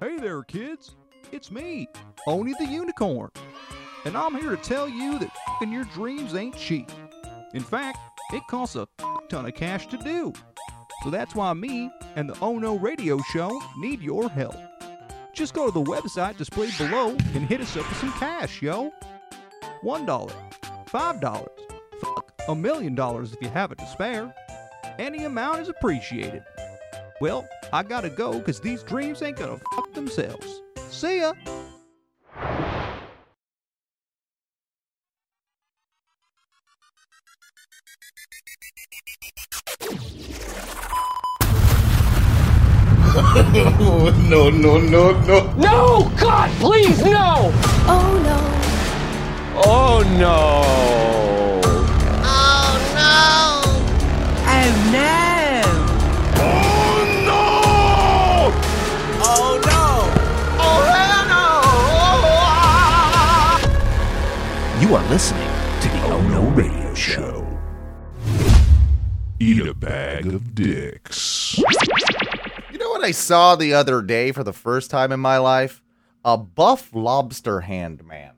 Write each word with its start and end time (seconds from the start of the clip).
Hey 0.00 0.16
there, 0.18 0.42
kids. 0.42 0.96
It's 1.30 1.50
me, 1.50 1.86
Oni 2.26 2.54
the 2.58 2.64
Unicorn. 2.64 3.28
And 4.06 4.16
I'm 4.16 4.34
here 4.34 4.48
to 4.48 4.56
tell 4.56 4.88
you 4.88 5.18
that 5.18 5.30
fing 5.58 5.70
your 5.70 5.84
dreams 5.84 6.34
ain't 6.34 6.56
cheap. 6.56 6.90
In 7.52 7.60
fact, 7.60 7.98
it 8.32 8.42
costs 8.48 8.76
a 8.76 8.88
ton 9.28 9.44
of 9.44 9.54
cash 9.54 9.88
to 9.88 9.98
do. 9.98 10.32
So 11.04 11.10
that's 11.10 11.34
why 11.34 11.52
me 11.52 11.90
and 12.16 12.30
the 12.30 12.38
Oh 12.40 12.58
No 12.58 12.78
Radio 12.78 13.20
Show 13.30 13.60
need 13.76 14.00
your 14.00 14.30
help. 14.30 14.56
Just 15.34 15.52
go 15.52 15.66
to 15.66 15.72
the 15.72 15.82
website 15.82 16.38
displayed 16.38 16.72
below 16.78 17.10
and 17.10 17.46
hit 17.46 17.60
us 17.60 17.76
up 17.76 17.86
with 17.86 17.98
some 17.98 18.12
cash, 18.12 18.62
yo. 18.62 18.94
One 19.82 20.06
dollar, 20.06 20.32
five 20.86 21.20
dollars, 21.20 21.50
fuck, 22.00 22.32
a 22.48 22.54
million 22.54 22.94
dollars 22.94 23.34
if 23.34 23.42
you 23.42 23.50
have 23.50 23.70
it 23.70 23.76
to 23.76 23.86
spare. 23.86 24.34
Any 24.98 25.24
amount 25.24 25.60
is 25.60 25.68
appreciated. 25.68 26.42
Well, 27.20 27.46
I 27.70 27.82
gotta 27.82 28.08
go 28.08 28.38
because 28.38 28.60
these 28.60 28.82
dreams 28.82 29.20
ain't 29.20 29.36
gonna 29.36 29.60
fuck 29.74 29.89
themselves. 30.00 30.62
See 30.90 31.20
ya! 31.20 31.32
no, 44.30 44.50
no, 44.50 44.78
no, 44.78 45.12
no. 45.28 45.52
No! 45.56 46.10
God, 46.18 46.50
please, 46.60 47.04
no! 47.04 47.52
Oh 47.86 48.10
no. 48.24 48.40
Oh 49.62 50.02
no! 50.18 50.89
Listening 65.10 65.42
to 65.80 65.88
the 65.88 66.04
Oh 66.04 66.22
No 66.28 66.42
Radio 66.50 66.94
Show. 66.94 67.44
Eat 69.40 69.66
a 69.66 69.74
bag 69.74 70.28
of 70.28 70.54
dicks. 70.54 71.58
You 72.70 72.78
know 72.78 72.90
what 72.90 73.02
I 73.02 73.10
saw 73.10 73.56
the 73.56 73.74
other 73.74 74.02
day 74.02 74.30
for 74.30 74.44
the 74.44 74.52
first 74.52 74.88
time 74.88 75.10
in 75.10 75.18
my 75.18 75.38
life? 75.38 75.82
A 76.24 76.36
buff 76.38 76.90
lobster 76.94 77.62
hand 77.62 78.04
man. 78.06 78.34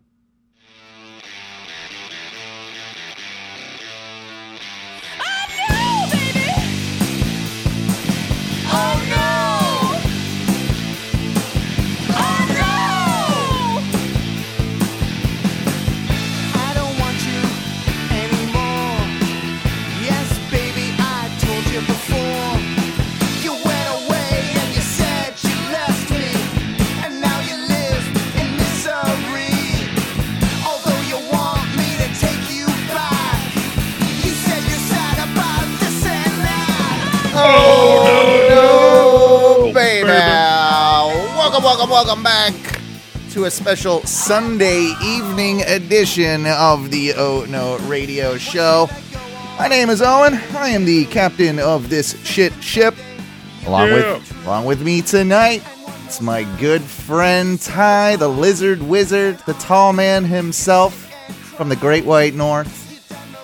Welcome, 42.05 42.25
back 42.25 42.81
to 43.31 43.45
a 43.45 43.50
special 43.50 44.03
Sunday 44.03 44.92
evening 45.05 45.62
edition 45.62 46.47
of 46.47 46.90
the 46.90 47.14
Oh 47.14 47.46
No 47.48 47.79
Radio 47.86 48.36
Show. 48.39 48.89
My 49.57 49.68
name 49.68 49.89
is 49.89 50.02
Owen. 50.02 50.35
I 50.35 50.70
am 50.70 50.85
the 50.85 51.05
captain 51.05 51.61
of 51.61 51.90
this 51.90 52.20
shit 52.24 52.52
ship. 52.61 52.96
Along 53.67 53.92
with 53.92 54.45
along 54.45 54.64
with 54.64 54.83
me 54.83 55.01
tonight, 55.01 55.63
it's 56.05 56.20
my 56.20 56.42
good 56.58 56.83
friend 56.83 57.61
Ty, 57.61 58.17
the 58.17 58.27
lizard 58.27 58.83
wizard, 58.83 59.39
the 59.46 59.55
tall 59.55 59.92
man 59.92 60.24
himself 60.24 61.08
from 61.57 61.69
the 61.69 61.77
Great 61.77 62.05
White 62.05 62.34
North. 62.34 62.69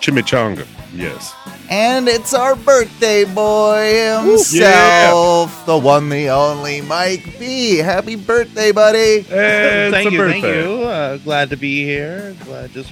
Chimichanga. 0.01 0.67
Yes. 0.99 1.33
And 1.71 2.09
it's 2.09 2.35
our 2.35 2.57
birthday 2.57 3.25
boy 3.25 4.17
himself, 4.21 5.65
the 5.67 5.79
one, 5.79 6.09
the 6.09 6.29
only 6.31 6.81
Mike 6.81 7.39
B. 7.39 7.77
Happy 7.77 8.17
birthday, 8.17 8.73
buddy. 8.73 9.21
Hey, 9.21 9.91
thank 9.93 10.07
it's 10.07 10.15
a 10.15 10.17
you, 10.17 10.29
thank 10.31 10.43
birthday. 10.45 10.63
you. 10.65 10.83
Uh, 10.85 11.17
glad 11.19 11.51
to 11.51 11.57
be 11.57 11.85
here. 11.85 12.35
Glad 12.45 12.73
just 12.73 12.91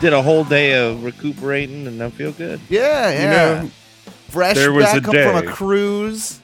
did 0.00 0.12
a 0.12 0.20
whole 0.22 0.44
day 0.44 0.74
of 0.74 1.02
recuperating 1.02 1.86
and 1.86 2.02
I 2.02 2.10
feel 2.10 2.32
good. 2.32 2.60
Yeah, 2.68 3.10
yeah. 3.10 3.62
know, 3.62 3.70
Fresh 4.28 4.56
there 4.56 4.72
was 4.72 4.84
back 4.84 5.06
a 5.06 5.08
up 5.08 5.32
from 5.42 5.48
a 5.48 5.52
cruise. 5.52 6.40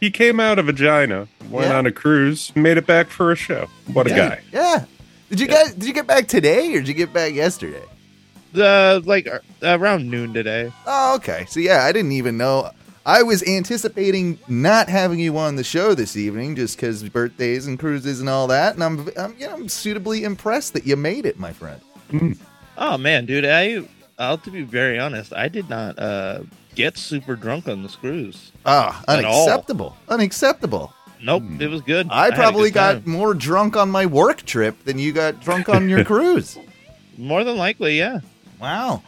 He 0.00 0.10
came 0.10 0.40
out 0.40 0.58
of 0.58 0.66
vagina, 0.66 1.28
went 1.50 1.68
Yeah. 1.68 1.76
on 1.78 1.86
a 1.86 1.92
cruise, 1.92 2.52
made 2.56 2.78
it 2.78 2.86
back 2.86 3.08
for 3.08 3.30
a 3.30 3.36
show. 3.36 3.68
What 3.92 4.06
a 4.06 4.10
yeah. 4.10 4.16
guy. 4.28 4.40
Yeah. 4.52 4.84
Did 5.28 5.40
you 5.40 5.46
guys 5.46 5.72
did 5.74 5.84
you 5.84 5.92
get 5.92 6.06
back 6.06 6.26
today 6.26 6.74
or 6.74 6.80
did 6.80 6.88
you 6.88 6.94
get 6.94 7.12
back 7.12 7.32
yesterday? 7.32 7.84
Uh, 8.56 9.00
like 9.04 9.26
uh, 9.28 9.38
around 9.62 10.10
noon 10.10 10.32
today. 10.34 10.72
Oh, 10.86 11.14
okay. 11.16 11.44
So 11.48 11.60
yeah, 11.60 11.84
I 11.84 11.92
didn't 11.92 12.12
even 12.12 12.36
know. 12.36 12.70
I 13.06 13.22
was 13.22 13.42
anticipating 13.44 14.38
not 14.48 14.88
having 14.88 15.18
you 15.18 15.36
on 15.38 15.56
the 15.56 15.64
show 15.64 15.94
this 15.94 16.16
evening 16.16 16.54
just 16.56 16.76
because 16.76 17.02
birthdays 17.08 17.66
and 17.66 17.78
cruises 17.78 18.20
and 18.20 18.28
all 18.28 18.46
that, 18.48 18.74
and 18.74 18.84
I'm, 18.84 19.08
I'm, 19.16 19.34
you 19.38 19.46
know, 19.46 19.54
I'm 19.54 19.68
suitably 19.68 20.22
impressed 20.24 20.74
that 20.74 20.86
you 20.86 20.96
made 20.96 21.24
it, 21.26 21.38
my 21.38 21.52
friend. 21.52 21.80
Oh 22.76 22.98
man, 22.98 23.24
dude, 23.26 23.44
I 23.46 23.82
I'll 24.18 24.38
to 24.38 24.50
be 24.50 24.62
very 24.62 24.98
honest, 24.98 25.32
I 25.32 25.48
did 25.48 25.68
not 25.70 25.98
uh 25.98 26.40
get 26.74 26.98
super 26.98 27.36
drunk 27.36 27.68
on 27.68 27.82
this 27.82 27.96
cruise. 27.96 28.52
Ah, 28.66 29.02
At 29.08 29.24
all. 29.24 29.44
unacceptable, 29.48 29.96
unacceptable. 30.08 30.92
Nope, 31.22 31.42
it 31.60 31.68
was 31.68 31.82
good. 31.82 32.08
I 32.10 32.24
had 32.24 32.32
a 32.32 32.36
probably 32.36 32.70
good 32.70 32.74
got 32.74 32.92
time. 33.04 33.10
more 33.12 33.34
drunk 33.34 33.76
on 33.76 33.90
my 33.90 34.06
work 34.06 34.42
trip 34.42 34.84
than 34.84 34.98
you 34.98 35.12
got 35.12 35.40
drunk 35.40 35.68
on 35.68 35.88
your 35.88 36.04
cruise. 36.12 36.58
more 37.16 37.44
than 37.44 37.56
likely, 37.56 37.98
yeah. 37.98 38.20
Wow. 38.60 39.02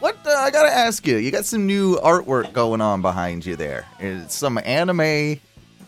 What 0.00 0.16
uh, 0.26 0.30
I 0.30 0.50
gotta 0.50 0.72
ask 0.72 1.06
you? 1.06 1.16
You 1.16 1.30
got 1.30 1.44
some 1.44 1.66
new 1.66 1.96
artwork 1.96 2.52
going 2.52 2.80
on 2.80 3.02
behind 3.02 3.44
you 3.44 3.56
there. 3.56 3.86
It's 3.98 4.34
some 4.34 4.58
anime 4.58 5.40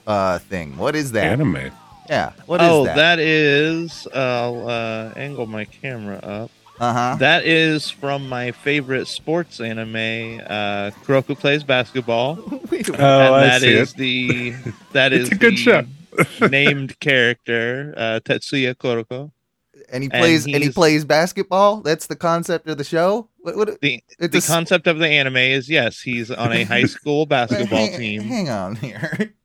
uh 0.07 0.39
thing. 0.39 0.77
What 0.77 0.97
is 0.97 1.13
that? 1.13 1.25
Anime. 1.25 1.71
Yeah. 2.09 2.33
What 2.47 2.61
is 2.61 2.69
oh, 2.69 2.85
that? 2.87 2.97
that 2.97 3.19
is 3.21 4.09
I'll 4.13 4.69
uh, 4.69 5.13
angle 5.17 5.47
my 5.47 5.65
camera 5.65 6.17
up. 6.17 6.51
Uh 6.81 6.93
huh. 6.93 7.17
That 7.19 7.45
is 7.45 7.91
from 7.91 8.29
my 8.29 8.53
favorite 8.53 9.07
sports 9.07 9.61
anime, 9.61 10.41
uh, 10.47 10.91
Kuroko 11.05 11.39
plays 11.39 11.63
basketball. 11.63 12.39
Oh, 12.73 12.95
and 12.95 13.03
I 13.03 13.47
that 13.47 13.61
see 13.61 13.73
is 13.73 13.93
it. 13.93 13.97
the 13.97 14.55
that 14.93 15.13
is 15.13 15.31
a 15.31 15.35
good 15.35 15.53
the 15.53 15.57
show. 15.57 15.83
named 16.49 16.99
character 16.99 17.93
uh, 17.97 18.21
Tetsuya 18.25 18.75
Kuroko. 18.75 19.31
And 19.93 20.03
he 20.03 20.09
plays 20.09 20.45
and, 20.47 20.55
he 20.63 20.71
plays 20.71 21.05
basketball. 21.05 21.81
That's 21.83 22.07
the 22.07 22.17
concept 22.17 22.69
of 22.69 22.79
the 22.79 22.85
show. 22.85 23.29
What? 23.41 23.57
what 23.57 23.81
The 23.81 24.03
It's 24.19 24.33
the 24.33 24.37
a 24.39 24.39
s- 24.39 24.47
concept 24.47 24.87
of 24.87 24.99
the 24.99 25.09
anime 25.09 25.37
is 25.37 25.69
yes, 25.69 26.01
he's 26.01 26.31
on 26.31 26.53
a 26.53 26.65
high 26.65 26.85
school 26.97 27.27
basketball 27.27 27.79
hang, 27.79 27.99
team. 27.99 28.23
Hang 28.23 28.49
on 28.49 28.77
here. 28.77 29.33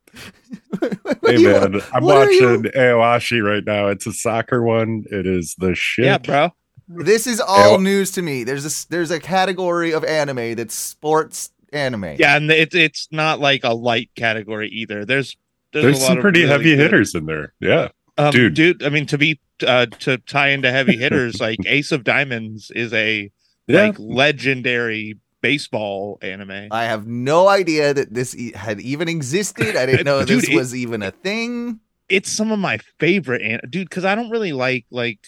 Hey 0.82 1.36
do 1.38 1.42
you- 1.42 1.50
man, 1.52 1.82
I'm 1.94 2.04
what 2.04 2.18
are 2.18 2.32
you- 2.32 2.46
watching 2.58 2.72
Aoashi 2.72 3.44
right 3.44 3.64
now. 3.66 3.88
It's 3.88 4.06
a 4.08 4.14
soccer 4.14 4.62
one. 4.62 5.04
It 5.12 5.26
is 5.26 5.56
the 5.58 5.74
shit. 5.76 6.06
Yeah, 6.06 6.18
bro. 6.20 6.52
This 6.88 7.26
is 7.28 7.42
all 7.42 7.72
Yeah. 7.78 7.84
news 7.84 8.12
to 8.12 8.22
me. 8.22 8.44
There's 8.44 8.64
a 8.64 8.68
s- 8.68 8.86
there's 8.86 9.12
a 9.12 9.20
category 9.20 9.92
of 9.92 10.04
anime 10.06 10.56
that's 10.56 10.76
sports 10.76 11.52
anime. 11.74 12.16
Yeah, 12.20 12.38
and 12.38 12.50
it's 12.52 12.76
it's 12.76 13.08
not 13.12 13.40
like 13.40 13.64
a 13.64 13.74
light 13.74 14.10
category 14.16 14.70
either. 14.70 15.04
There's 15.06 15.36
there's, 15.74 15.84
There's 15.86 15.98
a 15.98 16.02
lot 16.02 16.08
some 16.10 16.18
of 16.18 16.22
pretty 16.22 16.42
really 16.42 16.52
heavy 16.52 16.64
good- 16.76 16.80
hitters 16.80 17.16
in 17.16 17.26
there. 17.26 17.54
Yeah. 17.60 17.90
Um, 18.18 18.32
Dude. 18.32 18.54
dude. 18.54 18.84
I 18.84 18.90
mean, 18.90 19.06
to 19.08 19.18
be 19.18 19.40
uh, 19.66 19.88
to 20.00 20.18
tie 20.20 20.50
into 20.50 20.72
heavy 20.72 20.96
hitters, 21.04 21.40
like 21.42 21.60
Ace 21.66 21.92
of 21.92 22.04
Diamonds 22.04 22.72
is 22.72 22.94
a 22.94 23.32
Yeah. 23.68 23.88
like 23.88 23.96
legendary 24.00 25.18
baseball 25.42 26.18
anime. 26.22 26.70
I 26.72 26.86
have 26.86 27.06
no 27.08 27.48
idea 27.48 27.94
that 27.94 28.14
this 28.14 28.36
e- 28.36 28.54
had 28.54 28.80
even 28.82 29.08
existed. 29.10 29.76
I 29.76 29.86
didn't 29.86 30.06
know 30.12 30.24
Dude, 30.26 30.44
this 30.44 30.50
it- 30.50 30.56
was 30.56 30.74
even 30.76 31.04
a 31.04 31.12
thing. 31.12 31.80
it's 32.10 32.32
some 32.32 32.52
of 32.52 32.60
my 32.60 32.78
favorite 33.00 33.42
an- 33.42 33.62
dude 33.70 33.90
because 33.90 34.06
I 34.06 34.16
don't 34.16 34.30
really 34.30 34.54
like 34.54 34.86
like 34.92 35.20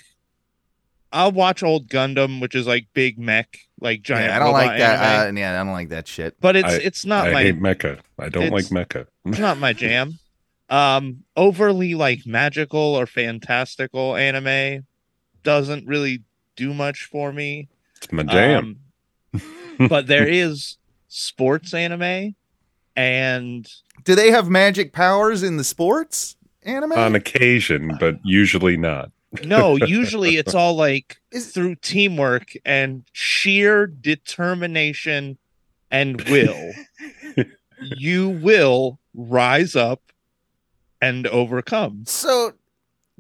I'll 1.12 1.32
watch 1.32 1.64
old 1.64 1.88
Gundam, 1.90 2.42
which 2.42 2.54
is 2.56 2.68
like 2.68 2.88
big 2.94 3.18
mech, 3.18 3.58
like 3.80 4.02
giant. 4.02 4.26
Yeah, 4.30 4.36
I 4.36 4.40
don't 4.40 4.48
robot 4.48 4.66
like 4.68 4.78
that. 4.80 5.28
Uh, 5.28 5.32
yeah, 5.34 5.60
I 5.62 5.64
don't 5.64 5.74
like 5.74 5.90
that 5.90 6.08
shit. 6.08 6.36
but 6.42 6.56
it's 6.56 6.68
I- 6.74 6.78
it's 6.78 7.06
not 7.06 7.28
I 7.28 7.32
my 7.34 7.44
hate 7.44 7.60
mecha. 7.62 8.00
I 8.20 8.30
don't 8.30 8.50
like 8.52 8.66
it's- 8.66 8.70
mecha. 8.72 9.08
it's 9.26 9.40
not 9.40 9.58
my 9.58 9.74
jam. 9.74 10.20
Um, 10.70 11.24
overly 11.36 11.96
like 11.96 12.26
magical 12.26 12.80
or 12.96 13.06
fantastical 13.08 14.16
anime 14.16 14.86
doesn't 15.44 15.88
really 15.88 16.24
do 16.56 16.74
much 16.74 17.06
for 17.06 17.32
me. 17.32 17.70
It's 17.98 18.12
my 18.12 18.24
jam. 18.24 18.80
Um, 19.34 19.88
but 19.88 20.08
there 20.08 20.28
is 20.28 20.78
sports 21.08 21.74
anime, 21.74 22.36
and 22.96 23.68
Do 24.04 24.16
they 24.16 24.32
have 24.32 24.50
magic 24.50 24.92
powers 24.92 25.44
in 25.44 25.58
the 25.58 25.64
sports 25.64 26.36
anime? 26.64 26.94
on 26.94 27.16
occasion, 27.16 27.96
but 28.00 28.16
usually 28.24 28.76
not. 28.76 29.12
No, 29.46 29.76
usually 29.88 30.38
it's 30.38 30.54
all 30.56 30.76
like 30.76 31.18
Is- 31.32 31.52
through 31.54 31.76
teamwork 31.76 32.54
and 32.66 33.04
sheer 33.14 33.88
determination 33.88 35.38
and 35.92 36.22
will. 36.30 36.74
you 37.82 38.30
will 38.30 39.00
rise 39.14 39.76
up 39.76 40.02
and 41.02 41.28
overcome. 41.28 42.04
so, 42.06 42.54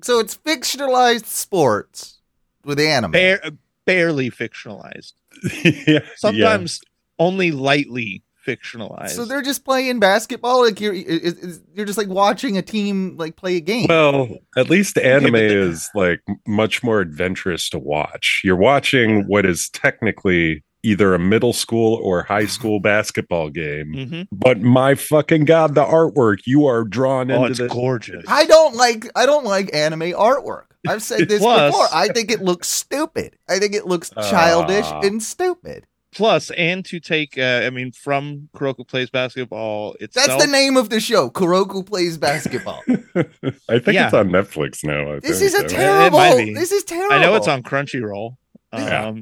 so 0.02 0.20
it's 0.20 0.38
fictionalized 0.38 1.26
sports 1.26 2.20
with 2.64 2.80
anime. 2.80 3.12
Bare, 3.12 3.42
barely 3.86 4.30
fictionalized. 4.30 5.14
yeah, 5.88 6.00
Sometimes 6.16 6.82
only 7.20 7.52
lightly 7.52 8.24
fictionalized. 8.46 9.10
So 9.10 9.26
they're 9.26 9.42
just 9.42 9.66
playing 9.66 10.00
basketball. 10.00 10.64
Like 10.66 10.80
you're, 10.80 10.94
is, 10.94 11.34
is- 11.40 11.62
you're 11.74 11.86
just 11.86 11.98
like 11.98 12.08
watching 12.08 12.58
a 12.58 12.62
team 12.62 13.18
like 13.18 13.36
play 13.36 13.58
a 13.58 13.60
game. 13.60 13.88
Well, 13.90 14.30
at 14.56 14.70
least 14.70 14.98
anime 14.98 15.36
is 15.36 15.90
like 15.94 16.22
much 16.48 16.82
more 16.84 17.00
adventurous 17.02 17.70
to 17.72 17.80
watch. 17.80 18.42
You're 18.44 18.56
watching 18.56 19.24
what 19.28 19.46
is 19.46 19.70
technically 19.70 20.64
either 20.88 21.14
a 21.14 21.20
middle 21.20 21.54
school 21.54 22.00
or 22.04 22.24
high 22.24 22.46
school 22.58 22.80
basketball 22.80 23.50
game. 23.50 23.94
Mhm. 23.96 24.28
But 24.32 24.62
my 24.62 24.96
fucking 24.96 25.46
god, 25.46 25.76
the 25.76 25.84
artwork 25.84 26.40
you 26.46 26.66
are 26.66 26.84
drawn 26.84 27.30
Oh, 27.32 27.46
into 27.46 27.50
it's 27.50 27.60
the 27.60 27.68
gorgeous. 27.68 28.24
I 28.28 28.46
don't 28.46 28.76
like 28.76 29.06
I 29.16 29.26
don't 29.26 29.46
like 29.46 29.70
anime 29.74 30.12
artwork. 30.14 30.64
I've 30.88 31.04
said 31.04 31.28
this 31.28 31.40
Plus- 31.42 31.72
before. 31.72 31.88
I 31.94 32.08
think 32.10 32.32
it 32.32 32.42
looks 32.42 32.68
stupid. 32.70 33.36
I 33.50 33.60
think 33.60 33.74
it 33.76 33.86
looks 33.86 34.10
childish 34.30 34.86
Ah. 34.88 35.02
and 35.02 35.22
stupid. 35.22 35.86
Plus, 36.16 36.50
and 36.52 36.84
to 36.86 37.00
take, 37.00 37.38
uh, 37.38 37.62
I 37.66 37.70
mean, 37.70 37.92
from 37.92 38.50
Kuroko 38.56 38.88
plays 38.88 39.10
basketball 39.10 39.96
itself. 40.00 40.26
That's 40.28 40.46
the 40.46 40.52
name 40.52 40.76
of 40.78 40.90
the 40.90 41.00
show. 41.00 41.30
Kuroko 41.30 41.86
plays 41.86 42.18
basketball. 42.18 42.82
I 42.88 43.78
think 43.80 43.94
Yeah. 43.94 44.06
it's 44.06 44.14
on 44.14 44.30
Netflix 44.30 44.84
now. 44.84 45.12
I 45.16 45.20
this 45.20 45.40
think. 45.40 45.44
is 45.44 45.54
a 45.56 45.62
yeah. 45.64 45.68
terrible. 45.68 46.18
might 46.18 46.38
be. 46.38 46.54
This 46.54 46.72
is 46.72 46.84
terrible. 46.86 47.14
I 47.14 47.22
know 47.22 47.36
it's 47.36 47.48
on 47.50 47.62
Crunchyroll. 47.62 48.38
Yeah. 48.74 49.14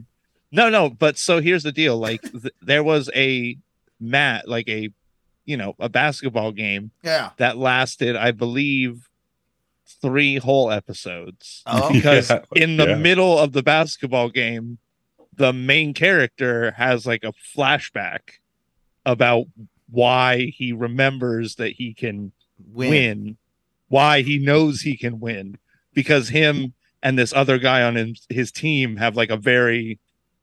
No, 0.55 0.69
no, 0.69 0.89
but 0.89 1.17
so 1.17 1.41
here's 1.41 1.63
the 1.63 1.71
deal: 1.71 1.97
like, 1.97 2.21
th- 2.31 2.53
there 2.61 2.83
was 2.83 3.09
a 3.15 3.57
mat, 3.99 4.47
like 4.47 4.67
a, 4.69 4.89
you 5.45 5.57
know, 5.57 5.75
a 5.79 5.89
basketball 5.89 6.51
game 6.51 6.91
Yeah. 7.03 7.31
that 7.37 7.57
lasted, 7.57 8.15
I 8.15 8.31
believe, 8.31 9.09
three 10.01 10.37
whole 10.37 10.71
episodes. 10.71 11.61
Oh. 11.65 11.91
Because 11.91 12.29
Yeah, 12.29 12.39
in 12.55 12.77
the 12.77 12.87
yeah. 12.89 12.95
middle 12.95 13.37
of 13.37 13.53
the 13.53 13.63
basketball 13.63 14.29
game, 14.29 14.77
the 15.35 15.53
main 15.53 15.93
character 15.93 16.71
has 16.71 17.05
like 17.05 17.23
a 17.23 17.33
flashback 17.55 18.39
about 19.05 19.45
why 19.89 20.45
he 20.55 20.73
remembers 20.73 21.55
that 21.55 21.73
he 21.73 21.93
can 21.93 22.31
Win. 22.73 22.89
win. 22.89 23.37
why 23.89 24.21
he 24.21 24.39
knows 24.39 24.81
he 24.81 24.97
can 24.97 25.19
win 25.19 25.57
because 25.93 26.29
him 26.29 26.73
and 27.03 27.19
this 27.19 27.33
other 27.33 27.57
guy 27.59 27.83
on 27.83 27.95
his, 27.95 28.25
his 28.29 28.51
team 28.51 28.95
have 28.97 29.15
like 29.15 29.29
a 29.29 29.37
very 29.37 29.99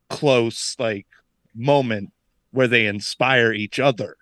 close 0.09 0.75
like 0.79 1.05
moment 1.55 2.11
where 2.51 2.67
they 2.67 2.85
inspire 2.85 3.51
each 3.51 3.79
other 3.79 4.15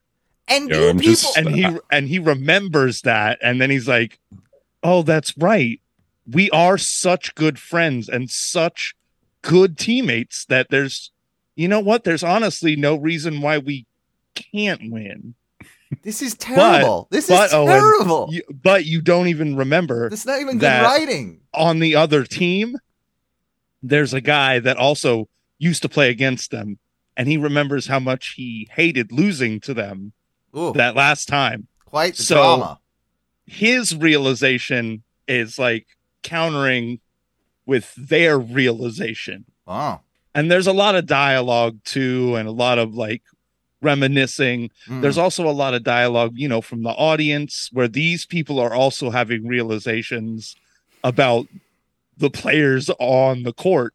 And 0.47 0.69
Yeah, 0.69 0.91
people. 0.93 0.99
just- 1.01 1.37
and 1.37 1.49
he 1.55 1.67
and 1.91 2.07
he 2.07 2.19
remembers 2.19 3.01
that 3.01 3.39
and 3.41 3.59
then 3.61 3.69
he's 3.69 3.87
like 3.87 4.19
oh 4.83 5.01
that's 5.03 5.37
right 5.37 5.79
we 6.29 6.49
are 6.51 6.77
such 6.77 7.33
good 7.35 7.57
friends 7.59 8.07
and 8.09 8.29
such 8.29 8.93
good 9.41 9.77
teammates 9.77 10.45
that 10.45 10.67
there's 10.69 11.11
you 11.55 11.67
know 11.67 11.79
what 11.79 12.03
there's 12.03 12.23
honestly 12.23 12.75
no 12.75 12.95
reason 12.95 13.41
why 13.41 13.57
we 13.57 13.85
can't 14.35 14.91
win 14.91 15.35
this 16.03 16.21
is 16.21 16.35
terrible. 16.35 17.09
this 17.11 17.27
but, 17.27 17.47
is 17.47 17.53
Owen, 17.53 17.67
terrible. 17.67 18.29
You- 18.31 18.43
but 18.49 18.85
you 18.85 19.01
don't 19.01 19.27
even 19.27 19.57
remember 19.57 20.09
This 20.09 20.21
is 20.21 20.25
not 20.25 20.39
even 20.39 20.57
good 20.57 20.67
writing. 20.83 21.41
on 21.53 21.79
the 21.79 21.95
other 21.97 22.23
team, 22.23 22.77
there's 23.83 24.13
a 24.13 24.21
guy 24.21 24.59
that 24.59 24.77
also 24.77 25.27
used 25.61 25.83
to 25.83 25.89
play 25.89 26.09
against 26.09 26.49
them, 26.49 26.79
and 27.15 27.27
he 27.27 27.37
remembers 27.37 27.85
how 27.85 27.99
much 27.99 28.33
he 28.35 28.67
hated 28.71 29.11
losing 29.11 29.59
to 29.61 29.73
them 29.73 30.11
Ooh, 30.57 30.73
that 30.73 30.95
last 30.95 31.27
time. 31.27 31.67
quite 31.85 32.17
so- 32.17 32.35
drama. 32.35 32.79
His 33.45 33.95
realization 33.95 35.03
is 35.27 35.59
like 35.59 35.85
countering 36.23 36.99
with 37.65 37.93
their 37.95 38.39
realization. 38.39 39.45
Oh. 39.67 39.99
And 40.33 40.49
there's 40.49 40.67
a 40.67 40.73
lot 40.73 40.95
of 40.95 41.05
dialogue 41.05 41.79
too, 41.83 42.35
and 42.35 42.47
a 42.47 42.51
lot 42.51 42.79
of 42.79 42.95
like 42.95 43.21
reminiscing. 43.81 44.69
Mm. 44.87 45.01
There's 45.01 45.17
also 45.17 45.47
a 45.47 45.51
lot 45.51 45.73
of 45.73 45.83
dialogue, 45.83 46.33
you 46.35 46.47
know, 46.47 46.61
from 46.61 46.83
the 46.83 46.91
audience 46.91 47.69
where 47.73 47.87
these 47.87 48.25
people 48.25 48.57
are 48.59 48.73
also 48.73 49.09
having 49.09 49.45
realizations 49.47 50.55
about 51.03 51.47
the 52.17 52.29
players 52.29 52.89
on 52.99 53.43
the 53.43 53.53
court. 53.53 53.93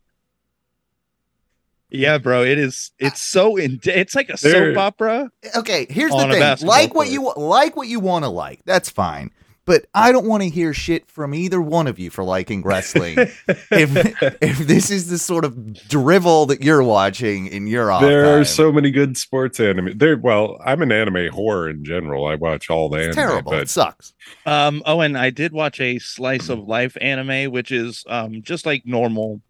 Yeah, 1.91 2.19
bro, 2.19 2.43
it 2.43 2.59
is. 2.59 2.91
It's 2.99 3.21
so 3.21 3.57
in. 3.57 3.79
It's 3.85 4.15
like 4.15 4.29
a 4.29 4.37
There- 4.37 4.75
soap 4.75 4.79
opera. 4.79 5.31
okay 5.55 5.87
here's 5.89 6.11
the 6.13 6.29
thing 6.59 6.67
like 6.67 6.95
what 6.95 7.07
court. 7.07 7.09
you 7.09 7.33
like 7.37 7.77
what 7.77 7.89
you 7.89 8.01
want 8.01 8.25
to 8.25 8.29
like 8.29 8.61
that's 8.65 8.91
fine 8.91 9.31
but 9.65 9.87
i 9.95 10.11
don't 10.13 10.27
want 10.27 10.43
to 10.43 10.49
hear 10.49 10.73
shit 10.75 11.09
from 11.11 11.35
either 11.35 11.61
one 11.61 11.87
of 11.87 11.99
you 11.99 12.11
for 12.11 12.25
liking 12.25 12.63
wrestling 12.63 13.17
if 13.49 14.43
if 14.43 14.59
this 14.59 14.91
is 14.91 15.09
the 15.09 15.19
sort 15.19 15.45
of 15.45 15.55
drivel 15.89 16.47
that 16.47 16.63
you're 16.63 16.83
watching 16.83 17.47
in 17.47 17.67
your 17.67 17.91
off 17.91 18.03
there 18.03 18.39
are 18.39 18.45
so 18.45 18.73
many 18.73 18.91
good 18.91 19.17
sports 19.17 19.61
anime. 19.61 19.97
There, 19.97 20.17
well, 20.19 20.59
I'm 20.65 20.83
an 20.83 20.91
anime 20.93 21.29
horror 21.33 21.69
in 21.71 21.85
general. 21.85 22.27
I 22.27 22.35
watch 22.35 22.69
all 22.71 22.89
the 22.89 22.99
it's 23.09 23.17
anime, 23.17 23.31
terrible 23.31 23.53
it 23.55 23.69
sucks 23.71 24.13
Um. 24.45 24.83
Oh, 24.87 25.01
and 25.01 25.17
I 25.17 25.31
did 25.31 25.53
watch 25.53 25.81
a 25.81 25.99
slice 25.99 26.49
of 26.49 26.59
life 26.61 26.97
anime, 27.01 27.51
which 27.53 27.71
is 27.73 28.05
um 28.09 28.43
just 28.43 28.67
like 28.67 28.85
normal 28.85 29.41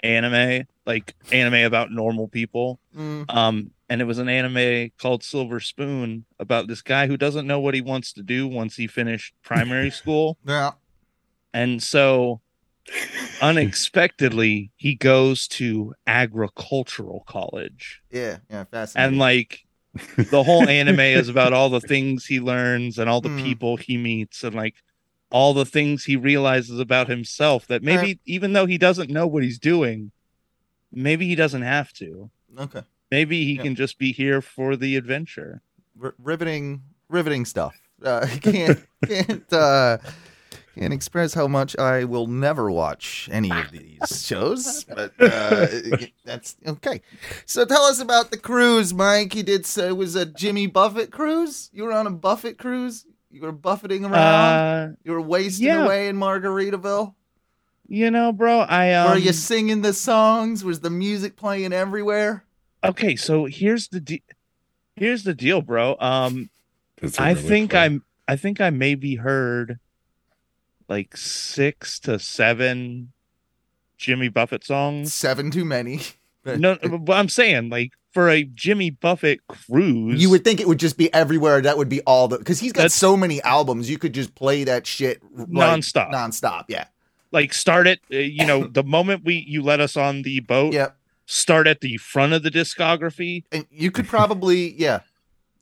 anime, 0.00 0.66
like 0.88 1.14
anime 1.30 1.64
about 1.66 1.92
normal 1.92 2.26
people. 2.26 2.80
Mm. 2.96 3.32
Um, 3.32 3.70
and 3.88 4.00
it 4.00 4.04
was 4.06 4.18
an 4.18 4.28
anime 4.28 4.90
called 5.00 5.22
Silver 5.22 5.60
Spoon 5.60 6.24
about 6.40 6.66
this 6.66 6.82
guy 6.82 7.06
who 7.06 7.16
doesn't 7.16 7.46
know 7.46 7.60
what 7.60 7.74
he 7.74 7.80
wants 7.80 8.12
to 8.14 8.22
do 8.22 8.48
once 8.48 8.74
he 8.74 8.86
finished 8.88 9.34
primary 9.44 9.90
school. 10.00 10.36
yeah 10.46 10.72
And 11.54 11.80
so 11.82 12.40
unexpectedly, 13.40 14.70
he 14.76 14.94
goes 14.94 15.46
to 15.48 15.94
agricultural 16.06 17.24
college. 17.26 18.00
yeah 18.10 18.38
yeah 18.50 18.64
fascinating 18.64 19.12
And 19.12 19.18
like 19.18 19.60
the 20.30 20.42
whole 20.42 20.68
anime 20.68 21.00
is 21.00 21.28
about 21.28 21.52
all 21.52 21.68
the 21.70 21.80
things 21.80 22.26
he 22.26 22.40
learns 22.40 22.98
and 22.98 23.08
all 23.10 23.20
the 23.20 23.28
Hmm. 23.30 23.42
people 23.42 23.76
he 23.76 23.96
meets 23.96 24.42
and 24.44 24.54
like 24.54 24.74
all 25.30 25.52
the 25.54 25.64
things 25.66 26.04
he 26.04 26.16
realizes 26.16 26.78
about 26.80 27.08
himself 27.08 27.66
that 27.66 27.82
maybe 27.82 27.98
Right. 28.06 28.20
even 28.24 28.52
though 28.54 28.66
he 28.66 28.78
doesn't 28.78 29.10
know 29.10 29.26
what 29.26 29.42
he's 29.42 29.58
doing, 29.58 30.10
maybe 30.92 31.26
he 31.26 31.34
doesn't 31.34 31.62
have 31.62 31.92
to. 31.94 32.30
okay 32.58 32.82
Maybe 33.10 33.44
he 33.44 33.54
Yeah. 33.54 33.62
can 33.62 33.74
just 33.74 33.98
be 33.98 34.12
here 34.12 34.42
for 34.42 34.76
the 34.76 34.94
adventure. 34.96 35.62
R- 36.02 36.14
riveting 36.22 36.82
riveting 37.08 37.44
stuff 37.46 37.74
uh 38.04 38.26
can't 38.42 38.78
can't 39.06 39.52
uh 39.52 39.98
can't 40.76 40.92
express 40.92 41.34
how 41.34 41.48
much 41.48 41.76
I 41.76 42.04
will 42.04 42.28
never 42.28 42.70
watch 42.70 43.28
any 43.32 43.50
of 43.50 43.72
these 43.72 44.22
shows, 44.24 44.84
but 44.84 45.12
uh, 45.18 45.66
that's 46.24 46.54
okay. 46.64 47.00
So 47.46 47.64
tell 47.64 47.82
us 47.82 48.00
about 48.00 48.30
the 48.30 48.36
cruise, 48.36 48.94
Mike. 48.94 49.34
You 49.34 49.42
did 49.42 49.66
say 49.66 49.88
it 49.88 49.96
was 49.96 50.14
a 50.14 50.24
Jimmy 50.24 50.68
Buffett 50.68 51.10
cruise. 51.10 51.68
You 51.72 51.82
were 51.82 51.92
on 51.92 52.06
a 52.06 52.10
Buffett 52.12 52.58
cruise. 52.58 53.04
You 53.28 53.42
were 53.42 53.50
buffeting 53.50 54.04
around. 54.04 54.14
Uh, 54.14 54.92
you 55.02 55.10
were 55.10 55.20
wasting 55.20 55.66
yeah. 55.66 55.84
away 55.84 56.06
in 56.06 56.16
Margaritaville. 56.16 57.12
You 57.88 58.10
know, 58.10 58.32
bro, 58.32 58.60
I 58.60 58.92
um 58.94 59.10
were 59.12 59.18
you 59.18 59.32
singing 59.32 59.82
the 59.82 59.92
songs? 59.92 60.62
Was 60.64 60.80
the 60.80 60.90
music 60.90 61.36
playing 61.36 61.72
everywhere? 61.72 62.44
okay, 62.84 63.16
so 63.16 63.46
here's 63.46 63.88
the 63.88 64.00
de- 64.00 64.22
here's 64.96 65.24
the 65.24 65.34
deal, 65.34 65.62
bro. 65.62 65.96
Um 65.98 66.50
It's 67.02 67.18
a 67.18 67.22
I 67.22 67.30
really 67.32 67.42
think 67.48 67.72
fun- 67.72 67.80
I'm 67.82 68.04
I 68.28 68.36
think 68.36 68.60
I 68.60 68.70
maybe 68.70 69.16
heard 69.16 69.78
like 70.88 71.16
6 71.16 71.98
to 72.00 72.18
7 72.18 73.12
Jimmy 73.96 74.28
Buffett 74.28 74.64
songs. 74.64 75.12
Seven 75.12 75.50
too 75.50 75.64
many. 75.64 76.00
No, 76.44 76.76
but 76.80 77.12
I'm 77.12 77.28
saying 77.28 77.68
like 77.68 77.92
for 78.14 78.30
a 78.30 78.42
Jimmy 78.44 78.88
Buffett 78.88 79.46
cruise, 79.48 80.22
You 80.22 80.30
would 80.30 80.44
think 80.44 80.60
it 80.60 80.68
would 80.68 80.78
just 80.78 80.96
be 80.96 81.12
everywhere. 81.12 81.60
That 81.60 81.76
would 81.76 81.90
be 81.90 82.00
all 82.02 82.26
the 82.26 82.38
because 82.38 82.58
he's 82.58 82.72
got 82.72 82.82
That's- 82.82 82.94
so 82.94 83.18
many 83.18 83.42
albums. 83.42 83.90
You 83.90 83.98
could 83.98 84.14
just 84.14 84.34
play 84.34 84.64
that 84.64 84.86
shit 84.86 85.20
like, 85.34 85.48
Nonstop. 85.48 86.10
Nonstop, 86.10 86.64
yeah. 86.68 86.86
Like 87.32 87.52
start 87.54 87.86
it. 87.86 88.00
Uh, 88.12 88.16
you 88.18 88.44
know, 88.46 88.64
the 88.72 88.82
moment 88.84 89.24
we 89.24 89.44
you 89.46 89.62
let 89.62 89.80
us 89.80 89.96
on 89.96 90.22
the 90.22 90.40
boat, 90.40 90.72
Yep. 90.72 90.96
start 91.26 91.66
at 91.66 91.80
the 91.80 91.96
front 91.98 92.32
of 92.32 92.42
the 92.42 92.50
discography 92.50 93.44
And 93.52 93.66
you 93.70 93.90
could 93.90 94.06
probably, 94.08 94.72
yeah. 94.80 95.00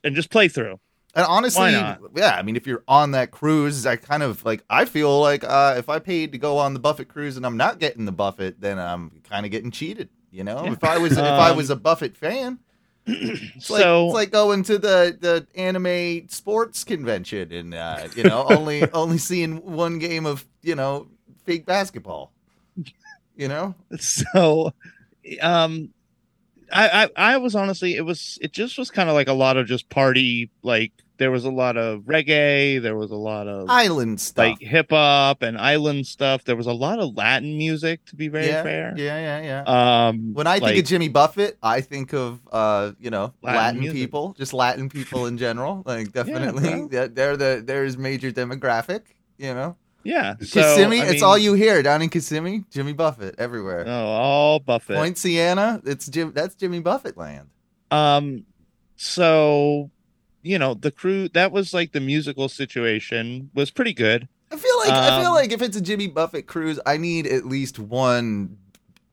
and 0.05 0.15
just 0.15 0.31
play 0.31 0.49
through. 0.49 0.79
And 1.15 1.25
honestly, 1.27 1.71
yeah, 1.71 2.37
I 2.39 2.43
mean, 2.43 2.57
if 2.57 2.67
you're 2.67 2.85
on 2.87 3.13
that 3.13 3.31
cruise, 3.31 3.87
I 3.87 3.97
kind 3.97 4.23
of 4.23 4.45
like, 4.45 4.63
I 4.69 4.85
feel 4.85 5.19
like 5.19 5.45
uh, 5.45 5.75
if 5.79 5.89
I 5.89 5.99
paid 5.99 6.33
to 6.33 6.39
go 6.39 6.59
on 6.59 6.75
the 6.75 6.79
Buffett 6.79 7.09
cruise 7.09 7.39
and 7.39 7.47
I'm 7.47 7.57
not 7.57 7.79
getting 7.79 8.05
the 8.05 8.13
Buffett, 8.13 8.61
then 8.61 8.79
I'm 8.79 9.23
kind 9.29 9.47
of 9.47 9.51
getting 9.51 9.71
cheated. 9.71 10.11
You 10.31 10.45
know, 10.45 10.65
Yeah. 10.67 10.73
if 10.73 10.85
I 10.85 10.99
was 10.99 11.13
if 11.13 11.19
I 11.19 11.51
Um, 11.53 11.57
was 11.57 11.71
a 11.71 11.77
Buffett 11.77 12.19
fan, 12.19 12.59
It's 13.07 13.71
like, 13.71 13.81
so 13.83 14.07
it's 14.07 14.15
like 14.15 14.31
going 14.31 14.63
to 14.65 14.77
the, 14.79 15.17
the 15.19 15.47
anime 15.55 16.29
sports 16.29 16.85
convention 16.85 17.51
and 17.53 17.73
uh, 17.73 18.09
you 18.15 18.25
know 18.25 18.45
only 18.51 18.83
only 18.93 19.17
seeing 19.17 19.57
one 19.65 19.99
game 19.99 20.27
of 20.27 20.45
you 20.63 20.75
know 20.75 21.07
fake 21.47 21.65
basketball. 21.67 22.33
You 23.37 23.49
know, 23.49 23.75
so 23.99 24.73
um 25.41 25.91
I, 26.73 27.05
I 27.17 27.35
i 27.35 27.37
was 27.37 27.55
honestly 27.55 27.97
it 27.97 28.03
was 28.03 28.39
it 28.41 28.53
just 28.53 28.79
was 28.79 28.91
kind 28.91 29.09
of 29.09 29.15
like 29.15 29.29
a 29.29 29.33
lot 29.33 29.57
of 29.57 29.67
just 29.67 29.89
party 29.89 30.51
like 30.63 30.93
there 31.19 31.31
was 31.31 31.45
a 31.45 31.51
lot 31.51 31.77
of 31.77 32.03
reggae 32.03 32.83
there 32.83 32.97
was 32.97 33.11
a 33.11 33.17
lot 33.17 33.47
of 33.47 33.71
island 33.71 34.21
stuff. 34.21 34.47
like 34.49 34.61
hip 34.61 34.91
hop 34.91 35.43
and 35.43 35.57
island 35.59 36.07
stuff 36.07 36.45
there 36.45 36.57
was 36.57 36.67
a 36.67 36.73
lot 36.73 36.99
of 36.99 37.15
latin 37.15 37.57
music 37.57 38.05
to 38.07 38.17
be 38.17 38.29
very 38.29 38.47
yeah, 38.49 38.63
fair 38.63 38.95
yeah, 38.97 39.41
yeah, 39.41 39.65
yeah. 39.67 40.09
um 40.09 40.35
When 40.35 40.47
I 40.47 40.59
think 40.59 40.79
of 40.79 40.85
Jimmy 40.85 41.09
Buffett, 41.09 41.57
I 41.63 41.81
think 41.81 42.13
of 42.13 42.41
uh, 42.53 42.93
you 42.99 43.11
know, 43.11 43.33
Latin 43.43 43.81
Latin, 43.81 43.93
people, 43.93 44.35
just 44.37 44.53
Latin 44.53 44.89
people 44.89 45.27
in 45.27 45.39
general. 45.39 45.83
Like 45.87 46.13
definitely, 46.21 46.69
bro. 46.69 46.89
they're, 46.89 47.09
they're 47.09 47.37
the 47.37 47.63
there's 47.65 47.97
major 47.97 48.31
demographic. 48.31 49.03
You 49.39 49.55
know, 49.55 49.77
yeah 50.07 50.37
so, 50.41 50.61
Kissimmee, 50.61 51.01
I 51.01 51.07
it's 51.07 51.23
all 51.23 51.37
you 51.39 51.55
hear 51.55 51.83
down 51.83 52.03
in 52.03 52.09
Kissimmee. 52.09 52.65
Jimmy 52.71 52.93
Buffett 52.93 53.35
everywhere. 53.39 53.85
oh 53.87 54.07
all 54.07 54.59
buffett 54.61 54.97
Poinciana, 54.97 55.81
it's 55.85 56.07
Jim. 56.07 56.33
That's 56.35 56.55
Jimmy 56.55 56.81
Buffett 56.81 57.17
land. 57.17 57.49
um 57.91 58.45
so 58.97 59.91
you 60.43 60.59
know 60.59 60.75
the 60.75 60.91
crew 60.91 61.29
that 61.31 61.53
was 61.53 61.75
like 61.75 61.93
the 61.93 62.01
musical 62.01 62.49
situation 62.49 63.51
was 63.55 63.71
pretty 63.71 63.93
good 63.93 64.29
I 64.51 64.57
feel 64.57 64.79
like 64.79 64.91
I 64.91 65.21
feel 65.21 65.31
Um, 65.31 65.35
like 65.35 65.51
if 65.53 65.61
it's 65.61 65.77
a 65.77 65.81
Jimmy 65.81 66.07
Buffett 66.07 66.47
cruise, 66.47 66.79
I 66.87 66.99
need 66.99 67.27
at 67.27 67.45
least 67.47 67.81
one 67.81 68.57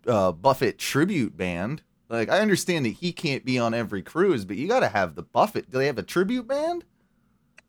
uh, 0.05 0.31
Buffett 0.31 0.77
tribute 0.77 1.35
band. 1.35 1.81
Like 2.07 2.29
I 2.29 2.37
understand 2.39 2.85
that 2.85 2.89
he 2.93 3.11
can't 3.11 3.43
be 3.43 3.57
on 3.57 3.73
every 3.73 4.03
cruise, 4.03 4.45
but 4.45 4.57
you 4.57 4.67
got 4.67 4.81
to 4.81 4.87
have 4.89 5.15
the 5.15 5.23
Buffett. 5.23 5.71
Do 5.71 5.79
they 5.79 5.87
have 5.87 5.97
a 5.97 6.03
tribute 6.03 6.47
band? 6.47 6.83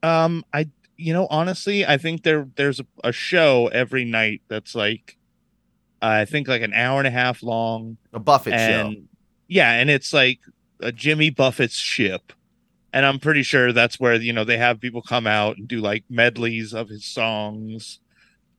Um, 0.02 0.44
I 0.52 0.68
you 1.04 1.12
know 1.12 1.26
honestly, 1.30 1.84
I 1.86 1.98
think 1.98 2.22
there 2.22 2.48
there's 2.56 2.80
a, 2.80 2.86
a 3.04 3.12
show 3.12 3.68
every 3.68 4.04
night 4.04 4.42
that's 4.48 4.74
like, 4.74 5.16
I 6.00 6.24
think 6.24 6.48
like 6.48 6.62
an 6.62 6.72
hour 6.72 6.98
and 6.98 7.06
a 7.06 7.10
half 7.10 7.42
long, 7.42 7.96
A 8.12 8.18
Buffett 8.18 8.54
and 8.54 8.94
show. 8.94 9.02
yeah, 9.48 9.72
and 9.72 9.90
it's 9.90 10.12
like 10.12 10.40
a 10.80 10.92
Jimmy 10.92 11.30
Buffett's 11.30 11.76
ship, 11.76 12.32
and 12.92 13.04
I'm 13.06 13.18
pretty 13.18 13.42
sure 13.42 13.72
that's 13.72 14.00
where 14.00 14.14
you 14.14 14.32
know 14.32 14.44
they 14.44 14.58
have 14.58 14.80
people 14.80 15.02
come 15.02 15.26
out 15.26 15.56
and 15.56 15.68
do 15.68 15.80
like 15.80 16.04
medleys 16.08 16.72
of 16.74 16.88
his 16.88 17.04
songs, 17.04 18.00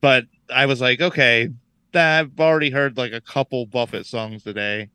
but 0.00 0.24
I 0.54 0.66
was 0.66 0.80
like, 0.80 1.00
okay, 1.00 1.48
that 1.92 2.20
I've 2.20 2.38
already 2.40 2.70
heard 2.70 2.96
like 2.96 3.12
a 3.12 3.20
couple 3.20 3.66
Buffett 3.66 4.06
songs 4.06 4.42
today. 4.44 4.90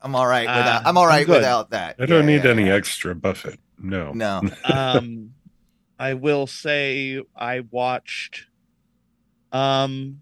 I'm 0.00 0.14
all 0.14 0.26
right 0.26 0.46
without. 0.48 0.84
Uh, 0.84 0.88
I'm 0.88 0.96
all 0.98 1.06
right 1.06 1.26
I'm 1.28 1.34
without 1.34 1.70
that. 1.70 1.96
I 1.98 2.06
don't 2.06 2.28
Yeah, 2.28 2.36
need 2.36 2.44
yeah, 2.44 2.50
any 2.50 2.66
yeah. 2.66 2.74
extra 2.74 3.14
Buffett. 3.14 3.58
No. 3.80 4.12
No. 4.12 4.42
um 4.64 5.34
i 5.98 6.14
will 6.14 6.46
say 6.46 7.20
i 7.36 7.60
watched 7.70 8.46
um 9.52 10.20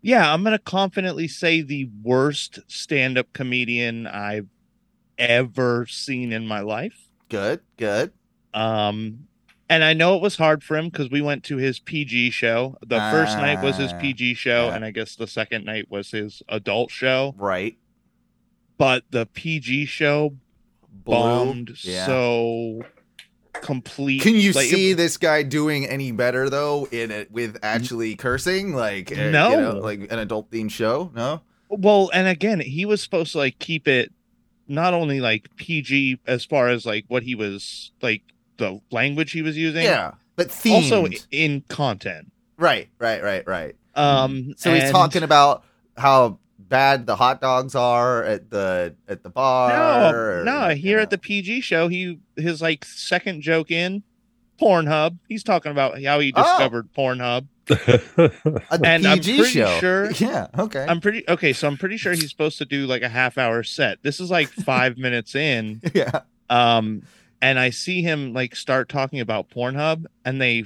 yeah 0.00 0.32
i'm 0.32 0.42
gonna 0.44 0.58
confidently 0.58 1.28
say 1.28 1.60
the 1.62 1.88
worst 2.02 2.58
stand-up 2.66 3.32
comedian 3.32 4.06
i've 4.06 4.48
ever 5.18 5.86
seen 5.86 6.32
in 6.32 6.46
my 6.46 6.60
life 6.60 7.08
Good. 7.28 7.60
Good. 7.76 8.12
um 8.54 9.26
and 9.68 9.82
i 9.84 9.92
know 9.94 10.16
it 10.16 10.22
was 10.22 10.36
hard 10.36 10.62
for 10.62 10.76
him 10.76 10.88
because 10.88 11.10
we 11.10 11.20
went 11.22 11.44
to 11.44 11.56
his 11.56 11.78
pg 11.78 12.30
show 12.30 12.76
the 12.84 12.98
first 13.10 13.36
night 13.38 13.62
was 13.62 13.76
his 13.76 13.92
Ah, 13.92 13.98
pg 14.00 14.34
show 14.34 14.66
yeah. 14.68 14.74
and 14.74 14.84
i 14.84 14.90
guess 14.90 15.16
the 15.16 15.26
second 15.26 15.64
night 15.64 15.86
was 15.90 16.10
his 16.10 16.42
adult 16.48 16.90
show 16.90 17.34
Right. 17.38 17.76
but 18.76 19.04
the 19.10 19.26
pg 19.26 19.86
show 19.86 20.36
bombed 20.92 21.72
Yeah. 21.84 22.04
so 22.06 22.82
complete 23.62 24.20
Can 24.20 24.34
you 24.34 24.52
like, 24.52 24.66
it- 24.66 24.70
see 24.70 24.92
this 24.92 25.16
guy 25.16 25.42
doing 25.42 25.86
any 25.86 26.12
better 26.12 26.50
though 26.50 26.86
in 26.92 27.10
it 27.10 27.30
with 27.32 27.56
actually 27.62 28.14
cursing, 28.16 28.74
like 28.74 29.10
uh, 29.16 29.30
No. 29.30 29.50
you 29.50 29.56
know, 29.56 29.78
like 29.78 30.00
an 30.12 30.18
adult 30.18 30.50
themed 30.50 30.70
show? 30.70 31.10
No. 31.14 31.40
Well, 31.70 32.10
and 32.12 32.28
again, 32.28 32.60
he 32.60 32.84
was 32.84 33.02
supposed 33.02 33.32
to 33.32 33.38
like 33.38 33.58
keep 33.58 33.88
it 33.88 34.12
not 34.68 34.92
only 34.92 35.20
like 35.20 35.48
PG 35.56 36.18
as 36.26 36.44
far 36.44 36.68
as 36.68 36.84
like 36.84 37.04
what 37.08 37.22
he 37.22 37.34
was 37.34 37.92
like 38.02 38.22
the 38.58 38.80
language 38.90 39.32
he 39.32 39.40
was 39.42 39.56
using, 39.56 39.82
Yeah, 39.84 40.12
but 40.36 40.48
themed. 40.48 40.74
also 40.74 41.06
in 41.30 41.62
content. 41.68 42.30
right, 42.58 42.88
right, 42.98 43.22
right, 43.22 43.46
right. 43.46 43.76
Um, 43.94 44.54
So 44.56 44.72
he's 44.74 44.90
talking 44.90 45.22
about 45.22 45.64
how 45.96 46.38
bad 46.72 47.06
the 47.06 47.14
hot 47.16 47.40
dogs 47.40 47.74
are 47.76 48.24
at 48.24 48.50
the 48.50 48.96
at 49.06 49.22
the 49.22 49.28
bar. 49.30 49.68
No, 50.10 50.18
or, 50.18 50.44
no. 50.44 50.68
Here 50.74 50.96
know. 50.96 51.02
at 51.02 51.10
the 51.10 51.18
PG 51.18 51.60
show, 51.60 51.86
he 51.88 52.18
his 52.36 52.60
like 52.62 52.84
second 52.84 53.42
joke 53.42 53.70
in 53.70 54.02
Pornhub. 54.60 55.18
He's 55.28 55.44
talking 55.44 55.70
about 55.70 56.02
how 56.02 56.18
he 56.20 56.32
Oh. 56.34 56.42
discovered 56.42 56.88
Pornhub. 56.92 57.46
a 57.68 58.80
and 58.84 59.06
I'm 59.06 59.18
pretty 59.20 59.44
show. 59.44 59.78
sure- 59.78 60.10
Yeah. 60.16 60.48
Okay. 60.58 60.84
I'm 60.88 61.00
pretty 61.00 61.24
okay. 61.28 61.52
So 61.52 61.68
I'm 61.68 61.76
pretty 61.76 61.96
sure 61.96 62.12
he's 62.12 62.30
supposed 62.30 62.58
to 62.58 62.64
do 62.64 62.86
like 62.86 63.02
a 63.02 63.08
half 63.08 63.38
hour 63.38 63.62
set. 63.62 64.02
This 64.02 64.18
is 64.18 64.30
like 64.30 64.48
five 64.48 64.96
minutes 65.06 65.34
in. 65.34 65.80
yeah. 65.94 66.22
Um, 66.50 67.02
and 67.40 67.58
I 67.58 67.70
see 67.70 68.02
him 68.02 68.32
like 68.32 68.56
start 68.56 68.88
talking 68.88 69.20
about 69.20 69.50
Pornhub, 69.50 70.06
and 70.24 70.40
they 70.40 70.64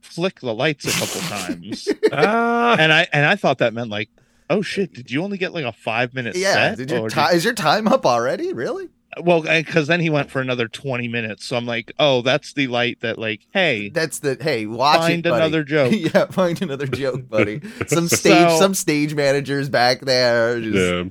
flick 0.00 0.40
the 0.40 0.54
lights 0.54 0.84
a 0.86 0.98
couple 0.98 1.20
times, 1.28 1.88
ah, 2.12 2.76
and 2.78 2.92
I 2.92 3.06
and 3.12 3.24
I 3.26 3.36
thought 3.36 3.58
that 3.58 3.72
meant 3.74 3.90
like, 3.90 4.08
oh 4.50 4.60
shit, 4.60 4.92
did 4.92 5.10
you 5.10 5.22
only 5.22 5.38
get 5.38 5.54
like 5.54 5.64
a 5.64 5.72
five 5.72 6.12
minute 6.12 6.36
Yeah. 6.36 6.52
set? 6.52 6.76
Did 6.78 6.90
your 6.90 7.00
Or 7.00 7.08
ti- 7.10 7.34
is 7.34 7.44
your 7.44 7.54
time 7.54 7.88
up 7.88 8.04
already? 8.04 8.52
Really? 8.52 8.88
well, 9.22 9.42
because 9.42 9.88
then 9.88 9.98
he 10.00 10.08
went 10.10 10.30
for 10.30 10.40
another 10.40 10.68
twenty 10.68 11.08
minutes, 11.08 11.44
so 11.44 11.56
I'm 11.56 11.66
like, 11.66 11.90
oh, 11.98 12.22
that's 12.22 12.52
the 12.52 12.66
light 12.68 13.00
that 13.00 13.18
like, 13.18 13.40
hey, 13.52 13.88
That's 13.88 14.20
the 14.20 14.36
hey. 14.40 14.66
Watch 14.66 14.98
Find 14.98 15.26
it, 15.26 15.30
buddy. 15.30 15.42
another 15.44 15.64
joke. 15.64 15.92
yeah. 15.96 16.26
Find 16.26 16.60
another 16.62 16.86
joke, 16.86 17.28
buddy. 17.28 17.60
Some 17.88 18.06
stage. 18.06 18.50
So- 18.50 18.58
some 18.58 18.74
stage 18.74 19.14
managers 19.14 19.68
back 19.68 20.00
there. 20.02 20.60
Just, 20.60 20.76
yeah. 20.76 21.04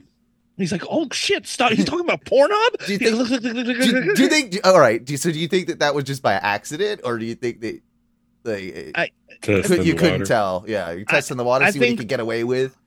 he's 0.58 0.72
like, 0.72 0.84
oh 0.90 1.08
shit, 1.12 1.46
stop, 1.46 1.72
he's 1.74 1.84
talking 1.86 2.06
about 2.06 2.24
Pornhub. 2.24 2.86
Do 2.86 2.94
you 2.94 3.00
think- 3.00 3.42
do, 3.42 4.16
do 4.16 4.24
you 4.24 4.30
think? 4.30 4.52
do- 4.52 4.60
all 4.64 4.80
right. 4.80 5.04
Do, 5.04 5.18
so 5.18 5.32
do 5.32 5.38
you 5.40 5.48
think 5.50 5.68
that 5.68 5.80
that 5.80 5.94
was 5.94 6.06
just 6.06 6.22
by 6.22 6.34
accident, 6.36 7.02
or 7.04 7.18
do 7.18 7.26
you 7.26 7.36
think 7.36 7.60
that 7.62 7.82
like 8.46 8.92
I- 8.96 9.12
could, 9.42 9.86
you 9.86 9.96
couldn't 9.96 10.26
tell? 10.26 10.64
Yeah, 10.68 10.92
you 10.92 11.04
testing 11.06 11.36
the 11.38 11.44
water, 11.44 11.66
I 11.66 11.72
see 11.72 11.80
what 11.80 11.90
you 11.90 11.98
could 11.98 12.08
get 12.08 12.20
away 12.22 12.44
with. 12.46 12.78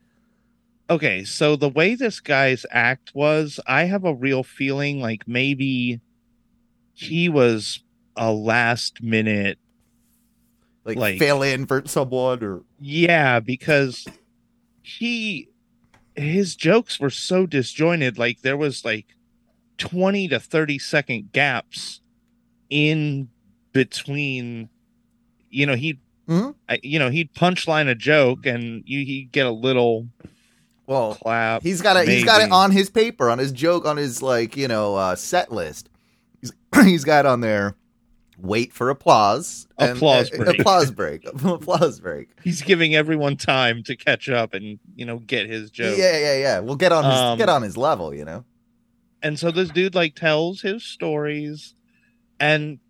Okay, 0.91 1.25
so 1.25 1.57
the 1.57 1.69
way 1.69 1.95
this 1.95 2.21
guy's 2.21 2.67
act 2.71 3.13
was, 3.15 3.59
I 3.67 3.85
have 3.85 4.05
a 4.05 4.15
real 4.15 4.43
feeling 4.43 5.01
like 5.01 5.27
maybe 5.27 6.01
he 6.95 7.29
was 7.29 7.83
a 8.17 8.33
last 8.33 9.03
minute 9.03 9.59
Like, 10.85 10.97
Like- 10.99 11.19
fail 11.21 11.43
in 11.43 11.67
for 11.67 11.83
someone, 11.87 12.43
or 12.43 12.63
Yeah, 12.81 13.39
because 13.41 14.05
he 14.83 15.49
his 16.17 16.57
jokes 16.57 16.99
were 17.01 17.09
so 17.09 17.47
disjointed. 17.47 18.19
Like 18.19 18.41
there 18.43 18.57
was 18.57 18.85
like 18.85 19.07
twenty 19.79 20.27
to 20.29 20.41
thirty 20.41 20.79
second 20.81 21.31
gaps 21.33 22.01
in 22.69 23.29
between. 23.73 24.69
You 25.51 25.67
know, 25.67 25.77
he'd 25.77 26.01
Mhm. 26.29 26.55
You 26.83 26.99
know 26.99 27.11
he'd 27.11 27.33
punchline 27.33 27.89
a 27.89 27.95
joke 27.95 28.45
and 28.45 28.83
you 28.85 29.05
he'd 29.07 29.31
get 29.33 29.47
a 29.47 29.51
little 29.53 30.09
well, 30.87 31.15
clap. 31.15 31.63
He's 31.63 31.81
got 31.83 31.97
it. 31.97 32.09
He's 32.09 32.25
got 32.25 32.41
it 32.43 32.51
on 32.53 32.71
his 32.71 32.91
paper, 32.91 33.31
on 33.31 33.39
his 33.39 33.53
joke, 33.53 33.87
on 33.87 33.97
his 33.97 34.23
like 34.23 34.57
you 34.57 34.69
know 34.69 34.97
uh, 34.97 35.15
set 35.17 35.53
list. 35.53 35.89
He's 36.41 36.53
he's 36.85 37.05
got 37.05 37.27
on 37.27 37.41
there. 37.41 37.77
Wait 38.39 38.73
for 38.73 38.91
applause. 38.91 39.69
and- 39.79 39.97
Applause 39.97 40.33
uh, 40.33 40.37
break. 40.39 40.59
applause 40.61 40.91
break. 40.91 41.25
applause 41.45 42.01
break. 42.01 42.29
He's 42.43 42.61
giving 42.63 42.95
everyone 42.97 43.37
time 43.37 43.85
to 43.85 43.95
catch 43.95 44.29
up 44.29 44.53
and 44.55 44.81
you 44.97 45.05
know 45.07 45.19
get 45.19 45.49
his 45.49 45.71
joke. 45.71 45.97
Yeah, 45.97 46.19
yeah, 46.19 46.37
yeah. 46.39 46.59
We'll 46.59 46.75
get 46.77 46.91
on 46.93 47.05
his 47.05 47.15
Um, 47.15 47.39
get 47.39 47.49
on 47.49 47.63
his 47.63 47.77
level. 47.77 48.13
You 48.13 48.25
know. 48.25 48.45
and 49.23 49.39
so 49.39 49.51
this 49.53 49.71
dude 49.71 49.95
like 49.95 50.17
tells 50.17 50.61
his 50.63 50.83
stories 50.83 51.75
and 52.41 52.81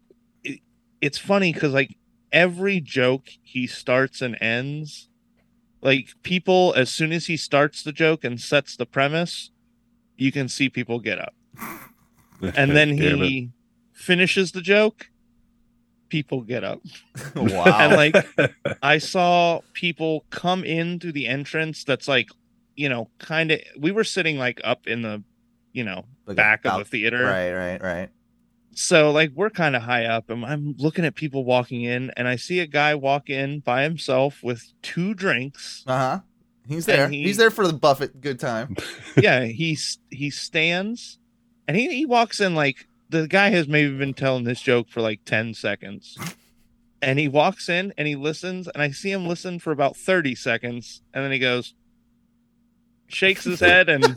it, 0.42 0.60
it's 1.02 1.18
funny 1.18 1.52
because 1.52 1.74
like 1.74 1.96
every 2.32 2.80
joke 2.80 3.28
he 3.42 3.66
starts 3.66 4.22
and 4.22 4.38
ends 4.40 5.08
like 5.82 6.08
people 6.22 6.72
as 6.76 6.90
soon 6.90 7.12
as 7.12 7.26
he 7.26 7.36
starts 7.36 7.82
the 7.82 7.92
joke 7.92 8.24
and 8.24 8.40
sets 8.40 8.76
the 8.76 8.86
premise 8.86 9.50
you 10.16 10.30
can 10.32 10.48
see 10.48 10.68
people 10.68 10.98
get 11.00 11.18
up 11.18 11.34
and 12.56 12.70
then 12.76 12.90
he 12.96 13.50
finishes 13.92 14.52
the 14.52 14.60
joke 14.60 15.08
people 16.08 16.42
get 16.42 16.62
up 16.64 16.80
Wow. 17.36 17.64
and 17.66 17.92
like 17.94 18.26
i 18.82 18.98
saw 18.98 19.60
people 19.72 20.24
come 20.30 20.62
in 20.64 21.00
through 21.00 21.12
the 21.12 21.26
entrance 21.26 21.84
that's 21.84 22.06
like 22.08 22.28
you 22.76 22.88
know 22.88 23.08
kind 23.18 23.50
of 23.50 23.60
we 23.78 23.92
were 23.92 24.04
sitting 24.04 24.36
like 24.38 24.60
up 24.64 24.86
in 24.86 25.02
the 25.02 25.22
you 25.72 25.84
know 25.84 26.04
Like 26.26 26.34
a 26.34 26.36
back 26.36 26.60
of 26.60 26.70
bal- 26.72 26.78
the 26.80 26.84
theater 26.84 27.24
Right, 27.24 27.52
right, 27.52 27.82
right. 27.82 28.08
So 28.74 29.10
like 29.10 29.30
we're 29.34 29.50
kind 29.50 29.76
of 29.76 29.82
high 29.82 30.04
up 30.06 30.30
and 30.30 30.44
i'm 30.46 30.74
looking 30.78 31.04
at 31.04 31.14
people 31.14 31.44
walking 31.44 31.82
in 31.82 32.10
and 32.16 32.26
i 32.26 32.36
see 32.36 32.58
a 32.60 32.66
guy 32.66 32.94
walk 32.94 33.28
in 33.28 33.60
by 33.60 33.82
himself 33.82 34.42
with 34.42 34.72
two 34.82 35.12
drinks 35.14 35.84
Uh 35.86 35.98
huh. 35.98 36.20
He's 36.68 36.86
there. 36.86 37.08
he- 37.08 37.24
He's 37.24 37.36
there 37.36 37.50
for 37.50 37.66
the 37.66 37.72
buffet 37.72 38.20
good 38.20 38.38
time. 38.40 38.76
yeah 39.16 39.44
he 39.44 39.76
he 40.10 40.30
stands 40.30 41.18
and 41.68 41.76
he, 41.76 41.88
he 41.94 42.06
walks 42.06 42.40
in 42.40 42.54
like 42.54 42.86
the 43.10 43.28
guy 43.28 43.50
has 43.50 43.68
maybe 43.68 43.96
been 43.98 44.14
telling 44.14 44.44
this 44.44 44.62
joke 44.62 44.88
for 44.88 45.00
like 45.02 45.24
10 45.26 45.52
seconds 45.54 46.16
and 47.02 47.18
he 47.18 47.28
walks 47.28 47.68
in 47.68 47.92
and 47.98 48.08
he 48.08 48.16
listens 48.16 48.68
and 48.68 48.82
i 48.82 48.90
see 48.90 49.10
him 49.12 49.26
listen 49.26 49.58
for 49.58 49.70
about 49.72 49.96
30 49.96 50.34
seconds 50.34 51.02
and 51.12 51.22
then 51.24 51.32
he 51.32 51.38
goes 51.38 51.74
shakes 53.08 53.44
his 53.44 53.60
head 53.68 53.88
and 53.90 54.04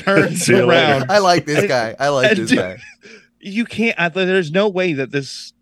turns 0.00 0.42
See 0.44 0.54
later. 0.54 0.68
around 0.68 1.10
I 1.10 1.18
like 1.18 1.44
this 1.46 1.66
guy. 1.66 1.96
I 1.98 2.08
like 2.10 2.30
and 2.30 2.38
this 2.38 2.50
dude- 2.50 2.58
guy. 2.58 2.78
You 3.40 3.64
can't 3.64 3.98
I, 3.98 4.08
there's 4.08 4.50
no 4.50 4.68
way 4.68 4.92
that 4.94 5.10
this 5.10 5.52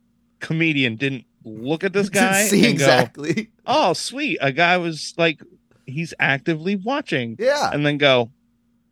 comedian 0.40 0.96
didn't 0.96 1.24
look 1.44 1.84
at 1.84 1.92
this 1.92 2.08
guy 2.22 2.44
See 2.44 2.58
and 2.68 2.78
go 2.78 2.84
exactly. 2.84 3.50
oh 3.66 3.92
sweet 3.92 4.38
a 4.40 4.52
guy 4.52 4.76
was 4.78 5.14
like 5.16 5.40
he's 5.86 6.12
actively 6.18 6.76
watching 6.76 7.36
Yeah. 7.38 7.70
and 7.72 7.84
then 7.86 7.98
go 7.98 8.30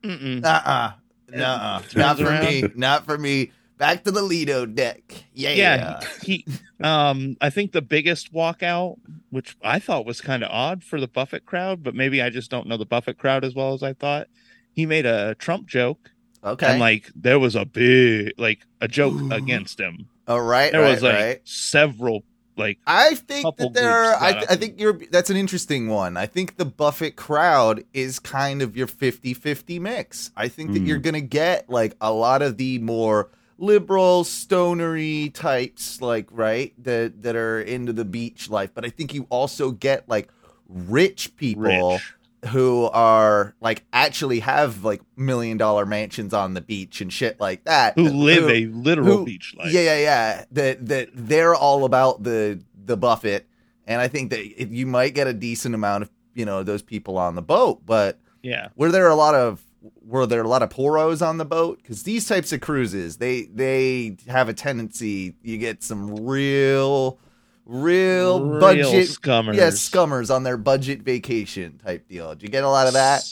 Mm-mm. 0.03 0.45
Uh-uh. 0.45 0.93
Nuh-uh. 1.31 1.83
Not 1.97 2.19
for 2.19 2.25
around. 2.27 2.45
me. 2.45 2.65
Not 2.75 3.07
for 3.07 3.17
me. 3.17 3.51
Back 3.79 4.05
to 4.05 4.11
the 4.11 4.21
Lido 4.23 4.67
deck. 4.67 5.25
Yeah. 5.33 5.51
yeah 5.55 6.01
he 6.23 6.45
um 6.83 7.37
i 7.41 7.49
think 7.51 7.73
the 7.73 7.81
biggest 7.83 8.33
walkout 8.33 8.97
which 9.31 9.57
i 9.63 9.79
thought 9.79 10.05
was 10.07 10.21
kind 10.21 10.45
of 10.45 10.51
odd 10.51 10.85
for 10.85 11.01
the 11.01 11.09
buffett 11.09 11.47
crowd 11.47 11.83
but 11.83 11.95
maybe 11.95 12.21
i 12.23 12.29
just 12.31 12.51
don't 12.51 12.67
know 12.67 12.77
the 12.77 12.85
buffett 12.87 13.17
crowd 13.19 13.45
as 13.45 13.55
well 13.55 13.73
as 13.75 13.83
i 13.83 13.93
thought 13.93 14.27
he 14.73 14.85
made 14.87 15.07
a 15.07 15.35
trump 15.37 15.67
joke 15.67 16.11
Okay. 16.45 16.67
and 16.67 16.81
like 16.81 17.11
there 17.17 17.39
was 17.39 17.57
a 17.57 17.65
big 17.65 18.33
like 18.39 18.67
a 18.81 18.89
joke 18.89 19.15
Ooh. 19.15 19.33
against 19.33 19.81
him 19.81 20.07
All 20.29 20.41
right. 20.43 20.71
there 20.73 20.83
right, 20.83 20.91
was 20.91 21.03
like 21.03 21.15
right. 21.15 21.41
several 21.45 22.23
like 22.57 22.79
I 22.87 23.15
think 23.17 23.57
that 23.57 23.73
there 23.75 23.91
are. 23.91 24.15
I, 24.15 24.31
up 24.31 24.45
I 24.51 24.55
think 24.55 24.79
you're. 24.79 24.97
That's 25.11 25.29
an 25.29 25.37
interesting 25.37 25.89
one. 25.89 26.17
I 26.17 26.27
think 26.27 26.57
the 26.57 26.65
Buffett 26.65 27.17
crowd 27.17 27.83
is 27.93 28.21
kind 28.21 28.63
of 28.63 28.77
your 28.77 28.87
50-50 28.87 29.81
mix. 29.81 30.31
I 30.37 30.47
think 30.47 30.73
that 30.73 30.83
Mm. 30.83 30.87
you're 30.87 30.99
gonna 30.99 31.21
get 31.21 31.69
like 31.69 31.97
a 32.01 32.13
lot 32.13 32.43
of 32.43 32.57
the 32.57 32.79
more 32.79 33.31
liberal, 33.59 34.23
stonery 34.23 35.31
types, 35.35 36.01
like 36.01 36.29
right 36.31 36.73
that 36.85 37.23
that 37.23 37.35
are 37.35 37.61
into 37.61 37.93
the 37.93 38.05
beach 38.05 38.49
life. 38.49 38.71
But 38.73 38.85
I 38.85 38.91
think 38.91 39.13
you 39.15 39.27
also 39.31 39.73
get 39.73 40.09
like 40.09 40.29
rich 40.69 41.37
people 41.37 41.95
rich 41.95 42.15
who 42.49 42.85
are 42.93 43.55
like 43.61 43.85
actually 43.93 44.41
have 44.41 44.85
like 44.85 45.01
million 45.17 45.57
dollar 45.57 45.87
mansions 45.87 46.33
on 46.35 46.55
the 46.55 46.61
beach 46.61 47.01
and 47.01 47.13
shit 47.13 47.41
like 47.41 47.65
that. 47.65 47.95
who 47.95 48.05
live 48.09 48.49
a 48.49 48.67
literal 48.67 49.19
who- 49.19 49.25
beach 49.25 49.55
life 49.57 49.73
Yeah, 49.73 49.81
yeah, 49.83 49.99
yeah. 49.99 50.45
That 50.53 50.87
that 50.87 51.09
they're 51.15 51.55
all 51.55 51.85
about 51.85 52.23
the 52.23 52.61
the 52.87 52.97
Buffett, 52.97 53.47
and 53.87 54.01
I 54.01 54.09
think 54.09 54.31
that 54.31 54.41
if 54.41 54.71
you 54.73 54.87
might 54.87 55.15
get 55.15 55.27
a 55.27 55.33
decent 55.33 55.75
amount 55.75 56.03
of 56.05 56.11
you 56.35 56.45
know 56.45 56.63
those 56.63 56.83
people 56.83 57.17
on 57.19 57.35
the 57.35 57.43
boat. 57.43 57.85
But 57.87 58.19
yeah 58.43 58.69
were 58.77 58.91
there 58.93 59.09
a 59.09 59.15
lot 59.15 59.35
of 59.35 59.63
were 60.07 60.27
there 60.27 60.43
a 60.43 60.49
lot 60.49 60.63
of 60.63 60.69
poros 60.71 61.27
on 61.27 61.39
the 61.39 61.45
boat? 61.45 61.79
Because 61.83 62.03
these 62.03 62.27
types 62.27 62.53
of 62.53 62.61
cruises, 62.61 63.17
they 63.19 63.43
they 63.45 64.17
have 64.29 64.49
a 64.49 64.55
tendency 64.55 65.35
you 65.43 65.57
get 65.59 65.83
some 65.83 66.27
real, 66.27 67.19
real, 67.67 68.45
Real 68.45 68.61
budget 68.61 69.09
scummers 69.09 69.57
yeah 69.57 69.69
scummers 69.71 70.35
on 70.35 70.43
their 70.43 70.57
budget 70.57 71.03
vacation 71.03 71.79
type 71.85 72.09
deal. 72.09 72.31
Did 72.35 72.43
you 72.43 72.49
get 72.49 72.65
a 72.65 72.69
lot 72.69 72.87
of 72.87 72.95
that? 72.95 73.23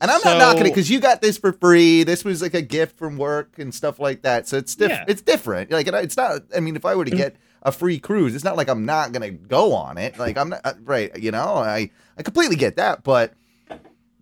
And 0.00 0.10
I'm 0.10 0.20
So- 0.20 0.30
not 0.30 0.38
knocking 0.38 0.66
it 0.66 0.70
because 0.70 0.90
you 0.90 1.00
got 1.00 1.22
this 1.22 1.38
for 1.38 1.52
free. 1.52 2.02
This 2.04 2.24
was 2.24 2.42
like 2.42 2.54
a 2.54 2.62
gift 2.62 2.98
from 2.98 3.16
work 3.16 3.58
and 3.58 3.74
stuff 3.74 3.98
like 3.98 4.22
that. 4.22 4.46
So 4.46 4.58
it's 4.58 4.74
diff- 4.74 4.90
Yeah. 4.90 5.04
it's 5.08 5.22
different. 5.22 5.70
Like 5.70 5.86
it's 5.86 6.16
not. 6.16 6.42
I 6.54 6.60
mean, 6.60 6.76
if 6.76 6.84
I 6.84 6.94
were 6.94 7.04
to 7.06 7.10
get 7.16 7.36
a 7.62 7.72
free 7.72 7.98
cruise, 7.98 8.34
it's 8.34 8.44
not 8.44 8.56
like 8.56 8.68
I'm 8.68 8.84
not 8.84 9.12
gonna 9.12 9.30
go 9.30 9.72
on 9.72 9.96
it. 9.98 10.18
Like 10.18 10.36
I'm 10.36 10.50
not 10.50 10.60
uh, 10.64 10.74
right. 10.84 11.16
You 11.18 11.30
know, 11.30 11.54
I 11.56 11.90
I 12.18 12.22
completely 12.22 12.56
get 12.56 12.76
that. 12.76 13.04
But 13.04 13.32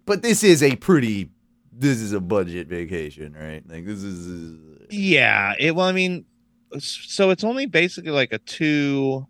but 0.07 0.23
this 0.23 0.45
is 0.45 0.63
a 0.63 0.77
pretty. 0.77 1.31
This 1.77 1.99
is 1.99 2.13
a 2.13 2.21
budget 2.21 2.69
vacation, 2.69 3.35
right? 3.35 3.63
Like 3.69 3.85
this 3.85 4.03
is. 4.05 4.57
Yeah, 4.91 5.55
it 5.59 5.75
well, 5.75 5.87
I 5.87 5.93
mean, 5.93 6.25
so 6.79 7.31
it's 7.31 7.43
only 7.43 7.67
basically 7.67 8.13
like 8.13 8.33
a 8.33 8.39
two. 8.39 9.27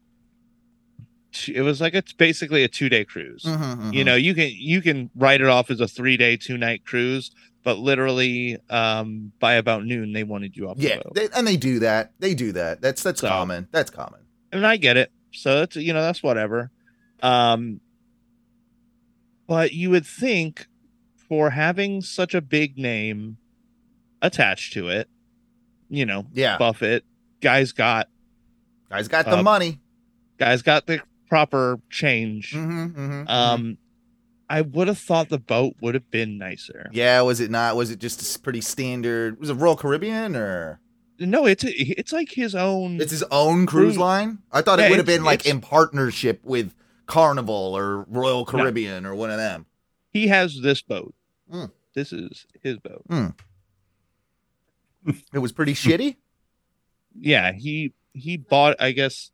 Two- 1.34 1.52
It 1.54 1.60
was 1.60 1.80
like 1.80 1.92
it's 1.94 2.12
basically 2.14 2.64
a 2.64 2.68
two 2.68 2.88
day 2.88 3.04
cruise. 3.04 3.42
Mhm, 3.44 3.92
You 3.92 4.02
mhm. 4.02 4.06
know, 4.06 4.14
you 4.14 4.34
can 4.34 4.50
you 4.54 4.80
can 4.80 5.10
write 5.14 5.40
it 5.42 5.46
off 5.48 5.70
as 5.70 5.80
a 5.80 5.88
three 5.88 6.16
day, 6.16 6.36
two 6.36 6.56
night 6.56 6.84
cruise, 6.84 7.30
but 7.62 7.78
literally, 7.78 8.56
um, 8.70 9.32
by 9.40 9.54
about 9.54 9.84
noon 9.84 10.12
they 10.12 10.22
wanted 10.24 10.56
you 10.56 10.68
off. 10.68 10.78
Yeah, 10.78 11.00
the 11.04 11.10
they, 11.28 11.28
and 11.36 11.46
they 11.46 11.56
do 11.56 11.78
that. 11.80 12.12
They 12.18 12.34
do 12.34 12.52
that. 12.52 12.80
That's 12.80 13.02
that's 13.02 13.20
So- 13.20 13.28
common. 13.28 13.68
That's 13.72 13.90
common. 13.90 14.20
and 14.52 14.66
I 14.66 14.76
get 14.78 14.96
it. 14.96 15.10
So 15.32 15.62
it's 15.62 15.76
you 15.76 15.92
know 15.92 16.00
that's 16.00 16.22
whatever. 16.22 16.70
Um, 17.22 17.80
but 19.46 19.72
you 19.72 19.90
would 19.90 20.06
think 20.06 20.66
for 21.28 21.50
having 21.50 22.00
such 22.02 22.34
a 22.34 22.40
big 22.40 22.78
name 22.78 23.36
attached 24.22 24.72
to 24.74 24.88
it, 24.88 25.08
you 25.90 26.06
know, 26.06 26.26
Yeah, 26.32 26.56
Buffett, 26.58 27.04
guys 27.40 27.72
got 27.72 28.08
guys 28.90 29.08
got 29.08 29.24
the 29.26 29.38
uh, 29.38 29.42
money. 29.42 29.80
guys 30.38 30.62
got 30.62 30.86
the 30.86 31.00
proper 31.28 31.78
change. 31.90 32.52
hmm 32.52 32.86
hmm 32.86 33.22
Um, 33.26 33.78
I 34.48 34.60
would 34.60 34.88
have 34.88 34.98
thought 34.98 35.30
the 35.30 35.38
boat 35.38 35.74
would 35.80 35.94
have 35.94 36.10
been 36.10 36.36
nicer. 36.38 36.90
Yeah, 36.92 37.22
was 37.22 37.40
it 37.40 37.50
not? 37.50 37.76
Was 37.76 37.90
it 37.90 37.98
just 37.98 38.42
pretty 38.42 38.60
standard? 38.60 39.40
Was 39.40 39.48
it 39.50 39.54
Royal 39.54 39.76
Caribbean 39.76 40.36
or 40.36 40.80
No, 41.18 41.46
it's 41.46 41.64
it's 41.66 42.12
like 42.12 42.30
his 42.32 42.54
own. 42.54 43.00
it's 43.00 43.10
his 43.10 43.24
own 43.30 43.64
cruise 43.66 43.84
Cruise- 43.94 43.98
line? 43.98 44.38
I 44.52 44.60
thought 44.62 44.78
Yeah, 44.78 44.86
it 44.86 44.90
would 44.90 44.98
have 44.98 45.06
been 45.06 45.24
like 45.24 45.46
in 45.46 45.60
partnership 45.60 46.40
with 46.44 46.74
Carnival 47.06 47.74
or 47.76 48.02
Royal 48.08 48.44
Caribbean 48.44 49.06
or 49.06 49.14
one 49.14 49.30
of 49.30 49.38
them. 49.38 49.66
he 50.10 50.28
has 50.28 50.60
this 50.60 50.82
boat. 50.82 51.14
Mm. 51.52 51.70
This 51.94 52.12
is 52.12 52.46
his 52.62 52.78
boat. 52.78 53.04
It 55.32 55.38
was 55.38 55.52
pretty 55.52 55.74
shitty. 55.74 56.16
Yeah, 57.16 57.52
he 57.52 57.92
he 58.12 58.36
bought. 58.36 58.74
I 58.80 58.90
guess. 58.90 59.30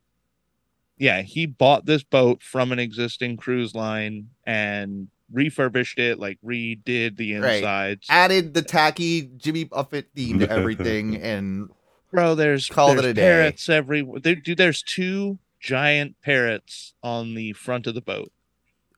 Yeah, 1.01 1.23
he 1.23 1.47
bought 1.47 1.87
this 1.87 2.03
boat 2.03 2.43
from 2.43 2.73
an 2.73 2.79
existing 2.79 3.39
cruise 3.39 3.75
line 3.75 4.29
and 4.47 5.09
refurbished 5.33 5.99
it, 5.99 6.19
like 6.19 6.39
redid 6.45 7.17
the 7.17 7.37
Right. 7.37 7.57
insides. 7.57 8.07
Added 8.11 8.53
the 8.53 8.61
tacky 8.63 9.31
Jimmy 9.39 9.65
Buffett 9.65 10.09
theme 10.15 10.39
to 10.41 10.51
everything, 10.51 11.17
and 11.23 11.71
Bro, 12.13 12.35
there's 12.35 12.69
Called 12.69 12.99
there's 12.99 13.07
it 13.07 13.11
a 13.11 13.15
day. 13.15 13.23
parrots 13.23 13.69
everywhere. 13.69 14.21
There, 14.21 14.35
dude, 14.35 14.59
there's 14.59 14.83
two 14.83 15.39
giant 15.59 16.21
parrots 16.23 16.93
on 17.03 17.35
the 17.35 17.53
front 17.55 17.87
of 17.87 17.95
the 17.95 18.01
boat. 18.03 18.31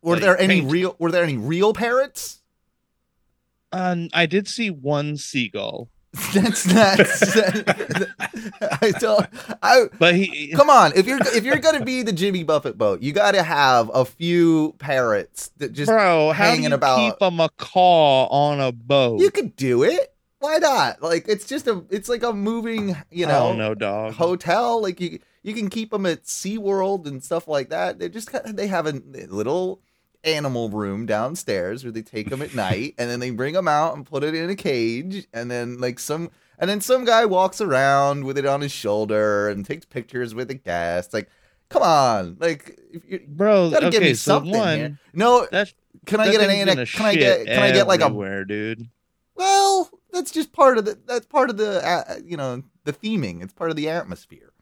were 0.02 0.14
Like, 0.14 0.22
there 0.22 0.38
any 0.40 0.60
paint- 0.60 0.72
real? 0.72 0.96
Were 0.98 1.10
there 1.12 1.22
any 1.22 1.36
real 1.36 1.72
parrots? 1.72 2.40
Um, 3.70 4.08
I 4.12 4.26
did 4.26 4.48
see 4.48 4.70
one 4.70 5.16
seagull, 5.16 5.88
That's 6.34 6.66
not. 6.66 7.00
I 8.82 8.92
don't. 8.98 9.26
I 9.62 9.86
but 9.98 10.14
he 10.14 10.52
come 10.52 10.68
on. 10.68 10.92
If 10.94 11.06
you're 11.06 11.18
if 11.34 11.42
you're 11.44 11.58
gonna 11.58 11.84
be 11.84 12.02
the 12.02 12.12
Jimmy 12.12 12.44
Buffett 12.44 12.76
boat, 12.76 13.00
you 13.02 13.12
got 13.12 13.32
to 13.32 13.42
have 13.42 13.90
a 13.94 14.04
few 14.04 14.74
parrots 14.78 15.50
that 15.56 15.72
just. 15.72 15.88
bro, 15.88 16.32
hanging 16.32 16.70
you 16.70 16.74
about- 16.74 16.98
keep 16.98 17.14
a 17.22 17.30
macaw 17.30 18.26
on 18.26 18.60
a 18.60 18.72
boat? 18.72 19.20
You 19.20 19.30
could 19.30 19.56
do 19.56 19.84
it. 19.84 20.14
Why 20.40 20.58
not? 20.58 21.02
Like 21.02 21.26
it's 21.28 21.46
just 21.46 21.66
a. 21.66 21.82
It's 21.88 22.10
like 22.10 22.22
a 22.22 22.32
moving. 22.34 22.94
You 23.10 23.26
know. 23.26 23.54
no, 23.54 23.74
dog. 23.74 24.12
hotel. 24.12 24.82
Like 24.82 25.00
you, 25.00 25.18
you 25.42 25.54
can 25.54 25.70
keep 25.70 25.92
them 25.92 26.04
at 26.04 26.24
SeaWorld 26.24 27.06
and 27.06 27.24
stuff 27.24 27.48
like 27.48 27.70
that. 27.70 27.98
They 27.98 28.10
just 28.10 28.30
they 28.54 28.66
have 28.66 28.86
a 28.86 28.92
little 29.30 29.80
animal 30.24 30.68
room 30.70 31.04
downstairs 31.06 31.82
where 31.84 31.92
they 31.92 32.02
take 32.02 32.30
them 32.30 32.42
at 32.42 32.54
night 32.54 32.94
and 32.98 33.10
then 33.10 33.18
they 33.20 33.30
bring 33.30 33.54
them 33.54 33.66
out 33.68 33.96
and 33.96 34.06
put 34.06 34.22
it 34.22 34.34
in 34.34 34.48
a 34.50 34.54
cage 34.54 35.26
and 35.32 35.50
then 35.50 35.78
like 35.78 35.98
some 35.98 36.30
and 36.58 36.70
then 36.70 36.80
some 36.80 37.04
guy 37.04 37.24
walks 37.24 37.60
around 37.60 38.24
with 38.24 38.38
it 38.38 38.46
on 38.46 38.60
his 38.60 38.70
shoulder 38.70 39.48
and 39.48 39.66
takes 39.66 39.84
pictures 39.84 40.32
with 40.32 40.46
the 40.46 40.54
guests. 40.54 41.12
Like, 41.12 41.28
come 41.70 41.82
on, 41.82 42.36
like 42.38 42.78
if 42.92 43.02
you 43.08 43.20
bro. 43.26 43.70
gotta 43.70 43.86
okay, 43.86 43.90
give 43.98 44.02
me 44.02 44.14
so 44.14 44.34
something. 44.34 44.52
one, 44.52 44.78
here. 44.78 44.98
No, 45.12 45.46
that's 45.50 45.74
can 46.06 46.20
I 46.20 46.30
get 46.30 46.40
an 46.40 46.48
thing's 46.48 46.92
Can 46.92 47.06
I 47.06 47.14
get 47.16 47.46
can 47.46 47.62
I 47.62 47.72
get 47.72 47.86
like 47.88 48.00
a 48.00 48.04
everywhere, 48.04 48.44
dude? 48.44 48.88
well? 49.34 49.90
That's 50.12 50.30
just 50.30 50.52
part 50.52 50.76
of 50.76 50.84
the 50.84 50.98
that's 51.06 51.24
part 51.26 51.48
of 51.48 51.56
the 51.56 51.84
uh, 51.84 52.16
you 52.24 52.36
know 52.36 52.62
the 52.84 52.92
theming. 52.92 53.42
It's 53.42 53.54
part 53.54 53.70
of 53.70 53.76
the 53.76 53.88
atmosphere. 53.88 54.52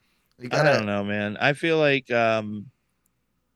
I 0.41 0.47
gotta- 0.47 0.73
don't 0.77 0.85
know, 0.85 1.03
man. 1.03 1.37
I 1.41 1.51
feel 1.53 1.77
like 1.77 2.09
um, 2.09 2.71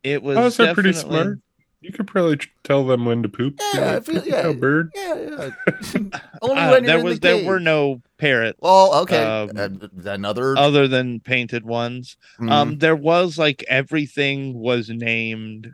it 0.03 0.21
was. 0.21 0.37
Oh, 0.37 0.49
they're 0.49 0.73
pretty 0.73 0.91
definitely- 0.91 1.21
smart. 1.23 1.39
You 1.85 1.91
could 1.91 2.07
probably 2.07 2.39
tell 2.63 2.83
them 2.85 3.05
when 3.05 3.21
to 3.21 3.29
poop. 3.29 3.57
Be 3.57 3.63
Yeah, 3.75 3.81
I 3.81 3.93
like, 3.95 4.05
feel- 4.05 4.13
"Good 4.21 4.25
yeah. 4.25 4.41
job, 4.43 4.59
bird. 4.59 4.91
Yeah, 4.95 5.15
yeah. 5.15 5.49
Only 6.41 6.55
Uh, 6.57 6.71
when 6.71 6.83
you're 6.83 6.87
there 6.87 6.97
in 6.99 7.05
was 7.05 7.19
the 7.19 7.27
there 7.27 7.45
were 7.45 7.59
no 7.59 8.01
parrots 8.17 8.57
Well, 8.61 8.95
okay. 9.03 9.23
um, 9.23 9.51
Uh, 9.55 9.69
another. 10.09 10.57
other 10.57 10.87
than 10.87 11.19
painted 11.19 11.63
ones. 11.65 12.17
Mhm. 12.39 12.51
Um, 12.51 12.77
there 12.79 12.95
was 12.95 13.37
like 13.37 13.63
everything 13.67 14.55
was 14.55 14.89
named 14.89 15.73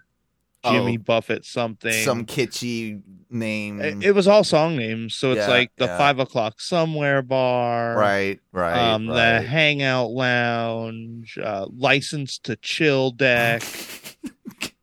Jimmy 0.65 0.97
Oh. 0.99 1.03
Buffett 1.03 1.45
something. 1.45 1.93
some 2.03 2.25
kitschy 2.25 3.01
name. 3.29 3.79
It, 3.81 4.03
it 4.07 4.11
was 4.11 4.27
all 4.27 4.43
song 4.43 4.75
names, 4.75 5.15
so 5.15 5.31
it's 5.31 5.39
Yeah, 5.39 5.47
like 5.47 5.71
the 5.77 5.85
yeah. 5.85 5.97
five 5.97 6.19
o'clock 6.19 6.59
somewhere 6.59 7.21
bar, 7.21 7.95
right, 7.97 8.39
right. 8.51 8.77
um, 8.77 9.05
the. 9.07 9.41
Hangout 9.41 10.11
Lounge, 10.11 11.37
uh, 11.41 11.65
license 11.75 12.37
to 12.39 12.57
chill 12.57 13.09
deck. 13.11 13.63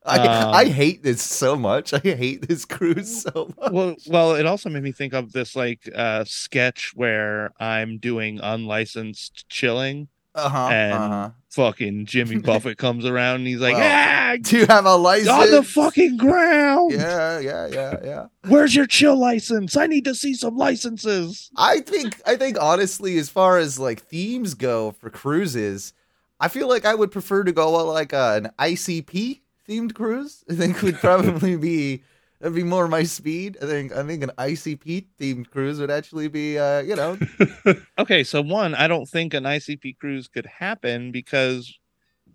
I, 0.08 0.18
Um, 0.42 0.54
I 0.54 0.64
hate 0.66 1.02
this 1.02 1.22
so 1.22 1.54
much. 1.56 1.92
I 1.94 1.98
hate 1.98 2.48
this 2.48 2.64
cruise 2.64 3.22
so 3.22 3.52
much. 3.58 3.72
well, 3.72 3.96
well, 4.08 4.34
it 4.34 4.46
also 4.46 4.68
made 4.70 4.82
me 4.82 4.92
think 4.92 5.12
of 5.14 5.32
this 5.32 5.54
like 5.54 5.88
uh 5.94 6.24
sketch 6.24 6.92
where 6.94 7.52
I'm 7.60 7.98
doing 7.98 8.40
unlicensed 8.42 9.48
chilling, 9.48 10.08
Uh-huh. 10.34 10.68
and 10.68 10.92
uh-huh. 10.94 11.30
fucking 11.50 12.06
Jimmy 12.06 12.38
Buffett 12.50 12.78
comes 12.78 13.04
around 13.04 13.36
and 13.36 13.46
he's 13.46 13.60
like, 13.60 13.74
Well, 13.74 14.34
"Ah, 14.34 14.36
Do 14.40 14.58
you 14.58 14.66
have 14.66 14.84
a 14.86 14.94
license? 14.96 15.28
on 15.30 15.50
the 15.50 15.62
fucking 15.62 16.16
ground! 16.16 16.92
Yeah, 16.92 17.38
yeah, 17.40 17.66
yeah, 17.66 17.94
yeah. 18.04 18.26
Where's 18.46 18.74
your 18.74 18.86
chill 18.86 19.16
license? 19.18 19.76
I 19.76 19.86
need 19.86 20.04
to 20.04 20.14
see 20.14 20.34
some 20.34 20.56
licenses." 20.56 21.50
I 21.56 21.80
think 21.80 22.20
I 22.26 22.36
think 22.36 22.56
honestly, 22.60 23.18
as 23.18 23.28
far 23.30 23.58
as 23.58 23.78
like 23.78 24.00
themes 24.02 24.54
go 24.54 24.92
for 24.92 25.10
cruises, 25.10 25.92
I 26.40 26.48
feel 26.48 26.68
like 26.68 26.84
I 26.84 26.94
would 26.94 27.10
prefer 27.10 27.42
to 27.44 27.52
go 27.52 27.74
on 27.76 27.86
like 27.88 28.12
uh, 28.14 28.40
an 28.42 28.50
ICP 28.58 29.40
themed 29.68 29.94
cruise. 29.94 30.44
I 30.50 30.54
think 30.54 30.80
would 30.82 30.96
probably 31.00 31.56
be 31.56 32.02
that'd 32.40 32.54
be 32.54 32.62
more 32.62 32.88
my 32.88 33.02
speed. 33.02 33.58
I 33.62 33.66
think 33.66 33.92
I 33.92 34.02
think 34.04 34.22
an 34.22 34.30
ICP 34.38 35.06
themed 35.20 35.50
cruise 35.50 35.78
would 35.80 35.90
actually 35.90 36.28
be 36.28 36.58
uh, 36.58 36.80
you 36.80 36.96
know 36.96 37.18
Okay, 37.98 38.24
so 38.24 38.40
one, 38.42 38.74
I 38.74 38.88
don't 38.88 39.08
think 39.08 39.34
an 39.34 39.44
ICP 39.44 39.98
cruise 39.98 40.28
could 40.28 40.46
happen 40.46 41.12
because 41.12 41.78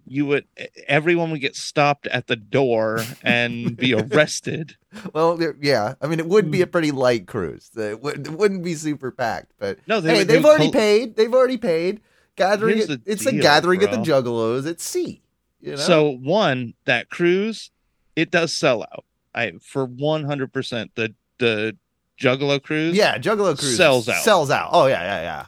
you 0.06 0.26
would 0.26 0.46
everyone 0.88 1.32
would 1.32 1.40
get 1.40 1.56
stopped 1.56 2.08
at 2.08 2.28
the 2.28 2.36
door 2.36 3.00
and 3.24 3.78
be 3.78 3.94
arrested. 4.02 4.76
well 5.14 5.40
yeah. 5.62 5.94
I 6.02 6.08
mean 6.08 6.20
it 6.20 6.28
would 6.28 6.52
be 6.52 6.62
a 6.62 6.68
pretty 6.68 6.92
light 6.92 7.26
cruise. 7.26 7.72
It, 7.76 8.02
would, 8.02 8.28
it 8.28 8.32
wouldn't 8.32 8.64
be 8.64 8.76
super 8.76 9.12
packed, 9.12 9.54
but 9.60 9.80
No, 9.88 10.02
they 10.02 10.10
hey, 10.12 10.18
would- 10.20 10.28
they 10.28 10.34
they've 10.36 10.44
would 10.44 10.50
already 10.52 10.72
paid. 10.72 11.16
They've 11.16 11.34
already 11.34 11.58
paid. 11.58 12.02
Gathering 12.36 12.78
Here's 12.78 12.90
it, 12.90 13.06
the 13.06 13.12
it's 13.12 13.26
a 13.28 13.32
deal, 13.32 13.42
gathering 13.44 13.82
at 13.84 13.92
the 13.92 13.98
bro. 13.98 14.06
Juggalos 14.22 14.68
at 14.70 14.82
sea. 14.82 15.22
You 15.64 15.72
know? 15.72 15.78
So 15.78 16.10
one, 16.12 16.74
that 16.86 17.10
cruise, 17.10 17.72
it 18.16 18.30
does 18.30 18.54
sell 18.54 18.84
out. 18.84 19.06
I 19.34 19.54
for 19.62 19.86
one 19.86 20.26
hundred 20.26 20.52
percent 20.54 20.92
the 20.96 21.16
the 21.40 21.76
Juggalo 22.20 22.62
cruise. 22.62 22.96
yeah, 22.96 23.18
Juggalo 23.18 23.58
cruise 23.58 23.78
sells 23.78 24.08
out. 24.10 24.22
Sells 24.24 24.52
out. 24.52 24.70
Oh 24.74 24.88
yeah, 24.88 25.02
yeah, 25.02 25.22
yeah. 25.22 25.46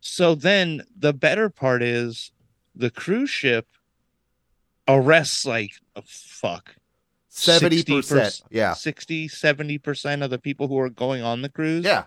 So 0.00 0.34
then 0.34 0.82
the 0.96 1.12
better 1.12 1.50
part 1.50 1.82
is 1.82 2.32
the 2.74 2.90
cruise 2.90 3.30
ship 3.30 3.66
arrests 4.88 5.44
like 5.44 5.72
oh, 5.94 6.02
fuck 6.06 6.74
Seventy 7.28 7.84
60%. 7.84 7.86
percent. 7.86 8.42
Yeah. 8.50 8.72
60 8.72 9.28
70% 9.28 10.24
of 10.24 10.30
the 10.30 10.38
people 10.38 10.66
who 10.66 10.78
are 10.80 10.90
going 10.90 11.22
on 11.22 11.42
the 11.42 11.48
cruise. 11.48 11.84
Yeah. 11.84 12.04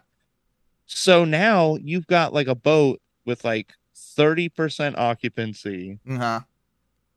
So 0.87 1.23
now 1.23 1.77
you've 1.81 2.07
got 2.07 2.33
like 2.33 2.47
a 2.47 2.55
boat 2.55 2.99
with 3.25 3.45
like 3.45 3.71
30% 4.17 4.97
occupancy. 4.97 5.99
Uh-huh. 6.09 6.41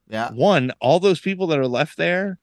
Yeah. 0.09 0.31
One, 0.33 0.73
all 0.81 1.01
those 1.01 1.21
people 1.21 1.47
that 1.49 1.59
are 1.59 1.67
left 1.69 1.97
there, 1.97 2.39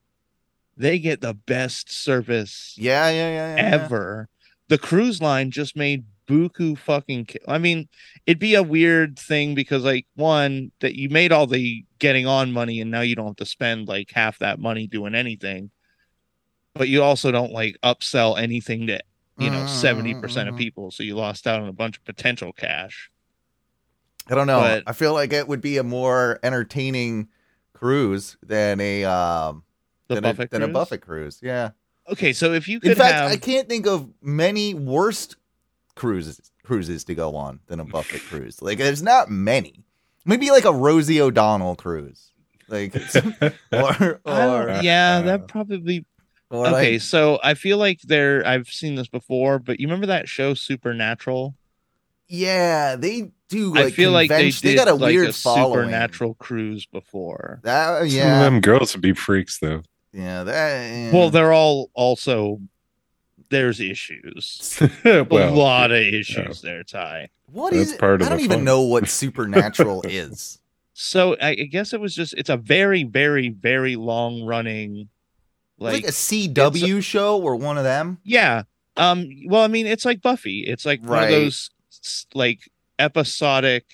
they 0.77 0.99
get 0.99 1.21
the 1.21 1.33
best 1.33 1.91
service 1.91 2.75
Yeah, 2.77 3.09
yeah, 3.09 3.29
yeah, 3.29 3.55
yeah. 3.55 3.61
ever. 3.75 4.29
The 4.67 4.77
cruise 4.77 5.21
line 5.21 5.51
just 5.51 5.75
made 5.75 6.05
buku 6.27 6.77
fucking. 6.77 7.25
ki- 7.25 7.39
I 7.47 7.57
mean, 7.57 7.87
it'd 8.25 8.39
be 8.39 8.55
a 8.55 8.63
weird 8.63 9.19
thing 9.19 9.53
because, 9.53 9.83
like, 9.83 10.05
one 10.15 10.71
that 10.79 10.95
you 10.95 11.09
made 11.09 11.31
all 11.31 11.45
the 11.45 11.83
getting 11.99 12.25
on 12.25 12.51
money, 12.53 12.79
and 12.79 12.89
now 12.89 13.01
you 13.01 13.15
don't 13.15 13.27
have 13.27 13.35
to 13.37 13.45
spend 13.45 13.87
like 13.87 14.09
half 14.11 14.39
that 14.39 14.59
money 14.59 14.87
doing 14.87 15.13
anything. 15.13 15.71
But 16.73 16.87
you 16.87 17.03
also 17.03 17.31
don't 17.31 17.51
like 17.51 17.77
upsell 17.83 18.39
anything 18.41 18.87
to 18.87 19.01
you 19.37 19.49
know 19.49 19.63
Mhm, 19.63 19.67
seventy 19.69 20.13
mm, 20.15 20.21
percent 20.21 20.47
of 20.49 20.55
mm. 20.55 20.59
people, 20.59 20.89
so 20.89 21.03
you 21.03 21.15
lost 21.15 21.45
out 21.47 21.61
on 21.61 21.67
a 21.67 21.73
bunch 21.73 21.97
of 21.97 22.05
potential 22.05 22.53
cash. 22.53 23.11
I 24.27 24.35
don't 24.35 24.47
know. 24.47 24.59
but- 24.61 24.83
I 24.87 24.93
feel 24.93 25.13
like 25.13 25.33
it 25.33 25.47
would 25.49 25.61
be 25.61 25.77
a 25.77 25.83
more 25.83 26.39
entertaining 26.43 27.27
cruise 27.81 28.37
than 28.43 28.79
a 28.79 29.03
um 29.03 29.63
than, 30.07 30.23
a, 30.23 30.33
than 30.33 30.61
a 30.61 30.65
cruise? 30.65 30.73
Buffett 30.73 31.01
cruise. 31.01 31.39
Yeah. 31.41 31.71
Okay, 32.09 32.33
so 32.33 32.53
if 32.53 32.67
you 32.67 32.79
could 32.79 32.91
In 32.91 32.97
fact, 32.97 33.13
have 33.15 33.31
I 33.31 33.37
can't 33.37 33.67
think 33.67 33.87
of 33.87 34.09
many 34.21 34.73
worse 34.73 35.35
cruises 35.95 36.51
cruises 36.63 37.03
to 37.05 37.15
go 37.15 37.35
on 37.35 37.59
than 37.67 37.79
a 37.79 37.85
Buffett 37.85 38.21
cruise. 38.21 38.61
Like 38.61 38.77
there's 38.77 39.03
not 39.03 39.29
many. 39.29 39.83
Maybe 40.25 40.51
like 40.51 40.65
a 40.65 40.71
Rosie 40.71 41.19
O'Donnell 41.19 41.75
cruise. 41.75 42.31
Like 42.67 42.95
or 43.73 44.21
or, 44.25 44.79
yeah, 44.81 45.17
uh, 45.17 45.21
that 45.23 45.47
probably 45.47 46.05
or 46.49 46.67
okay, 46.67 46.93
like, 46.93 47.01
so 47.01 47.39
I 47.43 47.55
feel 47.55 47.77
like 47.77 48.01
there 48.01 48.45
I've 48.45 48.67
seen 48.67 48.95
this 48.95 49.07
before, 49.07 49.59
but 49.59 49.79
you 49.79 49.87
remember 49.87 50.07
that 50.07 50.29
show 50.29 50.53
Supernatural? 50.53 51.55
Yeah, 52.33 52.95
they 52.95 53.31
do 53.49 53.73
like 53.73 53.85
I 53.87 53.91
feel 53.91 54.11
like 54.11 54.29
they 54.29 54.35
convention- 54.51 54.69
did 54.69 54.75
got 54.77 54.87
a 54.87 54.93
like 54.93 55.11
weird 55.13 55.29
a 55.29 55.33
following. 55.33 55.73
supernatural 55.81 56.33
cruise 56.35 56.85
before. 56.85 57.59
That 57.63 57.97
Some 57.97 58.05
of 58.07 58.13
yeah. 58.13 58.39
them 58.43 58.61
girls 58.61 58.93
would 58.95 59.01
be 59.01 59.13
freaks 59.13 59.59
though. 59.59 59.83
Yeah, 60.13 60.43
that 60.45 60.89
yeah. 60.89 61.11
Well, 61.13 61.29
they're 61.29 61.51
all 61.53 61.89
also 61.93 62.61
there's 63.49 63.81
issues. 63.81 64.79
well, 65.03 65.25
a 65.31 65.53
lot 65.53 65.91
of 65.91 65.97
issues 65.97 66.61
there, 66.61 66.83
Ty. 66.83 67.29
What 67.51 67.73
That's 67.73 67.91
is? 67.91 67.97
part 67.97 68.21
of 68.21 68.27
I 68.27 68.29
don't 68.29 68.39
even 68.39 68.57
fun. 68.59 68.63
know 68.63 68.81
what 68.83 69.09
supernatural 69.09 70.03
is. 70.07 70.59
So 70.93 71.35
I, 71.41 71.49
I 71.49 71.53
guess 71.55 71.91
it 71.93 71.99
was 71.99 72.15
just 72.15 72.33
it's 72.35 72.49
a 72.49 72.55
very, 72.57 73.03
very, 73.03 73.49
very 73.49 73.97
long 73.97 74.43
running 74.43 75.09
Like, 75.77 75.95
like, 75.95 76.03
a 76.05 76.11
CW 76.13 77.03
show 77.03 77.41
or 77.41 77.57
one 77.57 77.77
of 77.77 77.83
them. 77.83 78.19
yeah. 78.23 78.63
Um 78.95 79.27
well, 79.47 79.63
I 79.63 79.67
mean 79.67 79.85
it's 79.87 80.05
like 80.05 80.21
Buffy. 80.21 80.61
It's 80.61 80.85
like 80.85 81.01
one 81.01 81.09
of 81.09 81.23
Right. 81.25 81.29
those 81.31 81.53
s- 81.53 81.69
like 82.33 82.69
episodic 82.99 83.85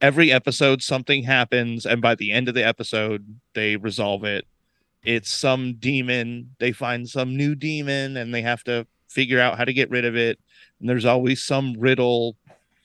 every 0.00 0.32
episode 0.32 0.82
something 0.82 1.22
happens 1.24 1.84
and 1.84 2.00
by 2.00 2.14
the 2.14 2.32
end 2.32 2.48
of 2.48 2.54
the 2.54 2.64
episode 2.66 3.38
they 3.54 3.76
resolve 3.76 4.24
it. 4.24 4.46
It's 5.04 5.30
some 5.30 5.74
demon, 5.74 6.54
they 6.58 6.72
find 6.72 7.08
some 7.08 7.36
new 7.36 7.54
demon 7.54 8.16
and 8.16 8.34
they 8.34 8.42
have 8.42 8.64
to 8.64 8.86
figure 9.08 9.40
out 9.40 9.58
how 9.58 9.64
to 9.64 9.72
get 9.72 9.90
rid 9.90 10.04
of 10.04 10.16
it. 10.16 10.38
And 10.78 10.88
there's 10.88 11.04
always 11.04 11.42
some 11.42 11.74
riddle 11.78 12.36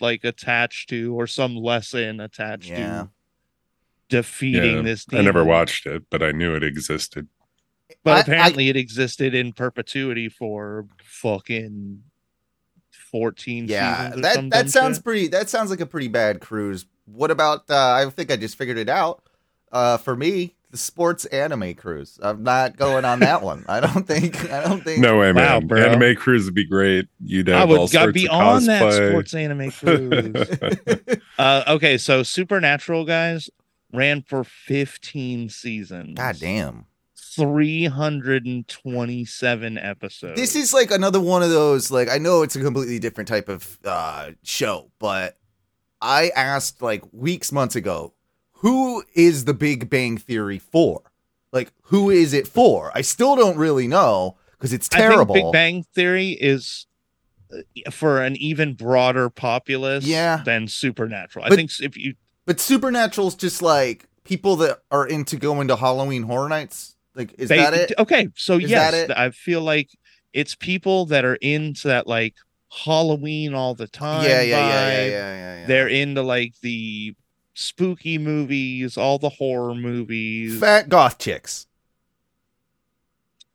like 0.01 0.23
attached 0.25 0.89
to 0.89 1.17
or 1.17 1.25
some 1.27 1.55
lesson 1.55 2.19
attached 2.19 2.69
Yeah. 2.69 3.03
to 3.03 3.09
defeating 4.09 4.77
Yeah, 4.77 4.81
this 4.81 5.05
demon. 5.05 5.25
I 5.25 5.25
never 5.25 5.43
watched 5.45 5.85
it, 5.85 6.03
but 6.09 6.21
I 6.21 6.31
knew 6.31 6.53
it 6.55 6.63
existed. 6.63 7.27
But 8.03 8.11
I- 8.11 8.17
I- 8.17 8.21
apparently, 8.21 8.69
it 8.69 8.75
existed 8.75 9.33
in 9.33 9.53
perpetuity 9.53 10.27
for 10.29 10.87
fucking 11.03 12.03
fourteen 13.19 13.67
Yeah, 13.67 14.07
seasons. 14.07 14.21
That 14.23 14.49
that 14.51 14.69
sounds 14.69 14.97
shit. 14.97 15.03
pretty. 15.05 15.27
That 15.29 15.49
sounds 15.49 15.69
like 15.69 15.79
a 15.79 15.85
pretty 15.85 16.07
bad 16.09 16.41
cruise. 16.41 16.85
What 17.05 17.31
about? 17.31 17.69
Uh, 17.69 17.75
I 18.05 18.09
think 18.09 18.31
I 18.31 18.35
just 18.35 18.57
figured 18.57 18.77
it 18.77 18.89
out. 18.89 19.23
Uh, 19.71 19.97
for 19.97 20.15
me, 20.15 20.55
the 20.71 20.77
sports 20.77 21.25
anime 21.25 21.73
cruise. 21.75 22.19
I'm 22.21 22.43
not 22.43 22.77
going 22.77 23.05
on 23.05 23.19
that 23.19 23.41
one. 23.41 23.63
I 23.69 23.79
don't 23.79 24.05
think. 24.07 24.51
I 24.51 24.63
don't 24.63 24.83
think. 24.83 24.99
No 25.01 25.19
way, 25.19 25.31
Wow, 25.31 25.59
man. 25.59 25.67
bro. 25.67 25.81
Anime 25.81 26.15
cruise 26.15 26.45
would 26.45 26.53
be 26.55 26.65
great. 26.65 27.07
You'd 27.19 27.49
I 27.49 27.59
have 27.59 27.69
would 27.69 27.79
all 27.79 27.87
got 27.87 28.03
sorts 28.03 28.13
be 28.13 28.27
of 28.27 28.33
on 28.33 28.65
that 28.65 28.81
cosplay. 28.81 29.09
sports 29.09 29.33
anime 29.33 29.71
cruise. 29.71 31.17
uh, 31.37 31.63
okay, 31.67 31.97
so 31.97 32.23
Supernatural 32.23 33.05
guys 33.05 33.49
ran 33.93 34.21
for 34.21 34.43
fifteen 34.43 35.49
seasons. 35.49 36.15
God 36.15 36.37
damn. 36.39 36.85
Three 37.35 37.85
hundred 37.85 38.45
and 38.45 38.67
twenty-seven 38.67 39.77
episodes. 39.77 40.39
This 40.39 40.55
is 40.55 40.73
like 40.73 40.91
another 40.91 41.19
one 41.19 41.43
of 41.43 41.49
those. 41.49 41.91
Like 41.91 42.09
I 42.09 42.17
know 42.17 42.41
it's 42.41 42.55
a 42.55 42.61
completely 42.61 42.99
different 42.99 43.27
type 43.27 43.49
of 43.49 43.79
uh, 43.85 44.31
show, 44.43 44.91
but 44.99 45.37
I 46.01 46.31
asked 46.35 46.81
like 46.81 47.03
weeks, 47.11 47.51
months 47.51 47.75
ago, 47.75 48.13
who 48.53 49.03
is 49.13 49.45
the 49.45 49.53
Big 49.53 49.89
Bang 49.89 50.17
Theory 50.17 50.59
for? 50.59 51.01
Like, 51.51 51.71
who 51.83 52.09
is 52.09 52.33
it 52.33 52.47
for? 52.47 52.91
I 52.93 53.01
still 53.01 53.35
don't 53.35 53.57
really 53.57 53.87
know 53.87 54.37
because 54.51 54.73
it's 54.73 54.89
I 54.93 54.97
think 54.97 55.11
terrible. 55.11 55.35
Big 55.35 55.51
Bang 55.53 55.83
Theory 55.83 56.31
is 56.31 56.85
uh, 57.53 57.91
for 57.91 58.21
an 58.21 58.35
even 58.35 58.73
broader 58.73 59.29
populace 59.29 60.05
Yeah. 60.05 60.41
than 60.43 60.67
Supernatural. 60.67 61.45
I 61.45 61.49
think 61.49 61.71
if 61.79 61.95
you 61.95 62.15
But 62.45 62.59
Supernatural's 62.59 63.35
just 63.35 63.61
like 63.61 64.07
people 64.25 64.55
that 64.57 64.79
are 64.91 65.07
into 65.07 65.37
going 65.37 65.67
to 65.69 65.75
Halloween 65.77 66.23
Horror 66.23 66.49
Nights. 66.49 66.94
Like, 67.15 67.33
is 67.37 67.49
They- 67.49 67.57
that 67.57 67.73
it? 67.73 67.93
Okay, 67.97 68.29
so 68.35 68.57
Is 68.57 68.69
yes, 68.69 68.91
that 68.91 69.09
it? 69.09 69.17
I 69.17 69.31
feel 69.31 69.61
like 69.61 69.89
it's 70.33 70.53
people 70.55 71.05
that 71.07 71.23
are 71.23 71.35
into 71.35 71.87
that 71.87 72.07
like 72.07 72.35
Halloween 72.69 73.53
all 73.53 73.73
the 73.73 73.87
time. 73.87 74.23
Yeah, 74.23 74.41
yeah, 74.41 74.57
yeah, 74.57 74.67
yeah, 74.67 74.97
yeah, 74.97 75.07
yeah, 75.07 75.59
yeah. 75.61 75.67
They're 75.67 75.87
into 75.87 76.21
like 76.21 76.53
the 76.61 77.15
spooky 77.53 78.17
movies, 78.17 78.97
all 78.97 79.17
the 79.17 79.29
horror 79.29 79.73
movies. 79.75 80.59
fat 80.59 80.89
goth 80.89 81.17
chicks. 81.17 81.67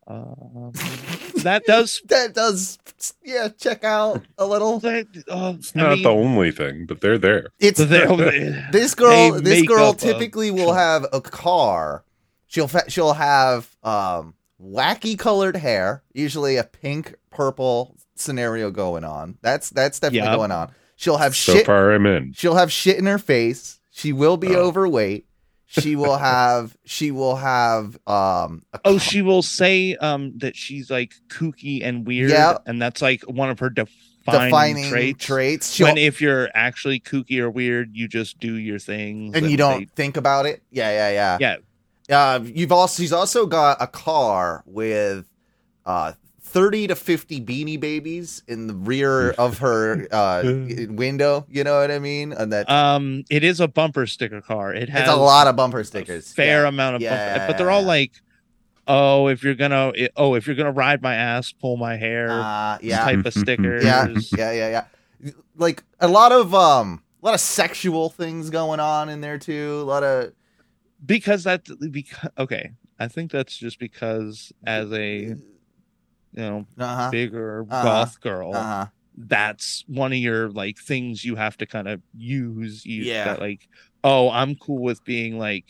Um, 0.06 0.72
that 1.42 1.62
does. 1.66 2.02
That 2.08 2.34
does, 2.34 2.78
yeah. 3.22 3.48
Check 3.48 3.84
out 3.84 4.24
a 4.38 4.46
little. 4.46 4.80
That, 4.80 5.06
uh, 5.28 5.54
It's 5.58 5.74
not 5.74 5.96
the 5.96 6.06
only 6.08 6.50
thing, 6.50 6.86
but 6.86 7.00
they're 7.00 7.18
there. 7.18 7.48
It's 7.60 7.78
they, 7.84 8.06
this 8.72 8.94
girl. 8.94 9.40
This 9.40 9.62
girl 9.66 9.90
up 9.90 9.96
a 9.96 9.98
typically 9.98 10.50
will 10.50 10.72
have 10.72 11.06
a 11.12 11.20
car. 11.20 12.04
She'll 12.50 12.66
fa- 12.66 12.90
she'll 12.90 13.12
have 13.12 13.68
um 13.84 14.34
wacky 14.60 15.16
colored 15.16 15.56
hair, 15.56 16.02
usually 16.12 16.56
a 16.56 16.64
pink 16.64 17.14
purple 17.30 17.96
scenario 18.16 18.72
going 18.72 19.04
on. 19.04 19.38
That's 19.40 19.70
that's 19.70 20.00
definitely 20.00 20.28
Yeah. 20.30 20.36
going 20.36 20.50
on. 20.50 20.72
She'll 20.96 21.18
have 21.18 21.36
So 21.36 21.54
shit. 21.54 21.66
far, 21.66 21.92
I'm 21.92 22.04
in. 22.06 22.32
She'll 22.34 22.56
have 22.56 22.72
shit 22.72 22.98
in 22.98 23.06
her 23.06 23.18
face. 23.18 23.78
She 23.92 24.12
will 24.12 24.36
be 24.36 24.48
Oh. 24.48 24.66
overweight. 24.66 25.26
she 25.68 25.94
will 25.94 26.16
have 26.32 26.76
she 26.84 27.12
will 27.12 27.36
have 27.36 27.96
um 28.08 28.62
a 28.74 28.80
Oh, 28.84 28.98
she 28.98 29.22
will 29.22 29.42
say 29.42 29.94
um 29.94 30.36
that 30.38 30.56
she's 30.56 30.90
like 30.90 31.12
kooky 31.28 31.84
and 31.86 32.04
weird, 32.04 32.30
Yep. 32.30 32.62
and 32.66 32.82
that's 32.82 33.00
like 33.00 33.22
one 33.22 33.48
of 33.50 33.60
her 33.60 33.70
defining, 33.70 34.50
defining 34.50 34.90
traits. 34.90 35.24
traits. 35.24 35.72
She'll, 35.72 35.86
when 35.86 35.98
if 35.98 36.20
you're 36.20 36.48
actually 36.54 36.98
kooky 36.98 37.38
or 37.38 37.48
weird, 37.48 37.94
you 37.96 38.08
just 38.08 38.40
do 38.40 38.54
your 38.56 38.80
things 38.80 39.36
and 39.36 39.48
you 39.48 39.56
don't 39.56 39.78
they- 39.78 39.84
think 39.94 40.16
about 40.16 40.46
it. 40.46 40.64
Yeah, 40.72 40.90
yeah, 40.90 41.10
yeah. 41.12 41.38
yeah, 41.40 41.56
Uh, 42.10 42.40
you've 42.44 42.72
also 42.72 43.02
she's 43.02 43.12
also 43.12 43.46
got 43.46 43.76
a 43.80 43.86
car 43.86 44.62
with 44.66 45.28
uh 45.86 46.12
30 46.42 46.88
to 46.88 46.96
50 46.96 47.40
beanie 47.42 47.78
babies 47.78 48.42
in 48.48 48.66
the 48.66 48.74
rear 48.74 49.30
of 49.38 49.58
her 49.58 50.08
uh 50.10 50.42
window, 50.88 51.46
you 51.48 51.62
know 51.62 51.80
what 51.80 51.90
I 51.90 51.98
mean? 52.00 52.32
And 52.32 52.52
that 52.52 52.68
um, 52.68 53.22
it 53.30 53.44
is 53.44 53.60
a 53.60 53.68
bumper 53.68 54.06
sticker 54.06 54.40
car. 54.40 54.74
It 54.74 54.88
has 54.88 55.02
it's 55.02 55.10
a 55.10 55.14
lot 55.16 55.46
of 55.46 55.54
bumper 55.56 55.84
stickers. 55.84 56.32
fair 56.32 56.62
Yeah. 56.62 56.68
amount 56.68 56.96
of 56.96 57.02
Yeah, 57.02 57.34
bumper, 57.34 57.46
but 57.46 57.56
they're 57.58 57.70
all 57.70 57.84
like, 57.84 58.12
oh, 58.88 59.28
if 59.28 59.44
you're 59.44 59.54
gonna, 59.54 59.92
oh, 60.16 60.34
if 60.34 60.46
you're 60.48 60.56
gonna 60.56 60.72
ride 60.72 61.02
my 61.02 61.14
ass, 61.14 61.52
pull 61.52 61.76
my 61.76 61.96
hair, 61.96 62.28
Uh, 62.30 62.78
yeah. 62.82 63.04
type 63.04 63.24
of 63.24 63.32
stickers. 63.34 63.84
Yeah, 63.84 64.08
yeah, 64.36 64.52
yeah, 64.52 64.84
yeah. 65.22 65.30
Like 65.56 65.84
a 66.00 66.08
lot 66.08 66.32
of 66.32 66.52
um 66.54 67.02
a 67.22 67.26
lot 67.26 67.34
of 67.34 67.40
sexual 67.40 68.08
things 68.08 68.50
going 68.50 68.80
on 68.80 69.08
in 69.08 69.20
there 69.20 69.38
too. 69.38 69.78
A 69.82 69.84
lot 69.84 70.02
of 70.02 70.32
because 71.04 71.44
that 71.44 71.66
because 71.90 72.30
okay, 72.38 72.72
I 72.98 73.08
think 73.08 73.30
that's 73.30 73.56
just 73.56 73.78
because 73.78 74.52
as 74.66 74.92
a 74.92 75.16
you 75.18 75.36
know 76.34 76.66
uh-huh. 76.78 77.10
bigger 77.10 77.62
Uh-huh. 77.68 77.82
goth 77.82 78.20
girl. 78.20 78.54
Uh-huh. 78.54 78.86
that's 79.16 79.84
one 79.88 80.12
of 80.12 80.18
your 80.18 80.50
like 80.50 80.78
things 80.78 81.24
you 81.24 81.36
have 81.36 81.56
to 81.58 81.66
kind 81.66 81.88
of 81.88 82.00
use. 82.16 82.86
You, 82.86 83.02
Yeah. 83.02 83.24
that, 83.24 83.40
like, 83.40 83.68
oh, 84.04 84.30
I'm 84.30 84.54
cool 84.54 84.82
with 84.82 85.04
being 85.04 85.38
like 85.38 85.64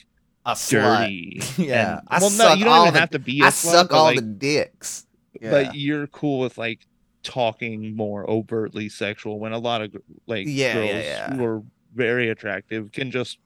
A 0.47 0.53
slut. 0.53 0.71
dirty. 1.07 1.43
Yeah. 1.63 1.99
And- 1.99 2.09
I 2.09 2.19
well, 2.21 2.31
no, 2.31 2.53
you 2.55 2.65
don't 2.65 2.83
even 2.83 2.95
the- 2.95 3.01
have 3.01 3.11
to 3.11 3.19
be. 3.19 3.41
a 3.41 3.45
I 3.45 3.49
slut, 3.49 3.69
I 3.69 3.73
suck 3.73 3.93
all 3.93 4.05
like, 4.05 4.17
the 4.17 4.23
dicks. 4.23 5.07
Yeah. 5.41 5.51
But 5.51 5.75
you're 5.75 6.07
cool 6.09 6.41
with 6.41 6.59
like 6.59 6.87
talking 7.23 7.95
more 7.97 8.29
overtly 8.31 8.89
sexual 8.89 9.39
when 9.39 9.53
a 9.53 9.59
lot 9.59 9.83
of 9.83 9.95
like 10.27 10.47
Yeah, 10.49 10.75
girls 10.75 10.91
yeah, 10.91 11.01
yeah. 11.01 11.35
who 11.35 11.45
are 11.45 11.63
very 11.95 12.31
attractive 12.31 12.93
can 12.93 13.11
just 13.11 13.39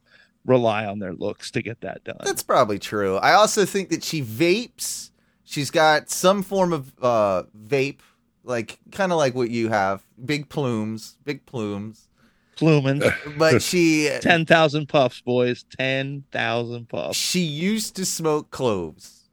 rely 0.44 0.84
on 0.86 0.98
their 0.98 1.12
looks 1.14 1.50
to 1.52 1.62
get 1.62 1.80
that 1.80 2.04
done. 2.04 2.18
That's 2.24 2.42
probably 2.42 2.78
true. 2.78 3.16
I 3.16 3.32
also 3.32 3.64
think 3.64 3.90
that 3.90 4.02
she 4.04 4.22
vapes. 4.22 5.10
She's 5.44 5.70
got 5.70 6.10
some 6.10 6.42
form 6.42 6.72
of 6.72 6.92
uh 7.02 7.44
vape, 7.66 8.00
like 8.42 8.78
kind 8.92 9.12
of 9.12 9.18
like 9.18 9.34
what 9.34 9.50
you 9.50 9.68
have, 9.68 10.02
big 10.24 10.48
plumes, 10.48 11.16
big 11.24 11.44
plumes. 11.46 12.08
Pluming. 12.56 13.02
But 13.38 13.62
she 13.62 14.10
Ten 14.20 14.46
thousand 14.46 14.88
puffs, 14.88 15.20
boys. 15.20 15.64
Ten 15.78 16.24
thousand 16.30 16.88
puffs. 16.88 17.16
she 17.18 17.40
used 17.40 17.96
to 17.96 18.04
smoke 18.04 18.50
cloves, 18.50 19.28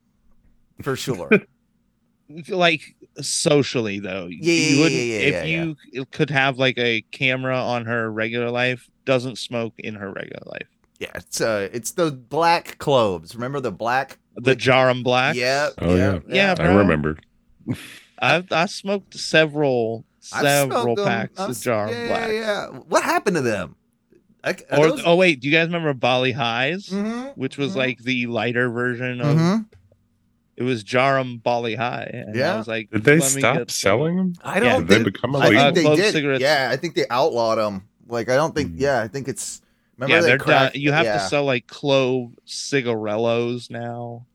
for 0.81 0.95
sure. 0.95 1.29
like 2.47 2.95
socially 3.21 3.99
though 3.99 4.27
Yeah, 4.27 4.53
yeah, 4.53 4.69
you 4.69 4.75
yeah, 4.75 4.83
wouldn't 4.83 5.01
yeah, 5.01 5.17
if 5.17 5.33
yeah, 5.45 5.73
you 5.91 6.05
could 6.11 6.29
have 6.29 6.57
like 6.57 6.77
a 6.77 7.01
camera 7.11 7.57
on 7.57 7.85
her 7.85 8.09
regular 8.11 8.49
life 8.49 8.89
doesn't 9.05 9.37
smoke 9.37 9.73
in 9.77 9.95
her 9.95 10.11
regular 10.11 10.43
life 10.45 10.67
yeah, 11.01 11.09
it's 11.15 11.41
uh, 11.41 11.67
it's 11.73 11.91
the 11.93 12.11
black 12.11 12.77
cloves. 12.77 13.33
Remember 13.33 13.59
the 13.59 13.71
black? 13.71 14.19
the 14.35 14.55
Djarum 14.55 15.03
black 15.03 15.35
Yeah. 15.35 15.69
Oh, 15.79 15.95
yeah. 15.95 16.19
Yeah, 16.27 16.55
I 16.57 16.67
remember. 16.67 17.17
i 18.21 18.43
i 18.51 18.65
smoked 18.67 19.17
several 19.17 20.05
several 20.19 20.95
smoked 20.95 20.99
'em. 21.01 21.05
packs 21.07 21.39
I've 21.39 21.49
of 21.49 21.55
Djarum 21.55 21.89
yeah, 21.91 22.07
black 22.07 22.27
Yeah, 22.29 22.39
yeah. 22.39 22.67
What 22.87 23.03
happened 23.03 23.35
to 23.37 23.41
them? 23.41 23.75
I, 24.43 24.55
or 24.71 24.97
oh 25.05 25.15
wait 25.15 25.39
do 25.41 25.47
you 25.47 25.53
guys 25.53 25.67
remember 25.67 25.93
Bali 25.93 26.31
Hais 26.31 26.87
hmm 26.89 27.27
which 27.35 27.57
was 27.57 27.73
mhm. 27.73 27.77
like 27.77 27.99
the 27.99 28.27
lighter 28.27 28.69
version 28.69 29.21
of 29.21 29.37
hmm 29.37 29.57
it 30.57 30.63
was 30.63 30.83
Djarum 30.83 31.41
Bali 31.41 31.75
Hai 31.75 32.09
and 32.13 32.35
Yeah. 32.35 32.53
i 32.53 32.57
was 32.57 32.67
like 32.67 32.89
Did 32.91 33.03
they 33.03 33.19
let 33.19 33.35
me 33.35 33.41
stop 33.41 33.57
get 33.57 33.71
selling 33.71 34.15
them? 34.17 34.33
I 34.43 34.59
don't 34.59 34.79
Did 34.81 34.87
they 34.87 34.95
think. 35.03 35.13
become 35.13 35.35
I 35.35 35.49
think 35.49 35.75
they 35.75 35.81
Clove 35.83 35.97
did. 35.97 36.11
cigarettes. 36.13 36.41
Yeah, 36.41 36.69
I 36.71 36.77
think 36.77 36.95
they 36.95 37.05
outlawed 37.09 37.57
them. 37.57 37.87
Like 38.07 38.29
I 38.29 38.35
don't 38.35 38.53
think. 38.53 38.71
Mm. 38.73 38.79
Yeah, 38.79 39.01
I 39.01 39.07
think 39.07 39.27
it's. 39.27 39.61
Remember 40.01 40.15
yeah 40.15 40.21
they 40.21 40.27
they're 40.27 40.37
done 40.37 40.45
cracked- 40.47 40.75
you 40.75 40.91
have 40.91 41.05
yeah. 41.05 41.13
to 41.13 41.19
sell 41.19 41.45
like 41.45 41.67
clove 41.67 42.31
cigarellos 42.47 43.69
now 43.69 44.25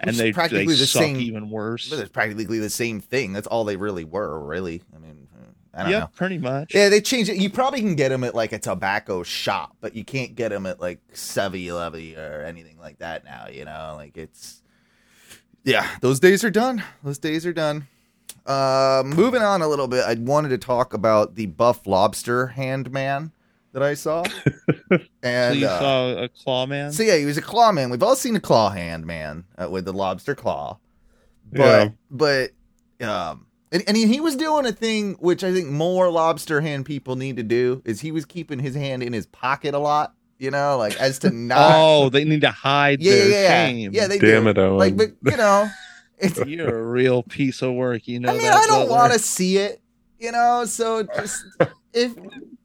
and 0.00 0.16
they, 0.16 0.32
practically 0.32 0.66
they 0.66 0.72
the 0.74 0.86
suck 0.86 1.02
same- 1.02 1.20
even 1.20 1.50
worse 1.50 1.88
But 1.90 1.98
it's 2.00 2.10
practically 2.10 2.58
the 2.58 2.70
same 2.70 3.00
thing. 3.00 3.32
That's 3.32 3.46
all 3.46 3.64
they 3.64 3.76
really 3.76 4.04
were. 4.04 4.38
Really. 4.38 4.82
I 4.94 4.98
mean, 4.98 5.26
I 5.72 5.82
don't 5.82 5.90
yeah, 5.92 5.98
know. 6.00 6.10
pretty 6.14 6.38
much. 6.38 6.74
Yeah, 6.74 6.88
they 6.88 7.00
changed 7.00 7.30
it. 7.30 7.36
You 7.36 7.50
probably 7.50 7.80
can 7.80 7.96
get 7.96 8.10
them 8.10 8.22
at 8.22 8.34
like 8.34 8.52
a 8.52 8.58
tobacco 8.58 9.22
shop, 9.22 9.76
but 9.80 9.96
you 9.96 10.04
can't 10.04 10.36
get 10.36 10.50
them 10.50 10.66
at 10.66 10.80
like 10.80 11.00
7-Eleven 11.12 12.16
or 12.16 12.42
anything 12.42 12.78
like 12.78 12.98
that 12.98 13.24
now. 13.24 13.48
You 13.50 13.64
know, 13.64 13.94
like 13.96 14.16
it's. 14.16 14.62
Yeah, 15.64 15.88
those 16.00 16.20
days 16.20 16.44
are 16.44 16.50
done. 16.50 16.84
Those 17.02 17.18
days 17.18 17.46
are 17.46 17.52
done. 17.52 17.88
Uh, 18.46 19.02
moving 19.06 19.42
on 19.42 19.62
a 19.62 19.68
little 19.68 19.88
bit, 19.88 20.04
I 20.04 20.14
wanted 20.14 20.50
to 20.50 20.58
talk 20.58 20.92
about 20.92 21.34
the 21.34 21.46
buff 21.46 21.86
lobster 21.86 22.48
hand 22.48 22.92
man 22.92 23.32
that 23.74 23.82
I 23.82 23.94
saw. 23.94 24.22
and 25.22 25.54
so 25.54 25.58
you 25.58 25.66
uh, 25.66 25.78
saw 25.78 26.22
a 26.22 26.28
claw 26.28 26.64
man. 26.64 26.92
so 26.92 27.02
yeah, 27.02 27.16
he 27.16 27.26
was 27.26 27.36
a 27.36 27.42
claw 27.42 27.72
man. 27.72 27.90
We've 27.90 28.02
all 28.02 28.16
seen 28.16 28.34
a 28.36 28.40
claw 28.40 28.70
hand 28.70 29.04
man 29.04 29.44
uh, 29.58 29.68
with 29.68 29.84
the 29.84 29.92
lobster 29.92 30.34
claw, 30.34 30.78
Yeah. 31.52 31.90
but 32.10 32.50
but 33.00 33.06
um, 33.06 33.46
and, 33.72 33.82
and 33.88 33.96
he, 33.96 34.06
he 34.06 34.20
was 34.20 34.36
doing 34.36 34.64
a 34.64 34.72
thing 34.72 35.14
which 35.14 35.42
I 35.42 35.52
think 35.52 35.68
more 35.68 36.08
lobster 36.10 36.60
hand 36.60 36.86
people 36.86 37.16
need 37.16 37.36
to 37.36 37.42
do 37.42 37.82
is 37.84 38.00
he 38.00 38.12
was 38.12 38.24
keeping 38.24 38.60
his 38.60 38.74
hand 38.76 39.02
in 39.02 39.12
his 39.12 39.26
pocket 39.26 39.74
a 39.74 39.78
lot. 39.78 40.14
You 40.38 40.50
know, 40.50 40.78
like 40.78 40.98
as 41.00 41.18
to 41.20 41.30
not. 41.34 41.72
oh, 41.74 42.08
they 42.10 42.24
need 42.24 42.40
to 42.42 42.50
hide 42.50 43.00
yeah, 43.00 43.12
their 43.12 43.28
yeah, 43.28 43.40
yeah, 43.42 43.66
shame. 43.66 43.90
yeah. 43.92 44.06
They 44.06 44.18
Damn 44.18 44.44
do. 44.44 44.50
it, 44.50 44.58
Owen. 44.58 44.78
Like, 44.78 44.96
but 44.96 45.12
you 45.30 45.36
know, 45.36 45.68
it's. 46.18 46.38
You're 46.46 46.78
a 46.78 46.82
real 46.82 47.22
piece 47.24 47.60
of 47.62 47.72
work. 47.74 48.06
You 48.06 48.20
know. 48.20 48.30
I 48.30 48.32
mean, 48.32 48.42
that, 48.42 48.54
I 48.54 48.66
don't 48.66 48.88
want 48.88 49.12
to 49.12 49.18
see 49.18 49.58
it. 49.58 49.80
You 50.20 50.32
know, 50.32 50.64
so 50.64 51.02
just 51.02 51.44
if 51.92 52.14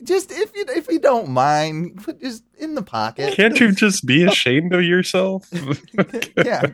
just 0.09 0.31
if 0.31 0.53
you 0.55 0.65
if 0.69 0.89
you 0.89 0.99
don't 0.99 1.29
mind, 1.29 2.03
put 2.03 2.19
just 2.19 2.43
in 2.57 2.75
the 2.75 2.81
pocket. 2.81 3.33
Can't 3.35 3.57
you 3.59 3.71
just 3.85 4.05
be 4.05 4.23
ashamed 4.25 4.73
of 4.73 4.83
yourself? 4.83 5.47
yeah, 6.37 6.65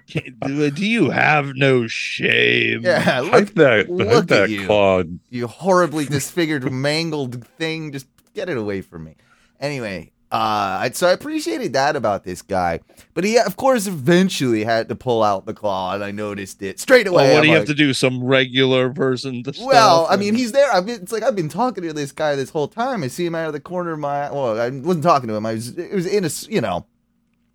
do. 0.42 0.72
Do 0.72 0.86
you 0.86 1.12
have 1.12 1.54
no 1.56 1.86
shame? 1.86 2.82
yeah. 2.84 3.20
Look, 3.20 3.32
Hide 3.32 3.48
that, 3.50 3.90
look 3.92 4.08
hide 4.08 4.18
at 4.18 4.28
that 4.30 4.50
you. 4.50 4.66
claw. 4.66 5.04
you 5.30 5.46
horribly 5.48 6.06
disfigured, 6.18 6.72
mangled 6.72 7.46
thing. 7.60 7.92
Just 7.92 8.08
get 8.34 8.50
it 8.50 8.58
away 8.58 8.82
from 8.82 9.04
me. 9.04 9.16
Anyway, 9.60 10.12
uh, 10.32 10.90
so 10.92 11.08
I 11.08 11.12
appreciated 11.12 11.74
that 11.74 11.96
about 11.96 12.24
this 12.24 12.42
guy, 12.42 12.80
but 13.14 13.24
he, 13.24 13.38
of 13.38 13.58
course, 13.58 13.88
eventually 13.88 14.64
had 14.64 14.90
to 14.90 14.96
pull 14.96 15.24
out 15.24 15.46
the 15.46 15.54
claw, 15.54 15.94
and 15.94 16.04
I 16.04 16.12
noticed 16.12 16.62
it 16.62 16.80
straight 16.80 17.08
away. 17.08 17.26
Well, 17.26 17.34
what 17.34 17.38
I'm 17.38 17.44
do 17.44 17.48
you 17.48 17.54
like, 17.54 17.60
have 17.60 17.68
to 17.68 17.76
do? 17.76 17.94
Some 17.94 18.24
regular 18.24 18.90
person 18.90 19.44
to 19.44 19.54
Well, 19.62 20.08
I 20.10 20.16
mean, 20.16 20.36
he's 20.36 20.52
there. 20.52 20.72
I've 20.74 20.86
been, 20.86 21.02
it's 21.02 21.12
like 21.12 21.24
I've 21.24 21.36
been 21.36 21.50
talking 21.50 21.84
to 21.84 21.94
this 21.94 22.12
guy 22.12 22.36
this 22.36 22.50
whole 22.50 22.68
time. 22.68 23.04
I 23.04 23.08
see 23.08 23.26
him 23.26 23.36
out 23.36 23.48
of 23.48 23.54
the 23.54 23.60
corner 23.60 23.94
of 23.94 24.00
my. 24.00 24.32
Well, 24.32 24.60
I 24.60 24.70
wasn't 24.70 25.04
talking 25.04 25.28
to 25.30 25.36
him. 25.36 25.46
I 25.46 25.54
was. 25.54 25.78
It 25.78 25.94
was 25.94 26.06
in 26.06 26.26
a, 26.26 26.30
you 26.52 26.62
know, 26.62 26.86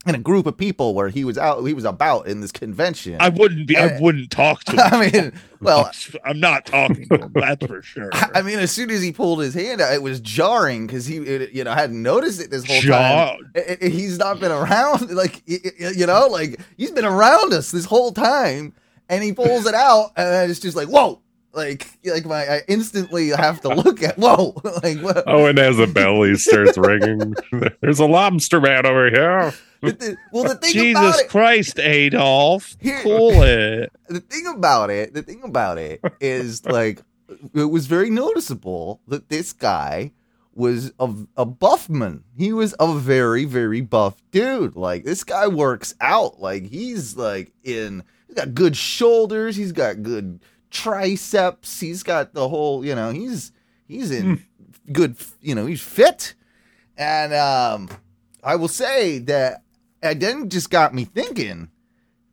in 0.06 0.14
a 0.14 0.18
group 0.18 0.46
of 0.46 0.56
people 0.56 0.94
where 0.94 1.08
he 1.10 1.24
was 1.24 1.36
out. 1.36 1.62
He 1.64 1.74
was 1.74 1.84
about 1.84 2.26
in 2.26 2.40
this 2.40 2.50
convention. 2.52 3.16
I 3.20 3.28
wouldn't 3.28 3.66
be. 3.66 3.76
I 3.76 3.86
Uh, 3.96 4.00
wouldn't 4.00 4.30
talk 4.30 4.64
to 4.64 4.72
him. 4.76 4.78
I 4.80 5.10
mean, 5.10 5.32
well, 5.60 5.90
I'm 6.24 6.40
not 6.40 6.64
talking 6.64 7.06
to 7.10 7.18
him. 7.18 7.32
That's 7.34 7.66
for 7.66 7.82
sure. 7.82 8.08
I 8.34 8.40
mean, 8.40 8.58
as 8.58 8.70
soon 8.70 8.90
as 8.90 9.02
he 9.02 9.12
pulled 9.12 9.40
his 9.40 9.52
hand 9.52 9.80
out, 9.82 9.92
it 9.92 10.02
was 10.02 10.18
jarring 10.20 10.86
because 10.86 11.04
he, 11.04 11.18
it, 11.18 11.52
you 11.52 11.64
know, 11.64 11.72
hadn't 11.72 12.02
noticed 12.02 12.40
it 12.40 12.50
this 12.50 12.64
whole 12.64 12.80
time. 12.80 12.82
Jaw. 12.82 13.36
I- 13.56 13.76
I- 13.82 13.88
he's 13.88 14.18
not 14.18 14.40
been 14.40 14.52
around, 14.52 15.10
like 15.14 15.42
you 15.46 16.06
know, 16.06 16.28
like 16.28 16.58
he's 16.78 16.90
been 16.92 17.04
around 17.04 17.52
us 17.52 17.70
this 17.70 17.84
whole 17.84 18.12
time, 18.12 18.72
and 19.10 19.22
he 19.22 19.32
pulls 19.34 19.66
it 19.66 19.74
out, 19.74 20.12
and 20.16 20.50
it's 20.50 20.60
just 20.60 20.76
like, 20.76 20.88
whoa, 20.88 21.20
like, 21.52 21.86
like 22.04 22.24
my, 22.26 22.44
I 22.46 22.60
instantly 22.68 23.28
have 23.30 23.60
to 23.62 23.68
look 23.68 24.02
at, 24.02 24.16
whoa, 24.18 24.54
like 24.82 24.98
what? 25.00 25.24
Oh, 25.26 25.46
and 25.46 25.58
as 25.58 25.78
a 25.78 25.86
belly, 25.86 26.36
starts 26.36 26.78
ringing. 26.78 27.34
There's 27.80 27.98
a 27.98 28.06
lobster 28.06 28.60
man 28.60 28.86
over 28.86 29.10
here. 29.10 29.52
The 29.82 30.16
well, 30.32 30.44
the 30.44 30.54
thing 30.56 30.90
about 30.92 31.02
Jesus 31.14 31.20
it, 31.22 31.28
Christ, 31.30 31.78
Adolf, 31.78 32.76
Here- 32.80 33.00
cool 33.02 33.30
it. 33.42 33.90
the 34.08 34.20
thing 34.20 34.46
about 34.46 34.90
it, 34.90 35.14
the 35.14 35.22
thing 35.22 35.42
about 35.42 35.78
it 35.78 36.00
is 36.20 36.64
like 36.66 37.00
it 37.54 37.64
was 37.64 37.86
very 37.86 38.10
noticeable 38.10 39.00
that 39.08 39.28
this 39.30 39.52
guy 39.54 40.12
was 40.54 40.92
a, 40.98 41.10
a 41.36 41.46
buff 41.46 41.88
man. 41.88 42.24
He 42.36 42.52
was 42.52 42.74
a 42.78 42.94
very, 42.94 43.46
very 43.46 43.80
buff 43.80 44.20
dude. 44.30 44.76
Like 44.76 45.04
this 45.04 45.24
guy 45.24 45.46
works 45.48 45.94
out. 46.00 46.40
Like 46.40 46.64
he's 46.66 47.16
like 47.16 47.52
in 47.64 48.04
he's 48.26 48.36
got 48.36 48.54
good 48.54 48.76
shoulders, 48.76 49.56
he's 49.56 49.72
got 49.72 50.02
good 50.02 50.40
triceps, 50.70 51.80
he's 51.80 52.02
got 52.02 52.34
the 52.34 52.48
whole, 52.48 52.84
you 52.84 52.94
know, 52.94 53.10
he's 53.10 53.52
he's 53.86 54.10
in 54.10 54.44
good 54.92 55.16
you 55.40 55.54
know, 55.54 55.66
he's 55.66 55.82
fit. 55.82 56.34
And 56.96 57.32
um 57.34 57.88
I 58.42 58.56
will 58.56 58.68
say 58.68 59.18
that 59.20 59.62
it 60.02 60.20
then 60.20 60.48
just 60.48 60.70
got 60.70 60.94
me 60.94 61.04
thinking 61.04 61.70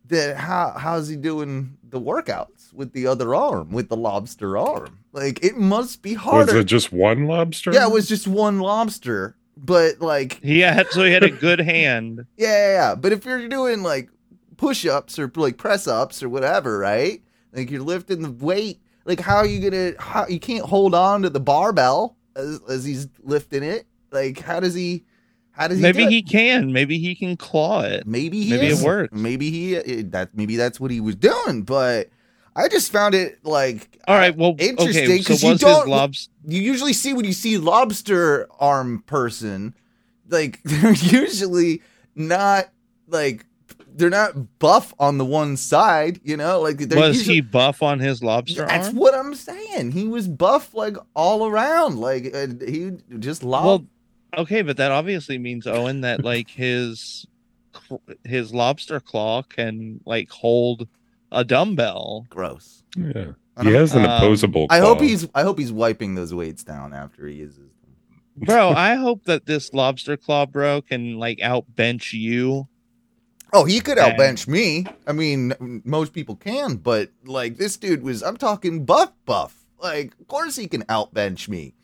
that 0.06 0.36
how 0.36 0.74
how's 0.76 1.08
he 1.08 1.16
doing 1.16 1.78
the 1.82 2.00
workouts 2.00 2.72
with 2.72 2.92
the 2.92 3.06
other 3.06 3.34
arm, 3.34 3.70
with 3.70 3.88
the 3.88 3.96
lobster 3.96 4.56
arm? 4.56 5.00
Like 5.12 5.44
it 5.44 5.56
must 5.56 6.02
be 6.02 6.14
harder. 6.14 6.38
Was 6.38 6.46
harder. 6.48 6.60
it 6.60 6.64
just 6.64 6.92
one 6.92 7.26
lobster? 7.26 7.72
yeah, 7.72 7.86
it 7.86 7.92
was 7.92 8.08
just 8.08 8.26
one 8.26 8.60
lobster 8.60 9.36
but 9.64 10.00
like 10.00 10.40
He 10.42 10.60
had 10.60 10.86
so 10.90 11.04
he 11.04 11.12
had 11.12 11.24
a 11.24 11.30
good 11.30 11.60
hand. 11.60 12.26
yeah, 12.36 12.48
yeah, 12.48 12.72
yeah. 12.72 12.94
But 12.94 13.12
if 13.12 13.24
you're 13.24 13.48
doing 13.48 13.82
like 13.82 14.10
push 14.56 14.86
ups 14.86 15.18
or 15.18 15.30
like 15.34 15.56
press 15.56 15.86
ups 15.86 16.22
or 16.22 16.28
whatever, 16.28 16.78
right? 16.78 17.22
Like 17.52 17.70
you're 17.70 17.82
lifting 17.82 18.22
the 18.22 18.30
weight. 18.30 18.80
Like 19.04 19.20
how 19.20 19.36
are 19.36 19.46
you 19.46 19.70
gonna? 19.70 19.92
How 19.98 20.26
you 20.26 20.38
can't 20.40 20.64
hold 20.64 20.94
on 20.94 21.22
to 21.22 21.30
the 21.30 21.40
barbell 21.40 22.16
as, 22.36 22.60
as 22.68 22.84
he's 22.84 23.08
lifting 23.22 23.62
it. 23.62 23.86
Like 24.10 24.40
how 24.40 24.60
does 24.60 24.74
he? 24.74 25.04
How 25.52 25.68
does 25.68 25.78
he? 25.78 25.82
Maybe 25.82 26.04
do 26.04 26.10
he 26.10 26.22
can. 26.22 26.72
Maybe 26.72 26.98
he 26.98 27.14
can 27.14 27.36
claw 27.36 27.82
it. 27.82 28.06
Maybe 28.06 28.42
he 28.44 28.50
maybe 28.50 28.66
it 28.68 28.84
works. 28.84 29.14
Maybe 29.14 29.50
he 29.50 29.74
it, 29.74 30.12
that 30.12 30.34
maybe 30.34 30.56
that's 30.56 30.78
what 30.78 30.90
he 30.90 31.00
was 31.00 31.16
doing. 31.16 31.62
But 31.62 32.10
I 32.54 32.68
just 32.68 32.92
found 32.92 33.14
it 33.14 33.38
like 33.44 33.98
All 34.06 34.16
right. 34.16 34.36
Well, 34.36 34.54
Interesting, 34.58 35.04
okay. 35.04 35.22
So 35.22 35.52
you 35.52 35.58
don't- 35.58 35.88
lobs? 35.88 36.28
you 36.44 36.60
usually 36.60 36.92
see 36.92 37.14
when 37.14 37.24
you 37.24 37.32
see 37.32 37.56
lobster 37.56 38.46
arm 38.58 39.02
person, 39.06 39.74
like 40.28 40.60
they're 40.64 40.92
usually 40.92 41.82
not 42.14 42.68
like 43.06 43.46
they're 43.98 44.10
not 44.10 44.58
buff 44.58 44.94
on 44.98 45.18
the 45.18 45.24
one 45.24 45.56
side, 45.56 46.20
you 46.24 46.36
know, 46.36 46.60
like 46.60 46.78
they're 46.78 46.98
Was 46.98 47.18
usually, 47.18 47.34
he 47.36 47.40
buff 47.42 47.82
on 47.82 47.98
his 47.98 48.22
lobster 48.22 48.66
That's 48.66 48.88
arm? 48.88 48.96
what 48.96 49.14
I'm 49.14 49.34
saying. 49.34 49.90
He 49.92 50.08
was 50.08 50.26
buff 50.28 50.72
like 50.74 50.96
all 51.14 51.46
around, 51.46 51.98
like 51.98 52.34
uh, 52.34 52.46
he 52.66 52.92
just 53.18 53.42
lob. 53.42 53.64
Well, 54.34 54.42
okay, 54.42 54.62
but 54.62 54.76
that 54.78 54.90
obviously 54.92 55.38
means 55.38 55.66
Owen 55.66 56.00
that 56.02 56.24
like 56.24 56.48
his 56.48 57.26
his 58.24 58.52
lobster 58.52 59.00
claw 59.00 59.42
can 59.42 60.00
like 60.04 60.30
hold 60.30 60.88
a 61.32 61.44
dumbbell. 61.44 62.26
gross. 62.30 62.82
Yeah. 62.96 63.32
He 63.62 63.70
has 63.72 63.92
an 63.94 64.04
Um, 64.04 64.10
opposable. 64.10 64.66
I 64.70 64.78
hope 64.78 65.00
he's 65.00 65.26
I 65.34 65.42
hope 65.42 65.58
he's 65.58 65.72
wiping 65.72 66.14
those 66.14 66.32
weights 66.32 66.62
down 66.62 66.92
after 66.94 67.26
he 67.26 67.36
uses 67.36 67.56
them. 67.58 67.66
Bro, 68.36 68.70
I 68.70 68.94
hope 68.94 69.24
that 69.24 69.46
this 69.46 69.72
lobster 69.74 70.16
claw 70.16 70.46
bro 70.46 70.80
can 70.80 71.18
like 71.18 71.40
out 71.42 71.64
bench 71.74 72.12
you. 72.12 72.68
Oh, 73.52 73.64
he 73.64 73.80
could 73.80 73.98
outbench 73.98 74.46
me. 74.46 74.84
I 75.06 75.12
mean, 75.12 75.82
most 75.84 76.12
people 76.12 76.36
can, 76.36 76.76
but 76.76 77.10
like 77.24 77.56
this 77.56 77.76
dude 77.76 78.02
was, 78.02 78.22
I'm 78.22 78.36
talking 78.36 78.84
buff 78.84 79.12
buff. 79.24 79.54
Like, 79.82 80.12
of 80.20 80.28
course 80.28 80.56
he 80.56 80.66
can 80.68 80.82
outbench 80.84 81.48
me. 81.48 81.74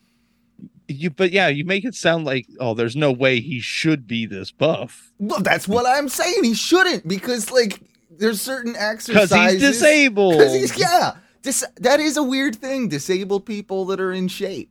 You 0.89 1.09
but 1.11 1.33
yeah, 1.33 1.49
you 1.49 1.65
make 1.65 1.85
it 1.87 1.95
sound 1.95 2.27
like 2.27 2.47
oh, 2.61 2.75
there's 2.75 2.97
no 2.97 3.11
way 3.11 3.41
he 3.41 3.61
should 3.61 4.07
be 4.07 4.27
this 4.27 4.51
buff. 4.51 5.13
Well, 5.19 5.41
that's 5.41 5.67
what 5.67 5.87
I'm 5.87 6.11
saying. 6.11 6.45
He 6.45 6.53
shouldn't 6.55 7.09
because 7.09 7.51
like 7.51 7.81
there's 8.11 8.41
certain 8.43 8.77
exercises. 8.77 9.31
Because 9.31 9.53
he's 9.53 9.61
disabled. 9.63 10.39
Because 10.39 10.53
he's 10.53 10.79
yeah. 10.79 11.17
Dis- 11.41 11.65
that 11.77 12.01
is 12.01 12.19
a 12.19 12.23
weird 12.23 12.57
thing. 12.57 12.89
Disabled 12.89 13.47
people 13.47 13.87
that 13.87 14.01
are 14.01 14.13
in 14.13 14.29
shape. 14.29 14.71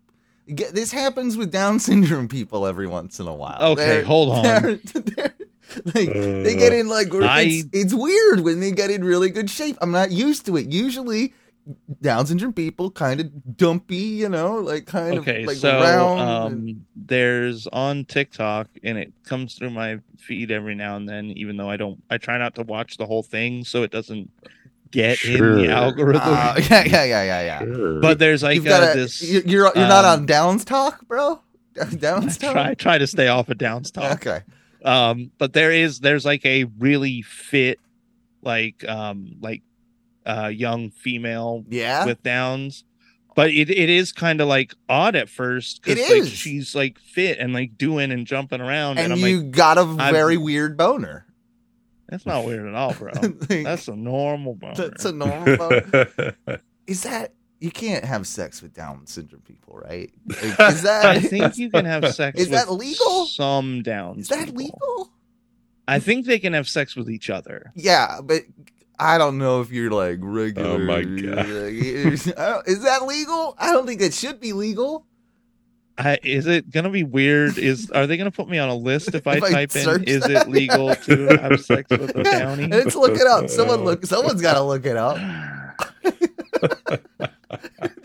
Get- 0.54 0.76
This 0.76 0.92
happens 0.92 1.36
with 1.38 1.52
Down 1.52 1.80
syndrome 1.80 2.28
people 2.28 2.68
every 2.68 2.88
once 2.88 3.20
in 3.20 3.28
a 3.28 3.34
while. 3.34 3.72
Okay, 3.72 3.86
They're- 3.86 4.04
hold 4.04 4.30
on. 4.30 4.44
they're- 4.44 4.80
they're- 4.94 5.36
like 5.86 6.12
they 6.14 6.56
get 6.56 6.74
in 6.74 6.88
like 6.88 7.14
I- 7.16 7.42
it's, 7.42 7.68
it's 7.72 7.94
weird 7.94 8.42
when 8.42 8.60
they 8.60 8.72
get 8.72 8.92
in 8.92 9.04
really 9.04 9.30
good 9.30 9.50
shape. 9.50 9.78
I'm 9.82 9.92
not 9.92 10.12
used 10.12 10.46
to 10.48 10.58
it. 10.58 10.72
Usually, 10.72 11.34
Down 12.02 12.26
syndrome 12.26 12.54
people 12.54 12.92
kind 12.92 13.20
of 13.22 13.58
dumpy, 13.58 13.96
you 13.96 14.30
know, 14.30 14.56
like 14.56 14.86
kind 14.86 15.20
okay, 15.20 15.42
of 15.42 15.48
like 15.48 15.58
so 15.58 15.80
round. 15.82 16.20
and- 16.20 16.70
um, 16.70 16.86
there's 16.96 17.68
on 17.68 18.06
TikTok, 18.06 18.68
and 18.84 18.98
it 18.98 19.14
comes 19.24 19.56
through 19.56 19.72
my 19.72 20.00
feed 20.18 20.52
every 20.52 20.76
now 20.76 20.96
and 20.96 21.08
then. 21.08 21.32
Even 21.38 21.58
though 21.58 21.70
I 21.70 21.78
don't, 21.78 22.02
I 22.10 22.18
try 22.18 22.38
not 22.38 22.56
to 22.56 22.64
watch 22.64 22.98
the 22.98 23.06
whole 23.06 23.24
thing, 23.24 23.64
so 23.64 23.84
it 23.84 23.92
doesn't 23.92 24.30
get 24.92 25.24
in 25.26 25.58
the 25.58 25.70
algorithm. 25.70 26.22
Uh, 26.24 26.56
yeah, 26.70 26.84
yeah, 26.86 27.04
yeah, 27.04 27.24
yeah, 27.24 27.42
yeah. 27.42 27.60
Sure. 27.64 28.00
but 28.00 28.20
there's 28.20 28.44
like 28.44 28.56
You've 28.56 28.68
uh, 28.68 28.80
got 28.80 28.96
this. 28.96 29.24
You're 29.24 29.42
you're, 29.44 29.72
you're 29.76 29.88
not 29.88 30.06
um, 30.06 30.20
on 30.22 30.26
Downs 30.26 30.64
talk, 30.66 31.08
bro. 31.08 31.40
Downs 31.98 32.38
talk. 32.38 32.52
try 32.52 32.74
try 32.76 32.98
to 32.98 33.08
stay 33.08 33.28
off 33.30 33.50
of 33.50 33.58
Downs 33.58 33.90
talk. 33.90 34.14
Okay. 34.26 34.42
Um 34.84 35.32
but 35.38 35.54
there 35.54 35.72
is 35.72 36.00
there's 36.00 36.26
like 36.26 36.46
a 36.46 36.66
really 36.80 37.22
fit 37.22 37.80
like 38.42 38.88
um 38.88 39.36
like 39.42 39.62
uh 40.26 40.52
young 40.54 40.90
female 40.92 41.64
Yeah. 41.70 42.06
with 42.06 42.22
downs 42.24 42.84
but 43.36 43.50
it, 43.50 43.70
it 43.70 43.90
is 43.90 44.12
kind 44.12 44.42
of 44.42 44.48
like 44.48 44.74
odd 44.88 45.16
at 45.16 45.28
first 45.30 45.82
because 45.84 46.10
like 46.10 46.30
she's 46.30 46.76
like 46.76 47.00
fit 47.00 47.40
and 47.40 47.54
like 47.54 47.78
doing 47.78 48.12
and 48.12 48.28
jumping 48.28 48.62
around 48.62 49.00
and, 49.00 49.12
and 49.12 49.14
i'm 49.14 49.20
you 49.28 49.42
like 49.42 49.52
got 49.52 49.78
a 49.78 49.86
very 49.86 50.38
weird 50.38 50.78
boner. 50.78 51.26
that's 52.10 52.26
not 52.26 52.46
weird 52.46 52.68
at 52.68 52.76
all 52.76 52.94
bro 52.94 53.12
Like, 53.50 53.64
that's 53.64 53.88
a 53.88 53.96
normal 53.96 54.56
boner. 54.56 54.76
that's 54.76 55.06
a 55.06 55.12
normal 55.12 55.58
boner. 55.58 56.36
Is 56.88 57.04
that 57.04 57.34
you 57.64 57.72
can't 57.72 58.04
have 58.04 58.28
sex 58.28 58.62
with 58.62 58.74
Down 58.74 59.08
syndrome 59.08 59.42
people, 59.42 59.78
right? 59.78 60.12
Like, 60.28 60.44
is 60.72 60.82
that 60.84 61.06
i 61.06 61.20
think 61.20 61.58
you 61.58 61.70
can 61.72 61.86
have 61.86 62.14
sex 62.22 62.40
Is 62.40 62.50
that 62.50 62.70
legal? 62.72 63.26
some 63.26 63.82
downs 63.84 64.24
is 64.24 64.28
that 64.28 64.48
people. 64.48 64.58
legal? 64.58 65.12
i 65.88 65.98
think 66.00 66.26
they 66.26 66.40
can 66.40 66.52
have 66.54 66.68
sex 66.68 66.96
with 66.96 67.10
each 67.10 67.30
other 67.30 67.72
Yeah, 67.76 68.20
but 68.22 68.42
I 69.00 69.18
don't 69.18 69.38
know 69.40 69.60
if 69.62 69.72
you're 69.72 69.90
like 69.92 70.20
regular. 70.22 70.70
Oh 70.70 70.78
my 70.78 71.02
God. 71.04 71.36
like, 71.38 71.48
I 72.38 72.50
don't- 72.52 72.68
is 72.68 72.84
that 72.84 73.04
legal? 73.08 73.56
I 73.58 73.72
don't 73.74 73.88
think 73.88 74.02
it 74.02 74.14
should 74.14 74.40
be 74.40 74.54
legal. 74.54 75.06
I, 75.98 76.20
is 76.24 76.46
it 76.48 76.70
gonna 76.72 76.90
be 76.92 77.04
weird? 77.04 77.58
Is 77.58 77.90
are 77.92 78.06
they 78.08 78.18
gonna 78.18 78.32
put 78.32 78.48
me 78.50 78.60
on 78.60 78.70
a 78.70 78.76
list 78.76 79.16
if 79.16 79.26
I 79.28 79.38
If 79.38 79.44
I 79.44 79.52
type 79.52 79.76
in 79.76 79.84
search 79.84 80.04
"Is 80.08 80.24
that? 80.24 80.48
it 80.48 80.50
legal 80.50 80.96
to 80.96 81.28
have 81.42 81.60
sex 81.62 81.90
with 81.90 82.16
a 82.16 82.24
downy"? 82.24 82.68
Let's 82.68 82.96
look 82.96 83.16
it 83.16 83.26
up. 83.28 83.50
Someone 83.50 83.84
look. 83.84 84.06
Someone's 84.06 84.42
got 84.42 84.54
to 84.54 84.62
look 84.64 84.86
it 84.86 84.96
up. 84.98 85.18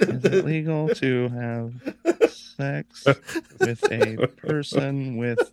Is 0.01 0.25
it 0.25 0.45
legal 0.45 0.89
to 0.91 1.29
have 1.29 2.31
sex 2.31 3.05
with 3.61 3.83
a 3.93 4.29
person 4.37 5.17
with 5.17 5.53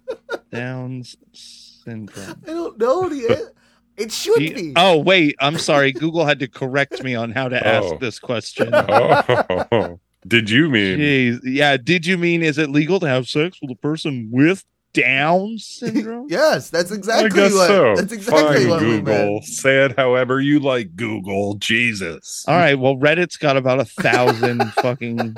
Down's 0.51 1.15
syndrome? 1.33 2.41
I 2.43 2.49
don't 2.49 2.77
know. 2.77 3.09
The, 3.09 3.51
it 3.97 4.11
should 4.11 4.39
Do 4.39 4.53
be. 4.53 4.73
oh 4.75 4.97
wait, 4.97 5.35
I'm 5.39 5.57
sorry. 5.57 5.91
Google 5.91 6.25
had 6.25 6.39
to 6.39 6.47
correct 6.47 7.03
me 7.03 7.15
on 7.15 7.31
how 7.31 7.47
to 7.49 7.55
oh. 7.57 7.69
ask 7.69 7.93
Oh. 7.93 7.97
this 7.99 8.19
question. 8.19 8.69
oh, 8.73 9.99
did 10.27 10.49
you 10.49 10.69
mean? 10.69 10.99
Jeez, 10.99 11.39
yeah. 11.43 11.77
Did 11.77 12.05
you 12.05 12.17
mean 12.17 12.43
is 12.43 12.57
it 12.57 12.69
legal 12.69 12.99
to 12.99 13.07
have 13.07 13.27
sex 13.27 13.57
with 13.61 13.71
a 13.71 13.75
person 13.75 14.29
with 14.31 14.65
Down 14.95 15.57
syndrome? 15.59 16.27
Yes, 16.29 16.69
that's 16.69 16.91
exactly 16.91 17.25
I 17.39 17.45
guess 17.47 17.53
what. 17.53 17.67
so. 17.67 17.95
That's 17.95 18.11
exactly 18.13 18.55
Fine, 18.63 18.69
what 18.69 18.81
we 18.81 18.87
Google. 18.99 19.03
meant. 19.33 19.45
Say 19.45 19.85
it 19.85 19.95
however 19.97 20.39
you 20.41 20.59
like. 20.59 20.95
Google. 20.95 21.55
Jesus. 21.55 22.43
All 22.47 22.55
right. 22.55 22.75
Well, 22.75 22.95
Reddit's 22.95 23.37
got 23.37 23.57
about 23.57 23.79
a 23.79 23.85
thousand 23.85 24.63
fucking 24.81 25.35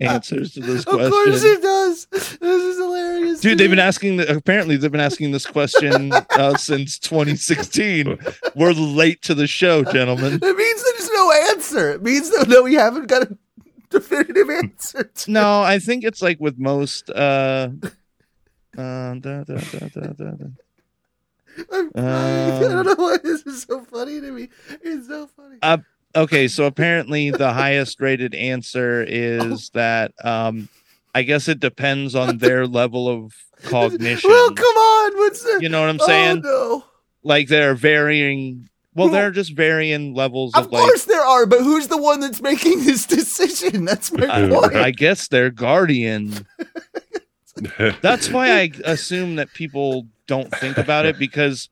answers 0.00 0.52
to 0.54 0.60
this 0.60 0.84
question. 0.84 1.06
Of 1.06 1.10
course 1.12 1.42
it 1.42 1.62
does. 1.62 2.06
This 2.06 2.32
is 2.42 2.76
hilarious, 2.78 3.40
Dude, 3.40 3.58
they've 3.58 3.70
been 3.70 3.78
asking. 3.78 4.18
The, 4.18 4.36
apparently, 4.36 4.76
they've 4.76 4.92
been 4.92 5.00
asking 5.00 5.32
this 5.32 5.46
question 5.46 6.12
uh, 6.12 6.56
since 6.56 6.98
2016. 6.98 8.18
We're 8.54 8.72
late 8.72 9.22
to 9.22 9.34
the 9.34 9.46
show, 9.46 9.82
gentlemen. 9.84 10.34
It 10.42 10.56
means 10.56 10.84
there's 10.84 11.10
no 11.10 11.32
answer. 11.50 11.90
It 11.92 12.02
means 12.02 12.30
that 12.30 12.48
no, 12.48 12.62
we 12.62 12.74
haven't 12.74 13.06
got 13.08 13.22
a 13.22 13.38
definitive 13.90 14.50
answer. 14.50 15.04
to 15.04 15.30
No, 15.30 15.62
I 15.62 15.78
think 15.78 16.04
it's 16.04 16.22
like 16.22 16.38
with 16.40 16.58
most. 16.58 17.10
Uh, 17.10 17.70
uh, 18.78 19.14
da, 19.14 19.44
da, 19.44 19.58
da. 19.58 20.32
I'm 21.72 21.90
crying. 21.90 21.94
I 21.94 22.60
don't 22.60 22.86
know 22.86 22.94
why 22.96 23.16
this 23.22 23.42
is 23.46 23.62
so 23.62 23.82
funny 23.84 24.20
to 24.20 24.30
me. 24.30 24.48
It's 24.82 25.08
so 25.08 25.26
funny. 25.26 25.58
Uh, 25.62 25.78
Okay, 26.16 26.48
so 26.48 26.64
apparently 26.64 27.30
the 27.30 27.52
highest 27.52 28.00
rated 28.00 28.34
answer 28.34 29.04
is 29.06 29.70
that 29.74 30.12
um, 30.24 30.68
I 31.14 31.22
guess 31.22 31.46
it 31.46 31.60
depends 31.60 32.16
on 32.16 32.38
their 32.38 32.66
level 32.66 33.08
of 33.08 33.32
cognition. 33.62 34.28
Well, 34.28 34.52
come 34.52 34.76
on. 34.76 35.16
What's 35.18 35.42
the? 35.42 35.58
You 35.62 35.68
know 35.68 35.80
what 35.80 35.88
I'm 35.90 35.98
saying? 36.00 36.42
Oh, 36.44 36.78
no. 36.82 36.84
Like 37.22 37.46
they're 37.48 37.76
varying. 37.76 38.68
Well, 38.92 39.08
they're 39.08 39.30
just 39.30 39.52
varying 39.52 40.14
levels 40.14 40.52
of, 40.54 40.66
Of 40.66 40.72
like. 40.72 40.82
course 40.82 41.04
there 41.04 41.22
are, 41.22 41.46
but 41.46 41.60
who's 41.60 41.86
the 41.86 41.96
one 41.96 42.18
that's 42.18 42.42
making 42.42 42.84
this 42.84 43.06
decision? 43.06 43.84
That's 43.84 44.10
my 44.10 44.26
I, 44.46 44.48
point. 44.48 44.74
I 44.74 44.90
guess 44.90 45.28
their 45.28 45.50
guardian. 45.50 46.44
That's 48.02 48.30
why 48.30 48.50
I 48.60 48.70
assume 48.84 49.36
that 49.36 49.52
people 49.52 50.06
don't 50.26 50.50
think 50.56 50.78
about 50.78 51.06
it 51.06 51.18
because 51.18 51.68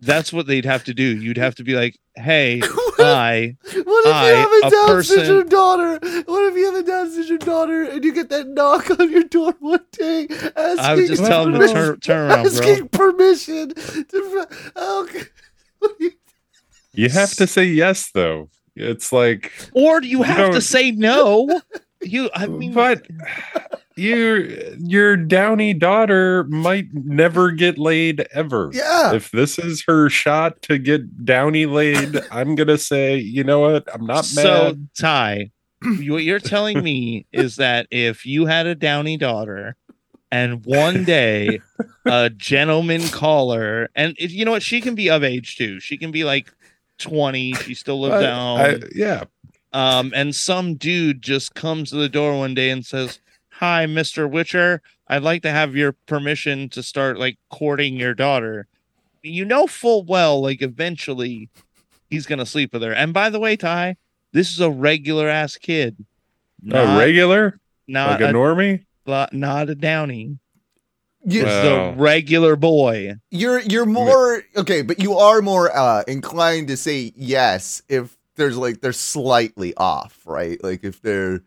that's 0.00 0.32
what 0.32 0.46
they'd 0.46 0.64
have 0.66 0.84
to 0.84 0.94
do. 0.94 1.02
You'd 1.04 1.38
have 1.38 1.54
to 1.56 1.64
be 1.64 1.74
like, 1.74 1.98
"Hey, 2.16 2.60
I 2.98 3.56
What 3.72 4.06
if 4.06 4.14
I, 4.14 4.28
you 4.30 4.36
have 4.36 4.50
a 4.50 4.66
a 4.66 4.70
Down 4.70 4.86
person- 4.86 5.16
syndrome 5.24 5.48
daughter? 5.48 5.92
What 6.26 6.44
if 6.52 6.54
you 6.56 6.66
have 6.66 6.74
a 6.74 6.82
Down 6.82 7.10
syndrome 7.10 7.38
daughter 7.38 7.82
and 7.84 8.04
you 8.04 8.12
get 8.12 8.28
that 8.28 8.46
knock 8.46 8.90
on 9.00 9.10
your 9.10 9.24
door 9.24 9.54
one 9.60 9.80
day 9.92 10.26
asking, 10.30 10.78
I 10.78 10.94
would 10.94 11.06
just 11.08 11.24
tell 11.24 11.44
them 11.44 11.54
to 11.54 11.58
permission- 11.60 11.76
turn 11.76 12.00
turn 12.00 12.30
around, 12.30 12.42
bro." 12.42 12.52
asking 12.52 12.88
permission 12.88 13.74
to? 13.74 14.48
Okay. 14.76 15.22
You 16.92 17.08
have 17.10 17.32
to 17.34 17.46
say 17.46 17.64
yes, 17.64 18.10
though. 18.12 18.48
It's 18.74 19.12
like, 19.12 19.50
Or 19.72 20.00
do 20.00 20.08
you 20.08 20.22
have 20.22 20.46
to 20.48 20.52
don't- 20.52 20.60
say 20.60 20.90
no? 20.90 21.60
You, 22.06 22.30
I 22.34 22.46
mean, 22.46 22.72
but 22.72 23.06
your 23.96 24.40
your 24.78 25.16
downy 25.16 25.72
daughter 25.74 26.44
might 26.44 26.86
never 26.92 27.50
get 27.50 27.78
laid 27.78 28.26
ever. 28.32 28.70
Yeah. 28.72 29.14
If 29.14 29.30
this 29.30 29.58
is 29.58 29.84
her 29.86 30.08
shot 30.10 30.62
to 30.62 30.78
get 30.78 31.24
downy 31.24 31.66
laid, 31.66 32.20
I'm 32.30 32.54
gonna 32.54 32.78
say, 32.78 33.16
you 33.16 33.42
know 33.44 33.60
what? 33.60 33.88
I'm 33.94 34.06
not 34.06 34.24
so 34.24 34.42
mad. 34.42 34.88
So 34.96 35.02
Ty, 35.02 35.50
what 35.82 36.22
you're 36.24 36.40
telling 36.40 36.82
me 36.82 37.26
is 37.32 37.56
that 37.56 37.86
if 37.90 38.26
you 38.26 38.46
had 38.46 38.66
a 38.66 38.74
downy 38.74 39.16
daughter 39.16 39.76
And 40.32 40.66
one 40.66 41.04
day, 41.04 41.60
a 42.04 42.28
gentleman 42.30 43.08
caller, 43.10 43.88
and 43.94 44.14
it, 44.18 44.32
you 44.32 44.44
know 44.44 44.50
what? 44.50 44.62
She 44.62 44.80
can 44.80 44.96
be 44.96 45.08
of 45.08 45.22
age 45.22 45.56
too. 45.56 45.78
She 45.78 45.96
can 45.96 46.10
be 46.10 46.24
like 46.24 46.52
20. 46.98 47.52
She 47.54 47.74
still 47.74 48.00
lives 48.00 48.16
I- 48.16 48.24
at 48.24 48.34
home. 48.34 48.60
I- 48.60 48.80
yeah. 48.94 49.24
Um, 49.72 50.12
and 50.14 50.34
some 50.34 50.74
dude 50.76 51.22
just 51.22 51.54
comes 51.54 51.90
to 51.90 51.96
the 51.96 52.08
door 52.08 52.38
one 52.38 52.54
day 52.54 52.70
and 52.70 52.84
says, 52.84 53.20
Hi, 53.54 53.86
Mr. 53.86 54.30
Witcher. 54.30 54.82
I'd 55.08 55.22
like 55.22 55.42
to 55.42 55.50
have 55.50 55.76
your 55.76 55.92
permission 56.06 56.68
to 56.70 56.82
start 56.82 57.18
like 57.18 57.38
courting 57.50 57.94
your 57.96 58.14
daughter. 58.14 58.66
You 59.22 59.44
know 59.44 59.66
full 59.66 60.04
well, 60.04 60.40
like 60.42 60.62
eventually 60.62 61.48
he's 62.10 62.26
gonna 62.26 62.46
sleep 62.46 62.72
with 62.72 62.82
her. 62.82 62.92
And 62.92 63.12
by 63.12 63.30
the 63.30 63.40
way, 63.40 63.56
Ty, 63.56 63.96
this 64.32 64.50
is 64.50 64.60
a 64.60 64.70
regular 64.70 65.28
ass 65.28 65.56
kid. 65.56 65.96
a 66.64 66.68
Not, 66.68 66.98
regular, 66.98 67.58
not 67.88 68.10
like 68.12 68.20
a 68.20 68.30
a, 68.30 68.32
normie. 68.32 68.84
not, 69.06 69.32
not 69.32 69.68
a 69.70 69.74
downy. 69.74 70.38
You, 71.24 71.42
This 71.42 71.64
Wow. 71.64 71.90
a 71.90 71.92
regular 71.96 72.54
boy. 72.56 73.14
you're 73.30 73.60
you're 73.60 73.86
more 73.86 74.42
okay, 74.56 74.82
but 74.82 75.00
you 75.00 75.14
are 75.14 75.42
more 75.42 75.76
uh 75.76 76.02
inclined 76.06 76.68
to 76.68 76.76
say 76.76 77.12
yes 77.16 77.82
if 77.88 78.15
there's 78.36 78.56
like 78.56 78.80
they're 78.80 78.92
slightly 78.92 79.74
off, 79.76 80.20
right? 80.26 80.62
Like 80.62 80.84
if 80.84 81.02
they're 81.02 81.42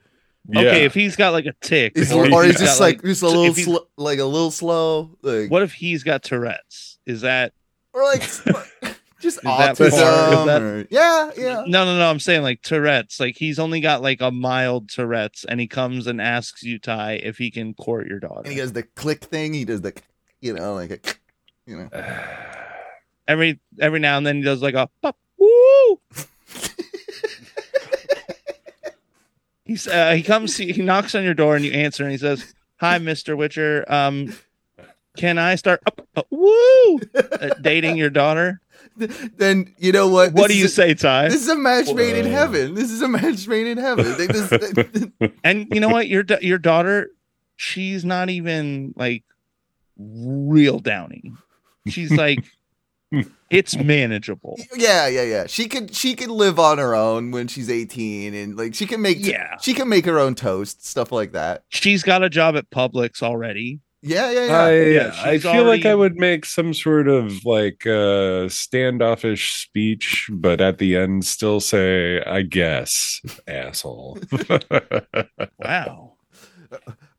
Yeah. 0.47 0.59
Okay, 0.61 0.85
if 0.85 0.93
he's 0.93 1.15
got 1.15 1.31
like 1.33 1.45
a 1.45 1.53
tick, 1.61 1.93
is, 1.95 2.11
Or 2.11 2.25
or 2.31 2.43
he's 2.43 2.55
is 2.55 2.61
just 2.61 2.79
got, 2.79 2.85
like, 2.85 3.01
just 3.03 3.21
a 3.21 3.27
little 3.27 3.43
he's- 3.53 3.63
sl- 3.65 3.77
like 3.97 4.19
a 4.19 4.25
little 4.25 4.51
slow, 4.51 5.17
like 5.21 5.49
what 5.51 5.61
if 5.63 5.73
he's 5.73 6.03
got 6.03 6.23
Tourette's? 6.23 6.97
Is 7.05 7.21
that 7.21 7.53
or 7.93 8.03
like 8.03 8.21
just 9.19 9.41
that 9.43 9.75
autism. 9.77 9.91
far? 9.91 10.45
That- 10.45 10.61
or- 10.61 10.87
yeah, 10.89 11.31
yeah. 11.37 11.63
No, 11.67 11.85
no, 11.85 11.97
no. 11.97 12.09
I'm 12.09 12.19
saying 12.19 12.41
like 12.43 12.61
Tourette's. 12.61 13.19
Like 13.19 13.35
he's 13.37 13.59
only 13.59 13.81
got 13.81 14.01
like 14.01 14.21
a 14.21 14.31
mild 14.31 14.89
Tourette's, 14.89 15.43
and 15.45 15.59
he 15.59 15.67
comes 15.67 16.07
and 16.07 16.21
asks 16.21 16.63
you, 16.63 16.79
Ty, 16.79 17.13
if 17.23 17.37
he 17.37 17.51
can 17.51 17.73
court 17.73 18.07
your 18.07 18.19
daughter. 18.19 18.41
And 18.45 18.53
he 18.53 18.57
does 18.59 18.73
the 18.73 18.83
click 18.83 19.23
thing. 19.25 19.53
He 19.53 19.65
does 19.65 19.81
the, 19.81 19.93
you 20.41 20.53
know, 20.53 20.73
like 20.75 20.91
a, 20.91 20.99
you 21.65 21.77
know. 21.77 21.89
every 23.27 23.59
every 23.79 23.99
now 23.99 24.17
and 24.17 24.25
then 24.25 24.37
he 24.37 24.43
does 24.43 24.61
like 24.61 24.75
a 24.75 24.89
pop, 25.01 25.17
woo. 25.37 25.99
He's 29.65 29.87
uh, 29.87 30.13
he 30.13 30.23
comes 30.23 30.57
he 30.57 30.81
knocks 30.81 31.13
on 31.13 31.23
your 31.23 31.35
door 31.35 31.55
and 31.55 31.63
you 31.63 31.71
answer 31.71 32.03
and 32.03 32.11
he 32.11 32.17
says, 32.17 32.55
"Hi, 32.77 32.97
Mister 32.97 33.35
Witcher. 33.35 33.85
Um, 33.87 34.33
can 35.15 35.37
I 35.37 35.55
start 35.55 35.81
up, 35.85 36.07
uh, 36.15 36.23
woo 36.31 36.99
uh, 37.15 37.53
dating 37.61 37.97
your 37.97 38.09
daughter?" 38.09 38.61
Then 38.97 39.73
you 39.77 39.91
know 39.91 40.07
what? 40.07 40.33
What 40.33 40.47
This 40.47 40.55
do 40.55 40.57
you 40.57 40.65
a- 40.65 40.69
say, 40.69 40.93
Ty? 40.95 41.29
This 41.29 41.41
is 41.43 41.49
a 41.49 41.55
match 41.55 41.93
made 41.93 42.15
in 42.15 42.25
heaven. 42.25 42.73
This 42.73 42.89
is 42.89 43.01
a 43.03 43.07
match 43.07 43.47
made 43.47 43.67
in 43.67 43.77
heaven. 43.77 44.17
They 44.17 44.27
just- 44.27 44.53
And 45.43 45.67
you 45.71 45.79
know 45.79 45.89
what? 45.89 46.07
Your 46.07 46.25
your 46.41 46.57
daughter, 46.57 47.11
she's 47.55 48.03
not 48.03 48.29
even 48.31 48.93
like 48.97 49.23
real 49.97 50.79
downy. 50.79 51.31
She's 51.87 52.11
like, 52.11 52.43
it's 53.49 53.75
manageable. 53.77 54.57
yeah, 54.75 55.07
yeah, 55.07 55.23
yeah. 55.23 55.47
She 55.47 55.67
could 55.67 55.95
she 55.95 56.15
could 56.15 56.29
live 56.29 56.59
on 56.59 56.77
her 56.77 56.95
own 56.95 57.31
when 57.31 57.47
she's 57.47 57.69
18 57.69 58.33
and 58.33 58.55
like 58.57 58.75
she 58.75 58.85
can 58.85 59.01
make 59.01 59.17
Yeah. 59.25 59.57
she 59.61 59.73
can 59.73 59.89
make 59.89 60.05
her 60.05 60.19
own 60.19 60.35
toast, 60.35 60.85
stuff 60.85 61.11
like 61.11 61.31
that. 61.31 61.63
She's 61.69 62.03
got 62.03 62.23
a 62.23 62.29
job 62.29 62.55
at 62.55 62.69
Publix 62.69 63.23
already. 63.23 63.79
Yeah, 64.01 64.31
yeah, 64.31 64.45
yeah. 64.45 64.61
I 64.61 64.71
Yeah, 64.81 65.11
I 65.23 65.33
she's 65.33 65.43
feel 65.43 65.65
like 65.65 65.85
I 65.85 65.93
would 65.93 66.15
make 66.15 66.45
some 66.45 66.73
sort 66.73 67.07
of 67.09 67.43
like 67.43 67.85
uh 67.85 68.47
standoffish 68.47 69.51
speech, 69.63 70.29
but 70.31 70.61
at 70.61 70.77
the 70.77 70.95
end 70.95 71.25
still 71.25 71.59
say, 71.59 72.21
I 72.21 72.43
guess, 72.43 73.19
asshole. 73.47 74.19
Wow. 75.59 76.13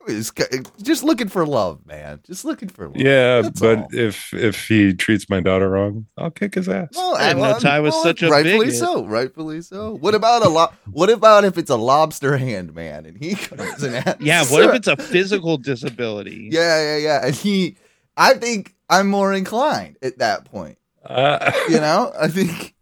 It's 0.07 0.31
ca- 0.31 0.47
just 0.83 1.03
looking 1.05 1.29
for 1.29 1.47
love, 1.47 1.85
man. 1.87 2.21
Just 2.27 2.45
looking 2.45 2.69
for 2.71 2.87
love. 2.87 2.97
yeah, 2.97 3.43
That's 3.43 3.61
but 3.61 3.79
all. 3.79 3.89
if 3.93 4.33
if 4.33 4.67
he 4.67 4.95
treats 4.95 5.29
my 5.29 5.41
daughter 5.41 5.69
wrong, 5.69 6.07
I'll 6.17 6.31
kick 6.31 6.55
his 6.55 6.69
ass. 6.71 6.89
Well, 6.97 7.17
I 7.17 7.29
didn't 7.29 7.37
know 7.37 7.43
well, 7.51 7.61
Ty 7.61 7.81
was 7.81 7.93
well, 7.95 8.03
such 8.05 8.23
a 8.23 8.31
rightfully 8.31 8.67
bigot. 8.67 8.79
so. 8.79 9.05
Rightfully 9.05 9.61
so. 9.63 9.97
What 9.97 10.15
about 10.15 10.45
a 10.45 10.49
lo- 10.49 10.73
What 10.91 11.11
about 11.11 11.45
if 11.45 11.59
it's 11.59 11.71
a 11.71 11.77
lobster 11.77 12.39
hand 12.39 12.75
man 12.75 13.05
and 13.05 13.17
he 13.23 13.35
comes 13.37 13.83
and 13.83 13.95
asks, 13.97 14.21
Yeah. 14.23 14.45
What 14.47 14.65
if 14.65 14.75
it's 14.75 14.89
a 14.89 14.97
physical 14.97 15.59
disability? 15.59 16.49
Yeah, 16.53 16.81
yeah, 16.83 16.97
yeah. 16.97 17.27
And 17.27 17.35
he, 17.35 17.77
I 18.17 18.35
think 18.35 18.75
I'm 18.89 19.09
more 19.09 19.33
inclined 19.35 19.99
at 20.03 20.19
that 20.19 20.45
point. 20.47 20.79
Uh, 21.05 21.53
You 21.69 21.79
know, 21.81 22.11
I 22.19 22.29
think. 22.29 22.75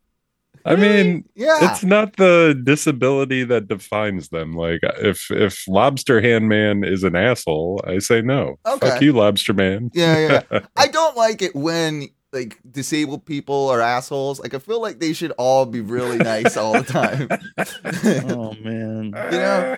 I 0.69 0.77
mean, 0.77 1.25
Yeah. 1.35 1.71
it's 1.71 1.83
not 1.85 2.17
the 2.17 2.61
disability 2.65 3.45
that 3.45 3.69
defines 3.69 4.29
them. 4.29 4.53
Like 4.55 4.81
if 4.99 5.31
if 5.31 5.67
Lobster 5.69 6.21
Hand 6.21 6.49
Man 6.49 6.85
is 6.85 7.05
an 7.05 7.17
asshole, 7.17 7.81
I 7.87 7.99
say 7.99 8.21
no. 8.23 8.57
Okay. 8.67 8.89
Fuck 8.91 9.03
you, 9.03 9.13
Lobster 9.13 9.55
Man. 9.55 9.91
Yeah, 9.95 10.43
yeah. 10.51 10.61
I 10.77 10.87
don't 10.89 11.17
like 11.17 11.43
it 11.43 11.55
when 11.57 12.09
like 12.33 12.59
disabled 12.71 13.25
people 13.25 13.69
are 13.71 13.81
assholes. 13.81 14.39
Like 14.39 14.53
I 14.53 14.59
feel 14.59 14.83
like 14.83 14.99
they 15.01 15.15
should 15.15 15.33
all 15.39 15.65
be 15.65 15.81
really 15.81 16.19
nice 16.19 16.57
all 16.59 16.75
the 16.75 16.83
time. 16.83 17.29
Oh 18.31 18.53
man. 18.63 19.05
you 19.33 19.39
know? 19.39 19.77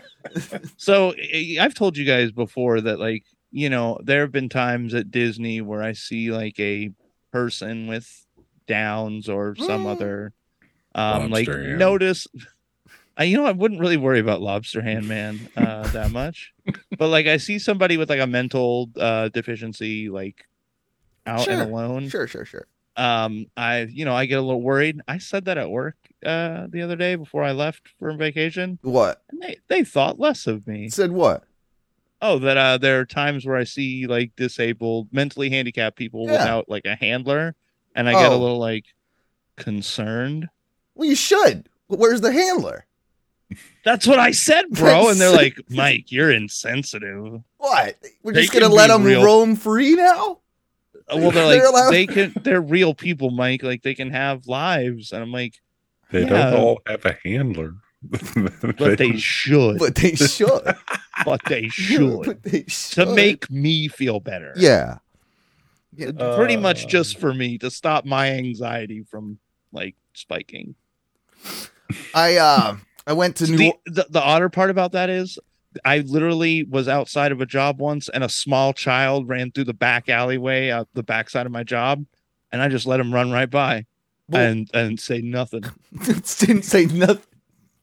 So 0.77 1.15
I- 1.33 1.59
I've 1.61 1.75
told 1.75 1.97
you 1.97 2.05
guys 2.05 2.33
before 2.33 2.81
that 2.81 2.99
like 2.99 3.25
you 3.53 3.71
know 3.71 3.99
there 4.03 4.23
have 4.23 4.33
been 4.33 4.49
times 4.49 4.95
at 4.95 5.11
Disney 5.11 5.61
where 5.61 5.83
I 5.83 5.93
see 5.93 6.31
like 6.33 6.59
a 6.59 6.91
person 7.33 7.87
with 7.87 8.27
Downs 8.67 9.29
or 9.29 9.55
some 9.57 9.85
Mm. 9.85 9.91
other 9.93 10.33
um 10.95 11.31
like 11.31 11.47
hand. 11.49 11.79
notice. 11.79 12.27
I, 13.17 13.25
you 13.25 13.37
know, 13.37 13.45
I 13.45 13.53
wouldn't 13.53 13.81
really 13.81 13.99
worry 13.99 14.19
about 14.19 14.41
Lobster 14.41 14.81
Hand 14.81 15.07
Man 15.07 15.49
uh, 15.57 15.89
that 15.93 16.11
much, 16.11 16.53
but 16.97 17.09
like 17.09 17.27
I 17.27 17.37
see 17.37 17.59
somebody 17.59 17.97
with 17.99 18.09
like 18.09 18.21
a 18.21 18.27
mental 18.27 18.89
uh, 18.99 19.29
deficiency, 19.29 20.09
like 20.09 20.47
out 21.27 21.45
Sure. 21.45 21.53
and 21.53 21.63
alone. 21.63 22.09
Sure, 22.09 22.27
sure, 22.27 22.45
sure. 22.47 22.67
um 22.97 23.47
i 23.57 23.81
you 23.83 24.05
know 24.05 24.15
i 24.15 24.25
get 24.27 24.39
a 24.39 24.43
little 24.43 24.63
worried 24.63 25.01
i 25.07 25.17
said 25.19 25.45
that 25.45 25.57
at 25.59 25.71
work 25.71 25.95
uh 26.27 26.67
the 26.71 26.83
other 26.83 26.97
day 26.97 27.15
before 27.15 27.45
i 27.45 27.53
left 27.53 27.89
for 27.99 28.13
vacation 28.17 28.79
What 28.83 29.23
and 29.31 29.41
they 29.41 29.59
they 29.69 29.85
thought 29.85 30.19
less 30.19 30.47
of 30.49 30.67
me 30.67 30.89
said? 30.89 31.13
What? 31.13 31.45
oh 32.21 32.39
that 32.41 32.57
uh 32.57 32.79
there 32.79 32.99
are 32.99 33.05
times 33.07 33.47
where 33.47 33.57
i 33.57 33.63
see 33.65 34.07
like 34.09 34.33
disabled 34.35 35.07
mentally 35.13 35.51
handicapped 35.51 35.97
people 35.97 36.27
Yeah. 36.27 36.33
without 36.33 36.69
like 36.69 36.85
a 36.85 36.97
handler 36.97 37.55
and 37.95 38.09
i 38.09 38.13
get 38.13 38.33
a 38.33 38.35
Oh. 38.35 38.39
little 38.39 38.59
like 38.59 38.87
concerned 39.57 40.49
Well, 41.01 41.09
you 41.09 41.15
should. 41.17 41.69
Where's 41.89 42.21
the 42.21 42.31
handler? 42.33 42.87
that's 43.85 44.07
what 44.07 44.21
i 44.21 44.31
said 44.31 44.65
bro 44.71 45.09
and 45.09 45.21
they're 45.21 45.33
like 45.35 45.59
mike 45.71 46.13
you're 46.13 46.31
insensitive 46.31 47.43
What? 47.57 47.97
We're 48.23 48.33
They 48.35 48.43
just 48.43 48.53
gonna 48.53 48.69
let 48.69 48.89
them 48.89 49.03
real- 49.03 49.25
roam 49.25 49.57
free 49.57 49.97
now? 49.97 50.39
Uh, 51.09 51.17
well 51.17 51.31
they're 51.33 51.49
They're 51.49 51.65
like 51.65 51.69
allowed- 51.73 51.91
they 51.91 52.07
can 52.07 52.33
they're 52.45 52.61
real 52.61 52.95
people 52.95 53.31
mike 53.33 53.65
like 53.65 53.83
they 53.83 53.95
can 53.95 54.11
have 54.11 54.47
lives 54.47 55.11
and 55.11 55.21
i'm 55.23 55.33
like 55.33 55.55
They 56.13 56.21
Yeah. 56.23 56.29
don't 56.51 56.61
all 56.61 56.81
have 56.87 57.05
a 57.07 57.17
handler. 57.25 57.75
but 58.79 58.99
they 58.99 59.17
should 59.17 59.79
But 59.81 59.97
they 59.97 60.15
should. 60.15 60.63
but 61.25 61.41
they 61.49 61.67
should 61.69 62.23
but 62.27 62.43
they 62.45 62.65
should. 62.69 63.07
to 63.07 63.15
make 63.15 63.51
me 63.51 63.89
feel 63.89 64.21
better. 64.21 64.53
Yeah. 64.55 64.99
Pretty 65.97 66.57
much 66.57 66.85
Uh, 66.85 66.89
just 66.89 67.19
for 67.19 67.35
me 67.35 67.59
to 67.59 67.71
stop 67.71 68.05
my 68.05 68.31
anxiety 68.31 69.03
from 69.03 69.39
like 69.73 69.97
spiking. 70.15 70.77
I 72.15 72.37
uh 72.37 72.77
I 73.07 73.13
went 73.13 73.37
to 73.37 73.51
New 73.51 73.57
The, 73.57 73.75
the 73.87 74.07
the 74.11 74.23
odder 74.23 74.49
part 74.49 74.71
about 74.71 74.93
that 74.93 75.11
is 75.11 75.39
I 75.85 75.99
literally 75.99 76.65
was 76.65 76.89
outside 76.89 77.33
of 77.33 77.41
a 77.41 77.47
job 77.47 77.81
once 77.81 78.09
and 78.09 78.25
a 78.25 78.29
small 78.29 78.73
child 78.73 79.29
ran 79.29 79.53
through 79.53 79.65
the 79.65 79.75
back 79.75 80.09
alleyway 80.09 80.71
out 80.71 80.89
the 80.95 81.03
backside 81.03 81.47
of 81.47 81.53
my 81.53 81.63
job 81.63 82.05
and 82.53 82.61
I 82.61 82.69
just 82.69 82.87
let 82.87 82.99
him 83.01 83.13
run 83.15 83.31
right 83.31 83.51
by 83.51 83.87
Well- 84.29 84.43
and 84.43 84.71
and 84.75 84.99
say 85.01 85.21
nothing. 85.21 85.65
didn't 86.05 86.63
say 86.65 86.87
nothing. 86.87 87.23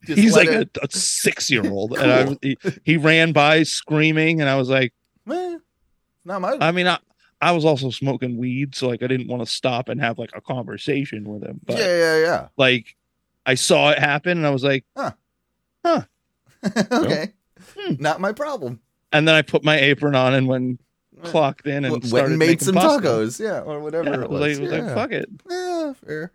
Just 0.04 0.20
He's 0.20 0.36
like 0.36 0.48
it- 0.48 0.76
a, 0.80 0.84
a 0.86 0.90
six 0.90 1.50
year 1.50 1.68
old 1.68 1.96
and 1.98 2.10
I, 2.12 2.36
he, 2.42 2.56
he 2.84 2.96
ran 2.96 3.32
by 3.32 3.62
screaming 3.64 4.40
and 4.40 4.48
I 4.48 4.56
was 4.56 4.68
like 4.68 4.92
Eh, 5.30 5.58
not 6.24 6.40
my 6.40 6.56
I 6.60 6.72
mean 6.72 6.86
I 6.86 6.98
I 7.40 7.52
was 7.52 7.64
also 7.64 7.90
smoking 7.90 8.36
weed 8.38 8.74
so 8.74 8.88
like 8.88 9.02
I 9.02 9.06
didn't 9.06 9.28
want 9.28 9.42
to 9.44 9.50
stop 9.50 9.88
and 9.88 10.00
have 10.00 10.18
like 10.18 10.30
a 10.34 10.40
conversation 10.40 11.24
with 11.24 11.42
him 11.42 11.60
but 11.64 11.78
Yeah, 11.78 11.96
yeah, 11.98 12.18
yeah. 12.24 12.48
like 12.56 12.96
I 13.46 13.54
saw 13.54 13.90
it 13.90 13.98
happen 13.98 14.38
and 14.38 14.46
I 14.46 14.50
was 14.50 14.64
like, 14.64 14.84
huh, 14.96 15.12
huh, 15.84 16.02
okay. 16.92 17.32
Hmm. 17.76 17.94
Not 17.98 18.20
my 18.20 18.32
problem. 18.32 18.80
and 19.12 19.26
then 19.26 19.34
I 19.34 19.42
put 19.42 19.64
my 19.64 19.78
apron 19.78 20.14
on 20.14 20.34
and 20.34 20.46
when 20.48 20.78
Yeah. 21.16 21.30
clocked 21.30 21.66
in 21.66 21.84
and 21.84 21.92
Went 21.92 22.04
started 22.06 22.30
and 22.30 22.38
made 22.38 22.60
some 22.62 22.74
pasta. 22.74 23.02
tacos, 23.02 23.40
yeah, 23.40 23.60
or 23.60 23.80
whatever 23.80 24.10
Yeah, 24.10 24.22
it 24.22 24.30
was 24.30 24.40
was. 24.40 24.60
like, 24.60 24.70
was 24.72 24.80
like, 24.86 24.94
fuck 24.94 25.12
it. 25.12 25.28
Yeah, 25.50 25.92
fair. 25.94 26.32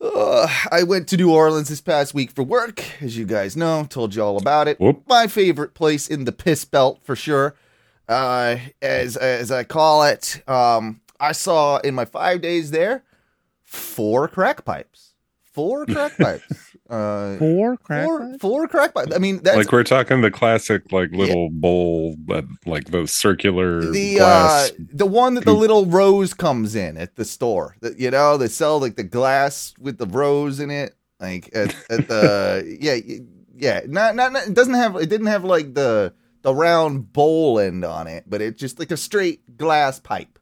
Uh, 0.00 0.46
I 0.70 0.82
went 0.82 1.08
to 1.08 1.16
New 1.16 1.32
Orleans 1.32 1.68
this 1.70 1.80
past 1.80 2.12
week 2.14 2.30
for 2.30 2.42
work, 2.42 2.84
as 3.00 3.16
you 3.16 3.24
guys 3.24 3.56
know. 3.56 3.84
Told 3.88 4.14
you 4.14 4.22
all 4.22 4.36
about 4.36 4.68
it. 4.68 4.78
Whoop. 4.78 5.02
My 5.08 5.26
favorite 5.26 5.72
place 5.74 6.06
in 6.06 6.24
the 6.24 6.32
piss 6.32 6.64
belt 6.66 7.00
for 7.02 7.16
sure. 7.16 7.54
Uh, 8.08 8.58
as 8.82 9.16
as 9.16 9.50
I 9.50 9.64
call 9.64 10.04
it. 10.04 10.42
Um, 10.46 11.00
I 11.18 11.32
saw 11.32 11.78
in 11.78 11.94
my 11.94 12.04
five 12.04 12.42
days 12.42 12.70
there 12.70 13.02
four 13.64 14.28
crack 14.28 14.64
pipes. 14.66 15.05
Four 15.56 15.86
crack 15.86 16.16
pipes. 16.18 16.76
Uh, 16.88 17.36
Four 17.38 17.76
crack 17.78 18.04
four, 18.04 18.20
pipes? 18.20 18.40
four 18.42 18.68
crack 18.68 18.94
pipes. 18.94 19.14
I 19.14 19.18
mean, 19.18 19.40
that's 19.42 19.56
like 19.56 19.72
we're 19.72 19.82
talking 19.82 20.20
the 20.20 20.30
classic 20.30 20.92
like 20.92 21.10
little 21.10 21.48
bowl 21.50 22.14
but 22.18 22.44
like 22.66 22.84
those 22.90 23.10
circular 23.10 23.80
the 23.80 24.16
glass 24.16 24.70
uh 24.70 24.74
the 24.92 25.06
one 25.06 25.34
that 25.34 25.44
the 25.46 25.54
little 25.54 25.86
rose 25.86 26.34
comes 26.34 26.76
in 26.76 26.96
at 26.96 27.16
the 27.16 27.24
store 27.24 27.74
that 27.80 27.98
you 27.98 28.10
know 28.10 28.36
they 28.36 28.46
sell 28.48 28.78
like 28.78 28.96
the 28.96 29.02
glass 29.02 29.74
with 29.80 29.98
the 29.98 30.06
rose 30.06 30.60
in 30.60 30.70
it 30.70 30.94
like 31.18 31.48
at, 31.56 31.74
at 31.90 32.06
the 32.06 32.76
yeah 32.80 32.96
yeah 33.56 33.80
not, 33.88 34.14
not 34.14 34.32
not 34.32 34.46
it 34.46 34.54
doesn't 34.54 34.74
have 34.74 34.94
it 34.96 35.08
didn't 35.08 35.26
have 35.26 35.42
like 35.42 35.74
the 35.74 36.12
the 36.42 36.54
round 36.54 37.12
bowl 37.12 37.58
end 37.58 37.84
on 37.84 38.06
it 38.06 38.22
but 38.28 38.40
it's 38.42 38.60
just 38.60 38.78
like 38.78 38.90
a 38.92 38.96
straight 38.96 39.56
glass 39.56 39.98
pipe 39.98 40.38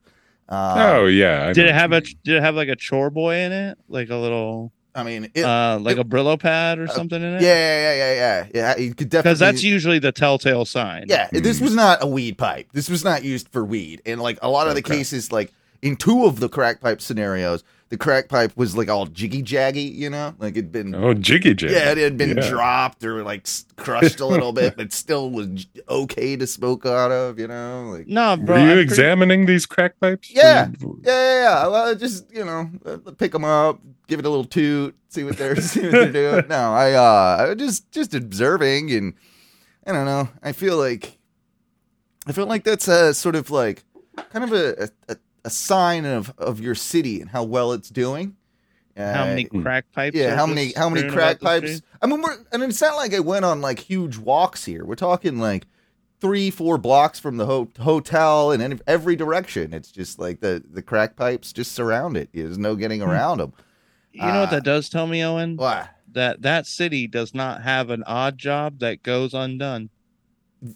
uh, 0.48 0.96
oh 0.98 1.06
yeah 1.06 1.46
I 1.48 1.52
Did 1.54 1.62
know 1.62 1.68
it 1.70 1.74
have 1.74 1.92
a 1.92 2.00
did 2.02 2.36
it 2.36 2.42
have 2.42 2.54
like 2.54 2.68
a 2.68 2.76
chore 2.76 3.08
boy 3.08 3.36
in 3.36 3.50
it? 3.52 3.78
Like 3.88 4.10
a 4.10 4.16
little 4.16 4.72
i 4.94 5.02
mean 5.02 5.28
it, 5.34 5.44
uh 5.44 5.78
like 5.80 5.96
it- 5.96 6.00
a 6.00 6.04
Brillo 6.04 6.38
pad 6.38 6.78
or 6.78 6.86
something 6.88 7.20
in 7.22 7.34
it. 7.34 7.42
yeah 7.42 7.48
it? 7.48 7.82
yeah 7.82 7.94
yeah 7.94 8.14
yeah 8.14 8.46
yeah 8.54 8.76
you 8.82 8.94
could 8.94 9.08
definitely 9.10 9.30
Because 9.30 9.38
that's 9.40 9.62
usually 9.62 9.98
the 9.98 10.12
telltale 10.12 10.64
sign. 10.64 11.04
Yeah, 11.08 11.28
this 11.32 11.58
Hmm. 11.58 11.64
was 11.64 11.74
not 11.74 12.02
a 12.02 12.06
weed 12.06 12.38
pipe. 12.38 12.68
This 12.72 12.88
was 12.88 13.02
not 13.04 13.24
used 13.24 13.48
for 13.48 13.64
weed. 13.64 14.02
And 14.06 14.20
like 14.20 14.38
a 14.42 14.48
lot 14.48 14.68
of 14.68 14.74
the 14.74 14.80
Okay. 14.80 14.96
cases, 14.98 15.32
like 15.32 15.52
in 15.82 15.96
two 15.96 16.24
of 16.24 16.40
the 16.40 16.48
crack 16.48 16.80
pipe 16.80 17.00
scenarios, 17.00 17.62
the 17.90 17.96
crack 17.98 18.28
pipe 18.28 18.52
was 18.56 18.76
like 18.76 18.88
all 18.88 19.06
jiggy 19.06 19.42
jaggy, 19.42 19.94
you 19.94 20.08
know, 20.10 20.34
like 20.38 20.52
it'd 20.56 20.72
been 20.72 20.94
oh 20.94 21.12
jiggy 21.14 21.54
jig 21.54 21.70
yeah, 21.70 21.90
it 21.92 21.98
had 21.98 22.16
been 22.16 22.36
Yeah. 22.38 22.48
dropped 22.48 23.04
or 23.04 23.22
like 23.22 23.46
crushed 23.76 24.20
a 24.20 24.26
little 24.26 24.52
bit, 24.52 24.76
but 24.76 24.92
still 24.92 25.30
was 25.30 25.66
okay 25.88 26.36
to 26.36 26.46
smoke 26.46 26.86
out 26.86 27.12
of, 27.12 27.38
you 27.38 27.46
know, 27.46 27.90
like. 27.96 28.08
No, 28.08 28.36
bro. 28.36 28.54
were 28.56 28.60
you 28.60 28.66
I'm 28.66 28.68
pretty- 28.76 28.80
examining 28.82 29.46
these 29.46 29.66
crack 29.66 30.00
pipes 30.00 30.30
Yeah. 30.32 30.68
Yeah, 30.80 30.88
yeah, 31.04 31.42
yeah. 31.42 31.66
Well, 31.68 31.94
just 31.94 32.32
you 32.34 32.44
know, 32.44 32.70
uh, 32.86 32.96
pick 33.18 33.32
them 33.32 33.44
up, 33.44 33.78
give 34.06 34.18
it 34.20 34.26
a 34.26 34.28
little 34.28 34.44
toot, 34.44 34.94
see 35.08 35.24
what 35.24 35.36
they're 35.36 35.56
see 35.60 35.82
what 35.82 35.92
they're 35.92 36.12
doing. 36.12 36.48
No, 36.48 36.72
I 36.72 36.92
uh, 36.92 37.50
I 37.50 37.54
just 37.54 37.90
just 37.90 38.14
observing, 38.14 38.90
and 38.92 39.14
I 39.86 39.92
don't 39.92 40.06
know. 40.06 40.28
I 40.42 40.52
feel 40.52 40.76
like 40.76 41.18
I 42.26 42.32
feel 42.32 42.46
like 42.46 42.64
that's 42.64 42.88
a 42.88 43.14
sort 43.14 43.36
of 43.36 43.50
like 43.50 43.84
kind 44.30 44.44
of 44.44 44.52
a 44.52 44.88
a, 45.08 45.16
a 45.44 45.50
sign 45.50 46.04
of 46.04 46.32
of 46.38 46.60
your 46.60 46.74
city 46.74 47.20
and 47.20 47.30
how 47.30 47.44
well 47.44 47.72
it's 47.72 47.88
doing. 47.90 48.36
How 48.96 49.24
many 49.24 49.48
Uh, 49.52 49.60
crack 49.60 49.86
pipes? 49.92 50.16
yeah, 50.16 50.36
how 50.36 50.46
many 50.46 50.72
how 50.72 50.88
many 50.88 51.08
crack 51.10 51.40
pipes? 51.40 51.82
I 52.00 52.06
mean, 52.06 52.22
we're 52.22 52.36
and 52.52 52.62
it's 52.62 52.80
not 52.80 52.94
like 52.96 53.12
I 53.12 53.18
went 53.20 53.44
on 53.44 53.60
like 53.60 53.80
huge 53.80 54.16
walks 54.18 54.64
here. 54.64 54.84
We're 54.84 54.94
talking 54.94 55.38
like 55.38 55.66
three, 56.20 56.48
four 56.48 56.78
blocks 56.78 57.18
from 57.18 57.36
the 57.36 57.44
ho- 57.44 57.68
hotel 57.80 58.52
in 58.52 58.60
any, 58.60 58.78
every 58.86 59.16
direction. 59.16 59.74
It's 59.74 59.90
just 59.90 60.20
like 60.20 60.38
the 60.40 60.62
the 60.70 60.80
crack 60.80 61.16
pipes 61.16 61.52
just 61.52 61.72
surround 61.72 62.16
it. 62.16 62.28
There's 62.32 62.56
no 62.56 62.76
getting 62.76 63.00
Hmm. 63.00 63.10
around 63.10 63.38
them. 63.38 63.52
You 64.14 64.22
know 64.22 64.40
what 64.40 64.48
Uh, 64.48 64.52
that 64.52 64.64
does 64.64 64.88
tell 64.88 65.06
me, 65.06 65.22
Owen? 65.24 65.56
Why? 65.56 65.88
That 66.12 66.42
that 66.42 66.66
city 66.66 67.06
does 67.08 67.34
not 67.34 67.62
have 67.62 67.90
an 67.90 68.04
odd 68.04 68.38
job 68.38 68.78
that 68.78 69.02
goes 69.02 69.34
undone. 69.34 69.90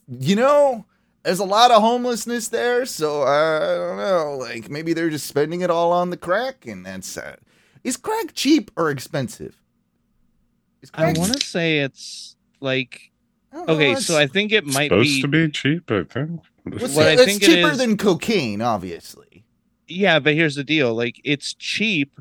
You 0.08 0.34
know, 0.36 0.86
there's 1.22 1.38
a 1.38 1.44
lot 1.44 1.70
of 1.70 1.80
homelessness 1.80 2.48
there, 2.48 2.84
so 2.84 3.22
I 3.22 3.76
don't 3.76 3.96
know. 3.98 4.36
Like 4.38 4.68
maybe 4.68 4.92
they're 4.92 5.10
just 5.10 5.26
spending 5.26 5.60
it 5.60 5.70
all 5.70 5.92
on 5.92 6.10
the 6.10 6.16
crack, 6.16 6.66
and 6.66 6.84
that's 6.84 7.16
uh, 7.16 7.36
is 7.84 7.96
crack 7.96 8.34
cheap 8.34 8.72
or 8.76 8.90
expensive? 8.90 9.56
Is 10.82 10.90
I 10.94 11.12
want 11.12 11.32
to 11.34 11.40
say 11.46 11.78
it's 11.78 12.36
like 12.60 13.12
I 13.52 13.56
know, 13.58 13.64
okay, 13.74 13.94
so 13.96 14.18
I 14.18 14.26
think 14.26 14.50
it 14.52 14.64
might 14.66 14.90
be 14.90 15.04
supposed 15.08 15.08
be, 15.16 15.22
to 15.22 15.28
be 15.28 15.50
cheap 15.50 15.90
I 15.90 16.02
think 16.02 16.40
Well, 16.64 16.88
what 16.94 17.06
I 17.06 17.16
think 17.16 17.42
it 17.42 17.46
cheaper 17.46 17.70
is- 17.70 17.78
than 17.78 17.96
cocaine, 17.96 18.60
obviously. 18.60 19.44
yeah, 19.86 20.18
but 20.18 20.34
here's 20.34 20.56
the 20.56 20.64
deal: 20.64 20.94
like 20.94 21.20
it's 21.24 21.54
cheap, 21.54 22.18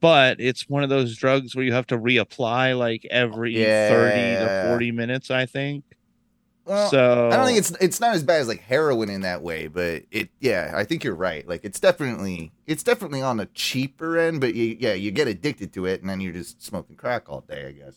but 0.00 0.40
it's 0.40 0.68
one 0.68 0.82
of 0.82 0.88
those 0.90 1.16
drugs 1.16 1.54
where 1.54 1.64
you 1.64 1.72
have 1.72 1.86
to 1.88 1.98
reapply 1.98 2.76
like 2.78 3.06
every 3.10 3.60
Yeah. 3.60 3.88
thirty 3.88 4.44
to 4.46 4.68
forty 4.68 4.92
minutes. 4.92 5.30
I 5.30 5.46
think. 5.46 5.84
Well, 6.64 6.90
so 6.90 7.30
I 7.32 7.36
don't 7.36 7.46
think 7.46 7.58
it's 7.58 7.70
it's 7.80 7.98
not 7.98 8.14
as 8.14 8.22
bad 8.22 8.42
as 8.42 8.48
like 8.48 8.60
heroin 8.60 9.08
in 9.08 9.22
that 9.22 9.40
way, 9.42 9.68
but 9.68 10.02
it 10.10 10.28
yeah, 10.38 10.72
I 10.74 10.84
think 10.84 11.02
you're 11.02 11.14
right. 11.14 11.48
Like 11.48 11.64
it's 11.64 11.80
definitely 11.80 12.52
it's 12.66 12.82
definitely 12.82 13.22
on 13.22 13.38
the 13.38 13.46
cheaper 13.46 14.18
end, 14.18 14.40
but 14.42 14.54
you 14.54 14.76
yeah, 14.78 14.92
you 14.92 15.10
get 15.10 15.28
addicted 15.28 15.72
to 15.74 15.86
it 15.86 16.02
and 16.02 16.10
then 16.10 16.20
you're 16.20 16.34
just 16.34 16.62
smoking 16.62 16.96
crack 16.96 17.30
all 17.30 17.40
day, 17.48 17.68
I 17.68 17.72
guess. 17.72 17.94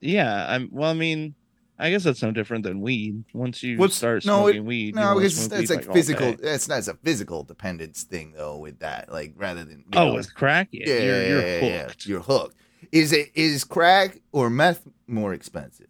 yeah. 0.00 0.46
I'm 0.48 0.70
well. 0.72 0.90
I 0.90 0.94
mean, 0.94 1.34
I 1.80 1.90
guess 1.90 2.02
that's 2.02 2.22
no 2.22 2.32
different 2.32 2.64
than 2.64 2.80
weed. 2.80 3.22
Once 3.32 3.62
you 3.62 3.78
What's- 3.78 3.94
start 3.96 4.24
no, 4.24 4.48
it- 4.48 4.52
smoking 4.52 4.64
weed, 4.66 4.94
No, 4.96 5.02
wanna 5.02 5.20
because 5.20 5.36
smoke 5.46 5.60
it's, 5.60 5.60
it's 5.62 5.70
weed, 5.70 5.76
like 5.76 5.88
all 5.88 5.94
physical 5.94 6.32
day. 6.34 6.50
it's 6.54 6.68
not 6.68 6.78
it's 6.78 6.88
a 6.88 6.94
physical 6.94 7.44
dependence 7.44 8.02
thing 8.02 8.32
though 8.36 8.58
with 8.58 8.80
that. 8.80 9.12
Like 9.12 9.34
rather 9.36 9.64
than 9.64 9.84
Oh, 9.94 10.06
know, 10.08 10.14
with 10.14 10.34
crack, 10.34 10.68
yeah, 10.72 10.86
yeah, 10.88 10.94
you're, 10.94 11.04
you're 11.28 11.40
yeah, 11.40 11.64
yeah, 11.64 11.82
hooked. 11.84 12.06
You're 12.06 12.20
hooked. 12.20 12.56
Is 12.90 13.12
it 13.12 13.30
is 13.34 13.62
crack 13.64 14.20
or 14.32 14.50
meth 14.50 14.86
more 15.06 15.32
expensive? 15.34 15.86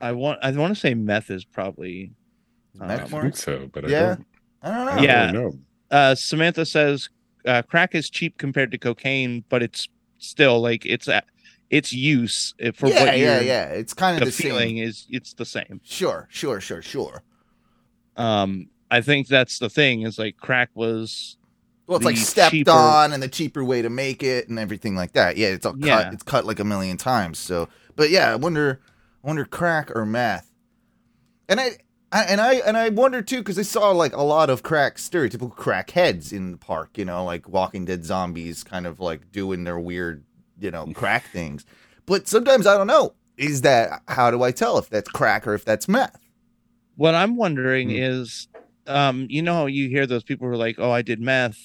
I 0.00 0.12
want 0.12 0.38
I 0.42 0.50
want 0.52 0.74
to 0.74 0.80
say 0.80 0.94
meth 0.94 1.30
is 1.30 1.44
probably 1.44 2.12
Meth 2.74 3.04
um, 3.04 3.10
more? 3.10 3.20
I 3.20 3.22
think 3.24 3.36
so 3.36 3.68
but 3.72 3.84
I 3.84 3.88
Yeah. 3.88 4.00
don't, 4.16 4.26
I 4.62 4.68
don't 4.68 4.76
I 4.76 4.84
know. 4.84 4.94
don't 4.96 5.04
Yeah. 5.04 5.30
really 5.32 5.44
know. 5.44 5.58
uh, 5.90 6.14
Samantha 6.14 6.66
says 6.66 7.08
uh, 7.46 7.62
crack 7.62 7.94
is 7.94 8.08
cheap 8.08 8.38
compared 8.38 8.70
to 8.70 8.78
cocaine, 8.78 9.44
but 9.50 9.62
it's 9.62 9.86
still 10.18 10.60
like 10.62 10.86
it's 10.86 11.08
a, 11.08 11.22
its 11.70 11.92
use 11.92 12.54
uh, 12.64 12.72
for 12.72 12.88
yeah, 12.88 13.04
what 13.04 13.18
you're 13.18 13.28
yeah, 13.28 13.40
yeah. 13.40 13.64
It's 13.66 13.94
kind 13.94 14.20
of 14.20 14.26
the, 14.26 14.32
feeling 14.32 14.76
same. 14.76 14.84
is 14.88 15.06
it's 15.10 15.34
the 15.34 15.44
same. 15.44 15.80
Sure, 15.84 16.28
sure, 16.30 16.60
sure, 16.60 16.82
sure. 16.82 17.22
Um, 18.16 18.68
I 18.90 19.00
think 19.00 19.28
that's 19.28 19.58
the 19.58 19.70
thing 19.70 20.02
is 20.02 20.18
like 20.18 20.36
crack 20.36 20.70
was 20.74 21.36
Well, 21.86 21.96
it's 21.96 22.04
like 22.04 22.16
stepped 22.16 22.52
cheaper- 22.52 22.70
on 22.70 23.12
and 23.12 23.22
the 23.22 23.28
cheaper 23.28 23.64
way 23.64 23.82
to 23.82 23.90
make 23.90 24.22
it 24.22 24.48
and 24.48 24.58
everything 24.58 24.94
like 24.94 25.12
that. 25.12 25.36
Yeah, 25.36 25.48
it's 25.48 25.66
all 25.66 25.72
cut. 25.72 25.82
Yeah. 25.82 26.12
It's 26.12 26.22
cut 26.22 26.44
like 26.44 26.60
a 26.60 26.64
million 26.64 26.96
times. 26.96 27.38
So, 27.38 27.68
but 27.96 28.10
yeah, 28.10 28.30
I 28.30 28.36
wonder, 28.36 28.80
I 29.22 29.26
wonder 29.26 29.44
crack 29.44 29.90
or 29.96 30.06
meth. 30.06 30.50
And 31.48 31.60
I, 31.60 31.70
I 32.12 32.22
and 32.24 32.40
I 32.40 32.54
and 32.54 32.76
I 32.76 32.88
wonder 32.90 33.20
too 33.20 33.38
because 33.38 33.58
I 33.58 33.62
saw 33.62 33.90
like 33.90 34.14
a 34.14 34.22
lot 34.22 34.48
of 34.48 34.62
crack 34.62 34.96
stereotypical 34.96 35.54
crack 35.54 35.90
heads 35.90 36.32
in 36.32 36.52
the 36.52 36.56
park. 36.58 36.96
You 36.96 37.04
know, 37.04 37.24
like 37.24 37.48
Walking 37.48 37.84
Dead 37.84 38.04
zombies, 38.04 38.62
kind 38.62 38.86
of 38.86 39.00
like 39.00 39.32
doing 39.32 39.64
their 39.64 39.78
weird, 39.78 40.24
you 40.58 40.70
know, 40.70 40.86
crack 40.94 41.24
things. 41.30 41.64
But 42.06 42.28
sometimes 42.28 42.66
I 42.66 42.76
don't 42.76 42.86
know. 42.86 43.14
Is 43.36 43.62
that 43.62 44.02
how 44.08 44.30
do 44.30 44.42
I 44.42 44.52
tell 44.52 44.78
if 44.78 44.88
that's 44.88 45.10
crack 45.10 45.46
or 45.46 45.54
if 45.54 45.64
that's 45.64 45.88
meth? 45.88 46.18
what 46.96 47.14
I'm 47.14 47.36
wondering 47.36 47.90
Hmm. 47.90 47.96
is 47.96 48.46
um, 48.86 49.26
you 49.28 49.42
know 49.42 49.66
you 49.66 49.88
hear 49.88 50.06
those 50.06 50.22
people 50.22 50.46
who 50.46 50.52
are 50.52 50.56
like, 50.56 50.76
Oh, 50.78 50.90
I 50.92 51.02
did 51.02 51.20
meth. 51.20 51.58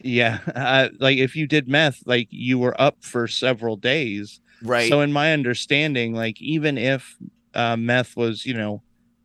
Yeah, 0.00 0.40
uh, 0.54 0.88
like 1.00 1.18
if 1.18 1.34
you 1.36 1.46
did 1.46 1.68
meth, 1.68 2.02
like 2.06 2.28
you 2.30 2.58
were 2.58 2.78
up 2.80 2.98
for 3.00 3.26
several 3.26 3.76
days. 3.76 4.40
Right. 4.62 4.88
So, 4.90 5.00
in 5.00 5.12
my 5.12 5.32
understanding, 5.32 6.14
like 6.14 6.40
even 6.40 6.76
if 6.78 7.16
uh, 7.54 7.76
meth 7.76 8.16
was, 8.16 8.44
you 8.44 8.54
know, 8.54 8.82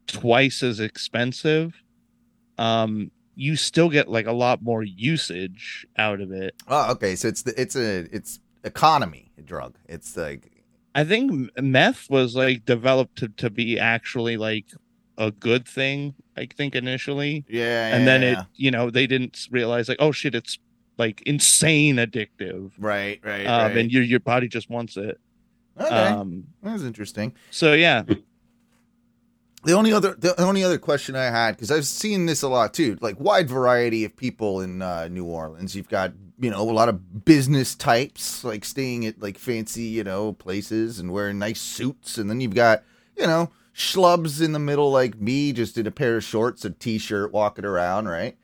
twice 0.08 0.64
as 0.64 0.80
expensive, 0.80 1.74
um, 2.58 3.12
you 3.42 3.56
still 3.56 3.90
get 3.90 4.08
like 4.08 4.28
a 4.28 4.32
lot 4.32 4.62
more 4.62 4.84
usage 4.84 5.86
out 5.98 6.22
of 6.22 6.32
it. 6.32 6.54
oh, 6.68 6.92
okay. 6.92 7.16
So 7.16 7.28
it's 7.28 7.42
the 7.42 7.60
it's 7.60 7.76
a 7.76 8.08
it's 8.16 8.40
economy 8.64 9.32
drug. 9.44 9.76
It's 9.90 10.16
like 10.16 10.64
I 10.94 11.04
think 11.04 11.50
meth 11.60 12.10
was 12.10 12.36
like 12.36 12.66
developed 12.66 13.18
to, 13.20 13.30
to 13.30 13.50
be 13.50 13.80
actually 13.80 14.38
like 14.38 14.66
a 15.18 15.32
good 15.32 15.68
thing. 15.68 16.14
I 16.38 16.46
think 16.46 16.76
initially, 16.76 17.44
yeah, 17.50 17.94
and 17.96 18.08
then 18.08 18.22
yeah, 18.22 18.42
it, 18.42 18.46
you 18.56 18.72
know, 18.72 18.90
they 18.90 19.08
didn't 19.08 19.48
realize 19.52 19.90
like, 19.90 19.98
oh 20.00 20.12
shit, 20.12 20.34
it's 20.36 20.58
like 20.98 21.22
insane 21.26 21.96
addictive, 21.96 22.72
Right, 22.78 23.20
right, 23.24 23.46
um, 23.46 23.62
right. 23.70 23.78
and 23.78 23.92
your 23.92 24.04
your 24.04 24.20
body 24.22 24.48
just 24.48 24.70
wants 24.70 24.98
it. 24.98 25.20
okay, 25.80 25.90
Um, 25.90 26.46
that's 26.62 26.84
interesting. 26.84 27.34
so 27.50 27.74
yeah, 27.74 28.04
The 29.64 29.74
only 29.74 29.94
other 29.94 30.16
the 30.16 30.40
only 30.42 30.64
other 30.64 30.80
question 30.80 31.16
I 31.16 31.26
had 31.26 31.52
because 31.52 31.70
I've 31.70 31.86
seen 31.86 32.26
this 32.26 32.42
a 32.42 32.48
lot 32.48 32.74
too, 32.74 32.98
like 33.00 33.20
wide 33.20 33.48
variety 33.48 34.04
of 34.06 34.16
people 34.16 34.62
in 34.62 34.82
uh, 34.82 35.08
New 35.08 35.26
Orleans. 35.26 35.76
You've 35.76 35.90
got 35.90 36.14
you 36.40 36.50
know 36.50 36.62
a 36.62 36.72
lot 36.72 36.90
of 36.90 37.26
business 37.26 37.76
types 37.76 38.44
like 38.44 38.66
staying 38.66 39.06
at 39.06 39.22
like 39.22 39.38
fancy 39.38 39.84
you 39.84 40.04
know 40.04 40.34
places 40.34 40.98
and 41.00 41.12
wearing 41.12 41.38
nice 41.38 41.62
suits, 41.62 42.18
and 42.18 42.28
then 42.30 42.42
you've 42.42 42.56
got 42.56 42.84
you 43.16 43.28
know 43.28 43.52
schlubs 43.76 44.44
in 44.44 44.52
the 44.52 44.60
middle 44.60 44.92
like 44.92 45.20
me, 45.20 45.54
just 45.54 45.78
in 45.78 45.86
a 45.86 45.92
pair 45.92 46.18
of 46.18 46.24
shorts, 46.24 46.66
a 46.66 46.72
t-shirt, 46.72 47.32
walking 47.32 47.66
around, 47.66 48.08
right? 48.08 48.38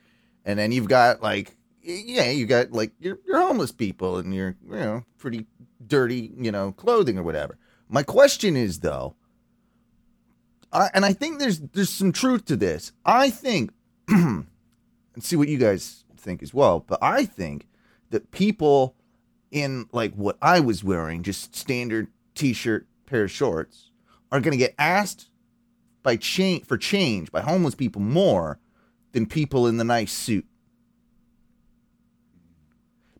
And 0.45 0.59
then 0.59 0.71
you've 0.71 0.87
got 0.87 1.23
like 1.23 1.57
yeah, 1.81 2.29
you 2.29 2.45
got 2.45 2.73
like 2.73 2.91
your 2.99 3.17
your 3.25 3.39
homeless 3.39 3.71
people 3.71 4.17
and 4.17 4.35
your 4.35 4.55
you 4.69 4.75
know 4.75 5.03
pretty 5.17 5.47
dirty 5.85 6.31
you 6.37 6.51
know 6.51 6.73
clothing 6.73 7.17
or 7.17 7.23
whatever. 7.23 7.57
My 7.89 8.03
question 8.03 8.55
is 8.55 8.79
though. 8.81 9.15
I, 10.71 10.89
and 10.93 11.05
I 11.05 11.13
think 11.13 11.39
there's 11.39 11.59
there's 11.59 11.89
some 11.89 12.11
truth 12.11 12.45
to 12.45 12.55
this. 12.55 12.91
I 13.05 13.29
think, 13.29 13.71
and 14.07 14.45
see 15.19 15.35
what 15.35 15.47
you 15.47 15.57
guys 15.57 16.03
think 16.17 16.43
as 16.43 16.53
well. 16.53 16.79
But 16.79 16.99
I 17.01 17.25
think 17.25 17.67
that 18.09 18.31
people 18.31 18.95
in 19.51 19.87
like 19.91 20.13
what 20.13 20.37
I 20.41 20.59
was 20.59 20.83
wearing, 20.83 21.23
just 21.23 21.55
standard 21.55 22.07
t-shirt, 22.35 22.85
pair 23.05 23.23
of 23.23 23.31
shorts, 23.31 23.91
are 24.31 24.39
going 24.39 24.51
to 24.51 24.57
get 24.57 24.75
asked 24.77 25.29
by 26.03 26.15
change 26.15 26.65
for 26.65 26.77
change 26.77 27.31
by 27.31 27.41
homeless 27.41 27.75
people 27.75 28.01
more 28.01 28.59
than 29.13 29.25
people 29.25 29.67
in 29.67 29.77
the 29.77 29.83
nice 29.83 30.11
suit. 30.11 30.45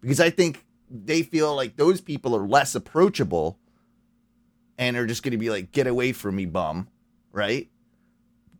Because 0.02 0.20
I 0.20 0.30
think 0.30 0.64
they 0.90 1.22
feel 1.24 1.56
like 1.56 1.76
those 1.76 2.02
people 2.02 2.36
are 2.36 2.48
less 2.48 2.76
approachable 2.76 3.60
and 4.78 4.96
are 4.96 5.08
just 5.08 5.24
going 5.24 5.32
to 5.32 5.38
be 5.38 5.50
like, 5.50 5.72
get 5.72 5.88
away 5.88 6.12
from 6.12 6.36
me, 6.36 6.46
bum. 6.46 6.88
Right. 7.38 7.70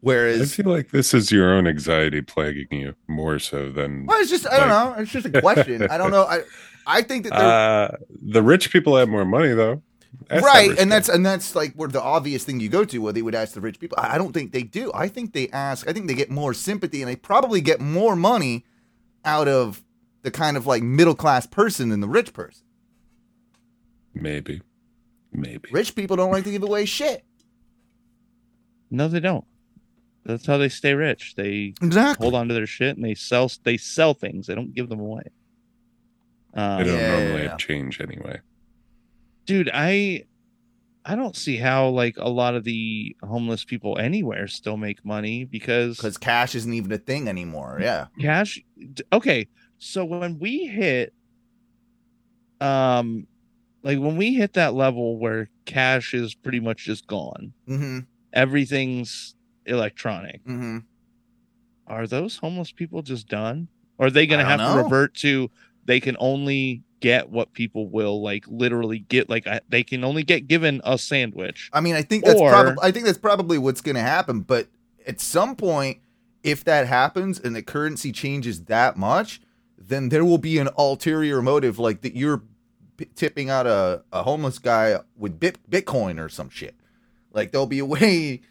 Whereas 0.02 0.54
I 0.54 0.64
feel 0.64 0.72
like 0.72 0.92
this 0.92 1.16
is 1.16 1.32
your 1.32 1.52
own 1.52 1.66
anxiety 1.66 2.22
plaguing 2.22 2.68
you 2.80 2.94
more 3.08 3.40
so 3.40 3.72
than 3.72 4.06
well, 4.06 4.22
it's 4.22 4.30
just, 4.30 4.48
I 4.48 4.60
don't 4.60 4.70
know. 4.70 4.94
It's 5.00 5.12
just 5.12 5.26
a 5.26 5.42
question. 5.42 5.82
I 5.90 5.98
don't 5.98 6.12
know. 6.12 6.26
I, 6.26 6.44
I 6.86 7.02
think 7.02 7.24
that 7.24 7.34
uh, 7.34 7.98
the 8.22 8.44
rich 8.44 8.72
people 8.72 8.96
have 8.96 9.10
more 9.10 9.26
money 9.26 9.54
though. 9.54 9.82
Right 10.30 10.70
and 10.70 10.78
guy. 10.78 10.86
that's 10.86 11.10
and 11.10 11.26
that's 11.26 11.56
like 11.56 11.74
where 11.74 11.90
the 11.90 12.02
obvious 12.02 12.44
thing 12.44 12.60
you 12.60 12.70
go 12.70 12.86
to 12.86 13.00
where 13.00 13.14
they 13.14 13.24
would 13.24 13.36
ask 13.36 13.54
the 13.54 13.62
rich 13.62 13.80
people 13.80 13.98
I 14.00 14.18
don't 14.18 14.34
think 14.34 14.52
they 14.52 14.64
do 14.64 14.90
i 14.96 15.08
think 15.08 15.34
they 15.34 15.48
ask 15.50 15.88
i 15.88 15.94
think 15.94 16.08
they 16.08 16.16
get 16.16 16.32
more 16.32 16.54
sympathy 16.54 17.02
and 17.02 17.10
they 17.10 17.16
probably 17.16 17.62
get 17.62 17.82
more 17.82 18.16
money 18.16 18.66
out 19.26 19.48
of 19.48 19.84
the 20.24 20.32
kind 20.32 20.58
of 20.58 20.66
like 20.66 20.82
middle 20.82 21.14
class 21.14 21.46
person 21.46 21.90
than 21.90 22.00
the 22.00 22.08
rich 22.08 22.34
person 22.34 22.66
maybe, 24.14 24.62
maybe. 25.32 25.70
rich 25.72 25.94
people 25.94 26.16
don't 26.16 26.32
like 26.32 26.46
to 26.46 26.52
give 26.52 26.64
away 26.64 26.86
shit 26.86 27.24
No, 28.90 29.08
they 29.08 29.20
don't. 29.20 29.46
That's 30.26 30.46
how 30.46 30.58
they 30.58 30.70
stay 30.70 30.94
rich. 30.94 31.36
They 31.36 31.74
exactly 31.82 32.24
hold 32.26 32.36
on 32.36 32.48
to 32.50 32.54
their 32.54 32.66
shit 32.68 32.96
and 32.98 33.06
they 33.06 33.16
sell 33.16 33.50
they 33.64 33.78
sell 33.78 34.14
things. 34.14 34.48
They 34.48 34.56
don't 34.56 34.74
give 34.74 34.90
them 34.90 35.00
away. 35.00 35.24
Um, 36.54 36.80
They 36.80 36.86
don't 36.86 37.00
Yeah, 37.00 37.08
normally 37.08 37.32
yeah, 37.38 37.44
yeah. 37.44 37.50
have 37.52 37.58
change 37.60 38.02
anyway. 38.02 38.40
dude, 39.46 39.70
I 39.74 40.24
I 41.06 41.16
don't 41.16 41.38
see 41.38 41.56
how 41.56 41.88
like 41.90 42.16
a 42.18 42.28
lot 42.30 42.56
of 42.56 42.66
the 42.66 43.16
homeless 43.24 43.64
people 43.64 43.98
anywhere 43.98 44.48
still 44.48 44.76
make 44.76 45.06
money 45.06 45.46
because 45.46 45.96
because 45.96 46.18
cash 46.18 46.54
isn't 46.56 46.74
even 46.74 46.92
a 46.92 46.98
thing 46.98 47.30
anymore 47.30 47.78
yeah 47.82 48.08
cash 48.20 48.62
okay 49.14 49.48
so 49.78 50.04
when 50.04 50.38
we 50.38 50.66
hit 50.66 51.14
um 52.60 53.26
like 53.84 54.00
when 54.00 54.18
we 54.18 54.34
hit 54.34 54.54
that 54.54 54.74
level 54.74 55.18
where 55.18 55.50
cash 55.66 56.14
is 56.14 56.36
pretty 56.36 56.60
much 56.60 56.84
just 56.84 57.08
gone 57.08 57.54
mm-hmm 57.70 58.00
everything's 58.34 59.36
electronic. 59.66 60.44
Mm-hmm. 60.46 60.80
Are 61.88 62.08
those 62.08 62.38
homeless 62.38 62.72
people 62.72 63.02
just 63.02 63.28
done? 63.28 63.68
Or 63.98 64.08
are 64.08 64.12
they 64.12 64.28
gonna 64.28 64.46
have 64.46 64.60
don't 64.60 64.78
to 64.78 64.84
revert 64.84 65.14
to 65.16 65.50
they 65.86 66.00
can 66.00 66.18
only 66.20 66.84
get 67.00 67.30
what 67.30 67.54
people 67.54 67.88
will 67.90 68.22
like 68.22 68.44
literally 68.48 69.00
get 69.00 69.30
like 69.30 69.48
I- 69.48 69.62
they 69.70 69.84
can 69.84 70.04
only 70.04 70.24
get 70.24 70.48
given 70.48 70.82
a 70.84 70.98
sandwich. 70.98 71.70
I 71.74 71.80
mean 71.80 71.96
i 71.96 72.02
think 72.02 72.26
that's 72.26 72.40
probably 72.52 72.76
i 72.82 72.92
think 72.92 73.06
that's 73.06 73.18
probably 73.20 73.58
what's 73.58 73.82
going 73.82 73.96
to 73.96 74.02
happen 74.02 74.42
but 74.42 74.68
at 75.06 75.22
some 75.22 75.56
point 75.56 76.00
if 76.44 76.64
that 76.64 76.88
happens 76.88 77.40
and 77.40 77.56
the 77.56 77.62
currency 77.62 78.12
changes 78.12 78.64
that 78.66 78.98
much 78.98 79.42
then 79.78 80.10
there 80.10 80.26
will 80.26 80.40
be 80.40 80.58
an 80.58 80.70
ulterior 80.78 81.42
motive 81.42 81.78
like 81.78 82.02
that 82.02 82.16
you're 82.16 82.42
p- 82.98 83.06
tipping 83.16 83.50
out 83.50 83.68
a, 83.68 84.04
a 84.12 84.24
homeless 84.24 84.58
guy 84.60 84.98
with 85.16 85.40
bit, 85.40 85.58
bitcoin 85.70 86.20
or 86.20 86.30
some 86.30 86.50
shit 86.50 86.76
like 87.38 87.52
there'll 87.54 87.66
be 87.68 87.80
a 87.80 87.86
way 87.86 88.42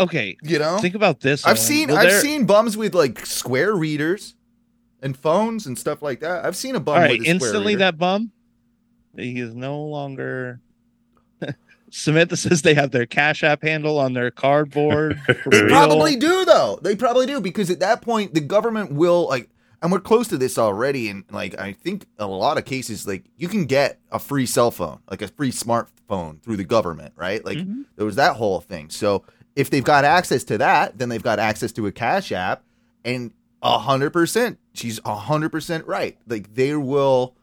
okay 0.00 0.36
you 0.42 0.58
know 0.58 0.78
think 0.78 0.94
about 0.96 1.20
this 1.20 1.44
i've 1.46 1.50
Owen. 1.52 1.56
seen 1.58 1.88
Will 1.88 1.98
i've 1.98 2.08
there- 2.10 2.20
seen 2.20 2.44
bums 2.46 2.76
with 2.76 2.94
like 2.94 3.24
square 3.24 3.74
readers 3.74 4.34
and 5.00 5.16
phones 5.16 5.66
and 5.66 5.78
stuff 5.78 6.02
like 6.02 6.20
that 6.20 6.44
i've 6.44 6.56
seen 6.56 6.74
a 6.74 6.80
bum 6.80 6.94
all 6.96 7.00
right 7.02 7.10
with 7.12 7.20
a 7.20 7.24
square 7.24 7.34
instantly 7.34 7.66
reader. 7.74 7.78
that 7.78 7.98
bum 7.98 8.32
he 9.16 9.38
is 9.38 9.54
no 9.54 9.80
longer 9.82 10.60
Samantha 11.90 12.36
says 12.36 12.60
they 12.60 12.74
have 12.74 12.90
their 12.90 13.06
Cash 13.06 13.42
App 13.42 13.62
handle 13.62 13.98
on 13.98 14.12
their 14.12 14.30
cardboard. 14.30 15.18
They 15.50 15.62
real. 15.62 15.68
probably 15.68 16.16
do 16.16 16.44
though. 16.44 16.78
They 16.82 16.94
probably 16.94 17.24
do 17.24 17.40
because 17.40 17.70
at 17.70 17.80
that 17.80 18.02
point 18.02 18.34
the 18.34 18.40
government 18.42 18.92
will 18.92 19.26
like 19.26 19.48
and 19.80 19.90
we're 19.90 20.00
close 20.00 20.28
to 20.28 20.36
this 20.36 20.58
already 20.58 21.08
and 21.08 21.24
like 21.30 21.58
I 21.58 21.72
think 21.72 22.04
a 22.18 22.26
lot 22.26 22.58
of 22.58 22.66
cases 22.66 23.06
like 23.06 23.24
you 23.38 23.48
can 23.48 23.64
get 23.64 23.98
a 24.12 24.18
free 24.18 24.44
cell 24.44 24.70
phone, 24.70 24.98
like 25.10 25.22
a 25.22 25.28
free 25.28 25.50
smartphone 26.08 26.42
through 26.42 26.56
the 26.56 26.64
government, 26.64 27.12
right? 27.16 27.44
Like 27.44 27.58
Mhm. 27.58 27.84
there 27.96 28.06
was 28.06 28.16
that 28.16 28.36
whole 28.36 28.60
thing. 28.60 28.90
So 28.90 29.24
if 29.56 29.70
they've 29.70 29.84
got 29.84 30.04
access 30.04 30.44
to 30.44 30.58
that, 30.58 30.98
then 30.98 31.08
they've 31.08 31.22
got 31.22 31.38
access 31.38 31.72
to 31.72 31.86
a 31.86 31.92
cash 31.92 32.32
app 32.32 32.64
and 33.04 33.32
a 33.62 33.78
hundred 33.78 34.10
percent 34.12 34.58
she's 34.72 35.00
a 35.04 35.14
hundred 35.16 35.50
percent 35.50 35.86
right. 35.86 36.16
Like 36.26 36.54
they 36.54 36.74
will 36.74 37.34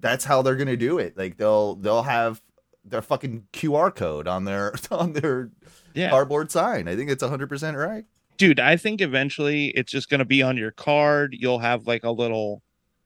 that's 0.00 0.24
how 0.24 0.42
they're 0.42 0.56
gonna 0.56 0.76
do 0.76 0.98
it. 0.98 1.16
Like 1.16 1.36
they'll 1.36 1.74
they'll 1.76 2.02
have 2.04 2.40
their 2.84 3.02
fucking 3.02 3.44
QR 3.52 3.94
code 3.94 4.26
on 4.26 4.44
their 4.44 4.74
on 4.90 5.12
their 5.12 5.50
Yeah. 5.94 6.10
cardboard 6.10 6.50
sign. 6.50 6.88
I 6.88 6.96
think 6.96 7.10
it's 7.10 7.22
100% 7.22 7.76
right. 7.76 8.04
dude 8.38 8.60
i 8.60 8.76
think 8.76 9.00
eventually 9.00 9.66
it's 9.70 9.90
just 9.90 10.08
going 10.08 10.20
to 10.20 10.24
be 10.24 10.42
on 10.42 10.56
your 10.56 10.70
card 10.70 11.34
you'll 11.36 11.58
have 11.58 11.88
like 11.88 12.04
a 12.04 12.10
little 12.10 12.62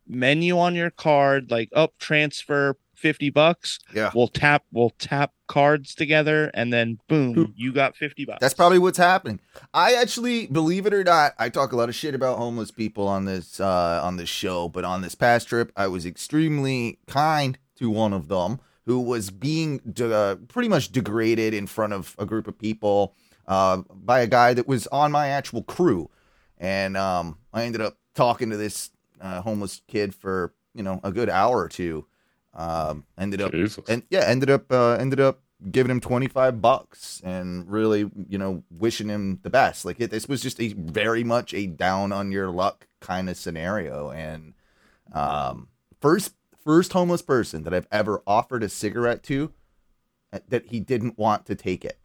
menu 0.07 0.59
on 0.59 0.75
your 0.75 0.91
card 0.91 1.51
like 1.51 1.71
up 1.75 1.95
transfer 1.99 2.77
50 3.03 3.31
bucks 3.31 3.81
Yeah. 3.93 4.11
we'll 4.15 4.29
tap 4.29 4.63
we'll 4.73 4.91
tap 4.91 5.33
cards 5.49 5.95
together 5.95 6.51
and 6.55 6.73
then 6.73 6.99
boom 7.09 7.53
you 7.57 7.73
got 7.73 7.97
50 7.97 8.25
bucks 8.25 8.39
That's 8.41 8.55
probably 8.55 8.79
what's 8.79 8.97
happening. 8.97 9.41
I 9.75 9.95
actually, 9.95 10.47
believe 10.47 10.87
it 10.87 10.95
or 10.95 11.05
not, 11.05 11.35
I 11.39 11.49
talk 11.51 11.73
a 11.73 11.77
lot 11.77 11.89
of 11.89 11.95
shit 11.95 12.15
about 12.15 12.39
homeless 12.39 12.71
people 12.71 13.07
on 13.09 13.25
this 13.27 13.61
uh, 13.61 14.01
on 14.03 14.17
this 14.17 14.29
show, 14.31 14.69
but 14.69 14.85
on 14.85 15.03
this 15.03 15.15
past 15.15 15.49
trip, 15.49 15.73
I 15.77 15.89
was 15.89 16.07
extremely 16.07 16.99
kind 17.07 17.59
to 17.77 17.91
one 17.91 18.13
of 18.15 18.29
them 18.29 18.61
who 18.87 19.01
was 19.01 19.31
being 19.31 19.79
de- 19.93 20.15
uh, 20.15 20.37
pretty 20.49 20.69
much 20.69 20.91
degraded 20.93 21.53
in 21.55 21.67
front 21.67 21.93
of 21.93 22.15
a 22.19 22.25
group 22.25 22.47
of 22.49 22.59
people 22.59 23.15
uh, 23.47 23.83
by 23.93 24.21
a 24.21 24.27
guy 24.27 24.55
that 24.55 24.67
was 24.67 24.87
on 24.89 25.13
my 25.13 25.29
actual 25.29 25.63
crew, 25.63 26.09
and 26.59 26.97
um, 26.97 27.37
I 27.53 27.65
ended 27.65 27.81
up 27.83 27.99
talking 28.15 28.49
to 28.51 28.57
this 28.57 28.91
uh, 29.21 29.41
homeless 29.43 29.83
kid 29.87 30.15
for 30.15 30.55
you 30.75 30.83
know 30.83 30.99
a 31.05 31.13
good 31.13 31.29
hour 31.29 31.59
or 31.59 31.69
two. 31.69 32.07
Um, 32.55 33.05
ended 33.19 33.41
up 33.41 33.53
Jesus. 33.53 33.85
and 33.89 34.03
yeah, 34.11 34.25
ended 34.27 34.51
up 34.51 34.71
uh, 34.71 34.93
ended 34.93 35.21
up 35.21 35.41
giving 35.71 35.91
him 35.91 36.01
twenty 36.01 36.29
five 36.29 36.61
bucks 36.61 37.21
and 37.25 37.71
really 37.71 38.11
you 38.29 38.39
know 38.39 38.63
wishing 38.71 39.09
him 39.09 39.41
the 39.43 39.51
best. 39.51 39.85
Like 39.85 40.01
it, 40.01 40.11
this 40.11 40.29
was 40.29 40.43
just 40.43 40.61
a 40.61 40.73
very 40.75 41.25
much 41.25 41.55
a 41.55 41.67
down 41.67 42.13
on 42.13 42.33
your 42.33 42.51
luck 42.51 42.87
kind 43.01 43.31
of 43.31 43.37
scenario. 43.37 44.11
And 44.11 44.55
um, 45.13 45.69
first 46.01 46.35
first 46.65 46.93
homeless 46.93 47.23
person 47.23 47.65
that 47.65 47.75
I've 47.75 47.89
ever 47.91 48.23
offered 48.27 48.63
a 48.63 48.69
cigarette 48.69 49.23
to 49.25 49.53
uh, 50.33 50.41
that 50.49 50.67
he 50.67 50.81
didn't 50.81 51.19
want 51.19 51.47
to 51.47 51.55
take 51.55 51.85
it 51.85 51.99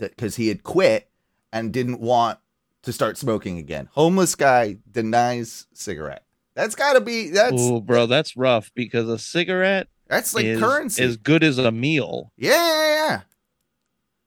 that 0.00 0.16
because 0.16 0.36
he 0.36 0.48
had 0.48 0.62
quit 0.62 1.08
and 1.52 1.72
didn't 1.72 2.00
want 2.00 2.38
to 2.82 2.92
start 2.92 3.16
smoking 3.16 3.58
again. 3.58 3.88
Homeless 3.92 4.34
guy 4.34 4.78
denies 4.90 5.66
cigarette. 5.72 6.24
That's 6.54 6.74
got 6.74 6.94
to 6.94 7.00
be 7.00 7.30
that's 7.30 7.60
Ooh, 7.60 7.80
bro 7.80 8.06
that's 8.06 8.36
rough 8.36 8.70
because 8.74 9.08
a 9.08 9.18
cigarette 9.18 9.88
that's 10.08 10.34
like 10.34 10.44
is 10.44 10.58
currency. 10.60 11.02
as 11.02 11.16
good 11.16 11.42
as 11.44 11.58
a 11.58 11.70
meal 11.70 12.32
yeah, 12.36 12.50
yeah, 12.52 12.94
yeah. 13.08 13.20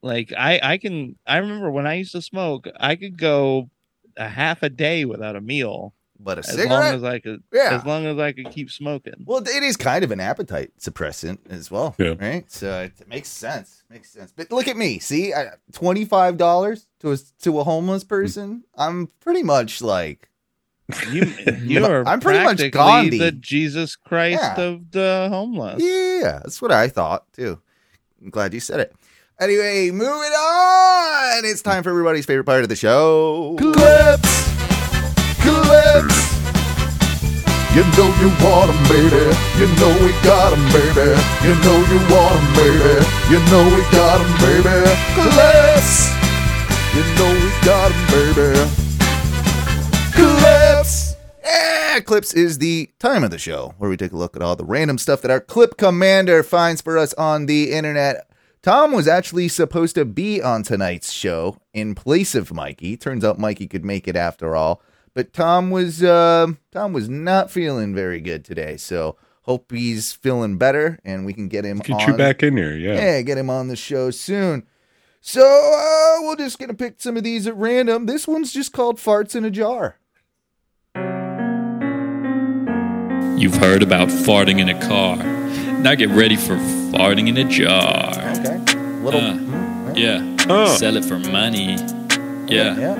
like 0.02 0.32
i 0.38 0.60
i 0.64 0.78
can 0.78 1.18
i 1.28 1.38
remember 1.38 1.70
when 1.70 1.86
i 1.86 1.96
used 1.96 2.14
to 2.14 2.22
smoke 2.22 2.68
i 2.80 2.96
could 2.96 3.18
go 3.18 3.70
a 4.18 4.28
half 4.28 4.64
a 4.64 4.70
day 4.70 5.06
without 5.06 5.36
a 5.36 5.42
meal 5.42 5.94
But 6.20 6.38
a 6.38 6.40
as 6.40 6.48
cigarette, 6.52 6.70
long 6.70 6.84
as 6.96 7.04
i 7.04 7.20
could 7.20 7.44
Yeah. 7.52 7.78
as 7.78 7.86
long 7.86 8.06
as 8.06 8.18
i 8.20 8.32
could 8.32 8.50
keep 8.52 8.72
smoking 8.72 9.26
well, 9.26 9.40
it 9.40 9.64
is 9.64 9.76
kind 9.76 10.04
of 10.04 10.12
an 10.12 10.20
appetite 10.22 10.72
suppressant 10.80 11.40
as 11.50 11.70
well, 11.70 11.96
Yeah. 12.00 12.14
right? 12.20 12.50
So 12.52 12.84
it, 12.84 13.08
makes 13.08 13.30
sense, 13.30 13.84
makes 13.90 14.10
sense. 14.12 14.32
But 14.36 14.52
look 14.52 14.68
at 14.68 14.78
me, 14.78 15.00
see, 15.00 15.34
twenty 15.74 16.06
five 16.06 16.38
dollars 16.38 16.88
to 17.02 17.12
a 17.12 17.18
to 17.42 17.60
a 17.60 17.64
homeless 17.64 18.04
person. 18.04 18.64
I'm 18.78 19.08
pretty 19.20 19.44
much 19.44 19.82
like, 19.82 20.30
You 21.12 21.34
you 21.64 21.86
are 21.86 22.04
I'm 22.08 22.20
pretty 22.20 22.40
much 22.44 22.58
practically 22.58 22.80
Gandhi. 22.80 23.18
the 23.20 23.32
Jesus 23.32 23.96
Christ 23.96 24.42
Yeah. 24.42 24.62
of 24.62 24.92
the 24.92 25.28
homeless. 25.30 25.82
yeah, 25.84 26.40
that's 26.44 26.62
what 26.62 26.72
I 26.72 26.88
thought 26.88 27.32
too. 27.34 27.60
I'm 28.22 28.30
glad 28.30 28.54
you 28.54 28.60
said 28.60 28.80
it. 28.80 28.96
Anyway, 29.40 29.90
moving 29.92 30.12
on. 30.12 31.44
It's 31.46 31.62
time 31.62 31.84
for 31.84 31.90
everybody's 31.90 32.26
favorite 32.26 32.46
part 32.46 32.64
of 32.64 32.70
the 32.70 32.76
show. 32.76 33.56
Clips, 33.60 34.48
clips. 35.42 36.20
You 37.76 37.82
know 37.98 38.08
you 38.22 38.30
want 38.46 38.70
'em, 38.70 38.84
baby. 38.88 39.26
You 39.58 39.66
know 39.82 39.92
we 40.06 40.12
got 40.22 40.54
'em, 40.54 40.64
baby. 40.72 41.10
You 41.44 41.54
know 41.66 41.78
you 41.90 42.00
want 42.14 42.38
'em, 42.38 42.48
baby. 42.54 42.96
You 43.34 43.40
know 43.50 43.64
we 43.76 43.82
got 43.92 44.22
'em, 44.22 44.32
baby. 44.46 44.78
Clips. 45.18 46.14
You 46.96 47.04
know 47.18 47.32
we 47.34 47.50
got 47.66 47.92
'em, 47.92 48.02
baby. 48.14 48.83
Clips 52.06 52.34
is 52.34 52.58
the 52.58 52.90
time 53.00 53.24
of 53.24 53.32
the 53.32 53.38
show 53.38 53.76
where 53.78 53.90
we 53.90 53.98
take 53.98 54.12
a 54.12 54.18
look 54.18 54.36
at 54.36 54.42
all 54.42 54.56
the 54.56 54.66
random 54.66 54.98
stuff 54.98 55.22
that 55.22 55.32
our 55.32 55.40
clip 55.40 55.78
commander 55.78 56.42
finds 56.44 56.82
for 56.82 56.98
us 56.98 57.14
on 57.16 57.46
the 57.46 57.72
internet. 57.72 58.30
Tom 58.62 58.92
was 58.94 59.08
actually 59.08 59.48
supposed 59.48 59.96
to 59.96 60.06
be 60.06 60.42
on 60.42 60.64
tonight's 60.64 61.12
show 61.12 61.58
in 61.74 61.96
place 61.96 62.34
of 62.34 62.54
Mikey. 62.54 62.98
Turns 62.98 63.24
out 63.24 63.38
Mikey 63.40 63.68
could 63.68 63.86
make 63.86 64.08
it 64.08 64.16
after 64.16 64.56
all, 64.56 64.82
but 65.14 65.34
Tom 65.34 65.70
was 65.70 66.02
uh, 66.04 66.48
Tom 66.72 66.94
was 66.94 67.10
not 67.10 67.52
feeling 67.52 67.94
very 67.94 68.20
good 68.22 68.44
today. 68.44 68.78
So 68.78 69.18
hope 69.44 69.72
he's 69.72 70.14
feeling 70.14 70.58
better 70.58 70.98
and 71.06 71.26
we 71.26 71.34
can 71.34 71.48
get 71.48 71.66
him 71.66 71.80
Get 71.80 72.02
on. 72.02 72.08
you 72.12 72.18
back 72.18 72.42
in 72.42 72.56
here. 72.58 72.76
Yeah. 72.76 72.96
Yeah, 72.96 73.22
get 73.22 73.38
him 73.38 73.50
on 73.50 73.68
the 73.68 73.76
show 73.76 74.10
soon. 74.12 74.66
So 75.22 75.42
uh, 75.42 76.24
we're 76.26 76.38
just 76.38 76.58
gonna 76.58 76.74
pick 76.74 76.96
some 77.02 77.18
of 77.18 77.24
these 77.24 77.46
at 77.48 77.56
random. 77.56 78.06
This 78.08 78.28
one's 78.28 78.52
just 78.52 78.74
called 78.74 78.98
"Farts 78.98 79.36
in 79.36 79.46
a 79.46 79.52
Jar." 79.52 80.00
You've 83.38 83.56
heard 83.56 83.84
about 83.84 84.08
farting 84.10 84.60
in 84.60 84.70
a 84.70 84.80
car. 84.88 85.18
Now 85.18 85.96
get 85.96 86.10
ready 86.10 86.36
for 86.36 86.56
farting 86.94 87.28
in 87.28 87.38
a 87.38 87.44
jar. 87.44 88.12
Okay. 88.40 88.58
Little. 89.02 89.20
Uh, 89.20 89.34
mm, 89.34 89.98
Yeah. 89.98 90.46
Oh. 90.50 90.76
Sell 90.78 90.96
it 90.98 91.06
for 91.06 91.20
money. 91.20 91.76
Yeah. 92.48 92.78
yeah. 92.78 92.96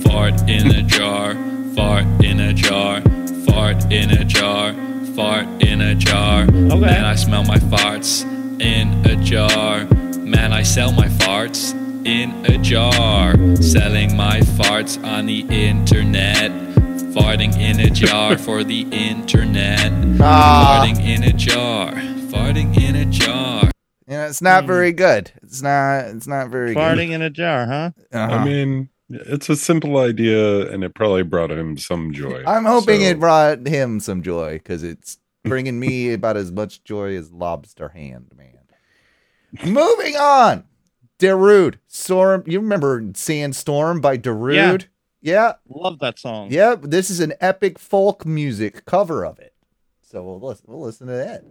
Fart 0.00 0.48
in 0.48 0.68
a 0.74 0.82
jar. 0.82 1.34
Fart 1.76 2.04
in 2.24 2.40
a 2.40 2.52
jar. 2.52 3.00
Fart 3.46 3.92
in 3.92 4.10
a 4.10 4.24
jar. 4.24 4.74
Fart 5.14 5.46
in 5.62 5.80
a 5.80 5.94
jar. 5.94 6.42
Okay. 6.44 6.76
Man, 6.76 7.04
I 7.04 7.14
smell 7.14 7.44
my 7.44 7.58
farts 7.58 8.24
in 8.60 9.04
a 9.06 9.16
jar. 9.22 9.84
Man, 10.18 10.52
I 10.52 10.62
sell 10.62 10.92
my 10.92 11.08
farts 11.08 11.74
in 12.06 12.46
a 12.46 12.56
jar. 12.58 13.34
Selling 13.62 14.16
my 14.16 14.40
farts 14.40 15.02
on 15.04 15.26
the 15.26 15.40
internet. 15.50 16.50
Farting 17.14 17.54
in 17.58 17.78
a 17.80 17.90
jar 17.90 18.38
for 18.38 18.64
the 18.64 18.82
internet. 18.90 19.92
Ah. 20.20 20.82
Farting 20.84 21.04
in 21.06 21.22
a 21.24 21.32
jar. 21.32 21.92
Farting 21.92 22.80
in 22.80 22.96
a 22.96 23.04
jar. 23.04 23.70
Yeah, 24.08 24.28
it's 24.28 24.40
not 24.40 24.64
very 24.66 24.92
good. 24.92 25.30
It's 25.42 25.60
not. 25.62 26.06
It's 26.06 26.26
not 26.26 26.48
very 26.48 26.74
Farting 26.74 27.10
in 27.10 27.20
a 27.22 27.30
jar, 27.30 27.66
huh? 27.66 27.90
Uh-huh. 28.12 28.34
I 28.34 28.44
mean, 28.44 28.88
it's 29.10 29.48
a 29.50 29.56
simple 29.56 29.98
idea, 29.98 30.70
and 30.72 30.82
it 30.84 30.94
probably 30.94 31.22
brought 31.22 31.50
him 31.50 31.76
some 31.76 32.12
joy. 32.12 32.42
I'm 32.46 32.64
hoping 32.64 33.00
So- 33.00 33.06
it 33.06 33.20
brought 33.20 33.66
him 33.66 34.00
some 34.00 34.22
joy 34.22 34.54
because 34.54 34.82
it's 34.82 35.18
bringing 35.44 35.78
me 35.78 36.12
about 36.14 36.36
as 36.36 36.50
much 36.50 36.82
joy 36.82 37.16
as 37.16 37.30
lobster 37.30 37.88
hand, 37.90 38.32
man. 38.36 38.48
Moving 39.70 40.16
on, 40.16 40.64
Darude 41.18 41.76
Storm. 41.88 42.42
You 42.46 42.60
remember 42.60 43.04
Sandstorm 43.14 44.00
by 44.00 44.16
Darude? 44.16 44.86
Yeah. 45.22 45.54
Love 45.68 46.00
that 46.00 46.18
song. 46.18 46.50
Yep. 46.50 46.82
This 46.82 47.08
is 47.08 47.20
an 47.20 47.32
epic 47.40 47.78
folk 47.78 48.26
music 48.26 48.84
cover 48.84 49.24
of 49.24 49.38
it. 49.38 49.54
So 50.02 50.22
we'll 50.22 50.40
listen, 50.40 50.64
we'll 50.68 50.82
listen 50.82 51.06
to 51.06 51.14
that. 51.14 51.42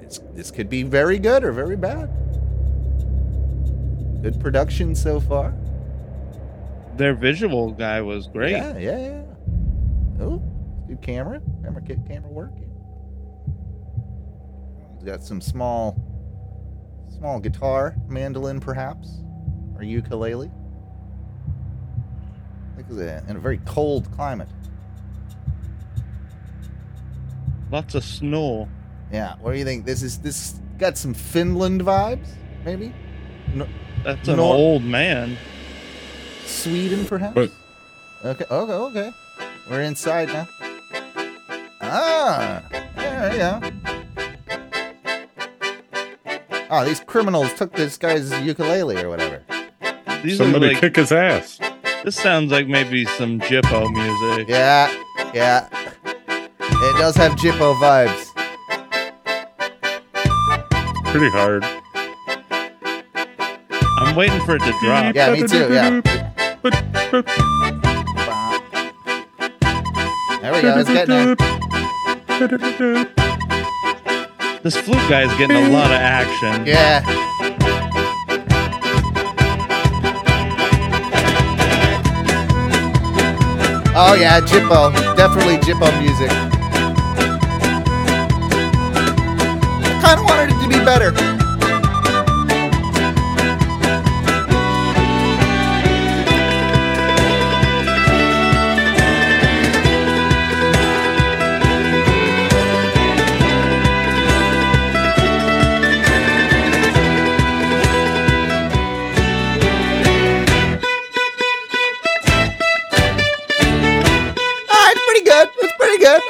This 0.00 0.20
this 0.32 0.50
could 0.50 0.70
be 0.70 0.84
very 0.84 1.18
good 1.18 1.44
or 1.44 1.52
very 1.52 1.76
bad. 1.76 2.08
Good 4.22 4.40
production 4.40 4.94
so 4.94 5.20
far. 5.20 5.54
Their 6.96 7.14
visual 7.14 7.72
guy 7.72 8.00
was 8.00 8.28
great. 8.28 8.52
Yeah, 8.52 8.78
yeah, 8.78 8.98
yeah. 8.98 9.22
Oh, 10.20 10.42
good 10.86 11.02
camera. 11.02 11.42
Camera 11.62 11.82
kit, 11.82 11.98
camera 12.06 12.30
working. 12.30 12.70
He's 14.94 15.04
got 15.04 15.24
some 15.24 15.40
small, 15.40 15.96
small 17.18 17.40
guitar, 17.40 17.96
mandolin 18.08 18.60
perhaps, 18.60 19.22
or 19.74 19.82
ukulele. 19.82 20.50
I 22.72 22.76
think 22.76 22.88
it's 22.90 23.28
in 23.30 23.36
a 23.36 23.40
very 23.40 23.58
cold 23.66 24.10
climate. 24.12 24.48
Lots 27.70 27.94
of 27.94 28.04
snow. 28.04 28.68
Yeah. 29.12 29.34
What 29.40 29.52
do 29.52 29.58
you 29.58 29.64
think? 29.64 29.84
This 29.86 30.02
is 30.02 30.18
this 30.18 30.60
got 30.78 30.96
some 30.98 31.14
Finland 31.14 31.82
vibes, 31.82 32.28
maybe. 32.64 32.92
No, 33.54 33.66
That's 34.04 34.28
an 34.28 34.36
Nor- 34.36 34.54
old 34.54 34.84
man. 34.84 35.36
Sweden, 36.44 37.04
perhaps. 37.06 37.34
But- 37.34 37.50
Okay. 38.24 38.44
Okay. 38.50 38.72
Okay. 38.72 39.10
We're 39.68 39.80
inside 39.82 40.28
now. 40.28 40.46
Ah. 41.80 42.62
There 42.94 43.32
you 43.32 43.38
go. 43.38 43.60
Oh, 46.70 46.84
these 46.84 47.00
criminals 47.00 47.52
took 47.54 47.72
this 47.72 47.96
guy's 47.98 48.30
ukulele 48.42 48.96
or 49.02 49.08
whatever. 49.08 49.42
These 50.22 50.34
are 50.40 50.44
Somebody 50.44 50.68
like, 50.68 50.78
kick 50.80 50.96
his 50.96 51.10
ass. 51.10 51.58
This 52.04 52.16
sounds 52.16 52.50
like 52.52 52.66
maybe 52.66 53.04
some 53.04 53.40
Jippo 53.40 53.90
music. 53.92 54.48
Yeah. 54.48 54.90
Yeah. 55.32 55.68
It 56.04 56.98
does 56.98 57.16
have 57.16 57.32
Jippo 57.32 57.74
vibes. 57.76 58.26
Pretty 61.12 61.30
hard. 61.30 61.64
I'm 63.98 64.16
waiting 64.16 64.40
for 64.44 64.56
it 64.56 64.60
to 64.60 64.72
drop. 64.80 65.14
Yeah, 65.14 65.32
me 65.32 65.46
too. 65.46 65.72
Yeah. 65.72 66.00
There 70.40 70.52
we 70.52 70.60
go. 70.60 70.78
It's 70.78 70.88
getting 70.88 71.14
there. 71.14 71.36
This 74.62 74.76
flute 74.76 75.08
guy 75.08 75.22
is 75.22 75.32
getting 75.38 75.56
a 75.56 75.68
lot 75.70 75.86
of 75.86 75.98
action. 75.98 76.66
Yeah. 76.66 77.02
Oh 84.04 84.14
yeah, 84.14 84.40
Jippo. 84.40 84.90
Definitely 85.16 85.58
Jippo 85.58 85.86
music. 86.02 86.28
I 89.78 90.00
kind 90.02 90.18
of 90.18 90.26
wanted 90.26 90.50
it 90.50 90.60
to 90.60 90.68
be 90.68 90.84
better. 90.84 91.31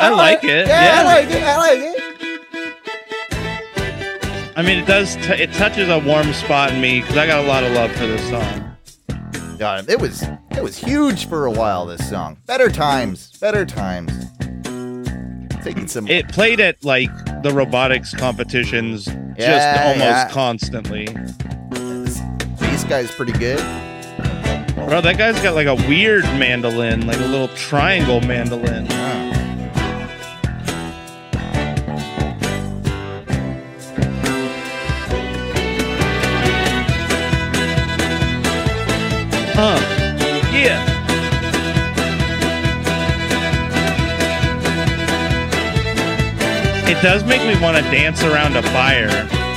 Good. 0.09 0.13
I 0.13 0.17
like 0.17 0.45
it, 0.45 0.67
Yeah, 0.67 0.85
yeah. 0.85 1.01
I 1.01 1.05
like 1.05 1.31
it. 1.31 1.43
I 1.43 1.57
like 1.57 1.79
it. 1.81 2.13
I 4.55 4.63
mean, 4.63 4.79
it 4.79 4.87
does. 4.87 5.17
T- 5.17 5.23
it 5.33 5.53
touches 5.55 5.89
a 5.89 5.99
warm 5.99 6.33
spot 6.35 6.73
in 6.73 6.81
me 6.81 7.01
because 7.01 7.17
I 7.17 7.27
got 7.27 7.45
a 7.45 7.49
lot 7.49 7.65
of 7.65 7.73
love 7.73 7.91
for 7.93 8.07
this 8.07 8.21
song. 8.29 8.77
God, 9.59 9.89
it 9.89 10.01
was 10.01 10.23
it 10.51 10.63
was 10.63 10.77
huge 10.77 11.27
for 11.27 11.47
a 11.47 11.51
while. 11.51 11.87
This 11.87 12.09
song, 12.09 12.37
better 12.47 12.69
times, 12.69 13.37
better 13.39 13.65
times. 13.65 14.13
Taking 15.63 15.87
some. 15.87 16.07
It 16.09 16.29
played 16.29 16.61
at 16.61 16.85
like 16.85 17.11
the 17.43 17.53
robotics 17.53 18.13
competitions 18.15 19.07
just 19.07 19.79
almost 19.81 20.01
yeah. 20.01 20.29
constantly. 20.31 21.07
These 22.61 22.85
guys 22.85 23.11
pretty 23.15 23.33
good. 23.33 23.61
Bro, 24.75 25.01
that 25.03 25.17
guy's 25.17 25.41
got 25.41 25.55
like 25.55 25.69
a 25.69 25.77
weird 25.89 26.25
mandolin, 26.25 27.07
like 27.07 27.19
a 27.19 27.27
little 27.27 27.49
triangle 27.49 28.21
mandolin. 28.21 28.87
Huh. 39.63 39.79
Yeah. 40.53 40.83
It 46.89 47.01
does 47.01 47.25
make 47.25 47.41
me 47.47 47.61
want 47.63 47.77
to 47.77 47.83
dance 47.91 48.23
around 48.23 48.57
a 48.57 48.63
fire. 48.63 49.09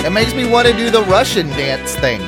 It 0.05 0.09
makes 0.11 0.33
me 0.33 0.47
want 0.49 0.67
to 0.67 0.73
do 0.73 0.89
the 0.89 1.01
Russian 1.03 1.47
dance 1.49 1.95
thing. 1.95 2.21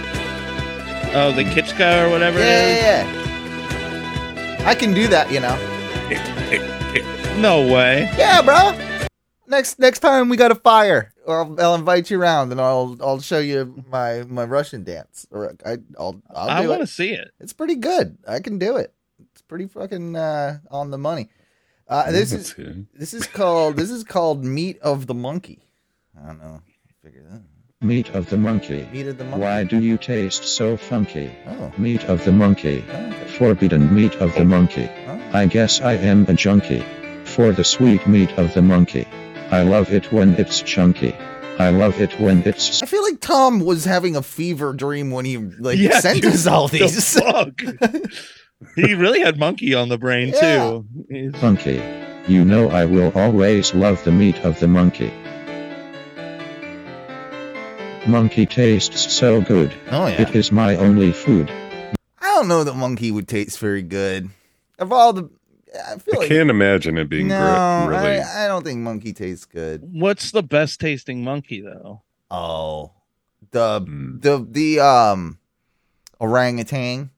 Oh, 1.16 1.32
the 1.36 1.44
Kitschka 1.44 2.06
or 2.06 2.10
whatever 2.10 2.40
Yeah, 2.40 2.46
it 2.46 2.72
is? 2.72 2.84
yeah, 2.84 4.58
yeah. 4.60 4.68
I 4.68 4.76
can 4.76 4.94
do 4.94 5.08
that, 5.08 5.32
you 5.32 5.40
know. 5.40 5.56
No 7.40 7.62
way. 7.72 8.12
Yeah, 8.18 8.42
bro. 8.42 8.74
Next 9.48 9.80
next 9.80 10.00
time 10.00 10.28
we 10.28 10.36
got 10.36 10.52
a 10.52 10.56
fire, 10.56 11.14
I'll, 11.28 11.56
I'll 11.60 11.76
invite 11.76 12.10
you 12.10 12.22
around 12.22 12.52
and 12.52 12.62
I'll 12.62 12.98
I'll 13.02 13.20
show 13.20 13.40
you 13.40 13.84
my 13.90 14.24
my 14.24 14.44
Russian 14.46 14.84
dance. 14.84 15.28
Or 15.32 15.56
I 15.66 15.78
I'll 15.98 16.22
I'll 16.34 16.50
I 16.50 16.62
do 16.62 16.70
want 16.70 16.82
to 16.82 16.88
see 16.88 17.12
it. 17.12 17.32
It's 17.40 17.54
pretty 17.54 17.76
good. 17.76 18.18
I 18.28 18.40
can 18.40 18.58
do 18.58 18.78
it. 18.78 18.94
It's 19.32 19.42
pretty 19.42 19.68
fucking 19.68 20.16
uh, 20.16 20.60
on 20.72 20.92
the 20.92 20.98
money. 20.98 21.30
Uh, 21.88 22.12
this 22.12 22.34
is 22.34 22.56
this 22.94 23.14
is 23.14 23.28
called 23.28 23.78
this 23.78 23.92
is 23.92 24.04
called 24.04 24.44
meat 24.44 24.80
of 24.80 25.08
the 25.08 25.14
monkey. 25.14 25.60
I 26.22 26.28
don't 26.28 26.40
know. 26.40 26.62
Figure 27.04 27.24
that. 27.30 27.42
Meat 27.80 28.10
of 28.10 28.30
the 28.30 28.38
monkey. 28.38 28.88
Meat 28.92 29.08
of 29.08 29.18
the 29.18 29.24
monkey. 29.24 29.40
Why 29.40 29.64
do 29.64 29.80
you 29.80 29.98
taste 29.98 30.44
so 30.44 30.78
funky? 30.78 31.32
Oh. 31.46 31.72
Meat 31.78 32.06
of 32.06 32.26
the 32.26 32.32
monkey. 32.32 32.84
Okay. 32.90 33.28
Forbidden 33.38 33.94
meat 33.94 34.16
of 34.16 34.34
the 34.34 34.44
monkey. 34.44 34.90
Oh. 35.08 35.22
I 35.34 35.46
guess 35.46 35.80
I 35.80 35.94
am 35.94 36.26
a 36.28 36.34
junkie. 36.34 36.84
For 37.24 37.52
the 37.52 37.64
sweet 37.64 38.08
meat 38.08 38.32
of 38.40 38.54
the 38.56 38.64
monkey. 38.64 39.06
I 39.52 39.64
love 39.64 39.92
it 39.94 40.12
when 40.12 40.34
it's 40.36 40.62
chunky. 40.62 41.14
I 41.60 41.70
love 41.70 42.00
it 42.02 42.20
when 42.20 42.44
it's 42.46 42.84
I 42.84 42.86
feel 42.86 43.02
like 43.02 43.20
Tom 43.20 43.60
was 43.62 43.84
having 43.86 44.16
a 44.16 44.22
fever 44.22 44.74
dream 44.74 45.10
when 45.12 45.26
he 45.26 45.38
like 45.38 45.78
Yeah, 45.80 46.00
sent 46.02 46.24
us 46.26 46.46
all 46.46 46.68
the 46.68 46.80
these. 46.80 47.14
fuck? 47.20 47.60
he 48.76 48.94
really 48.94 49.22
had 49.22 49.40
monkey 49.40 49.74
on 49.74 49.90
the 49.90 49.98
brain 49.98 50.30
Yeah. 50.30 50.82
too. 51.10 51.32
Monkey. 51.42 51.82
You 52.28 52.44
know 52.46 52.70
I 52.70 52.86
will 52.86 53.12
always 53.16 53.74
love 53.74 54.04
the 54.04 54.12
meat 54.12 54.38
of 54.46 54.60
the 54.60 54.68
monkey. 54.68 55.12
Monkey 58.06 58.46
tastes 58.46 59.12
so 59.12 59.42
good. 59.42 59.74
Oh 59.92 60.08
yeah. 60.08 60.22
It 60.22 60.36
is 60.36 60.52
my 60.52 60.76
only 60.76 61.12
food. 61.12 61.50
I 62.22 62.28
don't 62.36 62.48
know 62.48 62.64
that 62.64 62.76
monkey 62.76 63.12
would 63.12 63.28
taste 63.28 63.60
very 63.60 63.82
good. 63.82 64.30
Of 64.80 64.94
all 64.94 65.12
the 65.14 65.30
I 65.74 65.98
feel 65.98 66.16
I 66.16 66.20
like 66.20 66.28
can't 66.30 66.50
imagine 66.50 66.98
it 66.98 67.10
being 67.10 67.28
no, 67.28 67.84
gr- 67.86 67.92
really. 67.92 68.20
I, 68.20 68.46
I 68.46 68.48
don't 68.48 68.64
think 68.64 68.80
monkey 68.80 69.14
tastes 69.14 69.46
good. 69.46 69.82
What's 69.92 70.32
the 70.32 70.44
best 70.44 70.80
tasting 70.80 71.24
monkey 71.24 71.62
though? 71.62 72.02
Oh, 72.32 72.94
the 73.52 73.82
Hmm. 73.82 74.20
the 74.20 74.46
the 74.50 74.80
um 74.80 75.40
orangutan, 76.20 77.10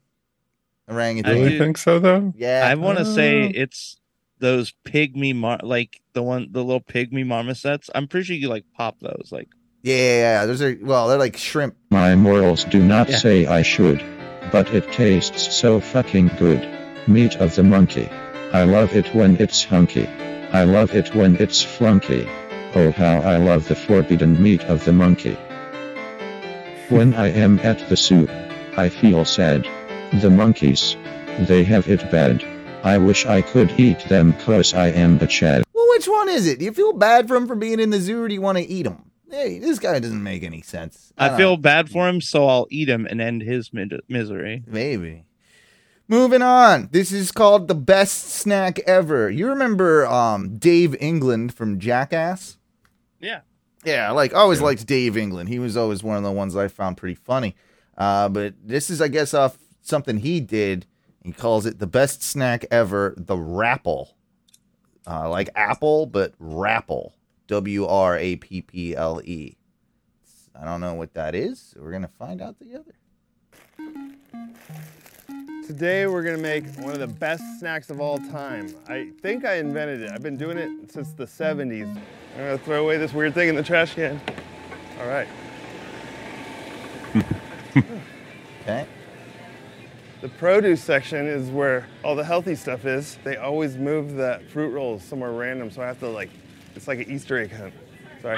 I 0.88 0.92
orangutan. 0.94 1.36
really 1.36 1.50
do- 1.52 1.60
think 1.60 1.78
so 1.78 2.00
though. 2.00 2.34
yeah, 2.36 2.68
I 2.70 2.76
want 2.76 2.98
to 2.98 3.06
say 3.06 3.46
Uh. 3.48 3.52
it's 3.56 3.98
those 4.40 4.74
pygmy 4.86 5.36
mar- 5.36 5.60
like 5.64 6.02
the 6.14 6.24
one 6.24 6.48
the 6.52 6.64
little 6.64 6.82
pygmy 6.82 7.26
marmosets. 7.26 7.90
I'm 7.94 8.08
pretty 8.08 8.26
sure 8.26 8.36
you 8.36 8.50
like 8.50 8.66
pop 8.76 9.00
those. 9.00 9.30
Like 9.32 9.50
yeah, 9.84 9.96
yeah, 9.96 10.18
yeah. 10.42 10.46
Those 10.46 10.62
are 10.62 10.78
well, 10.82 11.08
they're 11.08 11.18
like 11.20 11.38
shrimp. 11.38 11.76
My 11.92 12.16
morals 12.16 12.64
do 12.66 12.80
not 12.84 13.10
Yeah. 13.10 13.18
say 13.18 13.46
I 13.46 13.62
should, 13.62 14.04
but 14.52 14.74
it 14.74 14.92
tastes 14.92 15.56
so 15.56 15.80
fucking 15.80 16.32
good. 16.40 16.68
Meat 17.08 17.36
of 17.38 17.56
the 17.56 17.64
monkey. 17.64 18.08
I 18.52 18.64
love 18.64 18.96
it 18.96 19.14
when 19.14 19.38
it's 19.40 19.64
hunky. 19.64 20.08
I 20.52 20.64
love 20.64 20.96
it 20.96 21.14
when 21.14 21.36
it's 21.36 21.62
flunky. 21.62 22.28
Oh, 22.74 22.92
how 22.92 23.20
I 23.22 23.38
love 23.38 23.68
the 23.68 23.76
forbidden 23.76 24.42
meat 24.42 24.64
of 24.64 24.86
the 24.86 24.94
monkey. 24.94 25.38
When 26.90 27.14
I 27.14 27.28
am 27.30 27.60
at 27.60 27.88
the 27.90 27.96
zoo, 27.96 28.28
I 28.76 28.90
feel 28.90 29.24
sad. 29.26 29.68
The 30.22 30.32
monkeys, 30.32 30.98
they 31.42 31.64
have 31.64 31.88
it 31.88 32.10
bad. 32.10 32.44
I 32.84 32.98
wish 32.98 33.28
I 33.28 33.44
could 33.44 33.80
eat 33.80 34.00
them 34.10 34.34
cause 34.34 34.74
I 34.74 34.88
am 34.88 35.18
a 35.22 35.28
chad. 35.28 35.64
Well, 35.74 35.88
which 35.90 36.08
one 36.08 36.30
is 36.30 36.48
it? 36.48 36.58
Do 36.58 36.66
you 36.66 36.72
feel 36.74 36.94
bad 36.94 37.28
for 37.28 37.36
him 37.36 37.46
for 37.46 37.56
being 37.56 37.80
in 37.80 37.92
the 37.92 38.00
zoo, 38.00 38.24
or 38.24 38.28
do 38.28 38.34
you 38.34 38.42
want 38.42 38.58
to 38.58 38.64
eat 38.68 38.88
him? 38.88 39.12
Hey, 39.30 39.60
this 39.60 39.78
guy 39.78 40.00
doesn't 40.00 40.24
make 40.24 40.42
any 40.42 40.64
sense. 40.64 41.14
I, 41.16 41.28
don't 41.28 41.38
feel 41.38 41.52
know. 41.52 41.58
bad 41.58 41.92
for 41.92 42.10
him, 42.10 42.20
so 42.20 42.48
I'll 42.48 42.68
eat 42.72 42.90
him 42.90 43.06
and 43.06 43.22
end 43.22 43.44
his 43.44 43.72
mi- 43.72 43.90
misery. 44.08 44.64
maybe. 44.66 45.26
Moving 46.12 46.42
on. 46.42 46.90
This 46.92 47.12
is 47.12 47.32
called 47.32 47.68
the 47.68 47.76
best 47.76 48.32
snack 48.32 48.80
ever. 48.80 49.30
You 49.30 49.48
remember 49.48 50.08
um, 50.08 50.58
Dave 50.58 50.96
England 51.00 51.54
from 51.54 51.80
Jackass? 51.80 52.58
Yeah. 53.20 53.42
Yeah, 53.86 54.10
like 54.10 54.34
I 54.34 54.40
always 54.40 54.60
liked 54.60 54.88
Dave 54.88 55.16
England. 55.16 55.50
He 55.50 55.60
was 55.60 55.78
always 55.78 56.02
one 56.02 56.18
of 56.18 56.24
the 56.24 56.32
ones 56.32 56.56
I 56.56 56.68
found 56.68 56.98
pretty 56.98 57.14
funny. 57.14 57.56
Uh, 57.96 58.28
but 58.28 58.56
this 58.64 58.90
is, 58.90 59.02
I 59.02 59.08
guess, 59.08 59.36
off 59.36 59.60
something 59.84 60.18
he 60.18 60.40
did. 60.40 60.88
He 61.24 61.32
calls 61.32 61.68
it 61.68 61.78
the 61.78 61.86
best 61.86 62.24
snack 62.24 62.66
ever, 62.72 63.14
the 63.16 63.36
Rapple. 63.36 64.08
Uh, 65.06 65.30
like 65.30 65.50
apple, 65.56 66.08
but 66.08 66.34
Rapple. 66.40 67.12
W 67.46 67.86
R 67.86 68.18
A 68.18 68.36
P 68.36 68.64
P 68.64 68.96
L 68.96 69.22
E. 69.24 69.58
I 70.60 70.66
don't 70.66 70.82
know 70.82 70.96
what 70.96 71.14
that 71.14 71.36
is. 71.36 71.60
So 71.60 71.82
we're 71.82 71.92
gonna 71.92 72.08
find 72.08 72.42
out 72.42 72.58
together. 72.58 72.96
Today 75.66 76.08
we're 76.08 76.24
gonna 76.24 76.38
make 76.38 76.66
one 76.80 76.94
of 76.94 77.00
the 77.00 77.08
best 77.08 77.44
snacks 77.60 77.90
of 77.90 78.00
all 78.02 78.18
time. 78.18 78.74
I 78.88 79.10
think 79.22 79.46
I 79.46 79.56
invented 79.56 80.02
it. 80.02 80.12
I've 80.12 80.24
been 80.24 80.38
doing 80.38 80.58
it 80.58 80.92
since 80.92 81.12
the 81.12 81.26
70s. 81.26 81.88
I'm 81.88 82.02
gonna 82.38 82.58
throw 82.58 82.84
away 82.84 82.98
this 82.98 83.14
weird 83.14 83.34
thing 83.34 83.50
in 83.50 83.56
the 83.56 83.64
trash 83.64 83.94
can. 83.96 84.20
All 85.00 85.08
right. 85.08 85.28
Okay. 88.64 88.86
The 90.22 90.30
produce 90.30 90.84
section 90.84 91.26
is 91.26 91.50
where 91.50 91.88
all 92.04 92.16
the 92.16 92.24
healthy 92.26 92.54
stuff 92.54 92.86
is. 92.86 93.18
They 93.24 93.38
always 93.38 93.78
move 93.78 94.14
the 94.16 94.42
fruit 94.52 94.70
rolls 94.70 95.02
somewhere 95.04 95.32
random, 95.32 95.72
so 95.72 95.82
I 95.82 95.88
have 95.88 96.00
to 96.02 96.08
like, 96.10 96.30
it's 96.76 96.88
like 96.88 97.00
an 97.00 97.10
Easter 97.10 97.38
egg 97.40 97.52
hunt. 97.52 97.74
Sorry. 98.22 98.38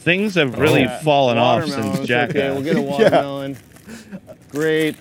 Things 0.00 0.34
have 0.36 0.58
really 0.58 0.82
Yeah. 0.82 1.00
fallen 1.00 1.38
off 1.38 1.66
since 1.66 1.98
it's 1.98 2.06
Jackass. 2.06 2.36
Okay, 2.36 2.50
we'll 2.50 2.62
get 2.62 2.76
a 2.76 2.82
watermelon. 2.82 3.56
Grape. 4.50 4.96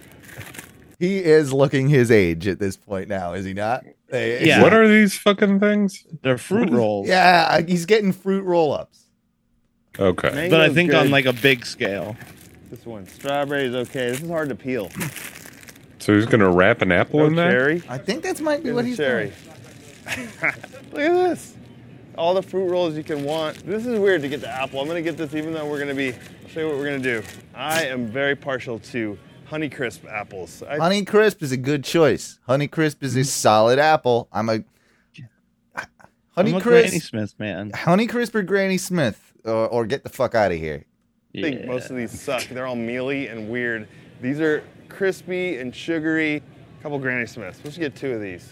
He 1.00 1.20
is 1.24 1.54
looking 1.54 1.88
his 1.90 2.12
age 2.12 2.46
at 2.48 2.60
this 2.60 2.76
point 2.76 3.08
now, 3.08 3.34
is 3.34 3.46
he 3.46 3.54
not? 3.54 3.86
Hey, 4.10 4.46
Yeah. 4.46 4.62
What 4.62 4.74
are 4.74 4.88
these 4.88 5.18
fucking 5.18 5.60
things? 5.62 6.06
They're 6.24 6.38
fruit 6.38 6.70
rolls. 6.72 7.08
Yeah, 7.08 7.48
uh, 7.50 7.64
he's 7.64 7.86
getting 7.86 8.12
fruit 8.12 8.44
roll 8.44 8.74
ups. 8.74 9.06
Okay. 9.98 10.28
But 10.50 10.60
I 10.62 10.68
Mango's 10.68 10.74
think 10.76 10.94
on 10.94 11.10
like 11.12 11.26
a 11.26 11.34
big 11.34 11.66
scale. 11.66 12.16
This 12.70 12.86
one. 12.86 13.08
Strawberry 13.08 13.66
is 13.66 13.76
okay. 13.76 14.12
This 14.12 14.22
is 14.22 14.30
hard 14.30 14.50
to 14.50 14.56
peel. 14.56 14.90
So 16.00 16.14
he's 16.16 16.26
gonna 16.26 16.50
wrap 16.52 16.82
an 16.82 16.92
apple 16.92 17.20
No 17.22 17.26
in 17.28 17.36
there? 17.36 17.52
cherry. 17.52 17.84
I 17.90 17.98
think 17.98 18.22
that's 18.24 18.40
might 18.42 18.58
be 18.60 18.66
Here's 18.66 18.76
what 18.76 18.86
he's 18.86 18.98
cherry. 18.98 19.32
doing. 20.06 20.30
Look 20.92 21.02
at 21.02 21.30
this. 21.30 21.56
All 22.18 22.34
the 22.34 22.42
fruit 22.44 22.70
rolls 22.70 22.96
you 22.96 23.04
can 23.04 23.24
want. 23.24 23.66
This 23.66 23.86
is 23.86 23.98
weird 24.00 24.22
to 24.24 24.30
get 24.30 24.42
the 24.42 24.50
apple. 24.50 24.80
I'm 24.82 24.88
gonna 24.88 25.02
get 25.02 25.18
this 25.18 25.34
even 25.34 25.54
though 25.54 25.66
we're 25.70 25.80
gonna 25.80 25.94
be, 25.96 26.14
I'll 26.14 26.50
show 26.50 26.60
you 26.62 26.68
what 26.68 26.78
we're 26.78 26.86
gonna 26.86 27.00
do. 27.00 27.24
I 27.56 27.86
am 27.86 28.08
very 28.08 28.36
partial 28.36 28.80
to 28.80 29.18
Honeycrisp 29.50 30.06
apples. 30.10 30.64
I, 30.64 30.78
Honey 30.78 31.04
Crisp 31.04 31.42
is 31.42 31.52
a 31.52 31.58
good 31.58 31.84
choice. 31.84 32.40
Honey 32.46 32.68
Crisp 32.68 33.04
is 33.04 33.16
a 33.16 33.20
mm-hmm. 33.20 33.26
solid 33.26 33.80
apple. 33.80 34.28
I'm 34.32 34.50
a 34.50 34.64
Honey 36.32 36.52
Granny 36.60 36.90
Crisp. 36.90 37.10
Smith 37.10 37.36
man. 37.40 37.72
Honey 37.74 38.08
Crisp 38.08 38.36
or 38.36 38.44
Granny 38.44 38.78
Smith, 38.78 39.34
or, 39.44 39.68
or 39.68 39.86
get 39.86 40.04
the 40.04 40.10
fuck 40.10 40.36
out 40.36 40.52
of 40.52 40.58
here. 40.58 40.86
I 41.36 41.42
think 41.42 41.66
most 41.66 41.90
of 41.90 41.98
these 41.98 42.20
suck. 42.20 42.44
They're 42.48 42.66
all 42.66 42.76
mealy 42.76 43.28
and 43.28 43.50
weird. 43.50 43.88
These 44.22 44.40
are 44.40 44.64
crispy 44.88 45.58
and 45.58 45.76
sugary. 45.76 46.42
couple 46.82 47.00
Granny 47.00 47.26
Smiths. 47.26 47.60
Let's 47.64 47.78
get 47.78 47.96
two 47.96 48.14
of 48.14 48.22
these. 48.22 48.52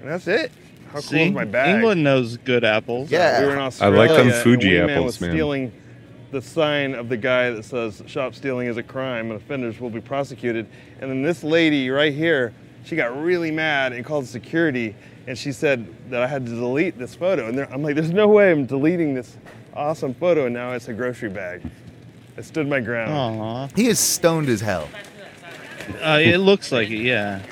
And 0.00 0.08
that's 0.08 0.26
it. 0.26 0.52
How 0.86 0.92
cool 0.94 1.02
See, 1.02 1.22
is 1.24 1.32
my 1.32 1.44
bag? 1.44 1.74
England 1.74 2.04
knows 2.04 2.36
good 2.36 2.64
apples. 2.64 3.10
Yeah. 3.10 3.40
We 3.40 3.46
were 3.46 3.52
in 3.54 3.58
I 3.58 3.66
Australia. 3.66 3.98
like 3.98 4.10
them 4.10 4.28
and 4.28 4.42
Fuji 4.42 4.70
wingman 4.70 4.90
apples, 4.90 5.04
was 5.04 5.20
man. 5.20 5.30
Stealing 5.30 5.72
the 6.34 6.42
sign 6.42 6.94
of 6.94 7.08
the 7.08 7.16
guy 7.16 7.50
that 7.50 7.64
says 7.64 8.02
shop 8.06 8.34
stealing 8.34 8.66
is 8.66 8.76
a 8.76 8.82
crime 8.82 9.30
and 9.30 9.40
offenders 9.40 9.78
will 9.78 9.88
be 9.88 10.00
prosecuted. 10.00 10.66
And 11.00 11.08
then 11.08 11.22
this 11.22 11.44
lady 11.44 11.88
right 11.90 12.12
here, 12.12 12.52
she 12.84 12.96
got 12.96 13.16
really 13.22 13.52
mad 13.52 13.92
and 13.92 14.04
called 14.04 14.26
security 14.26 14.96
and 15.28 15.38
she 15.38 15.52
said 15.52 15.86
that 16.10 16.22
I 16.22 16.26
had 16.26 16.44
to 16.46 16.52
delete 16.52 16.98
this 16.98 17.14
photo. 17.14 17.46
And 17.46 17.56
there, 17.56 17.72
I'm 17.72 17.84
like, 17.84 17.94
there's 17.94 18.10
no 18.10 18.26
way 18.26 18.50
I'm 18.50 18.66
deleting 18.66 19.14
this 19.14 19.36
awesome 19.74 20.12
photo. 20.12 20.46
And 20.46 20.54
now 20.54 20.72
it's 20.72 20.88
a 20.88 20.92
grocery 20.92 21.30
bag. 21.30 21.62
I 22.36 22.40
stood 22.40 22.68
my 22.68 22.80
ground. 22.80 23.12
Aw. 23.12 23.68
He 23.76 23.86
is 23.86 24.00
stoned 24.00 24.48
as 24.48 24.60
hell. 24.60 24.88
Uh, 26.02 26.18
it 26.20 26.38
looks 26.38 26.72
like 26.72 26.90
it, 26.90 26.98
yeah. 26.98 27.42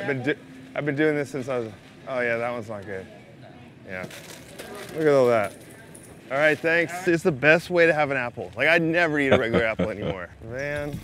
I've 0.00 0.06
been, 0.08 0.22
do- 0.24 0.36
I've 0.74 0.84
been 0.84 0.96
doing 0.96 1.14
this 1.14 1.30
since 1.30 1.48
I 1.48 1.60
was. 1.60 1.72
Oh 2.08 2.20
yeah, 2.20 2.36
that 2.36 2.50
one's 2.50 2.68
not 2.68 2.84
good. 2.84 3.06
Yeah. 3.86 4.06
Look 4.94 5.02
at 5.02 5.08
all 5.08 5.28
that. 5.28 5.54
All 6.34 6.40
right, 6.40 6.58
thanks. 6.58 7.06
It's 7.06 7.22
the 7.22 7.30
best 7.30 7.70
way 7.70 7.86
to 7.86 7.92
have 7.94 8.10
an 8.10 8.16
apple. 8.16 8.50
Like 8.56 8.66
I'd 8.66 8.82
never 8.82 9.20
eat 9.20 9.28
a 9.28 9.38
regular 9.38 9.64
apple 9.64 9.88
anymore. 9.88 10.30
Man. 10.50 10.98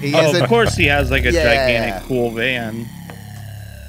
He 0.00 0.14
Oh, 0.14 0.18
has 0.22 0.36
of 0.36 0.42
a, 0.42 0.46
course 0.46 0.76
he 0.76 0.84
has 0.86 1.10
like 1.10 1.24
a 1.24 1.32
Yeah. 1.32 1.42
gigantic 1.42 2.06
cool 2.06 2.30
van. 2.30 2.74
he 2.74 2.80
It 2.80 2.86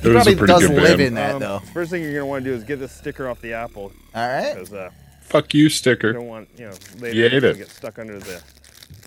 was 0.05 0.13
probably 0.13 0.33
a 0.33 0.37
pretty 0.37 0.53
does 0.53 0.67
good 0.67 0.81
live 0.81 0.97
van. 0.97 1.07
in 1.07 1.13
that 1.13 1.35
Um, 1.35 1.39
though. 1.41 1.59
First 1.73 1.91
thing 1.91 2.01
you're 2.01 2.13
gonna 2.13 2.25
want 2.25 2.43
to 2.43 2.49
do 2.49 2.55
is 2.55 2.63
get 2.63 2.79
the 2.79 2.87
sticker 2.87 3.29
off 3.29 3.39
the 3.41 3.53
apple 3.53 3.91
All 4.15 4.27
right. 4.27 4.53
because 4.55 4.73
uh, 4.73 4.89
Fuck 5.21 5.53
you, 5.53 5.63
you 5.63 5.69
sticker. 5.69 6.11
don't 6.13 6.25
want 6.27 6.49
you 6.57 6.65
know 6.65 6.73
later 6.99 7.15
You 7.15 7.25
ate 7.25 7.33
it's 7.33 7.41
gonna 7.43 7.53
it. 7.53 7.57
get 7.59 7.69
stuck 7.69 7.99
under 7.99 8.17
the. 8.17 8.41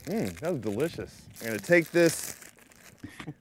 Mmm, 0.04 0.38
that 0.38 0.52
was 0.52 0.60
delicious. 0.60 1.22
I'm 1.40 1.48
gonna 1.48 1.58
take 1.58 1.90
this. 1.90 2.36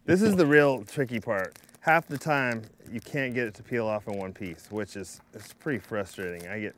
This 0.06 0.24
is 0.24 0.36
the 0.36 0.46
real 0.48 0.84
tricky 0.86 1.20
part. 1.20 1.56
Half 1.82 2.08
the 2.08 2.18
time 2.18 2.64
you 2.92 3.00
can't 3.00 3.34
get 3.34 3.48
it 3.48 3.54
to 3.56 3.64
peel 3.64 3.88
off 3.88 4.08
in 4.08 4.18
one 4.18 4.34
piece, 4.34 4.68
which 4.70 4.96
is 4.96 5.22
it's 5.34 5.54
pretty 5.54 5.80
frustrating. 5.80 6.48
I 6.50 6.60
get. 6.60 6.76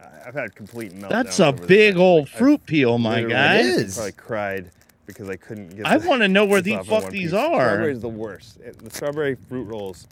I- 0.00 0.28
I've 0.28 0.34
had 0.34 0.54
complete 0.54 0.92
meltdowns. 0.92 1.08
That's 1.08 1.40
a 1.40 1.46
over 1.46 1.58
this. 1.58 1.66
big 1.66 1.96
I- 1.96 2.00
old 2.00 2.28
I 2.34 2.38
fruit 2.38 2.64
peel, 2.66 2.98
my 2.98 3.14
literally 3.16 3.34
guy. 3.34 3.56
It 3.56 3.64
is. 3.66 3.94
Probably 3.96 4.12
cried 4.12 4.70
because 5.06 5.28
I 5.28 5.36
couldn't 5.36 5.76
get. 5.76 5.86
I 5.86 5.96
wanna 5.96 6.28
know 6.28 6.44
where 6.44 6.60
this 6.60 6.78
the 6.78 6.84
fuck 6.84 7.10
these 7.10 7.30
piece. 7.30 7.32
are. 7.32 7.68
Strawberry's 7.70 8.00
the 8.00 8.08
worst. 8.08 8.58
It- 8.60 8.78
the 8.78 8.90
strawberry 8.90 9.34
fruit 9.34 9.64
rolls 9.64 10.06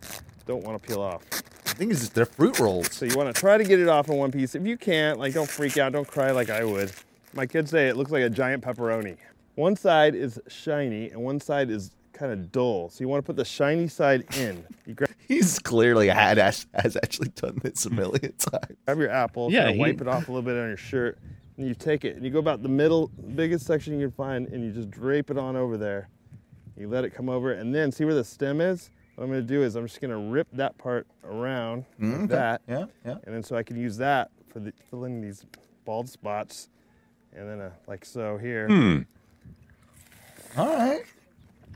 don't 0.46 0.64
want 0.64 0.82
to 0.82 0.88
peel 0.88 1.00
off. 1.00 1.22
I 1.66 1.70
think 1.78 1.90
it's 1.92 2.00
just 2.00 2.14
their 2.14 2.24
fruit 2.26 2.58
rolls. 2.58 2.92
So 2.92 3.04
you 3.04 3.14
want 3.16 3.32
to 3.34 3.38
try 3.38 3.58
to 3.58 3.64
get 3.64 3.78
it 3.80 3.88
off 3.88 4.08
in 4.08 4.16
one 4.16 4.32
piece. 4.32 4.54
If 4.54 4.64
you 4.66 4.76
can't, 4.78 5.18
like, 5.18 5.34
don't 5.34 5.48
freak 5.48 5.76
out, 5.76 5.92
don't 5.92 6.06
cry 6.08 6.30
like 6.30 6.48
I 6.50 6.64
would. 6.64 6.90
My 7.34 7.46
kids 7.46 7.70
say 7.70 7.88
it 7.88 7.96
looks 7.96 8.10
like 8.10 8.22
a 8.22 8.30
giant 8.30 8.64
pepperoni. 8.64 9.16
One 9.56 9.76
side 9.76 10.14
is 10.14 10.40
shiny 10.48 11.10
and 11.10 11.20
one 11.22 11.40
side 11.40 11.70
is 11.70 11.90
kind 12.16 12.32
of 12.32 12.50
dull. 12.50 12.88
So 12.90 13.02
you 13.04 13.08
want 13.08 13.22
to 13.24 13.26
put 13.26 13.36
the 13.36 13.44
shiny 13.44 13.88
side 13.88 14.24
in. 14.36 14.64
You 14.86 14.94
grab, 14.94 15.10
He's 15.28 15.58
clearly 15.58 16.08
had 16.08 16.38
has 16.38 16.66
actually 16.74 17.28
done 17.28 17.58
this 17.62 17.86
a 17.86 17.90
million 17.90 18.32
times. 18.38 18.76
grab 18.86 18.98
your 18.98 19.10
apple, 19.10 19.50
Yeah, 19.52 19.60
kind 19.64 19.70
of 19.70 19.74
he- 19.76 19.80
wipe 19.82 20.00
it 20.00 20.08
off 20.08 20.28
a 20.28 20.32
little 20.32 20.42
bit 20.42 20.58
on 20.60 20.68
your 20.68 20.76
shirt, 20.76 21.18
and 21.56 21.66
you 21.68 21.74
take 21.74 22.04
it 22.04 22.16
and 22.16 22.24
you 22.24 22.30
go 22.30 22.38
about 22.38 22.62
the 22.62 22.68
middle, 22.68 23.08
biggest 23.34 23.66
section 23.66 23.94
you 24.00 24.06
can 24.08 24.12
find, 24.16 24.48
and 24.48 24.64
you 24.64 24.70
just 24.72 24.90
drape 24.90 25.30
it 25.30 25.38
on 25.38 25.56
over 25.56 25.76
there. 25.76 26.08
You 26.76 26.88
let 26.88 27.04
it 27.04 27.10
come 27.10 27.28
over, 27.28 27.52
and 27.52 27.74
then 27.74 27.90
see 27.92 28.04
where 28.04 28.14
the 28.14 28.24
stem 28.24 28.60
is. 28.60 28.90
What 29.14 29.24
I'm 29.24 29.30
going 29.30 29.40
to 29.40 29.46
do 29.46 29.62
is 29.62 29.76
I'm 29.76 29.86
just 29.86 30.00
going 30.00 30.10
to 30.10 30.18
rip 30.18 30.46
that 30.52 30.76
part 30.76 31.06
around 31.24 31.86
like 31.98 32.12
Okay. 32.14 32.26
that. 32.26 32.60
Yeah, 32.68 32.84
yeah. 33.04 33.16
and 33.24 33.34
then 33.34 33.42
so 33.42 33.56
I 33.56 33.62
can 33.62 33.78
use 33.78 33.96
that 33.96 34.30
for 34.52 34.60
the, 34.60 34.72
filling 34.90 35.22
these 35.22 35.46
bald 35.86 36.08
spots, 36.10 36.68
and 37.34 37.48
then 37.48 37.60
uh, 37.62 37.70
like 37.86 38.04
so 38.04 38.36
here. 38.36 38.66
Hmm. 38.68 38.98
All 40.58 40.66
right. 40.76 41.02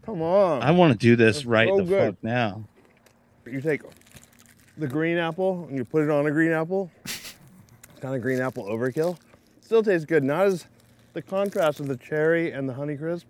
Come 0.05 0.23
on, 0.23 0.63
I 0.63 0.71
want 0.73 0.93
to 0.93 0.99
do 0.99 1.15
this 1.17 1.37
That's 1.37 1.47
right 1.47 1.69
so 1.69 1.77
the 1.79 1.85
good. 1.85 2.15
fuck 2.17 2.25
now. 2.25 2.65
you 3.47 3.61
take 3.61 3.83
the 4.79 4.87
green 4.89 5.19
apple 5.19 5.67
and 5.69 5.77
you 5.77 5.85
put 5.85 6.03
it 6.03 6.11
on 6.11 6.27
a 6.27 6.31
green 6.31 6.53
apple. 6.53 6.91
kind 8.01 8.15
of 8.15 8.23
green 8.23 8.41
apple 8.41 8.65
overkill. 8.65 9.19
Still 9.61 9.83
tastes 9.83 10.07
good. 10.07 10.25
Not 10.25 10.47
as 10.47 10.67
the 11.13 11.23
contrast 11.23 11.81
of 11.81 11.87
the 11.89 11.97
cherry 11.97 12.51
and 12.53 12.69
the 12.69 12.73
Honeycrisp. 12.73 13.25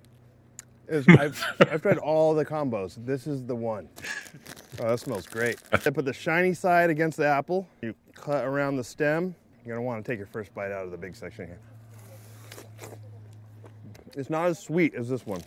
It's- 0.89 1.05
I've, 1.19 1.45
I've 1.71 1.83
tried 1.83 1.99
all 1.99 2.35
the 2.35 2.45
combos. 2.47 3.05
This 3.05 3.27
is 3.27 3.45
the 3.45 3.55
one. 3.57 3.89
Oh, 4.81 4.89
that 4.91 5.01
smells 5.01 5.27
great. 5.27 5.57
I 5.73 5.79
put 5.79 6.05
the 6.05 6.13
shiny 6.13 6.55
side 6.55 6.89
against 6.89 7.17
the 7.19 7.27
apple. 7.27 7.69
You 7.83 7.95
cut 8.15 8.45
around 8.45 8.77
the 8.77 8.85
stem. 8.85 9.35
You're 9.67 9.75
gonna 9.77 9.85
want 9.87 10.05
to 10.05 10.11
take 10.11 10.19
your 10.19 10.27
first 10.29 10.55
bite 10.55 10.73
out 10.73 10.85
of 10.85 10.91
the 10.93 10.97
big 10.97 11.15
section 11.17 11.47
here. 11.47 11.59
It's 14.15 14.31
not 14.31 14.47
as 14.47 14.59
sweet 14.59 14.95
as 14.95 15.09
this 15.09 15.27
one. 15.27 15.43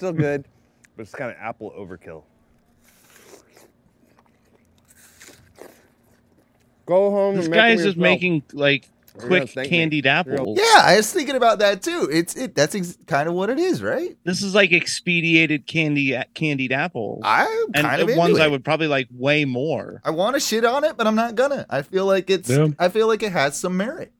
Still 0.00 0.14
good, 0.14 0.46
but 0.96 1.02
it's 1.02 1.14
kind 1.14 1.30
of 1.30 1.36
apple 1.38 1.74
overkill. 1.78 2.22
Go 6.86 7.10
home. 7.10 7.36
This 7.36 7.44
and 7.44 7.54
guy 7.54 7.68
is 7.72 7.82
just 7.82 7.98
yourself. 7.98 7.98
making 7.98 8.42
like 8.54 8.88
quick 9.18 9.50
thank 9.50 9.70
me. 9.70 9.76
candied 9.76 10.06
You're 10.06 10.14
apples. 10.14 10.58
Yeah, 10.58 10.80
I 10.82 10.96
was 10.96 11.12
thinking 11.12 11.36
about 11.36 11.58
that 11.58 11.82
too. 11.82 12.08
It's 12.10 12.34
it. 12.34 12.54
That's 12.54 12.74
ex- 12.74 12.96
kind 13.06 13.28
of 13.28 13.34
what 13.34 13.50
it 13.50 13.58
is, 13.58 13.82
right? 13.82 14.16
This 14.24 14.40
is 14.40 14.54
like 14.54 14.72
expedited 14.72 15.66
candy 15.66 16.18
candied 16.32 16.72
apples. 16.72 17.20
I'm 17.22 17.64
and 17.74 17.86
kind 17.86 18.00
of 18.00 18.06
the 18.06 18.14
into 18.14 18.18
ones 18.18 18.38
I 18.38 18.48
would 18.48 18.64
probably 18.64 18.88
like 18.88 19.08
way 19.12 19.44
more. 19.44 20.00
I 20.02 20.12
want 20.12 20.32
to 20.36 20.40
shit 20.40 20.64
on 20.64 20.84
it, 20.84 20.96
but 20.96 21.06
I'm 21.06 21.14
not 21.14 21.34
gonna. 21.34 21.66
I 21.68 21.82
feel 21.82 22.06
like 22.06 22.30
it's. 22.30 22.48
Yeah. 22.48 22.68
I 22.78 22.88
feel 22.88 23.06
like 23.06 23.22
it 23.22 23.32
has 23.32 23.54
some 23.54 23.76
merit. 23.76 24.14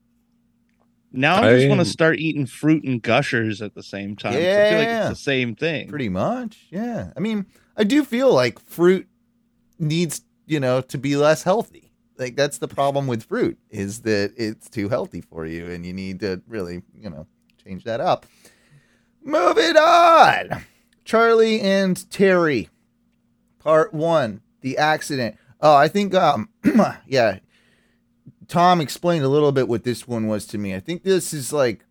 Now 1.12 1.42
I 1.42 1.54
just 1.56 1.68
want 1.68 1.80
to 1.80 1.84
start 1.84 2.18
eating 2.18 2.46
fruit 2.46 2.84
and 2.84 3.02
gushers 3.02 3.60
at 3.62 3.74
the 3.74 3.82
same 3.82 4.14
time. 4.16 4.34
So 4.34 4.38
I 4.38 4.42
feel 4.42 4.78
like 4.78 4.88
Yeah. 4.88 5.00
it's 5.10 5.18
the 5.18 5.22
same 5.24 5.54
thing. 5.56 5.88
Pretty 5.88 6.08
much, 6.08 6.66
yeah. 6.70 7.12
I 7.16 7.20
mean, 7.20 7.46
I 7.76 7.84
do 7.84 8.04
feel 8.04 8.32
like 8.32 8.60
fruit 8.60 9.08
needs, 9.78 10.22
you 10.46 10.60
know, 10.60 10.80
to 10.82 10.98
be 10.98 11.16
less 11.16 11.42
healthy. 11.42 11.90
Like 12.16 12.36
that's 12.36 12.58
the 12.58 12.68
problem 12.68 13.06
with 13.06 13.24
fruit 13.24 13.58
is 13.70 14.02
that 14.02 14.34
it's 14.36 14.68
too 14.68 14.88
healthy 14.88 15.20
for 15.22 15.46
you, 15.46 15.66
and 15.66 15.84
you 15.86 15.92
need 15.92 16.20
to 16.20 16.42
really, 16.46 16.82
you 17.00 17.10
know, 17.10 17.26
change 17.64 17.84
that 17.84 18.00
up. 18.00 18.26
Moving 19.22 19.76
on, 19.76 20.64
Charlie 21.04 21.60
and 21.60 22.08
Terry, 22.10 22.68
part 23.58 23.92
one, 23.92 24.40
the 24.60 24.78
accident. 24.78 25.36
Oh, 25.60 25.74
I 25.74 25.88
think, 25.88 26.14
um, 26.14 26.48
yeah, 27.06 27.38
Tom 28.50 28.80
explained 28.80 29.24
a 29.24 29.28
little 29.28 29.52
bit 29.52 29.68
what 29.68 29.84
this 29.84 30.08
one 30.08 30.26
was 30.26 30.44
to 30.44 30.58
me. 30.58 30.74
I 30.74 30.80
think 30.80 31.04
this 31.04 31.32
is 31.32 31.52
like 31.52 31.84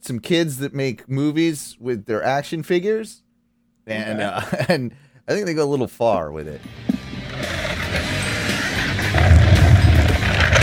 some 0.00 0.20
kids 0.20 0.58
that 0.58 0.74
make 0.74 1.08
movies 1.08 1.78
with 1.80 2.04
their 2.04 2.22
action 2.22 2.62
figures, 2.62 3.22
and 3.86 4.20
uh, 4.20 4.42
and 4.68 4.94
I 5.26 5.32
think 5.32 5.46
they 5.46 5.54
go 5.54 5.64
a 5.64 5.70
little 5.70 5.88
far 5.88 6.30
with 6.30 6.46
it. 6.46 6.60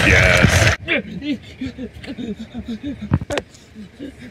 Yes. 0.05 0.77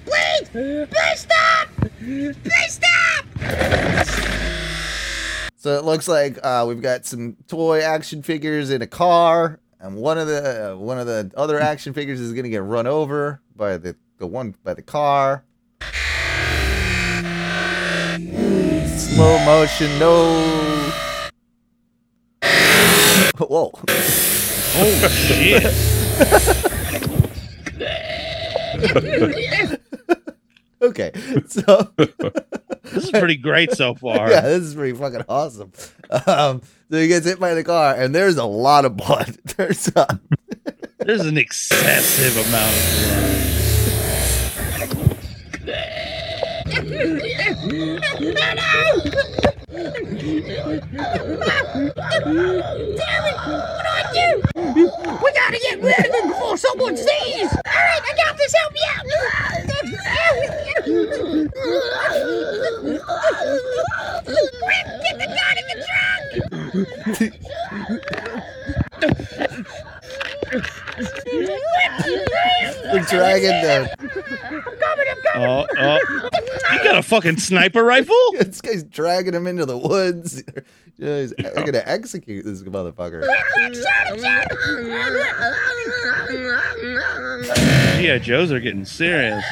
Please! 0.04 0.48
Please 0.52 1.20
stop! 1.20 1.68
Please 1.98 2.36
stop! 2.68 3.24
So 5.56 5.76
it 5.76 5.84
looks 5.84 6.06
like 6.06 6.38
uh, 6.44 6.64
we've 6.68 6.80
got 6.80 7.04
some 7.04 7.36
toy 7.48 7.80
action 7.80 8.22
figures 8.22 8.70
in 8.70 8.80
a 8.80 8.86
car, 8.86 9.58
and 9.80 9.96
one 9.96 10.18
of 10.18 10.26
the 10.26 10.72
uh, 10.72 10.76
one 10.76 10.98
of 10.98 11.06
the 11.06 11.30
other 11.36 11.60
action 11.60 11.92
figures 11.92 12.20
is 12.20 12.32
going 12.32 12.44
to 12.44 12.50
get 12.50 12.62
run 12.62 12.86
over 12.86 13.40
by 13.54 13.76
the 13.76 13.96
the 14.18 14.26
one 14.26 14.54
by 14.64 14.74
the 14.74 14.82
car. 14.82 15.44
Slow 18.96 19.38
motion, 19.44 19.98
no. 19.98 20.90
Whoa! 23.38 23.72
Oh 24.80 25.08
shit! 25.08 25.64
okay, 30.82 31.10
so 31.48 31.90
this 32.92 33.04
is 33.04 33.10
pretty 33.10 33.36
great 33.36 33.72
so 33.72 33.94
far. 34.00 34.30
yeah, 34.30 34.40
this 34.42 34.62
is 34.62 34.74
pretty 34.74 34.96
fucking 34.96 35.24
awesome. 35.28 35.72
Um, 36.26 36.62
so 36.90 36.98
he 36.98 37.08
gets 37.08 37.26
hit 37.26 37.38
by 37.40 37.54
the 37.54 37.64
car, 37.64 37.94
and 37.94 38.14
there's 38.14 38.36
a 38.36 38.44
lot 38.44 38.84
of 38.84 38.96
blood. 38.96 39.36
There's 39.56 39.90
uh, 39.94 40.06
There's 40.98 41.26
an 41.26 41.36
excessive 41.38 42.36
amount 42.48 42.74
of 42.74 42.82
blood. 49.44 49.54
Terry, 49.70 49.84
what 53.44 53.84
do 53.84 53.90
I 53.90 54.02
do? 54.14 54.40
We 55.22 55.28
gotta 55.32 55.58
get 55.60 55.82
rid 55.82 55.98
of 55.98 56.14
him 56.14 56.28
before 56.28 56.56
someone 56.56 56.96
sees. 56.96 57.06
All 57.06 57.12
right, 57.66 58.02
I 58.02 58.14
got 58.16 58.38
this. 58.38 58.54
Help 58.54 58.72
me 58.72 58.80
out. 58.88 59.04
Quick, 64.24 64.86
get 65.02 65.18
the 65.18 65.26
gun 65.26 65.58
in 65.58 65.64
the 65.68 65.76
the 72.92 73.06
dragon. 73.08 73.54
Uh, 73.54 73.86
Oh, 75.34 75.66
oh. 75.78 75.98
You 76.72 76.84
got 76.84 76.96
a 76.96 77.02
fucking 77.02 77.36
sniper 77.36 77.84
rifle? 77.84 78.16
this 78.32 78.60
guy's 78.60 78.82
dragging 78.82 79.34
him 79.34 79.46
into 79.46 79.66
the 79.66 79.78
woods. 79.78 80.42
Yeah, 81.00 81.20
he's 81.20 81.32
gonna 81.32 81.80
execute 81.86 82.44
this 82.44 82.60
motherfucker. 82.64 83.24
Yeah, 88.02 88.18
Joes 88.18 88.50
are 88.50 88.58
getting 88.58 88.84
serious. 88.84 89.44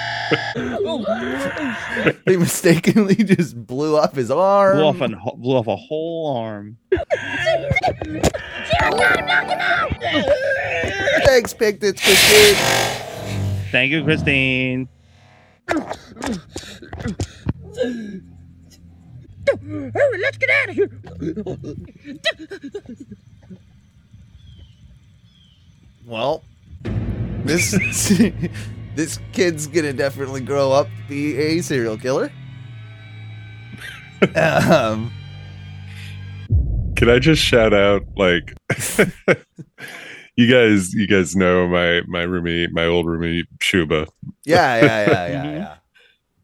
They 2.26 2.36
mistakenly 2.36 3.16
just 3.16 3.66
blew 3.66 3.96
off 3.96 4.14
his 4.14 4.30
arm. 4.30 4.76
Blew 4.76 4.84
off, 4.84 5.00
an, 5.00 5.20
blew 5.36 5.56
off 5.56 5.66
a 5.66 5.76
whole 5.76 6.36
arm. 6.36 6.76
Thanks, 11.24 11.52
Pictits, 11.54 12.00
Christine. 12.02 12.54
Thank 13.70 13.92
you, 13.92 14.04
Christine. 14.04 14.88
Hurry, 19.68 20.18
let's 20.20 20.36
get 20.38 20.50
out 20.50 20.68
of 20.68 20.74
here. 20.74 20.90
Well, 26.06 26.44
this 27.44 27.72
this 28.94 29.18
kid's 29.32 29.66
gonna 29.66 29.92
definitely 29.92 30.40
grow 30.40 30.72
up 30.72 30.86
to 30.86 31.08
be 31.08 31.36
a 31.36 31.60
serial 31.60 31.96
killer. 31.96 32.30
Um, 34.36 35.10
Can 36.94 37.08
I 37.08 37.18
just 37.18 37.40
shout 37.42 37.72
out 37.72 38.02
like 38.18 38.52
you 40.36 40.46
guys 40.46 40.92
you 40.92 41.06
guys 41.06 41.34
know 41.34 41.66
my 41.66 42.02
my 42.06 42.22
roommate, 42.24 42.70
my 42.72 42.84
old 42.84 43.06
roommate 43.06 43.46
Shuba. 43.62 44.06
yeah, 44.44 44.76
yeah, 44.76 45.06
yeah, 45.10 45.26
yeah, 45.26 45.44
yeah. 45.56 45.74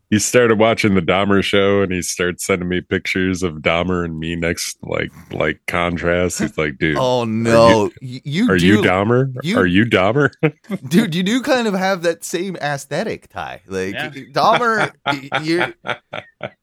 He 0.08 0.20
started 0.20 0.58
watching 0.60 0.94
the 0.94 1.00
Dahmer 1.00 1.42
show 1.42 1.82
and 1.82 1.90
he 1.92 2.00
starts 2.00 2.46
sending 2.46 2.68
me 2.68 2.80
pictures 2.80 3.42
of 3.42 3.54
Dahmer 3.56 4.04
and 4.04 4.20
me 4.20 4.36
next 4.36 4.76
like 4.82 5.10
like 5.32 5.60
contrast. 5.66 6.38
He's 6.38 6.56
like, 6.56 6.78
dude. 6.78 6.96
Oh 7.00 7.24
no, 7.24 7.90
You, 8.00 8.20
you, 8.24 8.44
you 8.44 8.50
are 8.52 8.56
do, 8.58 8.66
you 8.66 8.82
Dahmer? 8.82 9.34
you- 9.42 9.58
are 9.58 9.66
you 9.66 9.84
Dahmer? 9.84 10.30
dude? 10.88 11.14
You 11.14 11.22
do 11.24 11.42
kind 11.42 11.66
of 11.66 11.74
have 11.74 12.02
that 12.02 12.22
same 12.24 12.54
aesthetic, 12.56 13.28
Ty. 13.28 13.62
Like 13.66 13.94
Yeah. 13.94 14.10
Dahmer, 14.10 14.92
y- 15.06 15.28
you 15.42 15.74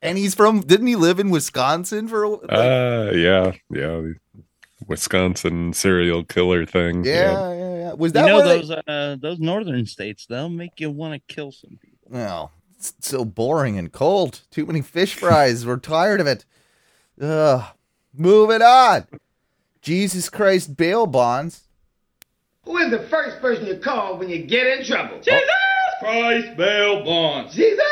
and 0.02 0.18
he's 0.18 0.36
from. 0.36 0.62
Didn't 0.62 0.88
he 0.88 0.96
live 0.96 1.20
in 1.20 1.30
Wisconsin 1.30 2.08
for? 2.08 2.24
a 2.24 2.30
wh- 2.30 2.42
Like, 2.44 2.52
uh 2.52 3.12
yeah, 3.14 3.52
yeah. 3.70 4.02
Wisconsin 4.88 5.74
serial 5.74 6.24
killer 6.24 6.66
thing. 6.66 7.04
yeah, 7.06 7.32
yeah, 7.54 7.76
yeah. 7.78 7.94
Was 7.94 8.10
You 8.10 8.14
that 8.14 8.26
know 8.26 8.36
where 8.38 8.48
they- 8.48 8.62
those 8.62 8.72
uh, 8.88 9.16
those 9.20 9.40
northern 9.40 9.86
states? 9.86 10.26
They'll 10.28 10.50
make 10.50 10.80
you 10.80 10.92
want 10.92 11.14
to 11.28 11.34
kill 11.34 11.52
some 11.52 11.78
people. 11.82 12.08
Well, 12.10 12.52
it's 12.92 13.10
so 13.10 13.24
boring 13.26 13.78
and 13.78 13.92
cold. 13.92 14.42
Too 14.52 14.66
many 14.66 14.82
fish 14.82 15.16
fries. 15.16 15.66
We're 15.66 15.78
tired 15.78 16.22
of 16.22 16.28
it. 16.28 16.46
Ugh. 17.22 17.64
Moving 18.14 18.62
on. 18.62 19.08
Jesus 19.82 20.30
Christ 20.30 20.76
bail 20.78 21.06
bonds. 21.08 21.62
Who 22.66 22.78
is 22.78 22.92
the 22.92 23.08
first 23.10 23.42
person 23.42 23.66
you 23.66 23.76
call 23.78 24.18
when 24.18 24.30
you 24.30 24.44
get 24.44 24.66
in 24.68 24.86
trouble? 24.86 25.16
Oh. 25.18 25.22
Jesus 25.22 25.50
Christ, 26.00 26.58
bail 26.58 27.04
bonds. 27.04 27.54
Jesus 27.54 27.84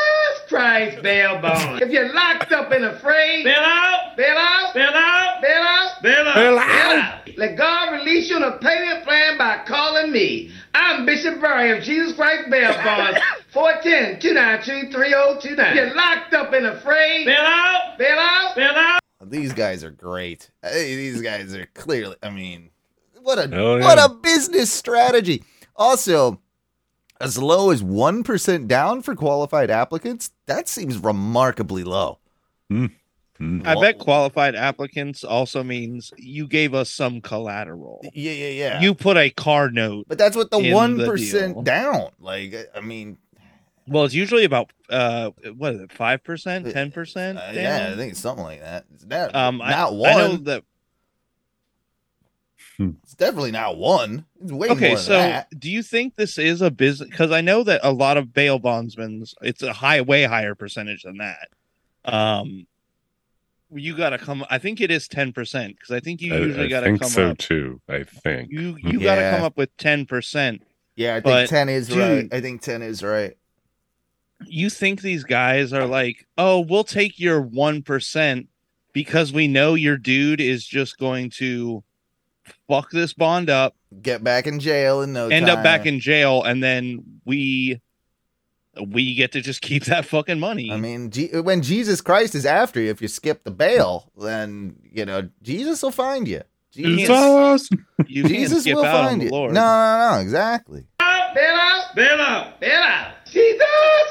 Christ, 0.48 1.02
bail 1.02 1.40
bonds. 1.40 1.82
if 1.82 1.90
you're 1.90 2.12
locked 2.14 2.52
up 2.52 2.70
and 2.72 2.84
afraid, 2.86 3.44
Bail 3.44 3.54
out, 3.58 4.16
bail 4.16 4.36
out, 4.36 4.74
bail 4.74 4.90
out, 4.94 5.42
bail 5.42 5.62
out, 5.62 6.02
bail 6.02 6.26
out. 6.28 6.34
Bail 6.34 6.58
out. 6.58 7.21
Let 7.42 7.56
God 7.56 7.92
release 7.94 8.30
you 8.30 8.36
on 8.36 8.44
a 8.44 8.56
payment 8.58 9.02
plan 9.02 9.36
by 9.36 9.64
calling 9.66 10.12
me. 10.12 10.52
I'm 10.74 11.04
Bishop 11.04 11.40
Barry 11.40 11.76
of 11.76 11.82
Jesus 11.82 12.14
Christ 12.14 12.48
Bail 12.48 12.72
Bonds, 12.84 13.18
410-292-3029. 13.52 15.74
You're 15.74 15.92
locked 15.92 16.34
up 16.34 16.52
and 16.52 16.66
afraid, 16.66 17.26
Bail 17.26 17.40
out, 17.40 17.98
bail 17.98 18.16
out, 18.16 18.54
bail 18.54 18.72
out. 18.76 19.00
These 19.28 19.54
guys 19.54 19.82
are 19.82 19.90
great. 19.90 20.52
Hey, 20.62 20.94
these 20.94 21.20
guys 21.20 21.52
are 21.56 21.66
clearly. 21.74 22.14
I 22.22 22.30
mean, 22.30 22.70
what 23.20 23.40
a 23.40 23.48
Hell 23.52 23.80
yeah. 23.80 23.86
what 23.86 23.98
a 23.98 24.08
business 24.14 24.72
strategy. 24.72 25.42
Also, 25.74 26.40
as 27.20 27.38
low 27.38 27.70
as 27.70 27.82
1% 27.82 28.68
down 28.68 29.02
for 29.02 29.16
qualified 29.16 29.68
applicants, 29.68 30.30
that 30.46 30.68
seems 30.68 30.96
remarkably 30.96 31.82
low. 31.82 32.20
Hmm. 32.70 32.86
I 33.64 33.74
bet 33.80 33.98
qualified 33.98 34.54
applicants 34.54 35.24
also 35.24 35.62
means 35.62 36.12
you 36.16 36.46
gave 36.46 36.74
us 36.74 36.90
some 36.90 37.20
collateral. 37.20 38.00
Yeah, 38.14 38.32
yeah, 38.32 38.48
yeah. 38.48 38.80
You 38.80 38.94
put 38.94 39.16
a 39.16 39.30
car 39.30 39.70
note. 39.70 40.06
But 40.08 40.18
that's 40.18 40.36
what 40.36 40.50
the 40.50 40.72
one 40.72 40.96
the 40.96 41.06
percent 41.06 41.54
deal. 41.54 41.62
down. 41.62 42.10
Like, 42.20 42.54
I 42.74 42.80
mean, 42.80 43.18
Well, 43.86 44.04
it's 44.04 44.14
usually 44.14 44.44
about 44.44 44.72
uh, 44.88 45.30
what 45.56 45.74
is 45.74 45.80
it, 45.80 45.92
five 45.92 46.22
percent, 46.22 46.70
ten 46.70 46.90
percent? 46.92 47.38
uh, 47.38 47.50
yeah, 47.52 47.90
I 47.92 47.96
think 47.96 48.12
it's 48.12 48.20
something 48.20 48.44
like 48.44 48.60
that. 48.60 48.84
It's 48.94 49.04
not, 49.06 49.34
Um, 49.34 49.58
not 49.58 49.92
I 49.92 49.96
one. 49.96 50.16
know 50.16 50.36
that. 50.36 50.64
It's 52.78 53.14
definitely 53.14 53.52
not 53.52 53.76
one. 53.76 54.24
It's 54.40 54.50
way 54.50 54.68
Okay, 54.70 54.88
more 54.88 54.96
so 54.96 55.12
that. 55.18 55.48
do 55.58 55.70
you 55.70 55.82
think 55.82 56.16
this 56.16 56.36
is 56.36 56.62
a 56.62 56.70
business? 56.70 57.08
Because 57.10 57.30
I 57.30 57.40
know 57.40 57.62
that 57.62 57.80
a 57.84 57.92
lot 57.92 58.16
of 58.16 58.32
bail 58.32 58.58
bondsmen, 58.58 59.24
it's 59.40 59.62
a 59.62 59.72
high, 59.72 60.00
way 60.00 60.24
higher 60.24 60.54
percentage 60.56 61.02
than 61.02 61.18
that. 61.18 61.48
Um, 62.04 62.66
you 63.74 63.96
got 63.96 64.10
to 64.10 64.18
come. 64.18 64.44
I 64.50 64.58
think 64.58 64.80
it 64.80 64.90
is 64.90 65.08
ten 65.08 65.32
percent 65.32 65.76
because 65.76 65.90
I 65.94 66.00
think 66.00 66.20
you 66.20 66.34
usually 66.34 66.66
I 66.66 66.68
got 66.68 66.80
to 66.80 66.86
think 66.86 67.00
come 67.00 67.10
so 67.10 67.30
up. 67.30 67.38
too. 67.38 67.80
I 67.88 68.04
think 68.04 68.50
You 68.50 68.74
mm-hmm. 68.74 68.88
you 68.88 69.00
got 69.00 69.16
to 69.16 69.30
come 69.30 69.42
up 69.42 69.56
with 69.56 69.76
ten 69.76 70.06
percent. 70.06 70.62
Yeah, 70.96 71.12
I 71.12 71.20
think 71.20 71.24
but, 71.24 71.48
ten 71.48 71.68
is 71.68 71.88
dude, 71.88 71.98
right. 71.98 72.28
I 72.32 72.40
think 72.40 72.62
ten 72.62 72.82
is 72.82 73.02
right. 73.02 73.36
you 74.46 74.68
think 74.70 75.00
these 75.00 75.24
guys 75.24 75.72
are 75.72 75.86
like, 75.86 76.26
oh, 76.36 76.60
we'll 76.60 76.84
take 76.84 77.18
your 77.18 77.40
one 77.40 77.82
percent 77.82 78.48
because 78.92 79.32
we 79.32 79.48
know 79.48 79.74
your 79.74 79.96
dude 79.96 80.40
is 80.40 80.66
just 80.66 80.98
going 80.98 81.30
to 81.30 81.82
fuck 82.68 82.90
this 82.90 83.12
bond 83.14 83.48
up, 83.48 83.74
Get 84.00 84.24
back 84.24 84.46
in 84.46 84.58
jail 84.58 85.02
and 85.02 85.12
no 85.12 85.28
end 85.28 85.46
time. 85.46 85.58
up 85.58 85.64
back 85.64 85.86
in 85.86 86.00
jail, 86.00 86.42
and 86.42 86.62
then 86.62 87.20
we 87.24 87.80
we 88.88 89.14
get 89.14 89.32
to 89.32 89.40
just 89.40 89.60
keep 89.62 89.84
that 89.84 90.04
fucking 90.06 90.40
money. 90.40 90.70
I 90.72 90.76
mean, 90.78 91.10
G- 91.10 91.28
when 91.40 91.62
Jesus 91.62 92.00
Christ 92.00 92.34
is 92.34 92.46
after 92.46 92.80
you, 92.80 92.90
if 92.90 93.02
you 93.02 93.08
skip 93.08 93.44
the 93.44 93.50
bail, 93.50 94.10
then 94.16 94.76
you 94.92 95.04
know 95.04 95.28
Jesus 95.42 95.82
will 95.82 95.90
find 95.90 96.26
you. 96.28 96.42
Jesus. 96.72 97.68
You 98.08 98.24
Jesus 98.24 98.66
will 98.66 98.82
find 98.82 99.22
you. 99.22 99.28
Lord. 99.30 99.52
No, 99.54 99.60
no, 99.60 100.12
no, 100.14 100.20
exactly. 100.20 100.86
Bail 100.98 101.54
out, 101.56 101.94
Bail 101.94 102.20
out. 102.20 102.60
bail 102.60 102.80
out. 102.82 103.12
Jesus 103.26 103.62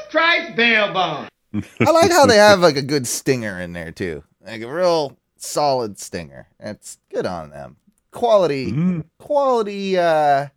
Christ, 0.09 0.55
bail 0.55 0.93
bond. 0.93 1.29
I 1.53 1.91
like 1.91 2.09
how 2.11 2.25
they 2.25 2.37
have 2.37 2.59
like 2.61 2.77
a 2.77 2.81
good 2.81 3.05
stinger 3.05 3.59
in 3.59 3.73
there 3.73 3.91
too, 3.91 4.23
like 4.45 4.61
a 4.61 4.71
real 4.73 5.17
solid 5.35 5.99
stinger. 5.99 6.47
It's 6.59 6.97
good 7.13 7.25
on 7.25 7.49
them. 7.49 7.75
Quality, 8.11 8.71
Mhm. 8.71 9.03
quality 9.19 9.97
uh 9.97 10.47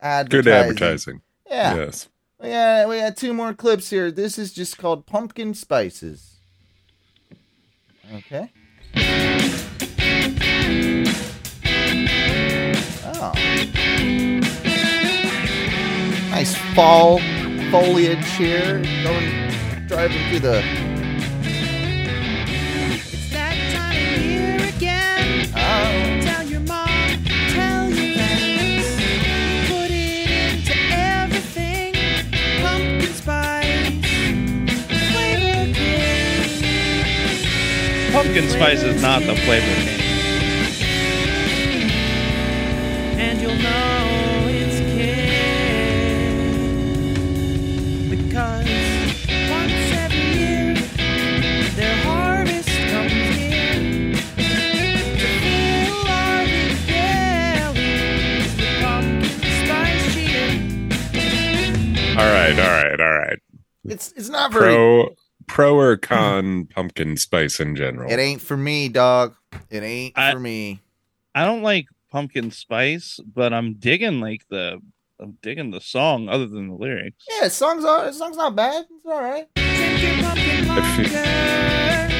advertising. 0.00 0.42
Good 0.42 0.48
advertising. 0.48 1.20
Yeah. 1.48 1.74
Yes. 1.76 2.08
We 2.42 2.48
got, 2.48 2.88
we 2.88 2.98
got 2.98 3.16
two 3.18 3.34
more 3.34 3.52
clips 3.52 3.90
here. 3.90 4.10
This 4.10 4.38
is 4.38 4.52
just 4.52 4.78
called 4.78 5.04
Pumpkin 5.04 5.52
Spices. 5.52 6.38
Okay. 8.14 8.50
Oh. 13.04 13.32
Nice 16.30 16.56
fall 16.74 17.18
foliage 17.70 18.26
here. 18.36 18.82
Going, 19.04 19.86
driving 19.86 20.28
through 20.30 20.40
the. 20.40 20.89
Pumpkin 38.30 38.48
spice 38.48 38.82
is 38.84 39.02
not 39.02 39.22
the 39.22 39.34
flavor 39.34 39.74
king. 39.82 40.00
And 43.18 43.40
you'll 43.40 43.56
know 43.56 44.46
it's 44.46 44.78
King. 44.78 46.28
Because 48.08 48.68
once 49.50 49.92
every 49.98 50.30
year, 50.38 50.74
their 51.74 51.96
harvest 52.04 52.68
comes 52.92 53.12
near. 53.36 54.14
To 55.18 55.26
fill 55.42 56.06
our 56.06 56.44
big 56.44 56.78
bellies 56.86 58.50
with 58.56 58.78
pumpkin 58.80 59.42
spice 59.64 60.06
cheer. 60.14 60.50
All 62.16 62.30
right. 62.32 62.56
All 62.56 62.74
right. 62.80 63.00
All 63.00 63.16
right. 63.18 63.40
It's 63.86 64.12
it's 64.12 64.28
not 64.28 64.52
very. 64.52 64.66
Pro 64.72 65.16
pro 65.52 65.74
or 65.76 65.96
con 66.10 66.66
pumpkin 66.66 67.16
spice 67.16 67.60
in 67.60 67.76
general. 67.76 68.10
It 68.10 68.18
ain't 68.18 68.40
for 68.40 68.56
me, 68.56 68.88
dog. 68.88 69.34
It 69.70 69.82
ain't 69.82 70.16
I- 70.18 70.32
for 70.32 70.40
me. 70.40 70.80
I 71.34 71.44
don't 71.44 71.62
like 71.62 71.86
pumpkin 72.10 72.50
spice, 72.50 73.20
but 73.34 73.52
I'm 73.52 73.74
digging 73.74 74.20
like 74.20 74.46
the 74.48 74.80
I'm 75.20 75.36
digging 75.42 75.70
the 75.70 75.80
song 75.80 76.28
other 76.28 76.46
than 76.46 76.68
the 76.68 76.74
lyrics. 76.74 77.24
Yeah, 77.30 77.44
the 77.44 77.50
song's 77.50 77.84
all, 77.84 78.04
the 78.04 78.12
song's 78.12 78.36
not 78.38 78.56
bad. 78.56 78.86
It's 78.90 79.06
all 79.06 79.20
right. 79.20 79.46
Drink 79.54 80.02
your 80.02 80.14
pumpkin 80.22 80.70
I 80.70 80.80
feel- 80.96 81.12
lager. 81.12 82.10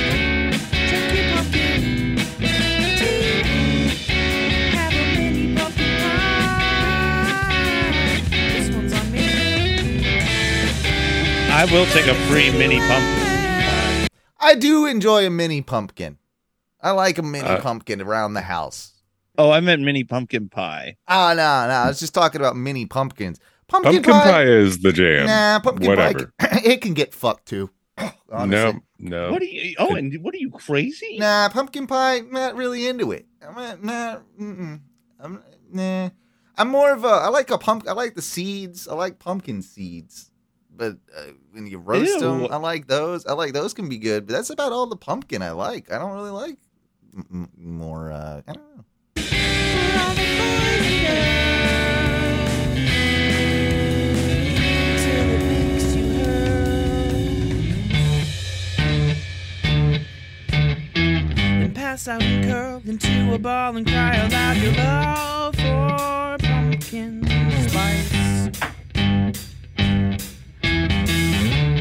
Drink 0.90 1.12
your 1.16 1.26
pumpkin 1.34 2.16
tea. 2.98 3.40
Have 4.76 4.92
a 4.92 4.94
mini 5.16 5.54
pumpkin 5.56 5.92
pie. 5.98 7.40
This 8.30 8.68
one's 8.76 8.92
on 8.92 9.06
me. 9.12 10.04
I 11.50 11.64
will 11.72 11.86
take 11.86 12.06
a 12.06 12.14
free 12.28 12.50
mini 12.56 12.78
pumpkin. 12.80 13.19
I 14.40 14.54
do 14.54 14.86
enjoy 14.86 15.26
a 15.26 15.30
mini 15.30 15.62
pumpkin. 15.62 16.18
I 16.82 16.92
like 16.92 17.18
a 17.18 17.22
mini 17.22 17.46
Uh, 17.46 17.60
pumpkin 17.60 18.00
around 18.00 18.34
the 18.34 18.40
house. 18.40 18.92
Oh, 19.36 19.50
I 19.50 19.60
meant 19.60 19.82
mini 19.82 20.04
pumpkin 20.04 20.48
pie. 20.48 20.96
Oh 21.08 21.28
no, 21.30 21.34
no, 21.36 21.42
I 21.74 21.86
was 21.88 22.00
just 22.00 22.14
talking 22.14 22.40
about 22.40 22.56
mini 22.56 22.86
pumpkins. 22.86 23.38
Pumpkin, 23.68 24.02
Pumpkin 24.02 24.12
pie 24.12 24.42
is 24.44 24.80
the 24.80 24.92
jam. 24.92 25.26
Nah, 25.26 25.60
pumpkin 25.60 25.88
Whatever. 25.88 26.32
pie. 26.38 26.60
It 26.64 26.80
can 26.80 26.94
get 26.94 27.14
fucked 27.14 27.46
too. 27.46 27.70
honestly. 28.32 28.80
No, 28.98 29.26
no. 29.26 29.30
What 29.32 29.42
are 29.42 29.44
you? 29.44 29.76
Oh, 29.78 29.94
and 29.94 30.12
what 30.22 30.34
are 30.34 30.38
you 30.38 30.50
crazy? 30.50 31.18
Nah, 31.18 31.48
pumpkin 31.50 31.86
pie. 31.86 32.20
Not 32.20 32.56
really 32.56 32.86
into 32.88 33.12
it. 33.12 33.26
I'm 33.46 33.54
not. 33.54 33.84
Nah, 33.84 34.18
mm-mm. 34.40 34.80
I'm 35.20 35.42
nah. 35.70 36.10
I'm 36.58 36.68
more 36.68 36.92
of 36.92 37.04
a. 37.04 37.08
I 37.08 37.28
like 37.28 37.50
a 37.50 37.58
pump. 37.58 37.84
I 37.88 37.92
like 37.92 38.14
the 38.14 38.22
seeds. 38.22 38.88
I 38.88 38.94
like 38.94 39.18
pumpkin 39.18 39.62
seeds. 39.62 40.29
But 40.80 40.96
uh, 41.14 41.24
when 41.52 41.66
you 41.66 41.76
roast 41.76 42.20
them, 42.20 42.46
I 42.50 42.56
like 42.56 42.86
those. 42.86 43.26
I 43.26 43.34
like 43.34 43.52
those 43.52 43.74
can 43.74 43.90
be 43.90 43.98
good. 43.98 44.26
But 44.26 44.32
that's 44.32 44.48
about 44.48 44.72
all 44.72 44.86
the 44.86 44.96
pumpkin 44.96 45.42
I 45.42 45.50
like. 45.50 45.92
I 45.92 45.98
don't 45.98 46.12
really 46.12 46.30
like 46.30 46.56
m- 47.14 47.26
m- 47.30 47.50
more. 47.76 48.10
Uh, 48.10 48.40
I 48.48 48.52
don't 48.54 48.76
know. 48.76 48.84
For 49.16 50.00
all 50.00 50.14
the 50.14 50.24
boys 50.40 50.86
and 50.88 51.04
girls. 51.04 52.80
Till 55.04 55.28
it 55.36 55.44
makes 55.52 55.94
you 55.94 56.06
hurl. 56.16 57.20
Then 61.60 61.72
pass 61.74 62.08
out 62.08 62.22
and 62.22 62.44
curl 62.46 62.80
into 62.86 63.34
a 63.34 63.38
ball 63.38 63.76
and 63.76 63.86
cry 63.86 64.16
aloud 64.16 64.56
your 64.56 64.72
love 64.72 65.54
for 65.56 66.38
pumpkin 66.46 67.22
spice. 67.68 68.48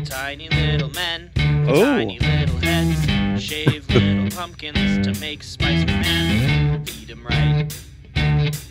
Tiny 0.06 0.48
little 0.50 0.90
men, 0.92 1.30
Oh. 1.68 1.84
tiny 1.84 2.20
little 2.20 2.58
heads, 2.60 3.42
shave 3.44 3.88
little 3.94 4.30
pumpkins 4.32 5.06
to 5.06 5.20
make 5.20 5.44
spice 5.44 5.86
men. 5.86 6.86
Feed 6.86 7.12
'em 7.12 7.26
right, 7.26 7.66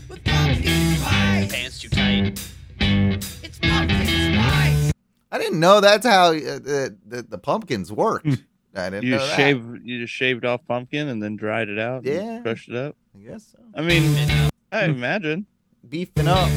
With 0.08 0.24
pumpkin 0.24 0.96
spice. 0.96 1.52
pants 1.52 1.78
too 1.80 1.88
tight. 1.90 2.40
It's 2.80 3.58
pumpkin 3.58 4.06
spice. 4.34 4.92
I 5.30 5.38
didn't 5.38 5.60
know 5.60 5.80
that's 5.80 6.06
how 6.06 6.28
uh, 6.30 6.32
the, 6.32 6.96
the 7.06 7.22
the 7.22 7.38
pumpkins 7.38 7.92
worked. 7.92 8.26
I 8.74 8.90
didn't 8.90 9.04
You 9.04 9.12
know 9.12 9.18
just 9.18 9.36
shave 9.36 9.64
you 9.84 10.00
just 10.00 10.12
shaved 10.14 10.44
off 10.44 10.60
pumpkin 10.66 11.08
and 11.08 11.22
then 11.22 11.36
dried 11.36 11.68
it 11.68 11.78
out. 11.78 12.04
and 12.04 12.14
Yeah. 12.14 12.40
crushed 12.42 12.68
it 12.68 12.76
up. 12.76 12.96
I 13.14 13.30
guess 13.30 13.52
so. 13.52 13.58
I 13.74 13.82
mean, 13.82 14.50
I 14.72 14.84
imagine. 14.86 15.46
Beefing 15.88 16.26
up. 16.28 16.48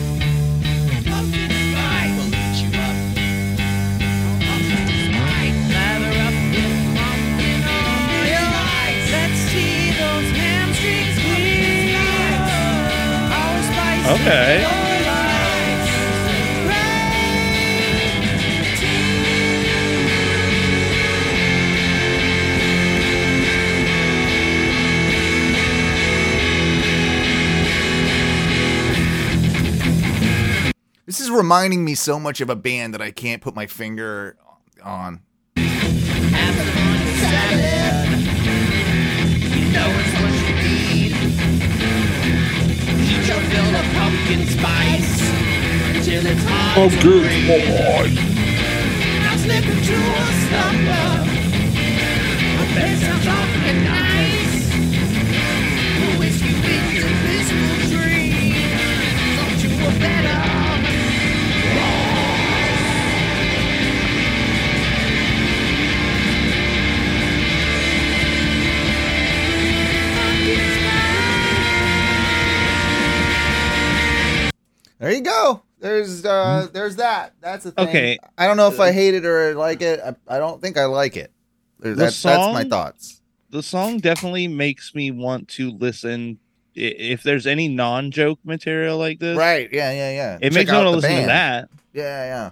Okay. 14.11 14.67
This 31.05 31.21
is 31.21 31.31
reminding 31.31 31.85
me 31.85 31.95
so 31.95 32.19
much 32.19 32.41
of 32.41 32.49
a 32.49 32.55
band 32.57 32.93
that 32.93 33.01
I 33.01 33.11
can't 33.11 33.41
put 33.41 33.55
my 33.55 33.65
finger 33.65 34.35
on. 34.83 35.21
Pumpkin 43.51 44.47
spice 44.47 45.21
until 45.93 46.25
it's 46.25 46.43
hard 46.45 46.91
to 46.91 46.97
breathe. 47.01 47.49
spice. 47.49 48.15
Now 49.19 49.35
slip 49.35 49.65
into 49.65 49.95
a 49.95 50.31
slumber. 50.47 51.05
A 52.61 52.75
bed 52.75 52.97
sounds 52.99 54.10
There's 75.91 76.26
uh 76.26 76.68
there's 76.72 76.95
that. 76.97 77.34
That's 77.41 77.65
the 77.65 77.72
thing. 77.72 77.88
Okay. 77.89 78.18
I 78.38 78.47
don't 78.47 78.57
know 78.57 78.68
if 78.69 78.80
I 78.80 78.91
hate 78.91 79.13
it 79.13 79.26
or 79.26 79.53
like 79.55 79.81
it. 79.81 79.99
I, 79.99 80.15
I 80.35 80.38
don't 80.39 80.61
think 80.61 80.77
I 80.77 80.85
like 80.85 81.18
it. 81.18 81.31
That's, 81.80 82.22
that's 82.22 82.53
my 82.53 82.63
thoughts. 82.63 83.22
The 83.49 83.61
song 83.61 83.97
definitely 83.97 84.47
makes 84.47 84.95
me 84.95 85.11
want 85.11 85.49
to 85.49 85.72
listen. 85.72 86.39
If 86.73 87.23
there's 87.23 87.45
any 87.47 87.68
non-joke 87.68 88.39
material 88.45 88.97
like 88.97 89.19
this, 89.19 89.38
Right. 89.38 89.68
Yeah, 89.73 89.91
yeah, 89.91 90.11
yeah. 90.11 90.35
It 90.38 90.43
Check 90.43 90.53
makes 90.53 90.72
me 90.72 90.77
want 90.77 90.88
to 90.88 90.91
the 90.91 90.95
listen 90.97 91.22
to 91.22 91.27
that. 91.27 91.69
Yeah, 91.91 92.23
yeah. 92.26 92.51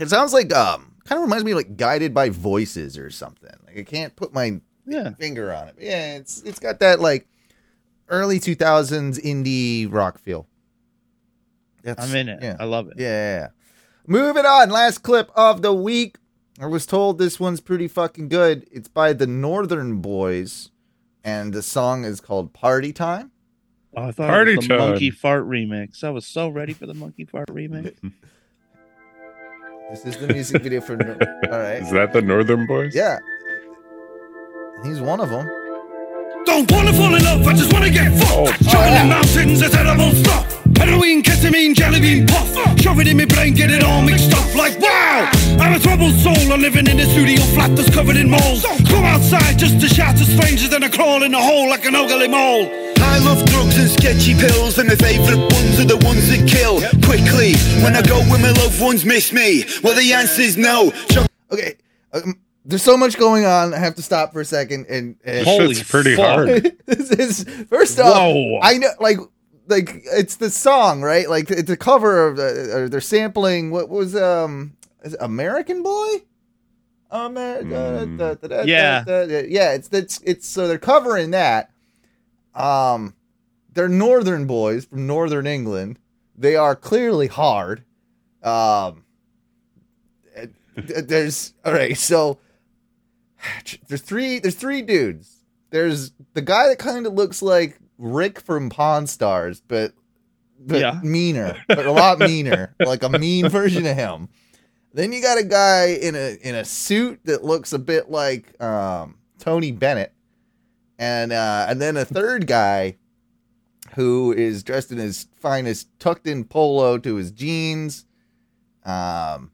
It 0.00 0.08
sounds 0.10 0.32
like 0.34 0.52
um 0.54 0.94
kind 1.04 1.18
of 1.18 1.22
reminds 1.24 1.44
me 1.44 1.52
of 1.52 1.56
like 1.56 1.76
guided 1.76 2.12
by 2.12 2.28
voices 2.28 2.98
or 2.98 3.10
something. 3.10 3.50
Like 3.66 3.78
I 3.78 3.82
can't 3.84 4.14
put 4.14 4.34
my 4.34 4.60
Yeah. 4.86 5.10
finger 5.14 5.52
on 5.54 5.68
it. 5.68 5.76
Yeah, 5.78 6.16
it's 6.16 6.42
it's 6.42 6.58
got 6.58 6.80
that 6.80 7.00
like 7.00 7.26
early 8.08 8.38
2000s 8.40 9.18
indie 9.24 9.90
rock 9.90 10.18
feel. 10.18 10.46
That's- 11.82 12.08
I'm 12.10 12.16
in 12.16 12.28
it. 12.28 12.40
Yeah. 12.42 12.56
I 12.58 12.64
love 12.64 12.88
it. 12.88 12.94
Yeah, 12.98 13.08
yeah, 13.08 13.38
yeah. 13.40 13.46
Moving 14.06 14.44
on, 14.46 14.70
last 14.70 14.98
clip 14.98 15.30
of 15.36 15.62
the 15.62 15.72
week. 15.72 16.16
I 16.60 16.66
was 16.66 16.86
told 16.86 17.18
this 17.18 17.40
one's 17.40 17.60
pretty 17.60 17.88
fucking 17.88 18.28
good. 18.28 18.66
It's 18.70 18.88
by 18.88 19.12
the 19.12 19.26
Northern 19.26 20.00
Boys, 20.00 20.70
and 21.24 21.52
the 21.52 21.62
song 21.62 22.04
is 22.04 22.20
called 22.20 22.52
Party 22.52 22.92
Time. 22.92 23.30
Oh, 23.96 24.04
I 24.04 24.12
thought 24.12 24.28
Party 24.28 24.52
it 24.52 24.56
was 24.58 24.68
the 24.68 24.76
time. 24.76 24.90
Monkey 24.90 25.10
Fart 25.10 25.46
remix. 25.48 26.02
I 26.04 26.10
was 26.10 26.26
so 26.26 26.48
ready 26.48 26.72
for 26.72 26.86
the 26.86 26.94
Monkey 26.94 27.24
Fart 27.24 27.48
remix. 27.48 27.94
This 29.90 30.06
is 30.06 30.16
the 30.16 30.32
music 30.32 30.62
video 30.62 30.80
for. 30.80 30.94
All 30.94 31.58
right. 31.58 31.82
Is 31.82 31.90
that 31.90 32.14
the 32.14 32.22
Northern 32.22 32.66
Boys? 32.66 32.94
Yeah. 32.94 33.18
He's 34.84 35.00
one 35.02 35.20
of 35.20 35.28
them. 35.28 35.46
Don't 36.46 36.70
wanna 36.72 36.92
fall 36.94 37.14
in 37.14 37.22
love, 37.22 37.46
I 37.46 37.52
just 37.52 37.70
wanna 37.74 37.90
get 37.90 38.10
fucked. 38.18 38.32
Oh, 38.32 38.70
Shoving 38.70 38.94
in 39.02 39.08
mountains 39.10 39.60
is 39.60 39.74
edible 39.74 40.12
stuff. 40.12 40.61
Heroin, 40.82 41.22
ketamine, 41.22 41.74
jelly 41.74 42.00
bean 42.00 42.26
puff. 42.26 42.48
Shove 42.80 42.98
it 43.00 43.06
in 43.06 43.16
my 43.16 43.24
brain, 43.26 43.54
get 43.54 43.70
it 43.70 43.82
all 43.84 44.02
mixed 44.02 44.32
up. 44.34 44.54
Like 44.54 44.78
wow, 44.80 45.30
I'm 45.60 45.74
a 45.74 45.78
troubled 45.78 46.14
soul. 46.14 46.52
I'm 46.52 46.60
living 46.60 46.86
in 46.88 46.98
a 46.98 47.06
studio 47.06 47.40
flat 47.54 47.74
that's 47.76 47.88
covered 47.94 48.16
in 48.16 48.28
moles. 48.28 48.62
Go 48.90 48.98
outside 49.04 49.58
just 49.58 49.80
to 49.80 49.88
shout 49.88 50.16
to 50.18 50.24
strangers, 50.24 50.70
then 50.70 50.82
I 50.82 50.88
crawl 50.88 51.22
in 51.22 51.32
a 51.34 51.40
hole 51.40 51.68
like 51.68 51.84
an 51.84 51.94
ugly 51.94 52.28
mole. 52.28 52.68
I 52.98 53.18
love 53.18 53.44
drugs 53.46 53.78
and 53.78 53.88
sketchy 53.88 54.34
pills, 54.34 54.78
and 54.78 54.88
my 54.88 54.96
favourite 54.96 55.38
ones 55.52 55.78
are 55.78 55.84
the 55.86 55.98
ones 56.04 56.28
that 56.28 56.48
kill 56.48 56.80
quickly. 57.06 57.54
When 57.82 57.94
I 57.94 58.02
go 58.02 58.18
where 58.30 58.40
my 58.40 58.50
loved 58.50 58.80
ones 58.80 59.04
miss 59.04 59.32
me, 59.32 59.64
well 59.84 59.94
the 59.94 60.12
answer's 60.12 60.56
no. 60.56 60.90
Chuck- 61.08 61.28
Okay. 61.52 61.74
Um, 62.12 62.38
there's 62.64 62.82
so 62.82 62.96
much 62.96 63.18
going 63.18 63.44
on. 63.44 63.74
I 63.74 63.78
have 63.78 63.94
to 63.96 64.02
stop 64.02 64.32
for 64.32 64.40
a 64.40 64.44
second 64.44 64.86
and. 64.88 65.16
and 65.24 65.46
This 65.46 65.78
shit's 65.78 65.90
pretty 65.90 66.14
hard. 66.16 66.48
this 66.86 67.10
is 67.10 67.44
first 67.68 67.98
off. 68.00 68.14
Whoa. 68.16 68.58
I 68.62 68.78
know, 68.78 68.88
like, 69.00 69.18
like 69.66 70.02
it's 70.04 70.36
the 70.36 70.50
song, 70.50 71.02
right? 71.02 71.28
Like 71.28 71.50
it's 71.50 71.70
a 71.70 71.76
cover 71.76 72.26
of 72.26 72.36
the. 72.36 72.76
Or 72.76 72.88
they're 72.88 73.00
sampling 73.00 73.70
what 73.70 73.88
was 73.88 74.16
um 74.16 74.76
is 75.02 75.14
it 75.14 75.20
American 75.22 75.82
Boy. 75.82 76.22
America. 77.10 77.66
Yeah. 78.66 79.04
yeah. 79.48 79.72
It's 79.72 79.88
it's 79.92 80.20
it's 80.24 80.48
so 80.48 80.66
they're 80.68 80.78
covering 80.78 81.32
that. 81.32 81.70
Um, 82.54 83.14
they're 83.72 83.88
Northern 83.88 84.46
boys 84.46 84.84
from 84.84 85.06
Northern 85.06 85.46
England. 85.46 85.98
They 86.36 86.56
are 86.56 86.74
clearly 86.74 87.26
hard. 87.26 87.84
Um, 88.42 89.04
there's 90.76 91.54
all 91.64 91.72
right. 91.72 91.96
So 91.96 92.38
there's 93.88 94.02
three. 94.02 94.38
There's 94.38 94.54
three 94.54 94.82
dudes. 94.82 95.44
There's 95.70 96.12
the 96.34 96.42
guy 96.42 96.68
that 96.68 96.78
kind 96.78 97.06
of 97.06 97.14
looks 97.14 97.42
like 97.42 97.78
Rick 98.02 98.40
from 98.40 98.68
Pawn 98.68 99.06
Stars, 99.06 99.62
but 99.66 99.92
but 100.58 100.80
Yeah. 100.80 101.00
meaner, 101.04 101.56
but 101.68 101.86
a 101.86 101.92
lot 101.92 102.18
meaner, 102.18 102.74
like 102.80 103.02
a 103.02 103.08
mean 103.08 103.48
version 103.48 103.86
of 103.86 103.96
him. 103.96 104.28
Then 104.92 105.12
you 105.12 105.22
got 105.22 105.38
a 105.38 105.44
guy 105.44 105.86
in 105.86 106.14
a 106.14 106.36
in 106.42 106.54
a 106.54 106.64
suit 106.64 107.20
that 107.24 107.44
looks 107.44 107.72
a 107.72 107.78
bit 107.78 108.10
like 108.10 108.60
um, 108.60 109.16
Tony 109.38 109.70
Bennett, 109.72 110.12
and 110.98 111.32
uh, 111.32 111.66
and 111.68 111.80
then 111.80 111.96
a 111.96 112.04
third 112.04 112.46
guy 112.46 112.96
who 113.94 114.32
is 114.32 114.62
dressed 114.62 114.90
in 114.90 114.98
his 114.98 115.28
finest 115.40 115.88
tucked 115.98 116.26
in 116.26 116.44
polo 116.44 116.98
to 116.98 117.14
his 117.16 117.30
jeans, 117.30 118.04
um, 118.84 119.50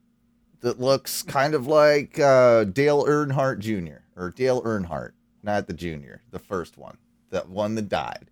that 0.60 0.80
looks 0.80 1.22
kind 1.22 1.54
of 1.54 1.66
like 1.66 2.18
uh, 2.18 2.64
Dale 2.64 3.04
Earnhardt 3.04 3.58
Jr. 3.58 3.98
or 4.16 4.30
Dale 4.30 4.62
Earnhardt, 4.62 5.12
not 5.42 5.66
the 5.66 5.72
junior, 5.72 6.22
the 6.30 6.38
first 6.38 6.78
one, 6.78 6.98
that 7.30 7.48
one 7.48 7.74
that 7.76 7.88
died. 7.88 8.27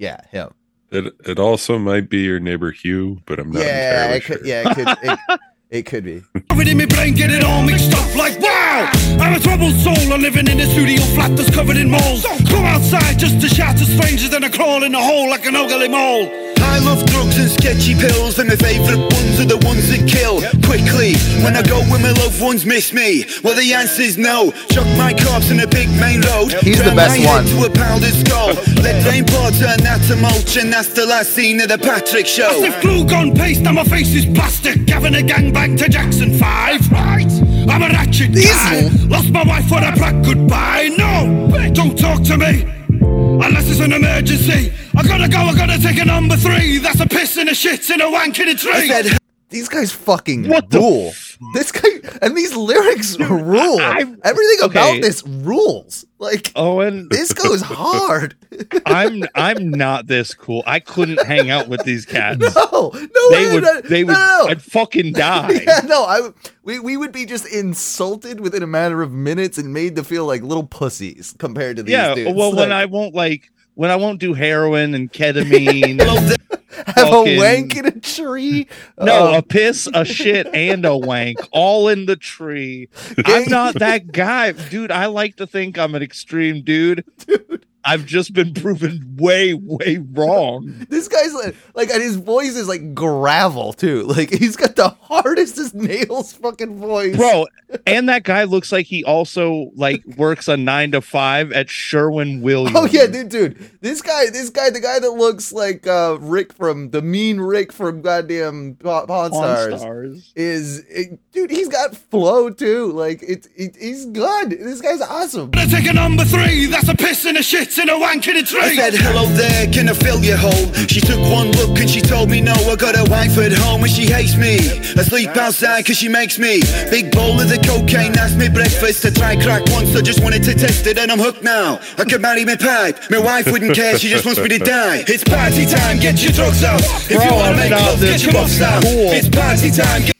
Yeah, 0.00 0.16
him. 0.30 0.48
It 0.90 1.14
it 1.26 1.38
also 1.38 1.78
might 1.78 2.08
be 2.08 2.20
your 2.20 2.40
neighbor 2.40 2.72
Hugh, 2.72 3.20
but 3.26 3.38
I'm 3.38 3.52
not 3.52 3.62
yeah, 3.62 3.92
entirely 3.92 4.16
it 4.16 4.24
could. 4.24 4.38
sure. 4.38 4.46
Yeah, 4.46 4.70
it 4.70 4.74
could. 4.74 4.88
It, 5.02 5.40
it 5.70 5.86
could 5.86 6.04
be. 6.04 6.20
Shove 6.50 6.60
it 6.60 6.68
in 6.68 6.78
my 6.78 6.86
brain, 6.86 7.14
get 7.14 7.30
it 7.30 7.44
all 7.44 7.62
mixed 7.62 7.92
up 7.92 8.16
like 8.16 8.40
wow. 8.40 8.90
I'm 9.20 9.36
a 9.36 9.40
troubled 9.40 9.74
soul, 9.74 9.94
I'm 10.10 10.22
living 10.22 10.48
in 10.48 10.58
a 10.58 10.66
studio 10.66 11.00
flat 11.14 11.36
that's 11.36 11.54
covered 11.54 11.76
in 11.76 11.90
moles. 11.90 12.22
Go 12.48 12.56
outside 12.64 13.18
just 13.18 13.42
to 13.42 13.48
shout 13.48 13.76
to 13.76 13.84
strangers, 13.84 14.30
then 14.30 14.42
I 14.42 14.48
crawl 14.48 14.82
in 14.84 14.94
a 14.94 15.02
hole 15.02 15.28
like 15.28 15.44
an 15.44 15.54
ugly 15.54 15.88
mole. 15.88 16.49
I 16.80 16.82
love 16.82 17.04
drugs 17.06 17.36
and 17.36 17.50
sketchy 17.50 17.94
pills, 17.94 18.38
and 18.38 18.48
my 18.48 18.56
favourite 18.56 18.96
ones 19.12 19.36
are 19.38 19.44
the 19.44 19.60
ones 19.68 19.92
that 19.92 20.08
kill 20.08 20.40
quickly. 20.64 21.12
When 21.44 21.54
I 21.54 21.60
go 21.60 21.84
where 21.92 22.00
my 22.00 22.12
loved 22.12 22.40
ones 22.40 22.64
miss 22.64 22.94
me, 22.94 23.26
well 23.44 23.54
the 23.54 23.74
answer's 23.74 24.16
no. 24.16 24.50
Chuck 24.72 24.88
my 24.96 25.12
corpse 25.12 25.50
in 25.50 25.60
a 25.60 25.66
big 25.66 25.90
main 26.00 26.22
road. 26.32 26.56
He's 26.64 26.78
the 26.78 26.88
Turn 26.88 26.96
best 26.96 27.20
one. 27.20 27.44
To 27.44 27.68
a 27.68 27.70
powdered 27.70 28.16
skull. 28.24 28.56
Let 28.80 29.04
rain 29.04 29.28
pour, 29.28 29.52
turn 29.60 29.76
that 29.84 30.00
to 30.08 30.16
mulch, 30.16 30.56
and 30.56 30.72
that's 30.72 30.88
the 30.94 31.04
last 31.04 31.34
scene 31.36 31.60
of 31.60 31.68
the 31.68 31.76
Patrick 31.76 32.26
show. 32.26 32.48
As 32.48 32.72
if 32.72 32.80
glue 32.80 33.04
gun 33.04 33.34
paste, 33.34 33.60
now 33.60 33.72
my 33.72 33.84
face 33.84 34.14
is 34.14 34.24
plastic. 34.24 34.88
Having 34.88 35.16
a 35.16 35.22
gangbang 35.22 35.76
to 35.76 35.88
Jackson 35.88 36.32
5. 36.32 36.90
Right. 36.90 37.28
I'm 37.68 37.82
a 37.82 37.88
ratchet 37.92 38.32
guy. 38.32 38.88
Lost 39.04 39.28
my 39.30 39.44
wife 39.44 39.68
for 39.68 39.84
a 39.84 39.92
black 39.92 40.16
goodbye. 40.24 40.88
No, 40.96 41.52
don't 41.74 41.98
talk 41.98 42.22
to 42.24 42.38
me. 42.38 42.79
Unless 43.00 43.70
it's 43.70 43.80
an 43.80 43.92
emergency. 43.92 44.72
I 44.96 45.02
gotta 45.02 45.28
go, 45.28 45.38
I 45.38 45.54
gotta 45.54 45.78
take 45.80 45.98
a 45.98 46.04
number 46.04 46.36
three. 46.36 46.78
That's 46.78 47.00
a 47.00 47.06
piss 47.06 47.36
and 47.36 47.48
a 47.48 47.54
shit 47.54 47.88
and 47.90 48.02
a 48.02 48.10
wank 48.10 48.38
in 48.38 48.48
a 48.48 48.54
tree. 48.54 49.19
These 49.50 49.68
guys 49.68 49.90
fucking 49.90 50.48
rule. 50.48 51.12
this 51.54 51.72
guy 51.72 51.88
and 52.22 52.36
these 52.36 52.54
lyrics 52.54 53.18
rule. 53.18 53.80
Everything 53.80 54.62
about 54.62 55.00
this 55.00 55.26
rules. 55.26 56.06
Like 56.20 56.52
Owen, 56.54 57.08
this 57.10 57.32
goes 57.32 57.62
hard. 57.62 58.36
I'm 58.86 59.24
I'm 59.34 59.70
not 59.70 60.06
this 60.06 60.34
cool. 60.34 60.62
I 60.66 60.78
couldn't 60.78 61.26
hang 61.26 61.50
out 61.50 61.66
with 61.68 61.82
these 61.84 62.04
cats. 62.06 62.54
No, 62.54 62.92
no, 62.92 63.30
they 63.30 63.52
would 63.52 63.62
no, 63.62 63.80
they 63.80 64.04
would 64.04 64.12
no. 64.12 64.46
I'd 64.48 64.62
fucking 64.62 65.12
die. 65.14 65.62
Yeah, 65.66 65.80
no, 65.86 66.04
I 66.04 66.30
we, 66.62 66.78
we 66.78 66.96
would 66.96 67.10
be 67.10 67.24
just 67.24 67.46
insulted 67.46 68.38
within 68.40 68.62
a 68.62 68.66
matter 68.66 69.02
of 69.02 69.12
minutes 69.12 69.58
and 69.58 69.72
made 69.72 69.96
to 69.96 70.04
feel 70.04 70.26
like 70.26 70.42
little 70.42 70.66
pussies 70.66 71.34
compared 71.38 71.76
to 71.78 71.82
these 71.82 71.92
yeah, 71.92 72.14
dudes. 72.14 72.36
well, 72.36 72.54
when 72.54 72.70
I 72.70 72.84
won't 72.84 73.14
like 73.14 73.50
when 73.74 73.90
I 73.90 73.96
won't 73.96 74.20
do 74.20 74.34
heroin 74.34 74.94
and 74.94 75.10
ketamine, 75.10 76.36
have 76.86 77.12
a 77.12 77.36
wank 77.38 77.76
in 77.76 77.86
a 77.86 78.00
tree. 78.00 78.66
no, 79.00 79.34
Uh, 79.34 79.38
a 79.38 79.42
piss, 79.42 79.88
a 79.92 80.04
shit, 80.04 80.46
and 80.54 80.84
a 80.84 80.96
wank, 80.96 81.38
all 81.52 81.88
in 81.88 82.06
the 82.06 82.16
tree. 82.16 82.88
I'm 83.24 83.48
not 83.48 83.74
that 83.76 84.12
guy, 84.12 84.52
dude. 84.52 84.90
I 84.90 85.06
like 85.06 85.36
to 85.36 85.46
think 85.46 85.78
I'm 85.78 85.94
an 85.94 86.02
extreme 86.02 86.62
dude. 86.62 87.04
dude. 87.26 87.66
I've 87.84 88.04
just 88.06 88.34
been 88.34 88.52
proven 88.54 89.16
way, 89.18 89.54
way 89.54 89.98
wrong. 90.12 90.74
This 90.90 91.08
guy's 91.08 91.32
like, 91.32 91.54
like, 91.74 91.90
and 91.90 92.02
his 92.02 92.16
voice 92.16 92.56
is 92.56 92.68
like 92.68 92.94
gravel 92.94 93.72
too. 93.72 94.06
Like 94.20 94.30
he's 94.30 94.56
got 94.56 94.76
the 94.76 94.88
hardest 94.88 95.56
as 95.58 95.72
nails 95.72 96.32
fucking 96.34 96.78
voice, 96.78 97.16
Bro, 97.16 97.46
and 97.86 98.08
that 98.08 98.24
guy 98.24 98.44
looks 98.44 98.70
like 98.72 98.86
he 98.86 99.02
also 99.04 99.70
like 99.76 100.04
works 100.16 100.48
a 100.48 100.56
nine 100.56 100.90
to 100.92 101.00
five 101.00 101.52
at 101.52 101.70
Sherwin 101.70 102.42
Williams. 102.42 102.76
Oh 102.76 102.86
yeah, 102.86 103.06
dude, 103.06 103.28
dude. 103.30 103.70
This 103.80 104.02
guy, 104.02 104.26
this 104.30 104.50
guy, 104.50 104.68
the 104.70 104.80
guy 104.80 104.98
that 104.98 105.10
looks 105.12 105.52
like 105.52 105.86
uh 105.86 106.18
Rick 106.20 106.52
from 106.52 106.90
the 106.90 107.00
mean 107.02 107.40
Rick 107.40 107.72
from 107.72 108.02
goddamn 108.02 108.76
Pa- 108.82 109.06
Pawn 109.06 109.30
Pawn 109.30 109.32
Stars, 109.32 109.80
Stars. 109.80 110.32
is 110.36 110.78
it, 110.88 111.18
dude. 111.32 111.50
He's 111.50 111.68
got 111.68 111.96
flow 111.96 112.50
too. 112.50 112.92
Like 112.92 113.22
it's 113.26 113.46
it, 113.56 113.76
he's 113.76 114.06
good. 114.06 114.50
This 114.50 114.80
guy's 114.80 115.00
awesome. 115.00 115.50
Let's 115.54 115.72
take 115.72 115.86
a 115.86 115.92
number 115.92 116.24
three. 116.24 116.66
That's 116.66 116.88
a 116.88 116.94
piss 116.96 117.24
and 117.24 117.38
a 117.38 117.42
shit 117.42 117.69
and 117.78 117.90
a 117.90 117.98
wank 117.98 118.26
in 118.28 118.36
a 118.36 118.42
tree. 118.42 118.60
I 118.60 118.74
said, 118.74 118.94
hello 118.94 119.26
there, 119.26 119.66
can 119.68 119.88
I 119.88 119.94
fill 119.94 120.22
your 120.24 120.36
hole? 120.36 120.72
She 120.88 121.00
took 121.00 121.20
one 121.30 121.50
look 121.52 121.78
and 121.78 121.88
she 121.88 122.00
told 122.00 122.28
me 122.30 122.40
no, 122.40 122.52
I 122.52 122.76
got 122.76 122.96
a 122.96 123.08
wife 123.10 123.38
at 123.38 123.52
home 123.52 123.82
and 123.82 123.90
she 123.90 124.06
hates 124.06 124.36
me. 124.36 124.58
I 124.98 125.02
sleep 125.04 125.36
outside 125.36 125.86
cause 125.86 125.96
she 125.96 126.08
makes 126.08 126.38
me. 126.38 126.60
Big 126.90 127.12
bowl 127.12 127.40
of 127.40 127.48
the 127.48 127.58
cocaine, 127.58 128.12
that's 128.12 128.34
me 128.34 128.48
breakfast. 128.48 129.04
I 129.04 129.10
tried 129.10 129.42
crack 129.42 129.62
once, 129.70 129.94
I 129.96 130.00
just 130.02 130.22
wanted 130.22 130.42
to 130.44 130.54
test 130.54 130.86
it 130.86 130.98
and 130.98 131.10
I'm 131.10 131.18
hooked 131.18 131.42
now. 131.42 131.80
I 131.98 132.04
could 132.04 132.20
marry 132.20 132.44
my 132.44 132.56
pipe, 132.56 132.98
my 133.10 133.18
wife 133.18 133.50
wouldn't 133.50 133.74
care, 133.74 133.98
she 133.98 134.08
just 134.08 134.24
wants 134.24 134.40
me 134.40 134.48
to 134.48 134.58
die. 134.58 135.04
It's 135.06 135.24
party 135.24 135.66
time, 135.66 135.98
get 135.98 136.22
your 136.22 136.32
drugs 136.32 136.64
out. 136.64 136.80
If 137.10 137.22
you 137.22 137.32
wanna 137.32 137.56
make 137.56 137.70
love, 137.70 138.00
get 138.00 138.22
your 138.22 138.32
muffs 138.32 138.58
fucking 138.58 138.76
out. 138.76 138.82
cool. 138.82 139.12
It's 139.12 139.28
party 139.28 139.70
time, 139.70 140.02
get 140.02 140.16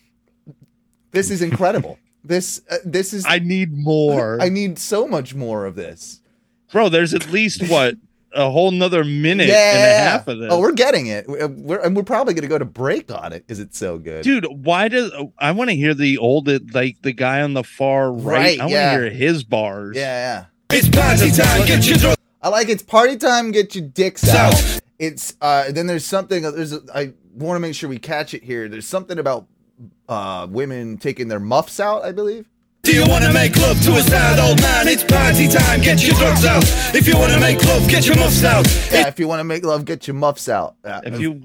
This 1.11 1.31
is 1.31 1.43
incredible. 1.43 1.99
this 2.25 2.61
uh, 2.71 2.77
this 2.85 3.13
is. 3.13 3.25
I 3.27 3.39
need 3.41 3.77
more. 3.77 4.39
I 4.41 4.49
need 4.49 4.79
so 4.79 5.07
much 5.09 5.35
more 5.35 5.67
of 5.67 5.75
this. 5.75 6.21
Bro, 6.73 6.91
there's 6.91 7.15
at 7.15 7.31
least 7.31 7.69
what 7.69 7.97
a 8.33 8.51
whole 8.51 8.71
nother 8.71 9.03
minute 9.05 9.51
and 9.51 10.07
a 10.07 10.11
half 10.11 10.29
of 10.29 10.39
this. 10.39 10.53
Oh, 10.53 10.61
we're 10.61 10.73
getting 10.73 11.09
it. 11.09 11.29
We're, 11.29 11.49
we're- 11.49 11.83
and 11.85 11.97
we're 11.97 12.05
probably 12.05 12.35
going 12.35 12.43
to 12.43 12.49
go 12.49 12.59
to 12.59 12.65
break 12.65 13.11
on 13.11 13.33
it 13.33 13.47
because 13.47 13.59
it's 13.59 13.79
so 13.79 13.99
good. 13.99 14.23
Dude, 14.23 14.47
why 14.49 14.89
does 14.89 15.13
I 15.39 15.51
want 15.53 15.71
to 15.71 15.77
hear 15.77 15.95
the 15.95 16.19
old 16.19 16.49
like 16.73 17.03
the 17.03 17.13
guy 17.13 17.43
on 17.43 17.55
the 17.55 17.65
far 17.65 18.13
right? 18.13 18.25
Right, 18.25 18.61
I 18.61 18.65
want 18.65 18.73
to 18.73 18.77
yeah. 18.77 18.93
hear 18.93 19.11
his 19.11 19.45
bars. 19.45 19.97
Yeah, 19.97 20.03
yeah. 20.71 20.77
It's 20.77 20.89
party 20.89 21.31
time, 21.33 21.67
get 21.67 21.87
your 21.87 21.99
drugs 21.99 22.17
I 22.43 22.49
like 22.49 22.69
it's 22.69 22.83
party 22.83 23.17
time. 23.17 23.51
Get 23.51 23.75
your 23.75 23.87
dicks 23.87 24.29
out. 24.29 24.81
It's 24.99 25.35
uh. 25.41 25.71
Then 25.73 25.87
there's 25.87 26.07
something. 26.07 26.43
There's. 26.43 26.73
A, 26.73 26.81
I 26.95 27.13
want 27.35 27.57
to 27.57 27.61
make 27.61 27.75
sure 27.75 27.89
we 27.89 27.99
catch 27.99 28.33
it 28.33 28.43
here. 28.43 28.69
There's 28.69 28.87
something 28.87 29.19
about 29.19 29.47
uh 30.09 30.47
women 30.51 30.97
taking 30.99 31.29
their 31.29 31.41
muffs 31.41 31.81
out. 31.81 32.05
I 32.05 32.13
believe. 32.13 32.49
Do 32.83 32.95
you 32.95 33.05
wanna 33.07 33.33
make 33.33 33.57
love 33.57 33.81
to 33.83 33.93
a 33.97 34.03
sad 34.03 34.39
old 34.39 34.61
man? 34.61 34.89
It's 34.89 35.05
party 35.05 35.47
time, 35.49 35.81
get 35.81 36.05
your 36.07 36.17
drugs 36.17 36.45
out. 36.45 36.65
If 36.95 37.07
you 37.07 37.17
wanna 37.17 37.39
make 37.39 37.63
love, 37.65 37.89
get 37.89 38.07
your 38.07 38.17
muffs 38.17 38.43
out. 38.43 38.67
Yeah. 38.91 39.07
If 39.09 39.19
you 39.19 39.29
want 39.29 39.41
to 39.41 39.45
make 39.45 39.65
love, 39.65 39.85
get 39.85 40.07
your 40.07 40.15
muffs 40.15 40.49
out. 40.49 40.77
Yeah. 40.85 41.01
If 41.05 41.21
you, 41.21 41.43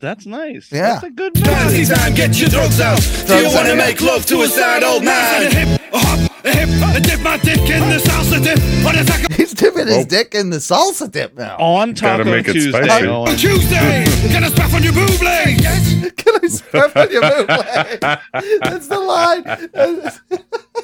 that's 0.00 0.26
nice. 0.26 0.70
Yeah. 0.72 0.94
That's 0.94 1.04
a 1.04 1.10
good 1.10 1.34
Party 1.34 1.84
time, 1.84 2.14
get 2.14 2.38
your 2.38 2.48
drugs 2.48 2.80
out. 2.80 3.00
Do 3.26 3.34
you 3.36 3.54
wanna 3.54 3.74
make 3.76 4.00
love 4.00 4.24
to 4.26 4.42
a 4.42 4.48
sad 4.48 4.82
old 4.82 5.02
A 5.02 5.04
man? 5.06 5.50
hip, 5.52 5.80
a 5.92 5.98
hop, 5.98 6.44
a 6.44 6.50
hip, 6.50 6.96
a 6.96 7.00
dip 7.00 7.20
my 7.20 7.36
dick 7.38 7.58
in 7.60 7.88
the 7.88 7.98
salsa 7.98 8.42
dip. 8.42 8.58
On 8.86 8.94
a 8.96 9.34
He's 9.34 9.52
dipping 9.54 9.86
his 9.88 10.06
dick 10.06 10.34
in 10.34 10.50
the 10.50 10.58
salsa 10.58 11.10
dip 11.10 11.36
now. 11.36 11.56
On 11.58 11.92
Gotta 11.92 12.24
Taco 12.24 12.30
make 12.30 12.48
it 12.48 12.52
Tuesday. 12.54 12.84
spicy. 12.84 13.06
On 13.06 13.36
Tuesday. 13.36 14.04
Can 14.28 14.44
I 14.44 14.48
spap 14.48 14.74
on 14.74 14.82
your 14.82 14.92
boob 14.92 15.20
leg? 15.22 15.60
Yes. 15.60 16.10
Can 16.16 16.34
I 16.42 16.46
step 16.48 16.96
on 16.96 17.10
your 17.10 17.22
boot 17.22 17.48
leg? 17.48 18.00
That's 18.62 18.86
the 18.88 18.98
line. 19.00 19.44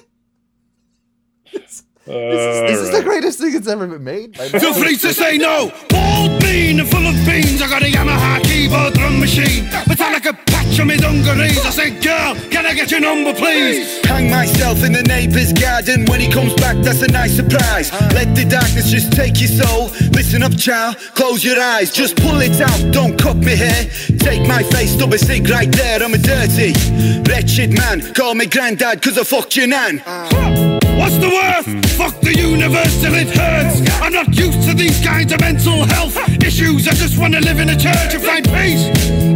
this, 2.11 2.57
is, 2.57 2.61
this 2.71 2.81
is 2.81 2.91
the 2.91 3.03
greatest 3.03 3.39
thing 3.39 3.53
that's 3.53 3.69
ever 3.69 3.87
been 3.87 4.05
made. 4.05 4.37
Feel 4.37 4.75
free 4.75 4.97
to 4.97 5.15
say 5.15 5.39
no. 5.39 5.73
Bald 5.89 6.41
bean 6.41 6.81
and 6.81 6.89
full 6.89 7.07
of 7.07 7.15
beans. 7.25 7.63
I 7.63 7.69
got 7.69 7.83
a 7.83 7.87
Yamaha 7.87 8.43
keyboard 8.43 8.95
drum 8.95 9.21
machine. 9.21 9.65
Metallica 9.87 10.35
patch 10.47 10.81
on 10.81 10.89
my 10.89 10.97
dungarees. 10.97 11.65
I 11.65 11.71
said, 11.71 12.03
girl, 12.03 12.35
can 12.51 12.67
I 12.67 12.75
get 12.75 12.91
your 12.91 13.01
number, 13.01 13.33
please? 13.33 14.05
Hang 14.07 14.31
myself 14.31 14.83
in 14.85 14.93
the 14.93 15.03
neighbor's 15.03 15.53
garden. 15.53 16.05
When 16.07 16.21
he 16.21 16.31
comes 16.31 16.55
back, 16.55 16.77
that's 16.79 17.03
a 17.03 17.09
nice 17.09 17.37
surprise. 17.37 17.93
Let 18.13 18.35
the 18.35 18.45
darkness 18.45 18.91
just 18.91 19.13
take 19.13 19.41
your 19.41 19.51
soul. 19.51 19.91
Listen 20.11 20.43
up, 20.43 20.57
child, 20.57 20.97
close 21.15 21.45
your 21.45 21.61
eyes. 21.61 21.93
Just 21.93 22.17
pull 22.17 22.41
it 22.41 22.61
out, 22.61 22.93
don't 22.93 23.19
cut 23.19 23.37
me 23.37 23.55
hair. 23.55 23.89
Take 24.19 24.47
my 24.49 24.63
face, 24.65 24.93
stub 24.93 25.13
a 25.13 25.19
cig 25.19 25.49
right 25.49 25.71
there. 25.71 26.03
I'm 26.03 26.15
a 26.15 26.19
dirty, 26.19 26.73
wretched 27.31 27.73
man. 27.77 28.15
Call 28.15 28.35
me 28.35 28.47
granddad, 28.47 29.03
cause 29.03 29.17
I 29.19 29.25
fucked 29.25 29.57
your 29.57 29.69
nan. 29.69 30.03
Ah. 30.07 30.80
What's 31.11 31.25
the 31.25 31.29
worth? 31.29 31.97
Fuck 31.99 32.21
the 32.21 32.33
universe 32.39 33.01
till 33.01 33.15
it 33.15 33.27
hurts. 33.37 33.83
I'm 34.01 34.13
not 34.13 34.29
used 34.29 34.63
to 34.69 34.75
these 34.75 35.05
kinds 35.05 35.33
of 35.33 35.41
mental 35.41 35.85
health 35.85 36.17
issues. 36.41 36.87
I 36.87 36.93
just 36.93 37.19
want 37.19 37.35
to 37.35 37.41
live 37.41 37.59
in 37.59 37.69
a 37.69 37.77
church 37.77 38.15
and 38.15 38.23
find 38.23 38.47
peace 38.47 38.87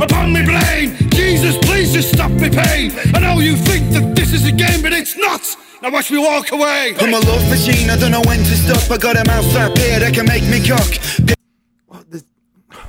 upon 0.01 0.33
me 0.33 0.45
blame. 0.45 0.95
Jesus, 1.11 1.59
please 1.67 1.93
just 1.93 2.13
stop 2.13 2.31
me 2.31 2.49
pain. 2.49 2.93
I 3.13 3.19
know 3.19 3.41
you 3.41 3.57
think 3.57 3.91
that 3.91 4.15
this 4.15 4.33
is 4.33 4.47
a 4.47 4.53
game, 4.53 4.83
but 4.83 4.93
it's 4.93 5.17
not. 5.17 5.43
Now 5.83 5.91
watch 5.91 6.13
me 6.13 6.19
walk 6.19 6.53
away. 6.53 6.95
I'm 7.01 7.13
a 7.13 7.19
love 7.19 7.43
machine, 7.51 7.91
I 7.91 7.97
don't 7.97 8.13
know 8.13 8.23
when 8.23 8.39
to 8.39 8.55
stop. 8.55 8.89
I 8.93 8.97
got 8.97 9.17
a 9.17 9.25
mouth 9.27 9.45
strap 9.47 9.77
here 9.77 9.99
that 9.99 10.15
can 10.15 10.27
make 10.27 10.45
me 10.45 10.65
cock. 10.65 11.35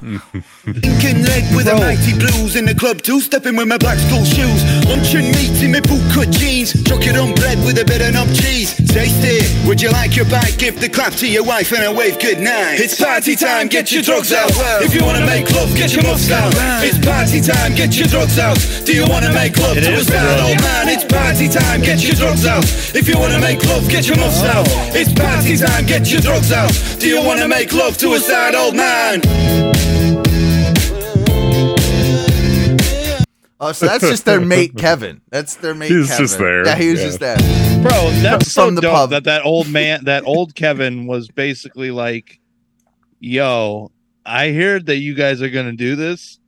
Red 1.35 1.51
with 1.51 1.67
a 1.67 1.75
mighty 1.75 2.15
blues 2.15 2.55
in 2.55 2.63
the 2.63 2.73
club 2.73 3.01
too, 3.01 3.19
stepping 3.19 3.57
with 3.57 3.67
my 3.67 3.77
black 3.77 3.99
school 3.99 4.23
shoes. 4.23 4.63
Lunch 4.87 5.11
and 5.19 5.27
meat 5.35 5.51
in 5.59 5.75
my 5.75 5.83
boot 5.83 5.99
cut 6.15 6.31
jeans, 6.31 6.71
chuck 6.87 7.03
it 7.03 7.19
on 7.19 7.35
bread 7.35 7.59
with 7.67 7.75
a 7.75 7.83
bit 7.83 7.99
of 7.99 8.15
knob 8.15 8.31
cheese. 8.31 8.71
Taste 8.87 9.19
it, 9.19 9.43
would 9.67 9.81
you 9.81 9.91
like 9.91 10.15
your 10.15 10.23
bite? 10.31 10.55
Give 10.57 10.79
the 10.79 10.87
clap 10.87 11.11
to 11.19 11.27
your 11.27 11.43
wife 11.43 11.75
and 11.75 11.83
a 11.83 11.91
wave 11.91 12.15
good 12.23 12.39
night. 12.39 12.79
It's 12.79 12.95
party 12.95 13.35
time, 13.35 13.67
get 13.67 13.91
your 13.91 14.01
drugs 14.01 14.31
out. 14.31 14.47
If 14.79 14.95
you 14.95 15.03
wanna 15.03 15.25
make 15.27 15.51
love, 15.51 15.75
get 15.75 15.91
your 15.91 16.03
muffs 16.03 16.31
out. 16.31 16.53
It's 16.79 16.99
party 17.03 17.41
time, 17.41 17.75
get 17.75 17.91
your 17.99 18.07
drugs 18.07 18.39
out. 18.39 18.55
Do 18.85 18.95
you 18.95 19.03
wanna 19.11 19.33
make 19.35 19.59
love 19.59 19.75
It 19.75 19.83
to 19.83 19.91
a 19.91 20.03
sad 20.07 20.39
old 20.39 20.61
man? 20.63 20.87
It's 20.87 21.03
party 21.03 21.51
time, 21.51 21.81
get 21.81 21.99
your 21.99 22.15
drugs 22.15 22.45
out. 22.45 22.63
If 22.95 23.09
you 23.11 23.19
wanna 23.19 23.39
make 23.39 23.59
love, 23.67 23.89
get 23.89 24.07
your 24.07 24.17
muffs 24.17 24.43
out. 24.43 24.67
It's 24.95 25.11
party 25.11 25.57
time, 25.59 25.85
get 25.85 26.07
your 26.07 26.21
drugs 26.21 26.51
out. 26.55 26.71
Do 26.99 27.09
you 27.11 27.19
wanna 27.19 27.47
make 27.47 27.73
love 27.73 27.97
to 27.99 28.13
a 28.13 28.19
sad 28.19 28.55
old 28.55 28.75
man? 28.75 29.74
Oh, 33.59 33.71
so 33.71 33.85
that's 33.87 34.03
just 34.03 34.25
their 34.25 34.41
mate 34.41 34.73
Kevin. 34.77 35.21
That's 35.29 35.55
their 35.55 35.73
mate. 35.73 35.89
He's 35.91 36.09
Kevin. 36.09 36.23
just 36.25 36.37
there. 36.39 36.65
Yeah, 36.65 36.75
he 36.75 36.89
was 36.91 36.99
Yeah. 36.99 37.05
just 37.05 37.19
there. 37.19 37.37
Bro, 37.81 38.09
that's 38.21 38.51
so 38.51 38.65
From 38.65 38.75
the 38.75 38.81
dope 38.81 38.93
pub. 38.93 39.09
that 39.11 39.23
that 39.25 39.45
old 39.45 39.69
man, 39.69 40.03
that 40.05 40.23
old 40.25 40.55
Kevin 40.55 41.05
was 41.07 41.29
basically 41.29 41.91
like, 41.91 42.39
"Yo, 43.19 43.91
I 44.25 44.51
heard 44.51 44.87
that 44.87 44.97
you 44.97 45.13
guys 45.15 45.41
are 45.41 45.49
gonna 45.49 45.71
do 45.73 45.95
this. 45.95 46.39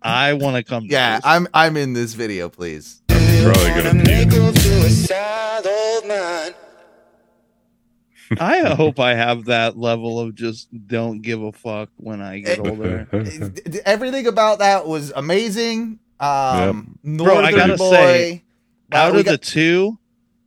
I 0.00 0.32
want 0.34 0.56
to 0.56 0.62
come." 0.62 0.84
Yeah, 0.88 1.16
this." 1.16 1.26
I'm 1.26 1.46
I'm 1.52 1.76
in 1.76 1.92
this 1.92 2.14
video, 2.14 2.48
please. 2.48 3.02
Probably 3.08 3.68
gonna 3.82 3.94
Make 3.94 4.32
love 4.32 4.54
to 4.54 4.76
a 4.86 4.88
sad 4.90 5.66
old 5.66 6.06
man. 6.08 6.54
I 8.40 8.60
hope 8.74 8.98
I 8.98 9.14
have 9.14 9.44
that 9.46 9.76
level 9.76 10.18
of 10.18 10.34
just 10.34 10.68
don't 10.86 11.20
give 11.20 11.42
a 11.42 11.52
fuck 11.52 11.90
when 11.98 12.22
I 12.22 12.40
get 12.40 12.58
older. 12.58 13.06
Everything 13.84 14.26
about 14.26 14.60
that 14.60 14.86
was 14.86 15.12
amazing. 15.14 15.98
Um, 16.24 16.98
Bro, 17.04 17.36
I 17.38 17.52
gotta 17.52 17.76
boy. 17.76 17.90
say, 17.90 18.42
Uh, 18.92 18.96
Out 18.96 19.12
we 19.14 19.20
of 19.20 19.26
the 19.26 19.38
two, 19.38 19.98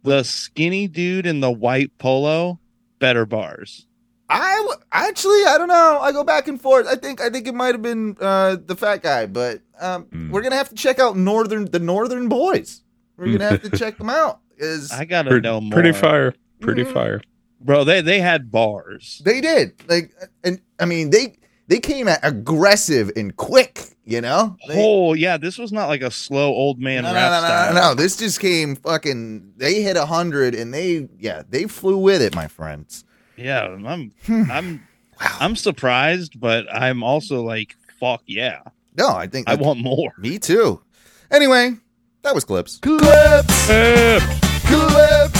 the 0.03 0.23
skinny 0.23 0.87
dude 0.87 1.25
in 1.25 1.39
the 1.39 1.51
white 1.51 1.91
polo, 1.97 2.59
better 2.99 3.25
bars. 3.25 3.85
I 4.29 4.55
w- 4.57 4.79
actually 4.91 5.45
I 5.45 5.57
don't 5.57 5.67
know. 5.69 5.99
I 6.01 6.11
go 6.11 6.23
back 6.23 6.47
and 6.47 6.61
forth. 6.61 6.85
I 6.87 6.95
think 6.95 7.21
I 7.21 7.29
think 7.29 7.47
it 7.47 7.53
might 7.55 7.73
have 7.73 7.81
been 7.81 8.17
uh, 8.19 8.57
the 8.65 8.75
fat 8.75 9.01
guy, 9.01 9.25
but 9.25 9.61
um, 9.79 10.03
Hmm. 10.05 10.31
we're 10.31 10.41
gonna 10.41 10.55
have 10.57 10.69
to 10.69 10.75
check 10.75 10.99
out 10.99 11.15
northern 11.17 11.65
the 11.65 11.79
northern 11.79 12.27
boys. 12.27 12.81
We're 13.17 13.31
gonna 13.37 13.49
have 13.49 13.61
to 13.63 13.69
check 13.77 13.97
them 13.97 14.09
out. 14.09 14.39
Is 14.57 14.91
I 14.91 15.05
gotta 15.05 15.29
Pretty, 15.29 15.43
know 15.47 15.61
more. 15.61 15.71
pretty 15.71 15.91
fire. 15.93 16.33
Pretty 16.59 16.83
Mm-hmm. 16.83 16.93
fire. 16.93 17.21
bro. 17.61 17.83
They 17.85 18.01
they 18.01 18.19
had 18.19 18.51
bars. 18.51 19.21
they 19.23 19.39
did 19.41 19.73
like 19.87 20.11
and 20.43 20.59
I 20.79 20.85
mean 20.85 21.09
they 21.11 21.37
they 21.67 21.79
came 21.79 22.07
at 22.07 22.19
aggressive 22.23 23.11
and 23.15 23.35
quick. 23.35 23.93
You 24.05 24.21
know. 24.21 24.55
They- 24.67 24.75
Oh 24.83 25.13
yeah, 25.13 25.35
this 25.37 25.57
was 25.57 25.71
not 25.73 25.87
like 25.89 26.01
a 26.01 26.09
slow 26.11 26.47
old 26.47 26.79
man 26.79 27.03
no, 27.03 27.09
no, 27.09 27.15
rap 27.15 27.31
no, 27.31 27.41
no, 27.41 27.47
style. 27.47 27.73
no, 27.73 27.81
no. 27.89 27.93
This 27.95 28.15
just 28.17 28.39
came 28.39 28.75
fucking. 28.77 29.53
They 29.57 29.81
hit 29.81 29.97
a 29.97 30.05
hundred 30.05 30.55
and 30.55 30.73
they, 30.73 31.09
yeah, 31.19 31.43
they 31.49 31.65
flew 31.65 31.97
with 31.97 32.21
it, 32.21 32.33
my 32.33 32.47
friends. 32.47 33.03
Yeah, 33.35 33.65
I'm 33.65 34.11
Hmm. 34.25 34.49
I'm 34.49 34.87
wow. 35.19 35.37
I'm 35.41 35.55
surprised, 35.57 36.39
but 36.39 36.65
I'm 36.73 37.03
also 37.03 37.43
like, 37.43 37.75
fuck 37.99 38.23
yeah. 38.25 38.61
No, 38.97 39.09
I 39.09 39.27
think 39.27 39.49
I 39.49 39.55
want 39.55 39.79
more. 39.79 40.13
Me 40.17 40.39
too. 40.39 40.81
Anyway, 41.29 41.75
that 42.23 42.33
was 42.33 42.45
clips. 42.45 42.77
clips. 42.77 43.67
Clips, 43.67 44.39
clips. 44.65 45.36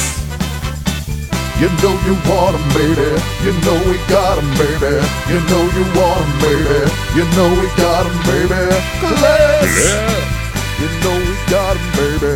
You 1.59 1.69
know 1.81 1.89
you 2.05 2.13
want 2.29 2.53
want 2.53 2.55
'em, 2.55 2.65
baby. 2.69 3.09
You 3.43 3.51
know 3.65 3.77
we 3.89 3.97
got 4.05 4.38
got 4.38 4.38
'em, 4.38 4.49
baby. 4.61 4.93
You 5.27 5.39
know 5.49 5.63
you 5.73 5.84
want 5.97 6.21
want 6.21 6.21
'em, 6.21 6.31
baby. 6.38 6.79
You 7.17 7.25
know 7.34 7.49
we 7.49 7.67
got 7.75 8.05
got 8.05 8.05
'em, 8.05 8.17
baby. 8.29 8.61
Clips. 9.01 9.89
You 10.77 10.88
know 11.01 11.17
we 11.17 11.34
got 11.49 11.73
'em, 11.75 11.85
baby. 11.97 12.34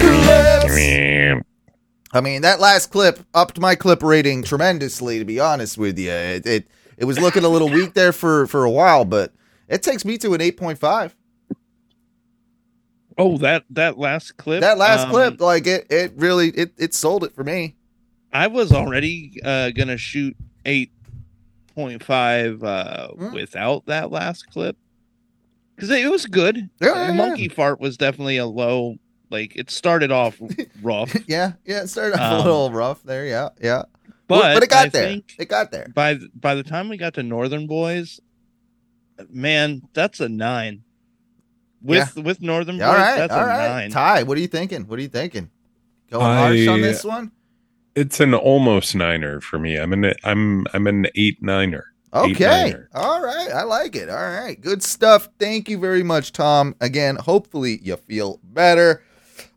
Clips. 0.00 1.42
I 2.12 2.20
mean, 2.20 2.42
that 2.42 2.60
last 2.60 2.90
clip 2.90 3.20
upped 3.32 3.58
my 3.58 3.74
clip 3.74 4.02
rating 4.02 4.42
tremendously. 4.42 5.18
To 5.18 5.24
be 5.24 5.40
honest 5.40 5.78
with 5.78 5.98
you, 5.98 6.10
it 6.10 6.46
it, 6.46 6.66
it 6.98 7.06
was 7.06 7.18
looking 7.18 7.44
a 7.44 7.48
little 7.48 7.70
weak 7.70 7.94
there 7.94 8.12
for 8.12 8.46
for 8.46 8.64
a 8.64 8.70
while, 8.70 9.06
but 9.06 9.32
it 9.66 9.82
takes 9.82 10.04
me 10.04 10.18
to 10.18 10.34
an 10.34 10.42
eight 10.42 10.58
point 10.58 10.78
five. 10.78 11.16
Oh, 13.18 13.38
that 13.38 13.64
that 13.70 13.98
last 13.98 14.36
clip. 14.36 14.60
That 14.60 14.78
last 14.78 15.04
um, 15.06 15.10
clip, 15.10 15.40
like 15.40 15.66
it, 15.66 15.86
it 15.90 16.12
really 16.16 16.48
it 16.50 16.72
it 16.76 16.94
sold 16.94 17.24
it 17.24 17.34
for 17.34 17.44
me. 17.44 17.74
I 18.32 18.46
was 18.48 18.72
already 18.72 19.40
uh, 19.44 19.70
gonna 19.70 19.96
shoot 19.96 20.36
eight 20.66 20.92
point 21.74 22.02
five 22.04 22.62
uh, 22.62 23.08
Hmm. 23.08 23.32
without 23.32 23.86
that 23.86 24.10
last 24.10 24.50
clip 24.50 24.76
because 25.74 25.88
it, 25.90 26.04
it 26.04 26.10
was 26.10 26.26
good. 26.26 26.68
Yeah, 26.80 27.06
yeah, 27.06 27.12
monkey 27.12 27.48
fart 27.48 27.80
was 27.80 27.96
definitely 27.96 28.36
a 28.36 28.46
low. 28.46 28.96
Like 29.30 29.56
it 29.56 29.70
started 29.70 30.12
off 30.12 30.38
rough, 30.82 31.16
Yeah, 31.26 31.52
yeah, 31.64 31.82
it 31.82 31.88
started 31.88 32.14
off 32.20 32.32
a 32.32 32.36
Um, 32.40 32.44
little 32.44 32.70
rough 32.70 33.02
there. 33.02 33.24
Yeah, 33.26 33.48
yeah, 33.60 33.82
but 34.28 34.54
but 34.54 34.62
it 34.62 34.68
got 34.70 34.86
I 34.86 34.88
there. 34.90 35.16
It 35.38 35.48
got 35.48 35.70
there. 35.70 35.88
by 35.94 36.18
by 36.34 36.54
the 36.54 36.62
time 36.62 36.88
we 36.90 36.96
got 36.98 37.14
to 37.14 37.22
Northern 37.22 37.66
Boys, 37.66 38.20
man, 39.30 39.82
that's 39.94 40.20
a 40.20 40.28
nine. 40.28 40.82
With 41.86 42.16
with 42.16 42.42
Northern 42.42 42.76
Yeah, 42.76 42.88
all 42.88 42.92
Boys, 42.94 43.00
right, 43.02 43.16
that's 43.16 43.34
all 43.34 43.42
a 43.42 43.46
right. 43.46 43.68
nine. 43.68 43.90
Ty, 43.90 44.22
what 44.24 44.36
are 44.36 44.40
you 44.40 44.46
thinking? 44.48 44.86
What 44.86 44.98
are 44.98 45.02
you 45.02 45.08
thinking? 45.08 45.50
Going 46.10 46.24
harsh 46.24 46.66
on 46.68 46.80
this 46.80 47.04
one? 47.04 47.32
It's 47.94 48.20
an 48.20 48.34
almost 48.34 48.94
niner 48.94 49.40
for 49.40 49.58
me. 49.58 49.76
I'm 49.76 49.92
an 49.92 50.12
I'm 50.24 50.66
I'm 50.74 50.86
an 50.86 51.06
eight 51.14 51.42
niner. 51.42 51.86
Eight 52.14 52.36
Okay. 52.36 52.46
niner. 52.70 52.88
All 52.94 53.22
right. 53.22 53.50
I 53.50 53.62
like 53.64 53.96
it. 53.96 54.08
All 54.08 54.16
right. 54.16 54.60
Good 54.60 54.82
stuff. 54.82 55.28
Thank 55.38 55.68
you 55.68 55.78
very 55.78 56.02
much, 56.02 56.32
Tom. 56.32 56.74
Again, 56.80 57.16
hopefully 57.16 57.78
you 57.82 57.96
feel 57.96 58.38
better. 58.42 59.02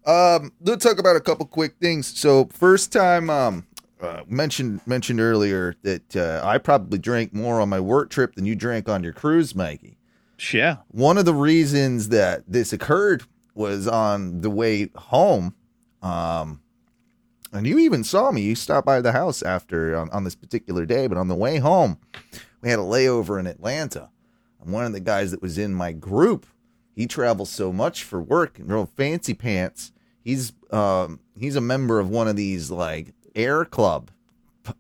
Um, 0.06 0.52
let's 0.62 0.84
talk 0.84 0.98
about 1.00 1.16
a 1.16 1.20
couple 1.22 1.46
quick 1.46 1.76
things. 1.80 2.08
So, 2.20 2.46
first 2.52 2.92
time 2.92 3.30
um 3.30 3.68
uh, 4.02 4.22
mentioned 4.28 4.82
mentioned 4.88 5.20
earlier 5.20 5.76
that 5.84 6.16
uh, 6.16 6.42
I 6.44 6.58
probably 6.58 6.98
drank 6.98 7.34
more 7.34 7.60
on 7.62 7.70
my 7.70 7.80
work 7.80 8.10
trip 8.10 8.36
than 8.36 8.46
you 8.46 8.56
drank 8.56 8.90
on 8.90 9.04
your 9.04 9.14
cruise, 9.14 9.54
Mikey. 9.54 9.99
Yeah. 10.54 10.78
One 10.90 11.18
of 11.18 11.26
the 11.26 11.34
reasons 11.34 12.10
that 12.10 12.44
this 12.48 12.74
occurred 12.74 13.24
was 13.54 13.88
on 13.88 14.42
the 14.42 14.50
way 14.50 14.90
home. 14.96 15.54
Um, 16.02 16.62
and 17.52 17.68
you 17.68 17.80
even 17.80 18.04
saw 18.04 18.32
me. 18.32 18.42
You 18.42 18.56
stopped 18.56 18.86
by 18.86 19.02
the 19.02 19.12
house 19.12 19.42
after 19.42 19.96
on, 19.98 20.10
on 20.12 20.24
this 20.24 20.36
particular 20.36 20.86
day, 20.86 21.08
but 21.08 21.18
on 21.18 21.28
the 21.28 21.36
way 21.36 21.58
home, 21.58 21.98
we 22.62 22.70
had 22.70 22.80
a 22.80 22.84
layover 22.84 23.40
in 23.40 23.48
Atlanta. 23.48 24.10
And 24.62 24.72
one 24.72 24.86
of 24.86 24.94
the 24.94 25.00
guys 25.00 25.32
that 25.32 25.42
was 25.42 25.58
in 25.58 25.74
my 25.74 25.92
group, 25.92 26.46
he 26.96 27.08
travels 27.08 27.50
so 27.50 27.72
much 27.74 28.04
for 28.04 28.22
work 28.22 28.60
and 28.60 28.72
real 28.72 28.86
fancy 28.86 29.34
pants. 29.34 29.92
He's 30.22 30.54
um 30.70 31.22
he's 31.38 31.56
a 31.56 31.62
member 31.62 32.00
of 32.00 32.10
one 32.10 32.28
of 32.28 32.36
these 32.36 32.70
like 32.70 33.14
air 33.36 33.66
club 33.66 34.12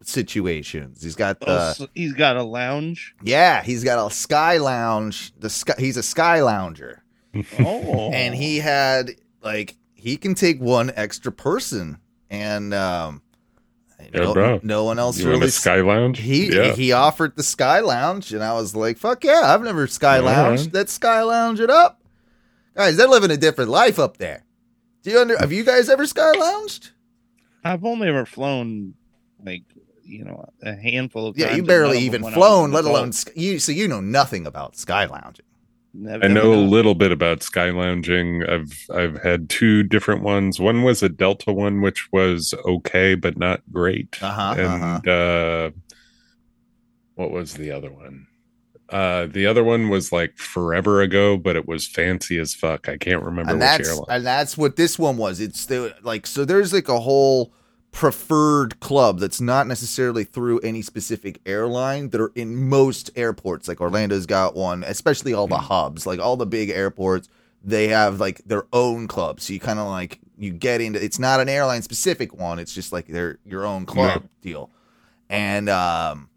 situations. 0.03 1.01
He's 1.03 1.15
got 1.15 1.39
the 1.39 1.45
Oh, 1.49 1.73
so 1.73 1.87
he's 1.93 2.13
got 2.13 2.37
a 2.37 2.43
lounge. 2.43 3.15
yeah, 3.23 3.63
he's 3.63 3.83
got 3.83 4.05
a 4.05 4.13
sky 4.13 4.57
lounge. 4.57 5.33
The 5.39 5.49
sky, 5.49 5.73
he's 5.77 5.97
a 5.97 6.03
sky 6.03 6.41
lounger, 6.41 7.03
Oh, 7.59 8.11
and 8.11 8.33
he 8.35 8.57
had 8.57 9.11
like 9.41 9.75
he 9.93 10.17
can 10.17 10.35
take 10.35 10.59
one 10.61 10.91
extra 10.95 11.31
person, 11.31 11.99
and 12.29 12.73
um, 12.73 13.21
Yeah, 14.13 14.21
no, 14.23 14.33
bro. 14.33 14.59
no 14.63 14.83
one 14.85 14.99
else 14.99 15.19
You 15.19 15.25
want 15.25 15.35
really. 15.39 15.47
a 15.49 15.51
sky 15.51 15.81
lounge? 15.81 16.19
he 16.19 16.55
yeah. 16.55 16.73
he 16.73 16.91
offered 16.91 17.35
the 17.35 17.43
sky 17.43 17.79
lounge, 17.79 18.33
and 18.33 18.43
I 18.43 18.53
was 18.53 18.75
like, 18.75 18.97
"Fuck 18.97 19.23
yeah, 19.23 19.41
I've 19.53 19.61
never 19.61 19.87
sky 19.87 20.17
All 20.19 20.25
lounged. 20.25 20.65
right. 20.67 20.73
Let's 20.73 20.93
sky 20.93 21.21
lounge 21.23 21.59
it 21.59 21.69
up, 21.69 22.01
guys. 22.75 22.97
They're 22.97 23.07
living 23.07 23.31
a 23.31 23.37
different 23.37 23.69
life 23.71 23.99
up 23.99 24.17
there. 24.17 24.45
Do 25.03 25.11
you 25.11 25.19
under? 25.19 25.37
Have 25.37 25.51
you 25.51 25.63
guys 25.63 25.89
ever 25.89 26.05
sky 26.05 26.31
lounged? 26.37 26.91
I've 27.63 27.83
only 27.83 28.07
ever 28.07 28.25
flown 28.25 28.93
like 29.45 29.63
you 30.03 30.23
know 30.25 30.45
a 30.63 30.75
handful 30.75 31.27
of 31.27 31.37
Yeah, 31.37 31.55
you 31.55 31.63
barely 31.63 31.97
none 31.97 31.97
of 31.97 32.01
them 32.01 32.03
even 32.05 32.21
when 32.23 32.33
I 32.33 32.37
was 32.37 32.45
flown, 32.47 32.71
let 32.71 32.85
alone 32.85 33.11
sk- 33.11 33.35
you. 33.35 33.59
So 33.59 33.71
you 33.71 33.87
know 33.87 34.01
nothing 34.01 34.47
about 34.47 34.75
sky 34.75 35.05
lounging. 35.05 35.45
Never- 35.93 36.23
I 36.25 36.27
know 36.27 36.51
never 36.51 36.53
a 36.53 36.67
little 36.67 36.93
bit 36.95 37.11
about 37.11 37.41
sky 37.43 37.69
lounging. 37.71 38.43
I've 38.47 38.85
I've 38.93 39.21
had 39.23 39.49
two 39.49 39.83
different 39.83 40.21
ones. 40.23 40.59
One 40.59 40.83
was 40.83 41.01
a 41.03 41.09
Delta 41.09 41.51
one, 41.53 41.81
which 41.81 42.11
was 42.11 42.53
okay 42.65 43.15
but 43.15 43.37
not 43.37 43.61
great. 43.71 44.17
Uh-huh, 44.21 44.55
and 44.57 45.07
uh 45.07 45.71
what 47.15 47.31
was 47.31 47.55
the 47.55 47.71
other 47.71 47.91
one? 47.91 48.27
Uh 48.89 49.27
the 49.27 49.45
other 49.45 49.63
one 49.63 49.89
was 49.89 50.11
like 50.11 50.37
forever 50.37 51.01
ago, 51.01 51.37
but 51.37 51.55
it 51.55 51.67
was 51.67 51.87
fancy 51.87 52.39
as 52.39 52.55
fuck. 52.55 52.89
I 52.89 52.97
can't 52.97 53.23
remember 53.23 53.51
and 53.51 53.59
which 53.59 53.67
that's 53.67 53.89
airline. 53.89 54.05
and 54.09 54.25
that's 54.25 54.57
what 54.57 54.75
this 54.75 54.97
one 54.97 55.17
was. 55.17 55.39
It's 55.39 55.65
the 55.65 55.93
like 56.01 56.25
so 56.25 56.45
there's 56.45 56.73
like 56.73 56.89
a 56.89 56.99
whole 56.99 57.53
preferred 57.99 58.79
club 58.79 59.19
that's 59.19 59.41
not 59.41 59.67
necessarily 59.67 60.23
through 60.23 60.57
any 60.59 60.81
specific 60.81 61.41
airline 61.45 62.09
that 62.11 62.21
are 62.21 62.31
in 62.33 62.55
most 62.69 63.09
airports. 63.17 63.67
Like 63.67 63.81
Orlando's 63.81 64.25
got 64.25 64.55
one, 64.55 64.85
especially 64.85 65.33
all 65.33 65.47
the 65.47 65.57
Hmm. 65.57 65.65
hubs, 65.65 66.05
like 66.07 66.17
all 66.21 66.37
the 66.37 66.45
big 66.45 66.69
airports. 66.69 67.27
They 67.61 67.89
have 67.89 68.21
like 68.21 68.41
their 68.45 68.63
own 68.71 69.09
club, 69.09 69.41
so 69.41 69.51
you 69.51 69.59
kind 69.59 69.79
of 69.79 69.87
like 69.87 70.19
you 70.37 70.51
get 70.51 70.79
into. 70.79 71.03
It's 71.03 71.19
not 71.19 71.41
an 71.41 71.49
airline 71.49 71.81
specific 71.81 72.33
one. 72.33 72.57
It's 72.57 72.73
just 72.73 72.93
like 72.93 73.07
their 73.07 73.37
your 73.45 73.65
own 73.65 73.85
club 73.85 74.23
deal, 74.41 74.69
and 75.29 75.67
um, 75.67 76.29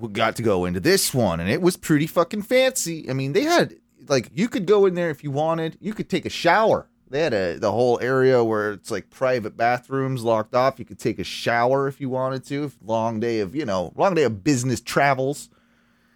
we 0.00 0.08
got 0.08 0.34
to 0.34 0.42
go 0.42 0.64
into 0.64 0.80
this 0.80 1.14
one, 1.14 1.38
and 1.38 1.48
it 1.48 1.62
was 1.62 1.76
pretty 1.76 2.08
fucking 2.08 2.42
fancy. 2.42 3.08
I 3.08 3.12
mean, 3.12 3.34
they 3.34 3.44
had 3.44 3.76
like 4.08 4.32
you 4.34 4.48
could 4.48 4.66
go 4.66 4.84
in 4.86 4.94
there 4.94 5.10
if 5.10 5.22
you 5.22 5.30
wanted. 5.30 5.78
You 5.80 5.94
could 5.94 6.10
take 6.10 6.26
a 6.26 6.30
shower. 6.30 6.88
They 7.10 7.20
had 7.20 7.34
a 7.34 7.58
the 7.58 7.72
whole 7.72 7.98
area 8.00 8.42
where 8.44 8.72
it's 8.72 8.90
like 8.90 9.10
private 9.10 9.56
bathrooms 9.56 10.22
locked 10.22 10.54
off. 10.54 10.78
You 10.78 10.84
could 10.84 10.98
take 11.00 11.18
a 11.18 11.24
shower 11.24 11.88
if 11.88 12.00
you 12.00 12.08
wanted 12.08 12.44
to. 12.46 12.64
If 12.64 12.76
long 12.84 13.18
day 13.20 13.40
of 13.40 13.54
you 13.54 13.64
know 13.64 13.92
long 13.96 14.14
day 14.14 14.22
of 14.22 14.44
business 14.44 14.80
travels. 14.80 15.48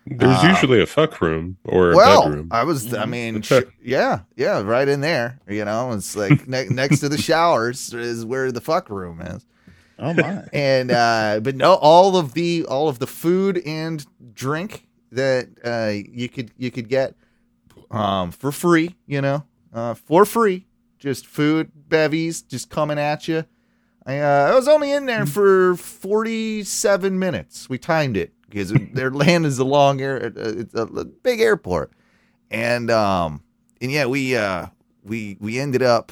There's 0.07 0.37
uh, 0.45 0.49
usually 0.51 0.83
a 0.83 0.87
fuck 0.87 1.21
room 1.23 1.57
or 1.65 1.93
a 1.93 1.97
Well, 1.97 2.25
bedroom. 2.25 2.49
I 2.51 2.63
was. 2.65 2.93
I 2.93 3.07
mean, 3.07 3.41
sh- 3.41 3.63
yeah, 3.83 4.21
yeah, 4.37 4.61
right 4.61 4.87
in 4.87 5.01
there. 5.01 5.41
You 5.49 5.65
know, 5.65 5.93
it's 5.93 6.15
like 6.15 6.47
ne- 6.47 6.69
next 6.71 7.01
to 7.01 7.09
the 7.09 7.17
showers 7.19 7.93
is 7.95 8.25
where 8.25 8.53
the 8.53 8.61
fuck 8.61 8.91
room 8.91 9.21
is. 9.23 9.45
Oh 9.99 10.13
my! 10.13 10.45
and 10.53 10.91
uh 10.91 11.41
but 11.43 11.55
no 11.57 11.75
all 11.75 12.17
of 12.17 12.35
the 12.35 12.67
all 12.69 12.89
of 12.89 12.99
the 12.99 13.07
food 13.07 13.63
and 13.65 14.05
drink 14.35 14.87
that 15.13 15.49
uh 15.65 15.93
you 16.13 16.29
could 16.29 16.51
you 16.59 16.71
could 16.71 16.89
get 16.89 17.15
um 17.93 18.33
for 18.33 18.51
free 18.51 18.97
you 19.07 19.21
know 19.21 19.45
uh 19.73 19.95
for 19.95 20.25
free 20.25 20.67
just 21.05 21.27
food 21.27 21.71
bevies 21.89 22.41
just 22.43 22.71
coming 22.71 22.99
at 22.99 23.29
you 23.29 23.45
i 24.07 24.19
uh 24.19 24.51
i 24.51 24.55
was 24.55 24.67
only 24.67 24.91
in 24.91 25.05
there 25.07 25.27
for 25.27 25.77
47 25.77 27.19
minutes 27.19 27.69
we 27.69 27.79
timed 27.79 28.17
it 28.17 28.33
because 28.49 28.73
their 28.93 29.11
land 29.11 29.45
is 29.47 29.59
a 29.59 29.65
long 29.65 30.01
air 30.01 30.17
uh, 30.27 30.31
it's 30.35 30.75
a 30.75 30.87
big 31.23 31.41
airport 31.41 31.93
and 32.51 32.91
um 32.91 33.43
and 33.81 33.93
yeah 33.93 34.07
we 34.07 34.35
uh 34.37 34.67
we 35.05 35.37
we 35.41 35.59
ended 35.59 35.83
up 35.83 36.11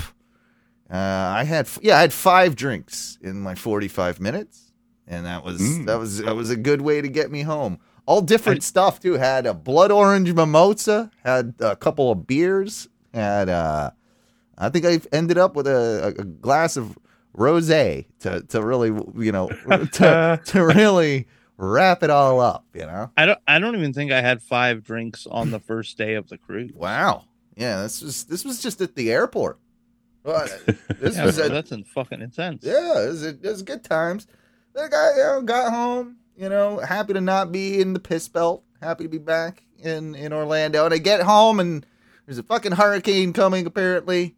uh, 0.90 1.32
I 1.40 1.44
had 1.44 1.70
yeah, 1.80 1.96
I 1.96 2.00
had 2.02 2.12
five 2.12 2.54
drinks 2.54 3.16
in 3.22 3.40
my 3.40 3.54
45 3.54 4.20
minutes, 4.20 4.72
and 5.06 5.24
that 5.24 5.42
was 5.42 5.58
Mm. 5.58 5.86
that 5.86 5.98
was 5.98 6.18
that 6.18 6.36
was 6.36 6.50
a 6.50 6.56
good 6.56 6.82
way 6.82 7.00
to 7.00 7.08
get 7.08 7.30
me 7.30 7.40
home. 7.40 7.78
All 8.04 8.20
different 8.20 8.62
stuff 8.62 9.00
too. 9.00 9.14
Had 9.14 9.46
a 9.46 9.54
blood 9.54 9.90
orange 9.90 10.34
mimosa, 10.34 11.10
had 11.24 11.54
a 11.60 11.76
couple 11.76 12.10
of 12.12 12.26
beers, 12.26 12.88
had 13.14 13.48
uh, 13.48 13.92
I 14.62 14.70
think 14.70 14.86
I 14.86 15.00
ended 15.14 15.38
up 15.38 15.54
with 15.56 15.66
a, 15.66 16.14
a 16.18 16.24
glass 16.24 16.76
of 16.76 16.98
rosé 17.36 18.06
to 18.20 18.42
to 18.42 18.62
really 18.62 18.88
you 19.16 19.32
know 19.32 19.48
to 19.92 20.40
to 20.44 20.64
really 20.64 21.26
wrap 21.56 22.02
it 22.02 22.10
all 22.10 22.40
up. 22.40 22.64
You 22.74 22.86
know. 22.86 23.10
I 23.16 23.26
don't. 23.26 23.38
I 23.46 23.58
don't 23.58 23.76
even 23.76 23.92
think 23.92 24.12
I 24.12 24.20
had 24.20 24.42
five 24.42 24.82
drinks 24.84 25.26
on 25.26 25.50
the 25.50 25.60
first 25.60 25.96
day 25.98 26.14
of 26.14 26.28
the 26.28 26.38
cruise. 26.38 26.72
Wow. 26.74 27.24
Yeah, 27.56 27.82
this 27.82 28.02
was 28.02 28.24
this 28.24 28.44
was 28.44 28.60
just 28.62 28.80
at 28.80 28.94
the 28.94 29.12
airport. 29.12 29.58
Well, 30.24 30.46
this 30.98 31.16
Yeah, 31.16 31.24
was 31.24 31.38
at, 31.38 31.50
that's 31.50 31.72
in 31.72 31.84
fucking 31.84 32.20
intense. 32.20 32.64
Yeah, 32.64 33.04
it 33.04 33.08
was, 33.08 33.22
it 33.24 33.42
was 33.42 33.62
good 33.62 33.84
times. 33.84 34.26
The 34.72 34.88
guy 34.88 35.10
you 35.16 35.22
know, 35.22 35.42
got 35.42 35.72
home, 35.72 36.16
you 36.36 36.48
know, 36.48 36.78
happy 36.78 37.12
to 37.12 37.20
not 37.20 37.52
be 37.52 37.80
in 37.80 37.92
the 37.92 38.00
piss 38.00 38.28
belt, 38.28 38.62
happy 38.80 39.04
to 39.04 39.08
be 39.10 39.18
back 39.18 39.64
in, 39.78 40.14
in 40.14 40.32
Orlando. 40.32 40.84
And 40.84 40.94
I 40.94 40.98
get 40.98 41.22
home 41.22 41.60
and 41.60 41.84
there's 42.24 42.38
a 42.38 42.42
fucking 42.42 42.72
hurricane 42.72 43.32
coming, 43.32 43.66
apparently. 43.66 44.36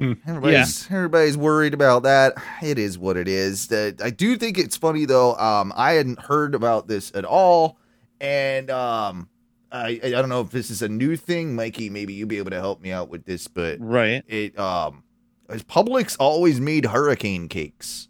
Everybody's 0.00 0.86
everybody's 0.90 1.36
worried 1.36 1.74
about 1.74 2.04
that. 2.04 2.34
It 2.62 2.78
is 2.78 2.98
what 2.98 3.16
it 3.16 3.26
is. 3.28 3.66
That 3.68 4.00
I 4.02 4.10
do 4.10 4.36
think 4.36 4.58
it's 4.58 4.76
funny 4.76 5.04
though. 5.04 5.34
Um, 5.36 5.72
I 5.76 5.92
hadn't 5.92 6.20
heard 6.20 6.54
about 6.54 6.86
this 6.86 7.10
at 7.14 7.24
all, 7.24 7.78
and 8.20 8.70
um, 8.70 9.28
I 9.72 10.00
I 10.02 10.10
don't 10.10 10.28
know 10.28 10.40
if 10.40 10.50
this 10.50 10.70
is 10.70 10.82
a 10.82 10.88
new 10.88 11.16
thing, 11.16 11.56
Mikey. 11.56 11.90
Maybe 11.90 12.14
you'll 12.14 12.28
be 12.28 12.38
able 12.38 12.50
to 12.50 12.60
help 12.60 12.80
me 12.80 12.92
out 12.92 13.08
with 13.08 13.24
this, 13.24 13.48
but 13.48 13.78
right. 13.80 14.22
It 14.28 14.56
um, 14.58 15.02
Publix 15.48 16.16
always 16.20 16.60
made 16.60 16.84
hurricane 16.86 17.48
cakes 17.48 18.08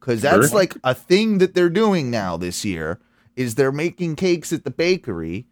because 0.00 0.22
that's 0.22 0.48
Sure. 0.48 0.58
like 0.58 0.74
a 0.82 0.94
thing 0.94 1.38
that 1.38 1.54
they're 1.54 1.70
doing 1.70 2.10
now 2.10 2.36
this 2.36 2.64
year. 2.64 2.98
Is 3.36 3.54
they're 3.54 3.72
making 3.72 4.16
cakes 4.16 4.52
at 4.52 4.64
the 4.64 4.70
bakery 4.70 5.46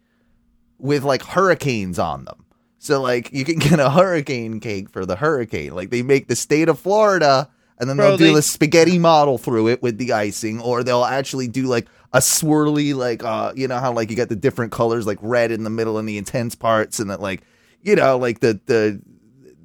with 0.77 1.03
like 1.03 1.23
hurricanes 1.23 1.97
on 1.97 2.25
them. 2.25 2.45
So 2.79 3.01
like 3.01 3.31
you 3.31 3.45
can 3.45 3.59
get 3.59 3.79
a 3.79 3.89
hurricane 3.91 4.59
cake 4.59 4.89
for 4.89 5.05
the 5.05 5.15
hurricane. 5.17 5.75
Like 5.75 5.89
they 5.91 6.01
make 6.01 6.27
the 6.27 6.35
state 6.35 6.67
of 6.69 6.79
Florida 6.79 7.49
and 7.77 7.89
then 7.89 7.95
Bro, 7.97 8.07
they'll 8.09 8.17
do 8.17 8.33
they- 8.33 8.39
a 8.39 8.41
spaghetti 8.41 8.99
model 8.99 9.37
through 9.37 9.69
it 9.69 9.81
with 9.81 9.97
the 9.97 10.11
icing, 10.11 10.59
or 10.59 10.83
they'll 10.83 11.05
actually 11.05 11.47
do 11.47 11.63
like 11.67 11.87
a 12.11 12.19
swirly, 12.19 12.93
like 12.93 13.23
uh, 13.23 13.53
you 13.55 13.67
know 13.67 13.77
how 13.77 13.93
like 13.93 14.09
you 14.09 14.17
got 14.17 14.27
the 14.29 14.35
different 14.35 14.71
colors, 14.73 15.07
like 15.07 15.17
red 15.21 15.51
in 15.51 15.63
the 15.63 15.69
middle 15.69 15.97
and 15.97 16.07
the 16.09 16.17
intense 16.17 16.55
parts, 16.55 16.99
and 16.99 17.09
that 17.09 17.21
like 17.21 17.41
you 17.81 17.95
know 17.95 18.17
like 18.17 18.41
the 18.41 18.59
the 18.65 19.01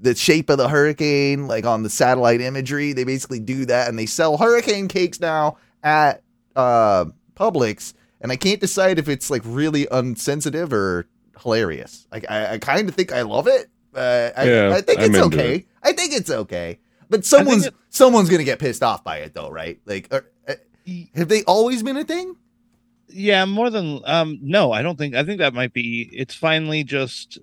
the 0.01 0.15
shape 0.15 0.49
of 0.51 0.59
the 0.59 0.69
hurricane, 0.69 1.49
like 1.49 1.65
on 1.65 1.83
the 1.83 1.91
satellite 1.91 2.41
imagery. 2.41 2.93
They 2.93 3.03
basically 3.05 3.41
do 3.41 3.65
that, 3.67 3.89
and 3.89 3.99
they 3.99 4.07
sell 4.07 4.37
hurricane 4.37 4.87
cakes 4.87 5.19
now 5.19 5.57
at 5.83 6.23
uh 6.55 7.07
Publix, 7.35 7.95
and 8.21 8.31
I 8.31 8.37
can't 8.37 8.61
decide 8.61 9.01
if 9.01 9.09
it's 9.09 9.29
like 9.29 9.43
really 9.45 9.89
unsensitive 9.91 10.73
or 10.73 11.07
hilarious. 11.41 12.07
Like 12.13 12.25
I, 12.31 12.55
I 12.55 12.59
kind 12.59 12.89
of 12.89 12.95
think 12.95 13.13
I 13.13 13.23
love 13.23 13.47
it. 13.47 13.69
Uh, 13.95 14.31
I, 14.37 14.45
Yeah, 14.51 14.75
I 14.75 14.81
think 14.81 14.99
I'm 15.01 15.15
it's 15.15 15.19
okay. 15.27 15.55
it. 15.57 15.67
I 15.83 15.93
think 15.93 16.13
it's 16.13 16.31
okay. 16.31 16.79
But 17.11 17.25
someone's 17.25 17.67
it- 17.67 17.75
someone's 17.91 18.29
gonna 18.31 18.45
get 18.45 18.59
pissed 18.59 18.83
off 18.83 19.05
by 19.05 19.19
it 19.19 19.35
though, 19.35 19.51
right? 19.51 19.79
Like, 19.87 20.09
uh, 20.13 20.21
uh, 20.49 20.55
have 21.15 21.29
they 21.29 21.43
always 21.45 21.83
been 21.83 21.97
a 21.97 22.05
thing? 22.05 22.37
Yeah, 23.09 23.45
more 23.45 23.71
than 23.71 24.01
um 24.05 24.39
no, 24.43 24.73
I 24.73 24.83
don't 24.83 24.97
think 24.99 25.15
I 25.15 25.23
think 25.25 25.39
that 25.39 25.55
might 25.55 25.73
be 25.73 26.09
it's 26.13 26.35
finally 26.35 26.83
just 26.85 27.39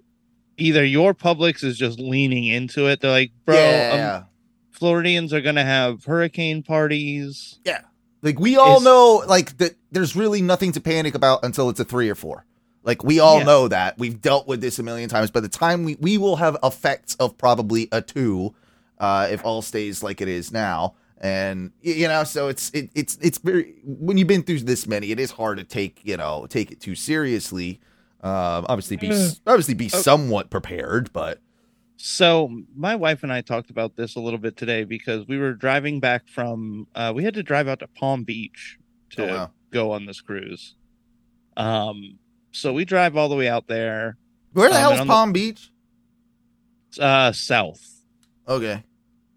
either 0.57 0.83
your 0.83 1.13
Publix 1.13 1.63
is 1.63 1.77
just 1.77 1.99
leaning 1.99 2.45
into 2.45 2.87
it. 2.87 2.99
They're 3.01 3.11
like, 3.11 3.31
bro, 3.45 3.55
Yeah. 3.55 4.15
um, 4.23 4.25
Floridians 4.71 5.31
are 5.33 5.41
gonna 5.41 5.63
have 5.63 6.03
hurricane 6.05 6.63
parties. 6.63 7.59
Yeah. 7.63 7.81
Like 8.23 8.39
we 8.39 8.57
all 8.57 8.77
Is- 8.77 8.83
know, 8.83 9.23
like 9.27 9.57
that. 9.59 9.75
There's 9.91 10.15
really 10.15 10.41
nothing 10.41 10.71
to 10.73 10.81
panic 10.81 11.15
about 11.15 11.43
until 11.43 11.69
it's 11.69 11.79
a 11.79 11.83
three 11.85 12.09
or 12.09 12.15
four. 12.15 12.45
Like 12.83 13.03
we 13.03 13.19
all 13.19 13.39
Yeah. 13.39 13.45
know 13.45 13.67
that 13.67 13.97
we've 13.97 14.19
dealt 14.21 14.47
with 14.47 14.61
this 14.61 14.79
a 14.79 14.83
million 14.83 15.09
times. 15.09 15.29
By 15.31 15.39
the 15.41 15.49
time 15.49 15.83
we 15.83 15.97
we 15.99 16.17
will 16.17 16.37
have 16.37 16.57
effects 16.63 17.15
of 17.15 17.37
probably 17.37 17.87
a 17.91 18.01
two, 18.01 18.53
uh, 18.99 19.27
if 19.29 19.43
all 19.45 19.61
stays 19.61 20.01
like 20.03 20.21
it 20.21 20.27
is 20.27 20.51
now. 20.51 20.95
And 21.19 21.71
you 21.81 22.07
know, 22.07 22.23
so 22.23 22.47
it's 22.47 22.71
it, 22.71 22.89
it's 22.95 23.17
it's 23.21 23.37
very 23.37 23.75
when 23.83 24.17
you've 24.17 24.27
been 24.27 24.41
through 24.41 24.59
this 24.61 24.87
many, 24.87 25.11
it 25.11 25.19
is 25.19 25.31
hard 25.31 25.59
to 25.59 25.63
take 25.63 26.01
you 26.03 26.17
know 26.17 26.47
take 26.49 26.71
it 26.71 26.79
too 26.81 26.95
seriously. 26.95 27.79
Um, 28.23 28.65
obviously 28.69 28.97
be 28.97 29.11
obviously 29.45 29.73
be 29.75 29.85
Oh. 29.93 29.97
somewhat 30.01 30.49
prepared, 30.49 31.11
but 31.13 31.39
So 31.97 32.49
my 32.75 32.95
wife 32.95 33.21
and 33.21 33.31
I 33.31 33.41
talked 33.41 33.69
about 33.69 33.95
this 33.95 34.15
a 34.15 34.19
little 34.19 34.39
bit 34.39 34.57
today 34.57 34.83
because 34.83 35.27
we 35.27 35.37
were 35.37 35.53
driving 35.53 35.99
back 35.99 36.27
from 36.27 36.87
uh 36.95 37.13
we 37.15 37.23
had 37.23 37.35
to 37.35 37.43
drive 37.43 37.67
out 37.67 37.79
to 37.79 37.87
Palm 37.87 38.23
Beach 38.23 38.79
to 39.11 39.23
Oh, 39.23 39.27
wow. 39.27 39.51
go 39.69 39.91
on 39.91 40.07
this 40.07 40.21
cruise. 40.21 40.73
Um 41.55 42.17
so 42.51 42.73
we 42.73 42.85
drive 42.85 43.15
all 43.17 43.29
the 43.29 43.35
way 43.35 43.47
out 43.47 43.67
there. 43.67 44.17
where 44.53 44.69
the 44.69 44.75
um, 44.75 44.81
hell's 44.81 44.91
and 44.93 45.01
on 45.01 45.07
the- 45.07 45.13
Palm 45.13 45.33
Beach? 45.33 45.71
uh 46.99 47.31
south. 47.31 48.03
Okay, 48.47 48.83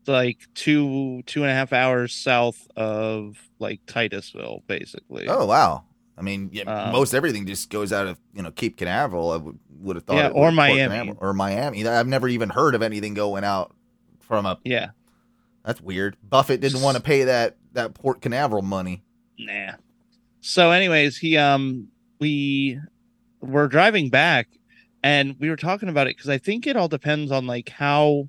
It's 0.01 0.09
like 0.09 0.39
two 0.55 1.23
two 1.27 1.43
and 1.43 1.51
a 1.51 1.55
half 1.55 1.73
hours 1.73 2.13
south 2.13 2.67
of 2.77 3.39
like 3.59 3.81
Titusville, 3.87 4.63
basically. 4.67 5.27
Oh 5.29 5.47
wow! 5.47 5.85
I 6.19 6.23
mean, 6.23 6.51
yeah, 6.53 6.63
Um, 6.87 6.93
most 6.93 7.15
everything 7.15 7.47
just 7.47 7.71
goes 7.71 7.93
out 7.93 8.07
of 8.09 8.19
you 8.35 8.43
know 8.43 8.51
Cape 8.51 8.77
Canaveral. 8.77 9.31
I 9.31 9.37
would, 9.37 9.59
would 9.81 9.97
have 9.97 10.05
thought, 10.05 10.17
Yeah, 10.17 10.27
it 10.29 10.33
or 10.35 10.51
Miami. 10.51 11.13
Or 11.19 11.33
Miami. 11.33 11.87
I've 11.87 12.09
never 12.09 12.27
even 12.29 12.49
heard 12.49 12.75
of 12.75 12.83
anything 12.83 13.15
going 13.15 13.45
out 13.45 13.73
from 14.21 14.47
a. 14.47 14.59
Yeah. 14.65 14.91
That's 15.65 15.81
weird. 15.81 16.17
Buffett 16.29 16.61
didn't 16.61 16.83
want 16.83 16.97
to 16.97 17.03
pay 17.03 17.25
that 17.25 17.57
that 17.75 17.95
Port 17.95 18.21
Canaveral 18.21 18.63
money. 18.63 19.03
Nah. 19.39 19.73
So, 20.41 20.73
anyways, 20.73 21.19
he 21.19 21.37
um 21.37 21.89
we 22.19 22.81
were 23.45 23.69
driving 23.69 24.09
back 24.11 24.49
and 25.03 25.37
we 25.39 25.51
were 25.51 25.57
talking 25.57 25.89
about 25.89 26.07
it 26.07 26.17
because 26.17 26.31
I 26.31 26.39
think 26.39 26.67
it 26.67 26.77
all 26.77 26.89
depends 26.89 27.31
on 27.31 27.47
like 27.47 27.69
how 27.69 28.29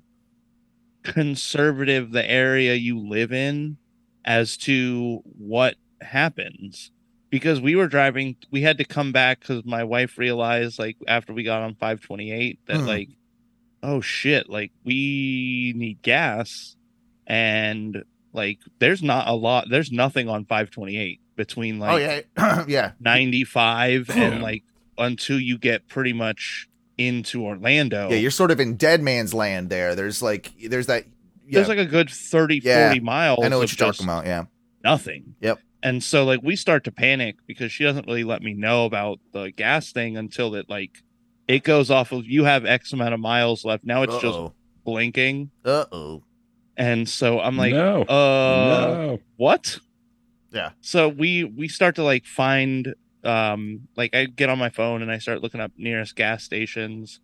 conservative 1.02 2.10
the 2.12 2.28
area 2.28 2.74
you 2.74 2.98
live 2.98 3.32
in 3.32 3.76
as 4.24 4.56
to 4.58 5.22
what 5.38 5.76
happens. 6.00 6.90
Because 7.30 7.60
we 7.60 7.74
were 7.76 7.88
driving, 7.88 8.36
we 8.50 8.62
had 8.62 8.78
to 8.78 8.84
come 8.84 9.12
back 9.12 9.40
because 9.40 9.64
my 9.64 9.82
wife 9.84 10.16
realized, 10.16 10.78
like, 10.78 10.96
after 11.08 11.32
we 11.32 11.42
got 11.42 11.62
on 11.62 11.74
528, 11.74 12.60
that, 12.66 12.76
Hmm. 12.78 12.86
like, 12.86 13.08
oh 13.82 14.00
shit, 14.00 14.48
like, 14.48 14.70
we 14.84 15.72
need 15.76 16.02
gas. 16.02 16.76
And, 17.26 18.04
like, 18.32 18.58
there's 18.78 19.02
not 19.02 19.26
a 19.26 19.32
lot, 19.32 19.66
there's 19.68 19.90
nothing 19.90 20.28
on 20.28 20.44
528 20.44 21.20
between, 21.34 21.78
like, 21.80 21.92
oh 21.92 21.96
yeah, 21.96 22.64
yeah. 22.68 22.92
95 23.00 24.08
and, 24.10 24.42
like, 24.48 24.62
until 24.98 25.38
you 25.40 25.58
get 25.58 25.88
pretty 25.88 26.12
much 26.12 26.68
into 26.98 27.44
Orlando. 27.44 28.08
Yeah, 28.10 28.16
you're 28.16 28.30
sort 28.30 28.50
of 28.50 28.60
in 28.60 28.76
dead 28.76 29.02
man's 29.02 29.34
land 29.34 29.68
there. 29.70 29.94
There's 29.94 30.22
like 30.22 30.52
there's 30.68 30.86
that. 30.86 31.04
Yeah, 31.48 31.58
There's 31.60 31.68
like 31.68 31.78
a 31.78 31.84
good 31.86 32.10
30, 32.10 32.60
Yeah, 32.64 32.88
40 32.88 33.00
miles. 33.00 33.38
I 33.44 33.48
know 33.48 33.58
what 33.58 33.70
of 33.72 33.78
you're 33.78 33.86
talking 33.92 34.04
about. 34.04 34.26
Yeah. 34.26 34.46
Nothing. 34.82 35.36
Yep. 35.40 35.60
And 35.82 36.02
so 36.02 36.24
like 36.24 36.40
we 36.42 36.56
start 36.56 36.82
to 36.84 36.90
panic 36.92 37.36
because 37.46 37.70
she 37.70 37.84
doesn't 37.84 38.06
really 38.08 38.24
let 38.24 38.42
me 38.42 38.52
know 38.54 38.84
about 38.84 39.20
the 39.32 39.52
gas 39.52 39.92
thing 39.92 40.16
until 40.16 40.56
it 40.56 40.68
like 40.68 41.02
it 41.46 41.62
goes 41.62 41.88
off 41.90 42.10
of 42.10 42.26
you 42.26 42.42
have 42.44 42.64
X 42.64 42.92
amount 42.92 43.14
of 43.14 43.20
miles 43.20 43.64
left. 43.64 43.84
Now 43.84 44.02
it's 44.02 44.14
just 44.14 44.24
Uh-oh. 44.36 44.54
blinking. 44.84 45.50
Uh 45.64 45.84
oh. 45.92 46.24
And 46.76 47.08
so 47.08 47.38
I'm 47.38 47.56
like, 47.56 47.72
No. 47.72 48.02
uh 48.02 48.94
No. 48.96 49.18
what? 49.36 49.78
Yeah. 50.50 50.70
So 50.80 51.08
we 51.08 51.44
we 51.44 51.68
start 51.68 51.94
to 51.96 52.02
like 52.02 52.24
find 52.26 52.94
um 53.26 53.88
like 53.96 54.14
I 54.14 54.24
get 54.26 54.48
on 54.48 54.58
my 54.58 54.70
phone 54.70 55.02
and 55.02 55.10
I 55.10 55.18
start 55.18 55.42
looking 55.42 55.60
up 55.60 55.72
nearest 55.76 56.16
gas 56.16 56.44
stations. 56.44 57.20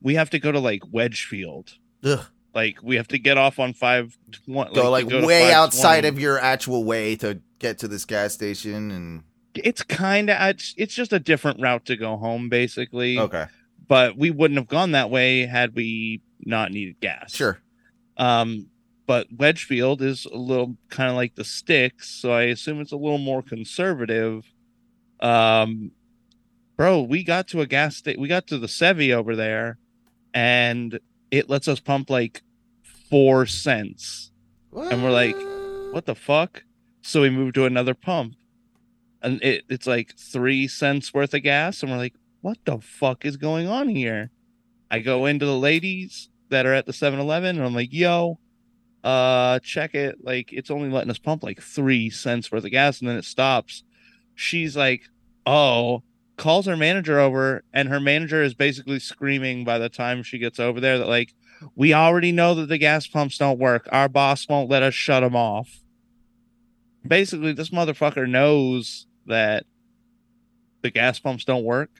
We 0.00 0.14
have 0.14 0.30
to 0.30 0.38
go 0.38 0.50
to 0.52 0.60
like 0.60 0.82
Wedgefield. 0.90 1.74
Ugh. 2.04 2.24
Like 2.54 2.78
we 2.82 2.96
have 2.96 3.08
to 3.08 3.18
get 3.18 3.36
off 3.36 3.58
on 3.58 3.74
five 3.74 4.16
twenty. 4.32 4.74
Go 4.74 4.90
like 4.90 5.06
way 5.06 5.52
outside 5.52 6.04
of 6.04 6.18
your 6.18 6.38
actual 6.38 6.84
way 6.84 7.16
to 7.16 7.40
get 7.58 7.78
to 7.78 7.88
this 7.88 8.04
gas 8.04 8.32
station 8.32 8.90
and 8.90 9.22
it's 9.54 9.82
kind 9.82 10.30
of 10.30 10.36
it's, 10.48 10.74
it's 10.76 10.94
just 10.94 11.12
a 11.12 11.18
different 11.18 11.60
route 11.60 11.84
to 11.86 11.96
go 11.96 12.16
home 12.16 12.48
basically 12.48 13.18
okay. 13.18 13.46
but 13.86 14.16
we 14.16 14.30
wouldn't 14.30 14.58
have 14.58 14.68
gone 14.68 14.92
that 14.92 15.10
way 15.10 15.46
had 15.46 15.74
we 15.74 16.22
not 16.40 16.70
needed 16.72 16.98
gas 17.00 17.34
Sure. 17.34 17.60
um 18.16 18.66
but 19.06 19.26
wedgefield 19.36 20.02
is 20.02 20.24
a 20.24 20.36
little 20.36 20.76
kind 20.88 21.10
of 21.10 21.16
like 21.16 21.34
the 21.34 21.44
sticks 21.44 22.08
so 22.08 22.32
i 22.32 22.42
assume 22.44 22.80
it's 22.80 22.92
a 22.92 22.96
little 22.96 23.18
more 23.18 23.42
conservative 23.42 24.44
um 25.22 25.90
bro 26.76 27.02
we 27.02 27.22
got 27.22 27.46
to 27.48 27.60
a 27.60 27.66
gas 27.66 27.96
station 27.96 28.20
we 28.20 28.28
got 28.28 28.46
to 28.46 28.58
the 28.58 28.66
sevi 28.66 29.12
over 29.12 29.36
there 29.36 29.78
and 30.34 30.98
it 31.30 31.48
lets 31.48 31.68
us 31.68 31.80
pump 31.80 32.10
like 32.10 32.42
four 33.08 33.46
cents. 33.46 34.30
And 34.72 35.02
we're 35.02 35.10
like 35.10 35.36
what? 35.92 36.06
The 36.06 36.14
fuck? 36.14 36.62
So 37.02 37.22
we 37.22 37.30
moved 37.30 37.56
to 37.56 37.64
another 37.64 37.94
pump. 37.94 38.34
And 39.22 39.42
it, 39.42 39.64
it's 39.68 39.86
like 39.86 40.16
three 40.16 40.68
cents 40.68 41.12
worth 41.12 41.34
of 41.34 41.42
gas 41.42 41.82
and 41.82 41.90
we're 41.90 41.98
like 41.98 42.14
what 42.40 42.58
the 42.64 42.78
fuck 42.78 43.26
is 43.26 43.36
going 43.36 43.68
on 43.68 43.88
here? 43.88 44.30
I 44.90 45.00
go 45.00 45.26
into 45.26 45.44
the 45.44 45.58
ladies 45.58 46.30
that 46.48 46.66
are 46.66 46.72
at 46.74 46.86
the 46.86 46.92
7-eleven 46.92 47.56
and 47.56 47.64
i'm 47.64 47.74
like 47.74 47.92
yo 47.92 48.38
uh 49.04 49.58
check 49.60 49.94
it. 49.94 50.16
Like 50.22 50.52
it's 50.52 50.70
only 50.70 50.88
letting 50.88 51.10
us 51.10 51.18
pump 51.18 51.42
like 51.42 51.60
three 51.60 52.10
cents 52.10 52.50
worth 52.50 52.64
of 52.64 52.70
gas 52.70 53.00
and 53.00 53.08
then 53.08 53.16
it 53.16 53.24
stops 53.24 53.82
she's 54.40 54.74
like 54.76 55.02
oh 55.46 56.02
calls 56.38 56.64
her 56.64 56.76
manager 56.76 57.20
over 57.20 57.62
and 57.74 57.90
her 57.90 58.00
manager 58.00 58.42
is 58.42 58.54
basically 58.54 58.98
screaming 58.98 59.62
by 59.64 59.76
the 59.78 59.90
time 59.90 60.22
she 60.22 60.38
gets 60.38 60.58
over 60.58 60.80
there 60.80 60.96
that 60.98 61.06
like 61.08 61.34
we 61.76 61.92
already 61.92 62.32
know 62.32 62.54
that 62.54 62.66
the 62.70 62.78
gas 62.78 63.06
pumps 63.06 63.36
don't 63.36 63.58
work 63.58 63.86
our 63.92 64.08
boss 64.08 64.48
won't 64.48 64.70
let 64.70 64.82
us 64.82 64.94
shut 64.94 65.22
them 65.22 65.36
off 65.36 65.80
basically 67.06 67.52
this 67.52 67.70
motherfucker 67.70 68.26
knows 68.28 69.06
that 69.26 69.64
the 70.82 70.90
gas 70.90 71.18
pumps 71.18 71.44
don't 71.44 71.64
work 71.64 71.90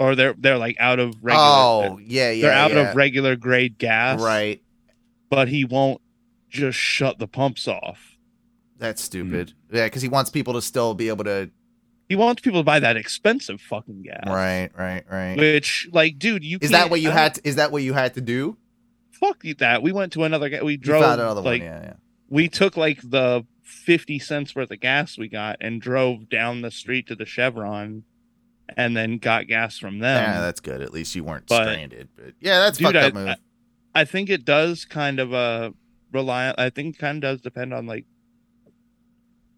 or 0.00 0.16
they're 0.16 0.34
they're 0.38 0.58
like 0.58 0.76
out 0.80 0.98
of 0.98 1.14
regular 1.22 1.44
Oh 1.46 2.00
yeah, 2.02 2.30
yeah. 2.32 2.42
they're 2.42 2.56
out 2.56 2.72
yeah. 2.72 2.90
of 2.90 2.96
regular 2.96 3.36
grade 3.36 3.78
gas 3.78 4.20
Right. 4.20 4.60
but 5.28 5.46
he 5.48 5.64
won't 5.64 6.00
just 6.48 6.76
shut 6.78 7.20
the 7.20 7.28
pumps 7.28 7.68
off 7.68 8.16
That's 8.78 9.00
stupid. 9.02 9.52
Hmm. 9.70 9.76
Yeah, 9.76 9.86
because 9.86 10.02
he 10.02 10.08
wants 10.08 10.30
people 10.30 10.54
to 10.54 10.62
still 10.62 10.94
be 10.94 11.08
able 11.08 11.22
to. 11.24 11.48
He 12.10 12.16
wants 12.16 12.42
people 12.42 12.60
to 12.60 12.64
buy 12.64 12.80
that 12.80 12.96
expensive 12.98 13.60
fucking 13.62 14.02
gas 14.02 14.24
Right, 14.26 14.68
right, 14.76 15.04
right. 15.10 15.38
which 15.38 15.88
like 15.92 16.18
dude 16.18 16.44
you 16.44 16.58
Is 16.60 16.72
that 16.72 16.90
what 16.90 17.00
you 17.00 17.10
had? 17.10 17.36
To, 17.36 17.48
is 17.48 17.56
that 17.56 17.72
what 17.72 17.82
you 17.82 17.94
had 17.94 18.12
to 18.14 18.20
do? 18.20 18.58
fuck 19.12 19.42
that 19.58 19.82
we 19.82 19.92
went 19.92 20.12
to 20.14 20.24
another 20.24 20.48
ga- 20.48 20.62
we 20.62 20.76
drove 20.76 21.02
another 21.02 21.40
like 21.42 21.60
one. 21.60 21.70
Yeah, 21.70 21.82
yeah. 21.82 21.92
we 22.28 22.48
took 22.48 22.76
like 22.76 22.98
the 23.02 23.44
50 23.62 24.18
cents 24.18 24.54
worth 24.54 24.70
of 24.70 24.80
gas 24.80 25.16
we 25.18 25.28
got 25.28 25.58
and 25.60 25.80
drove 25.80 26.28
down 26.28 26.62
the 26.62 26.70
street 26.70 27.06
to 27.08 27.14
the 27.14 27.26
chevron 27.26 28.02
and 28.76 28.96
then 28.96 29.18
got 29.18 29.46
gas 29.46 29.78
from 29.78 29.98
them 29.98 30.22
yeah, 30.22 30.40
that's 30.40 30.60
good. 30.60 30.80
At 30.80 30.92
least 30.92 31.14
you 31.14 31.22
weren't 31.24 31.46
but- 31.48 31.62
stranded. 31.64 32.08
But 32.16 32.34
yeah, 32.40 32.58
that's 32.60 32.78
Dude, 32.78 32.86
fucked 32.86 32.96
I, 32.96 33.06
up 33.08 33.14
move. 33.14 33.28
I, 33.28 33.36
I 33.94 34.04
think 34.04 34.30
it 34.30 34.44
does 34.44 34.84
kind 34.84 35.20
of 35.20 35.32
uh 35.34 35.70
rely 36.12 36.54
I 36.58 36.70
think 36.70 36.96
it 36.96 36.98
kind 36.98 37.18
of 37.22 37.22
does 37.22 37.40
depend 37.40 37.72
on 37.74 37.86
like 37.86 38.06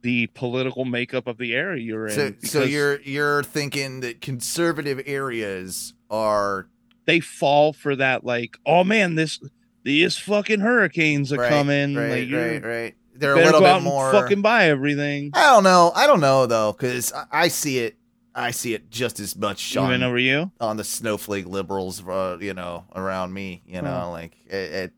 the 0.03 0.27
political 0.29 0.85
makeup 0.85 1.27
of 1.27 1.39
the 1.39 1.55
area 1.55 1.83
you're 1.83 2.07
in. 2.09 2.13
so, 2.15 2.35
so 2.43 2.63
you're 2.65 3.01
you're 3.03 3.43
thinking 3.43 4.01
that 4.01 4.21
conservative 4.21 5.01
areas 5.07 5.95
are 6.11 6.69
they 7.07 7.21
fall 7.21 7.73
for 7.73 7.97
that 7.97 8.25
like, 8.25 8.57
oh 8.67 8.85
man, 8.85 9.15
this 9.15 9.41
these 9.85 10.17
fucking 10.19 10.61
hurricanes 10.61 11.33
are 11.33 11.39
Right, 11.39 11.49
coming. 11.49 11.95
right, 11.97 12.29
like, 12.29 12.33
right, 12.33 12.65
right. 12.65 12.95
They're 13.15 13.35
a 13.35 13.37
little 13.37 13.53
go 13.53 13.61
bit 13.61 13.69
out 13.71 13.77
and 13.77 13.85
more- 13.85 14.13
fucking 14.13 14.43
buy 14.43 14.67
everything. 14.69 15.31
I 15.35 15.43
don't 15.53 15.65
know. 15.65 15.93
I 15.95 16.07
don't 16.07 16.21
know 16.21 16.47
though, 16.47 16.73
because 16.73 17.13
I, 17.13 17.25
I 17.33 17.49
see 17.49 17.79
it. 17.79 17.97
I 18.35 18.51
see 18.53 18.73
it 18.73 18.91
just 18.91 19.21
as 19.21 19.37
much 19.37 19.77
Even 19.77 20.03
over 20.03 20.19
you? 20.19 20.51
on 20.59 20.79
the 20.79 20.85
snowflake 20.85 21.47
liberals, 21.47 22.03
uh, 22.09 22.39
you 22.41 22.55
know, 22.55 22.85
around 22.97 23.35
me. 23.35 23.63
You 23.67 23.83
know, 23.83 23.91
Huh. 24.01 24.11
like 24.11 24.33
it. 24.47 24.53
it 24.73 24.93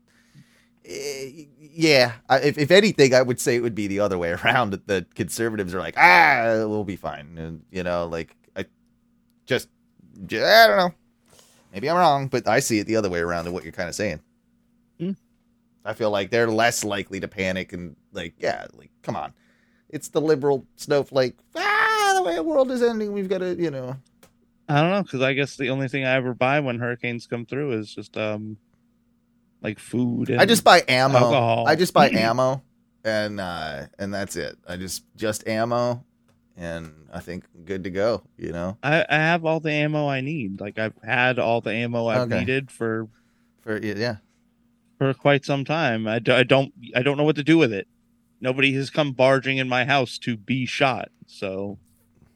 eh, 0.85 1.45
yeah, 1.77 2.13
I, 2.29 2.39
if, 2.39 2.57
if 2.57 2.71
anything, 2.71 3.13
I 3.13 3.21
would 3.21 3.39
say 3.39 3.55
it 3.55 3.59
would 3.59 3.75
be 3.75 3.87
the 3.87 3.99
other 3.99 4.17
way 4.17 4.31
around. 4.43 4.71
that 4.71 4.87
The 4.87 5.05
conservatives 5.13 5.75
are 5.75 5.79
like, 5.79 5.95
ah, 5.97 6.65
we'll 6.67 6.85
be 6.85 6.95
fine, 6.95 7.37
and 7.37 7.63
you 7.69 7.83
know, 7.83 8.07
like 8.07 8.35
I 8.55 8.65
just, 9.45 9.67
I 10.17 10.25
don't 10.27 10.77
know. 10.77 10.93
Maybe 11.73 11.89
I'm 11.89 11.97
wrong, 11.97 12.27
but 12.29 12.47
I 12.47 12.61
see 12.61 12.79
it 12.79 12.87
the 12.87 12.95
other 12.95 13.09
way 13.09 13.19
around 13.19 13.45
to 13.45 13.51
what 13.51 13.63
you're 13.63 13.73
kind 13.73 13.89
of 13.89 13.95
saying. 13.95 14.21
Hmm. 14.99 15.11
I 15.83 15.93
feel 15.93 16.09
like 16.09 16.31
they're 16.31 16.49
less 16.49 16.85
likely 16.85 17.19
to 17.19 17.27
panic 17.27 17.73
and 17.73 17.97
like, 18.13 18.35
yeah, 18.39 18.67
like 18.73 18.91
come 19.01 19.17
on, 19.17 19.33
it's 19.89 20.07
the 20.07 20.21
liberal 20.21 20.65
snowflake. 20.77 21.35
Ah, 21.55 22.13
the 22.15 22.23
way 22.23 22.35
the 22.35 22.43
world 22.43 22.71
is 22.71 22.81
ending, 22.81 23.11
we've 23.11 23.29
got 23.29 23.39
to, 23.39 23.53
you 23.61 23.69
know. 23.69 23.97
I 24.69 24.81
don't 24.81 24.91
know 24.91 25.03
because 25.03 25.21
I 25.21 25.33
guess 25.33 25.57
the 25.57 25.69
only 25.69 25.89
thing 25.89 26.05
I 26.05 26.15
ever 26.15 26.33
buy 26.33 26.59
when 26.61 26.79
hurricanes 26.79 27.27
come 27.27 27.45
through 27.45 27.73
is 27.73 27.93
just 27.93 28.17
um 28.17 28.57
like 29.65 29.79
food. 29.79 30.29
And 30.29 30.39
I 30.41 30.45
just 30.45 30.63
buy 30.63 30.83
ammo. 30.87 31.17
Alcohol. 31.17 31.67
I 31.67 31.75
just 31.75 31.93
buy 31.93 32.09
ammo, 32.13 32.63
and 33.03 33.39
uh 33.39 33.87
and 33.99 34.13
that's 34.13 34.35
it. 34.35 34.57
I 34.67 34.77
just 34.77 35.03
just 35.15 35.47
ammo, 35.47 36.03
and 36.55 36.93
I 37.13 37.19
think 37.19 37.45
good 37.65 37.83
to 37.83 37.89
go. 37.89 38.23
You 38.37 38.51
know, 38.53 38.77
I, 38.83 39.05
I 39.09 39.15
have 39.15 39.45
all 39.45 39.59
the 39.59 39.71
ammo 39.71 40.07
I 40.07 40.21
need. 40.21 40.61
Like 40.61 40.77
I've 40.79 40.93
had 41.03 41.39
all 41.39 41.61
the 41.61 41.71
ammo 41.73 42.07
I've 42.07 42.21
Okay. 42.31 42.39
needed 42.39 42.71
for 42.71 43.07
for 43.61 43.77
yeah 43.77 44.17
for 44.97 45.13
quite 45.13 45.43
some 45.43 45.65
time. 45.65 46.07
I, 46.07 46.19
do, 46.19 46.33
I 46.33 46.43
don't 46.43 46.71
I 46.95 47.01
don't 47.01 47.17
know 47.17 47.23
what 47.25 47.35
to 47.35 47.43
do 47.43 47.57
with 47.57 47.73
it. 47.73 47.87
Nobody 48.41 48.73
has 48.73 48.89
come 48.89 49.11
barging 49.13 49.57
in 49.57 49.67
my 49.67 49.85
house 49.85 50.17
to 50.19 50.37
be 50.37 50.65
shot. 50.65 51.09
So 51.25 51.79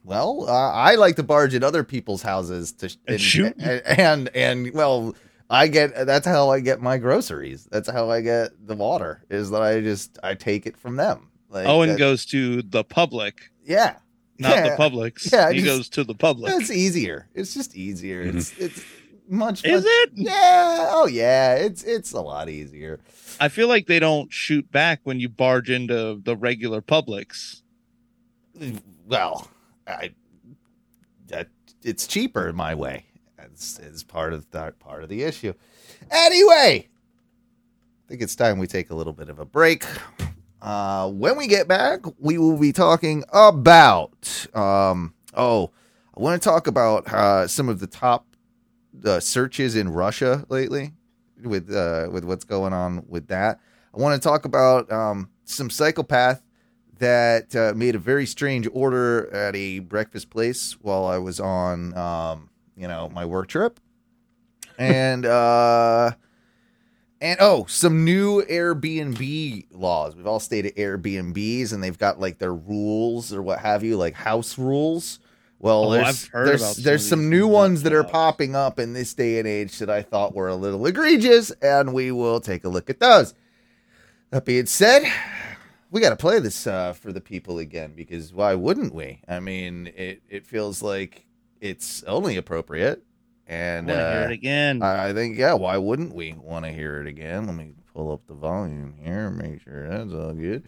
Well, 0.04 0.46
uh, 0.48 0.72
I 0.72 0.94
like 0.96 1.16
to 1.16 1.22
barge 1.22 1.54
in 1.54 1.62
other 1.62 1.84
people's 1.84 2.22
houses 2.22 2.72
to 2.72 2.94
and, 3.06 3.20
shoot? 3.20 3.54
and, 3.58 3.82
and 3.86 4.28
and 4.34 4.72
well, 4.74 5.14
I 5.50 5.66
get 5.66 6.06
that's 6.06 6.26
how 6.26 6.50
I 6.50 6.60
get 6.60 6.80
my 6.80 6.96
groceries. 6.96 7.66
That's 7.70 7.90
how 7.90 8.08
I 8.10 8.20
get 8.20 8.50
the 8.66 8.76
water. 8.76 9.24
Is 9.28 9.50
that 9.50 9.62
I 9.62 9.80
just 9.80 10.16
I 10.22 10.34
take 10.34 10.64
it 10.66 10.76
from 10.76 10.96
them. 10.96 11.28
Like 11.48 11.66
Owen 11.66 11.90
that- 11.90 11.98
goes 11.98 12.24
to 12.26 12.62
the 12.62 12.84
public, 12.84 13.50
yeah, 13.64 13.96
not 14.38 14.54
Yeah. 14.56 14.76
the 14.76 14.82
Publix. 14.82 15.32
Yeah, 15.32 15.50
he 15.50 15.56
just- 15.60 15.66
goes 15.66 15.88
to 15.90 16.04
the 16.04 16.14
public. 16.14 16.52
It's 16.54 16.70
easier. 16.70 17.28
It's 17.34 17.52
just 17.52 17.74
easier. 17.76 18.24
Mm-hmm. 18.26 18.38
It's 18.38 18.56
it's 18.58 18.84
much. 19.28 19.64
Is 19.64 19.82
much- 19.82 19.84
it? 19.86 20.10
Yeah. 20.14 20.86
Oh 20.90 21.06
yeah. 21.08 21.54
It's 21.56 21.82
it's 21.82 22.12
a 22.12 22.20
lot 22.20 22.48
easier. 22.48 23.00
I 23.40 23.48
feel 23.48 23.66
like 23.66 23.86
they 23.88 23.98
don't 23.98 24.32
shoot 24.32 24.70
back 24.70 25.00
when 25.02 25.18
you 25.18 25.28
barge 25.28 25.68
into 25.70 26.20
the 26.22 26.36
regular 26.36 26.80
Publix. 26.80 27.62
Well, 29.06 29.50
I 29.86 30.10
that 31.28 31.48
it's 31.82 32.06
cheaper 32.06 32.52
my 32.52 32.74
way. 32.74 33.06
That's 33.42 34.02
part 34.02 34.32
of 34.32 34.50
that 34.50 34.78
part 34.78 35.02
of 35.02 35.08
the 35.08 35.22
issue. 35.22 35.54
Anyway, 36.10 36.88
I 36.88 38.08
think 38.08 38.22
it's 38.22 38.36
time 38.36 38.58
we 38.58 38.66
take 38.66 38.90
a 38.90 38.94
little 38.94 39.12
bit 39.12 39.28
of 39.28 39.38
a 39.38 39.44
break. 39.44 39.84
Uh, 40.60 41.08
when 41.10 41.36
we 41.36 41.46
get 41.46 41.66
back, 41.66 42.00
we 42.18 42.38
will 42.38 42.58
be 42.58 42.72
talking 42.72 43.24
about. 43.32 44.46
Um, 44.54 45.14
oh, 45.34 45.70
I 46.16 46.20
want 46.20 46.40
to 46.40 46.48
talk 46.48 46.66
about 46.66 47.10
uh, 47.12 47.46
some 47.46 47.68
of 47.68 47.80
the 47.80 47.86
top 47.86 48.26
uh, 49.04 49.20
searches 49.20 49.76
in 49.76 49.88
Russia 49.88 50.44
lately, 50.48 50.92
with 51.42 51.72
uh, 51.72 52.08
with 52.10 52.24
what's 52.24 52.44
going 52.44 52.72
on 52.72 53.04
with 53.08 53.28
that. 53.28 53.60
I 53.94 53.98
want 53.98 54.20
to 54.20 54.28
talk 54.28 54.44
about 54.44 54.90
um, 54.92 55.30
some 55.44 55.70
psychopath 55.70 56.42
that 56.98 57.56
uh, 57.56 57.72
made 57.74 57.94
a 57.94 57.98
very 57.98 58.26
strange 58.26 58.68
order 58.72 59.32
at 59.34 59.56
a 59.56 59.78
breakfast 59.80 60.30
place 60.30 60.76
while 60.82 61.06
I 61.06 61.16
was 61.16 61.40
on, 61.40 61.96
um, 61.96 62.50
you 62.80 62.88
know, 62.88 63.10
my 63.10 63.26
work 63.26 63.48
trip, 63.48 63.78
and 64.78 65.26
uh, 65.26 66.12
and 67.20 67.36
oh, 67.40 67.66
some 67.66 68.04
new 68.04 68.42
Airbnb 68.42 69.66
laws. 69.72 70.16
We've 70.16 70.26
all 70.26 70.40
stayed 70.40 70.64
at 70.64 70.76
Airbnbs, 70.76 71.72
and 71.74 71.82
they've 71.84 71.98
got 71.98 72.18
like 72.18 72.38
their 72.38 72.54
rules 72.54 73.32
or 73.32 73.42
what 73.42 73.58
have 73.58 73.84
you, 73.84 73.96
like 73.98 74.14
house 74.14 74.58
rules. 74.58 75.20
Well, 75.58 75.84
Oh, 75.84 75.90
there's 75.90 76.30
there's, 76.32 76.64
some 76.64 76.82
there's 76.84 77.06
some 77.06 77.28
new 77.28 77.46
ones 77.46 77.82
that 77.82 77.92
are 77.92 78.02
popping 78.02 78.56
up 78.56 78.78
in 78.78 78.94
this 78.94 79.12
day 79.12 79.38
and 79.38 79.46
age 79.46 79.78
that 79.80 79.90
I 79.90 80.00
thought 80.00 80.34
were 80.34 80.48
a 80.48 80.54
little 80.56 80.86
egregious, 80.86 81.50
and 81.60 81.92
we 81.92 82.10
will 82.12 82.40
take 82.40 82.64
a 82.64 82.68
look 82.70 82.88
at 82.88 82.98
those. 82.98 83.34
That 84.30 84.46
being 84.46 84.64
said, 84.64 85.02
we 85.90 86.00
got 86.00 86.10
to 86.10 86.16
play 86.16 86.38
this 86.38 86.66
uh, 86.66 86.94
for 86.94 87.12
the 87.12 87.20
people 87.20 87.58
again 87.58 87.92
because 87.94 88.32
why 88.32 88.54
wouldn't 88.54 88.94
we? 88.94 89.20
I 89.28 89.40
mean, 89.40 89.88
it, 89.88 90.22
it 90.30 90.46
feels 90.46 90.82
like 90.82 91.26
it's 91.60 92.02
only 92.04 92.36
appropriate. 92.36 93.02
And 93.46 93.90
I 93.90 93.94
wanna 93.94 94.12
hear 94.12 94.22
uh, 94.22 94.24
it 94.26 94.32
again. 94.32 94.82
I 94.82 95.08
I 95.08 95.12
think, 95.12 95.36
yeah, 95.36 95.54
why 95.54 95.76
wouldn't 95.76 96.14
we 96.14 96.34
want 96.34 96.64
to 96.64 96.70
hear 96.70 97.00
it 97.00 97.08
again? 97.08 97.46
Let 97.46 97.56
me 97.56 97.72
pull 97.92 98.12
up 98.12 98.26
the 98.28 98.34
volume 98.34 98.94
here, 99.02 99.28
make 99.30 99.60
sure 99.62 99.88
that's 99.88 100.12
all 100.12 100.32
good. 100.32 100.64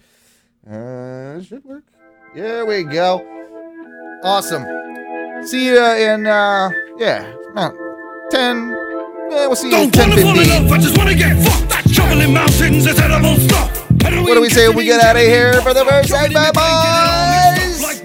Uh, 0.68 1.38
it 1.38 1.44
should 1.44 1.64
work. 1.64 1.84
There 2.34 2.66
we 2.66 2.82
go. 2.82 3.24
Awesome. 4.24 4.64
See 5.46 5.66
you 5.66 5.84
in, 5.84 6.26
uh, 6.26 6.70
yeah, 6.98 7.32
about 7.50 7.74
10. 8.30 8.70
Yeah, 9.30 9.46
we'll 9.46 9.56
see 9.56 9.70
you 9.70 9.76
in 9.76 9.90
Don't 9.90 10.10
wanna 10.10 10.22
10 10.22 10.24
fall 10.24 10.40
in 10.40 10.48
love, 10.48 10.72
I 10.72 10.78
just 10.78 10.98
wanna 10.98 11.14
get 11.14 11.36
fucked. 11.44 11.94
Traveling 11.94 12.34
mountains, 12.34 12.86
a 12.86 12.94
terrible 12.94 13.36
stuff. 13.36 13.90
What 14.02 14.34
do 14.34 14.40
we 14.40 14.48
say 14.48 14.66
when 14.68 14.76
we 14.76 14.84
get 14.84 15.00
out 15.02 15.16
of 15.16 15.22
here 15.22 15.60
for 15.62 15.72
the 15.72 15.84
first 15.84 16.08
segment, 16.08 16.54
boys? 16.54 18.02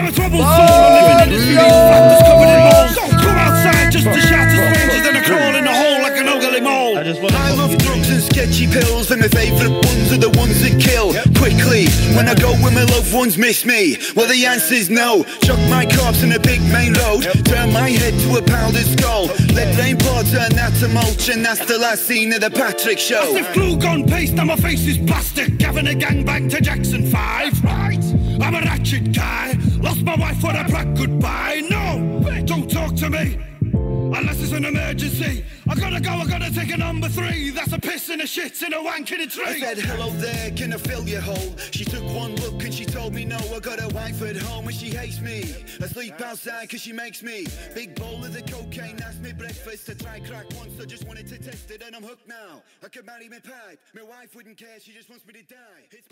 Like 0.00 0.08
wow, 0.08 0.08
I'm 0.08 0.08
a 0.08 0.12
troubled 0.12 0.40
soul. 0.40 0.48
I 0.48 0.88
live 0.96 1.10
in 1.10 1.28
the 1.28 1.40
streets, 1.40 1.76
factors 1.92 2.22
covered 2.24 2.50
in 2.50 2.60
mold. 2.64 2.90
Don't 2.96 3.16
come 3.20 3.36
outside 3.36 3.92
just 3.92 4.06
to 4.06 4.20
shatter 4.20 4.56
strangers 4.56 5.06
and 5.06 5.16
a 5.16 5.22
crawl 5.22 5.54
in 5.54 5.66
a 5.66 5.74
hole 5.74 6.00
like 6.02 6.16
an 6.16 6.28
ugly 6.28 6.60
mole. 6.60 6.96
I 6.96 7.02
just 7.02 7.20
want 7.20 7.34
I 7.34 7.52
love 7.52 7.76
drugs 7.78 8.08
and 8.08 8.22
sketchy 8.22 8.66
pills, 8.66 9.10
and 9.10 9.20
my 9.20 9.28
favourite 9.28 9.72
ones 9.84 10.12
are 10.12 10.18
the 10.18 10.32
ones 10.38 10.60
that 10.62 10.80
kill 10.80 11.12
quickly. 11.36 11.88
When 12.16 12.28
I 12.28 12.34
go 12.34 12.52
where 12.64 12.72
my 12.72 12.84
loved 12.84 13.12
ones 13.12 13.36
miss 13.36 13.64
me, 13.64 13.98
well, 14.16 14.28
the 14.28 14.46
answer's 14.46 14.88
no. 14.88 15.24
Chuck 15.44 15.60
my 15.68 15.84
corpse 15.84 16.22
in 16.22 16.32
a 16.32 16.40
big 16.40 16.60
main 16.72 16.94
road, 16.94 17.28
turn 17.44 17.72
my 17.72 17.90
head 17.90 18.14
to 18.24 18.38
a 18.38 18.42
powdered 18.42 18.88
skull. 18.96 19.26
Let 19.52 19.76
rain 19.78 19.98
pour, 19.98 20.22
turn 20.24 20.56
that 20.56 20.72
to 20.80 20.88
mulch, 20.88 21.28
and 21.28 21.44
that's 21.44 21.64
the 21.66 21.78
last 21.78 22.06
scene 22.06 22.32
of 22.32 22.40
the 22.40 22.50
Patrick 22.50 22.98
show. 22.98 23.36
As 23.36 23.44
if 23.44 23.52
glue 23.52 23.76
gun 23.76 24.06
paste 24.06 24.38
and 24.38 24.48
my 24.48 24.56
face 24.56 24.86
is 24.86 24.98
plastic. 24.98 25.60
Having 25.60 25.88
a 25.88 25.94
gangbang 25.94 26.50
to 26.50 26.60
Jackson 26.60 27.04
5, 27.06 27.64
right? 27.64 28.19
I'm 28.42 28.54
a 28.54 28.60
ratchet 28.60 29.12
guy. 29.12 29.56
Lost 29.80 30.02
my 30.02 30.16
wife 30.16 30.40
for 30.40 30.50
a 30.50 30.64
black 30.64 30.94
goodbye. 30.94 31.62
No, 31.70 32.42
don't 32.46 32.70
talk 32.70 32.94
to 32.96 33.10
me. 33.10 33.38
Unless 33.72 34.42
it's 34.42 34.52
an 34.52 34.64
emergency. 34.64 35.44
I 35.68 35.74
gotta 35.76 36.00
go, 36.00 36.10
I 36.10 36.26
gotta 36.26 36.52
take 36.52 36.72
a 36.72 36.76
number 36.76 37.08
three. 37.08 37.50
That's 37.50 37.72
a 37.72 37.78
piss 37.78 38.08
and 38.08 38.20
a 38.20 38.26
shit 38.26 38.60
and 38.62 38.74
a 38.74 38.82
wank 38.82 39.12
in 39.12 39.20
a 39.20 39.26
tree. 39.26 39.44
I 39.44 39.60
said, 39.60 39.78
hello 39.78 40.10
there, 40.10 40.50
can 40.50 40.72
I 40.72 40.78
fill 40.78 41.06
your 41.08 41.20
hole? 41.20 41.56
She 41.70 41.84
took 41.84 42.02
one 42.12 42.34
look 42.36 42.64
and 42.64 42.74
she 42.74 42.84
told 42.84 43.14
me 43.14 43.24
no. 43.24 43.38
I 43.54 43.60
got 43.60 43.80
a 43.80 43.88
wife 43.94 44.20
at 44.22 44.36
home 44.36 44.66
and 44.66 44.74
she 44.74 44.90
hates 44.90 45.20
me. 45.20 45.54
I 45.80 45.86
sleep 45.86 46.20
outside 46.20 46.68
cause 46.70 46.80
she 46.80 46.92
makes 46.92 47.22
me. 47.22 47.46
Big 47.72 47.94
bowl 47.94 48.24
of 48.24 48.32
the 48.32 48.42
cocaine, 48.42 48.96
that's 48.96 49.18
me 49.18 49.32
breakfast. 49.32 49.88
I 49.88 49.94
tried 49.94 50.26
crack 50.26 50.46
once, 50.56 50.80
I 50.80 50.86
just 50.86 51.06
wanted 51.06 51.28
to 51.28 51.38
test 51.38 51.70
it 51.70 51.82
and 51.82 51.94
I'm 51.94 52.02
hooked 52.02 52.26
now. 52.26 52.62
I 52.82 52.88
could 52.88 53.06
marry 53.06 53.28
my 53.28 53.38
pipe. 53.38 53.78
My 53.94 54.02
wife 54.02 54.34
wouldn't 54.34 54.58
care, 54.58 54.80
she 54.80 54.92
just 54.92 55.08
wants 55.08 55.24
me 55.24 55.34
to 55.34 55.42
die. 55.42 55.86
It's 55.92 56.08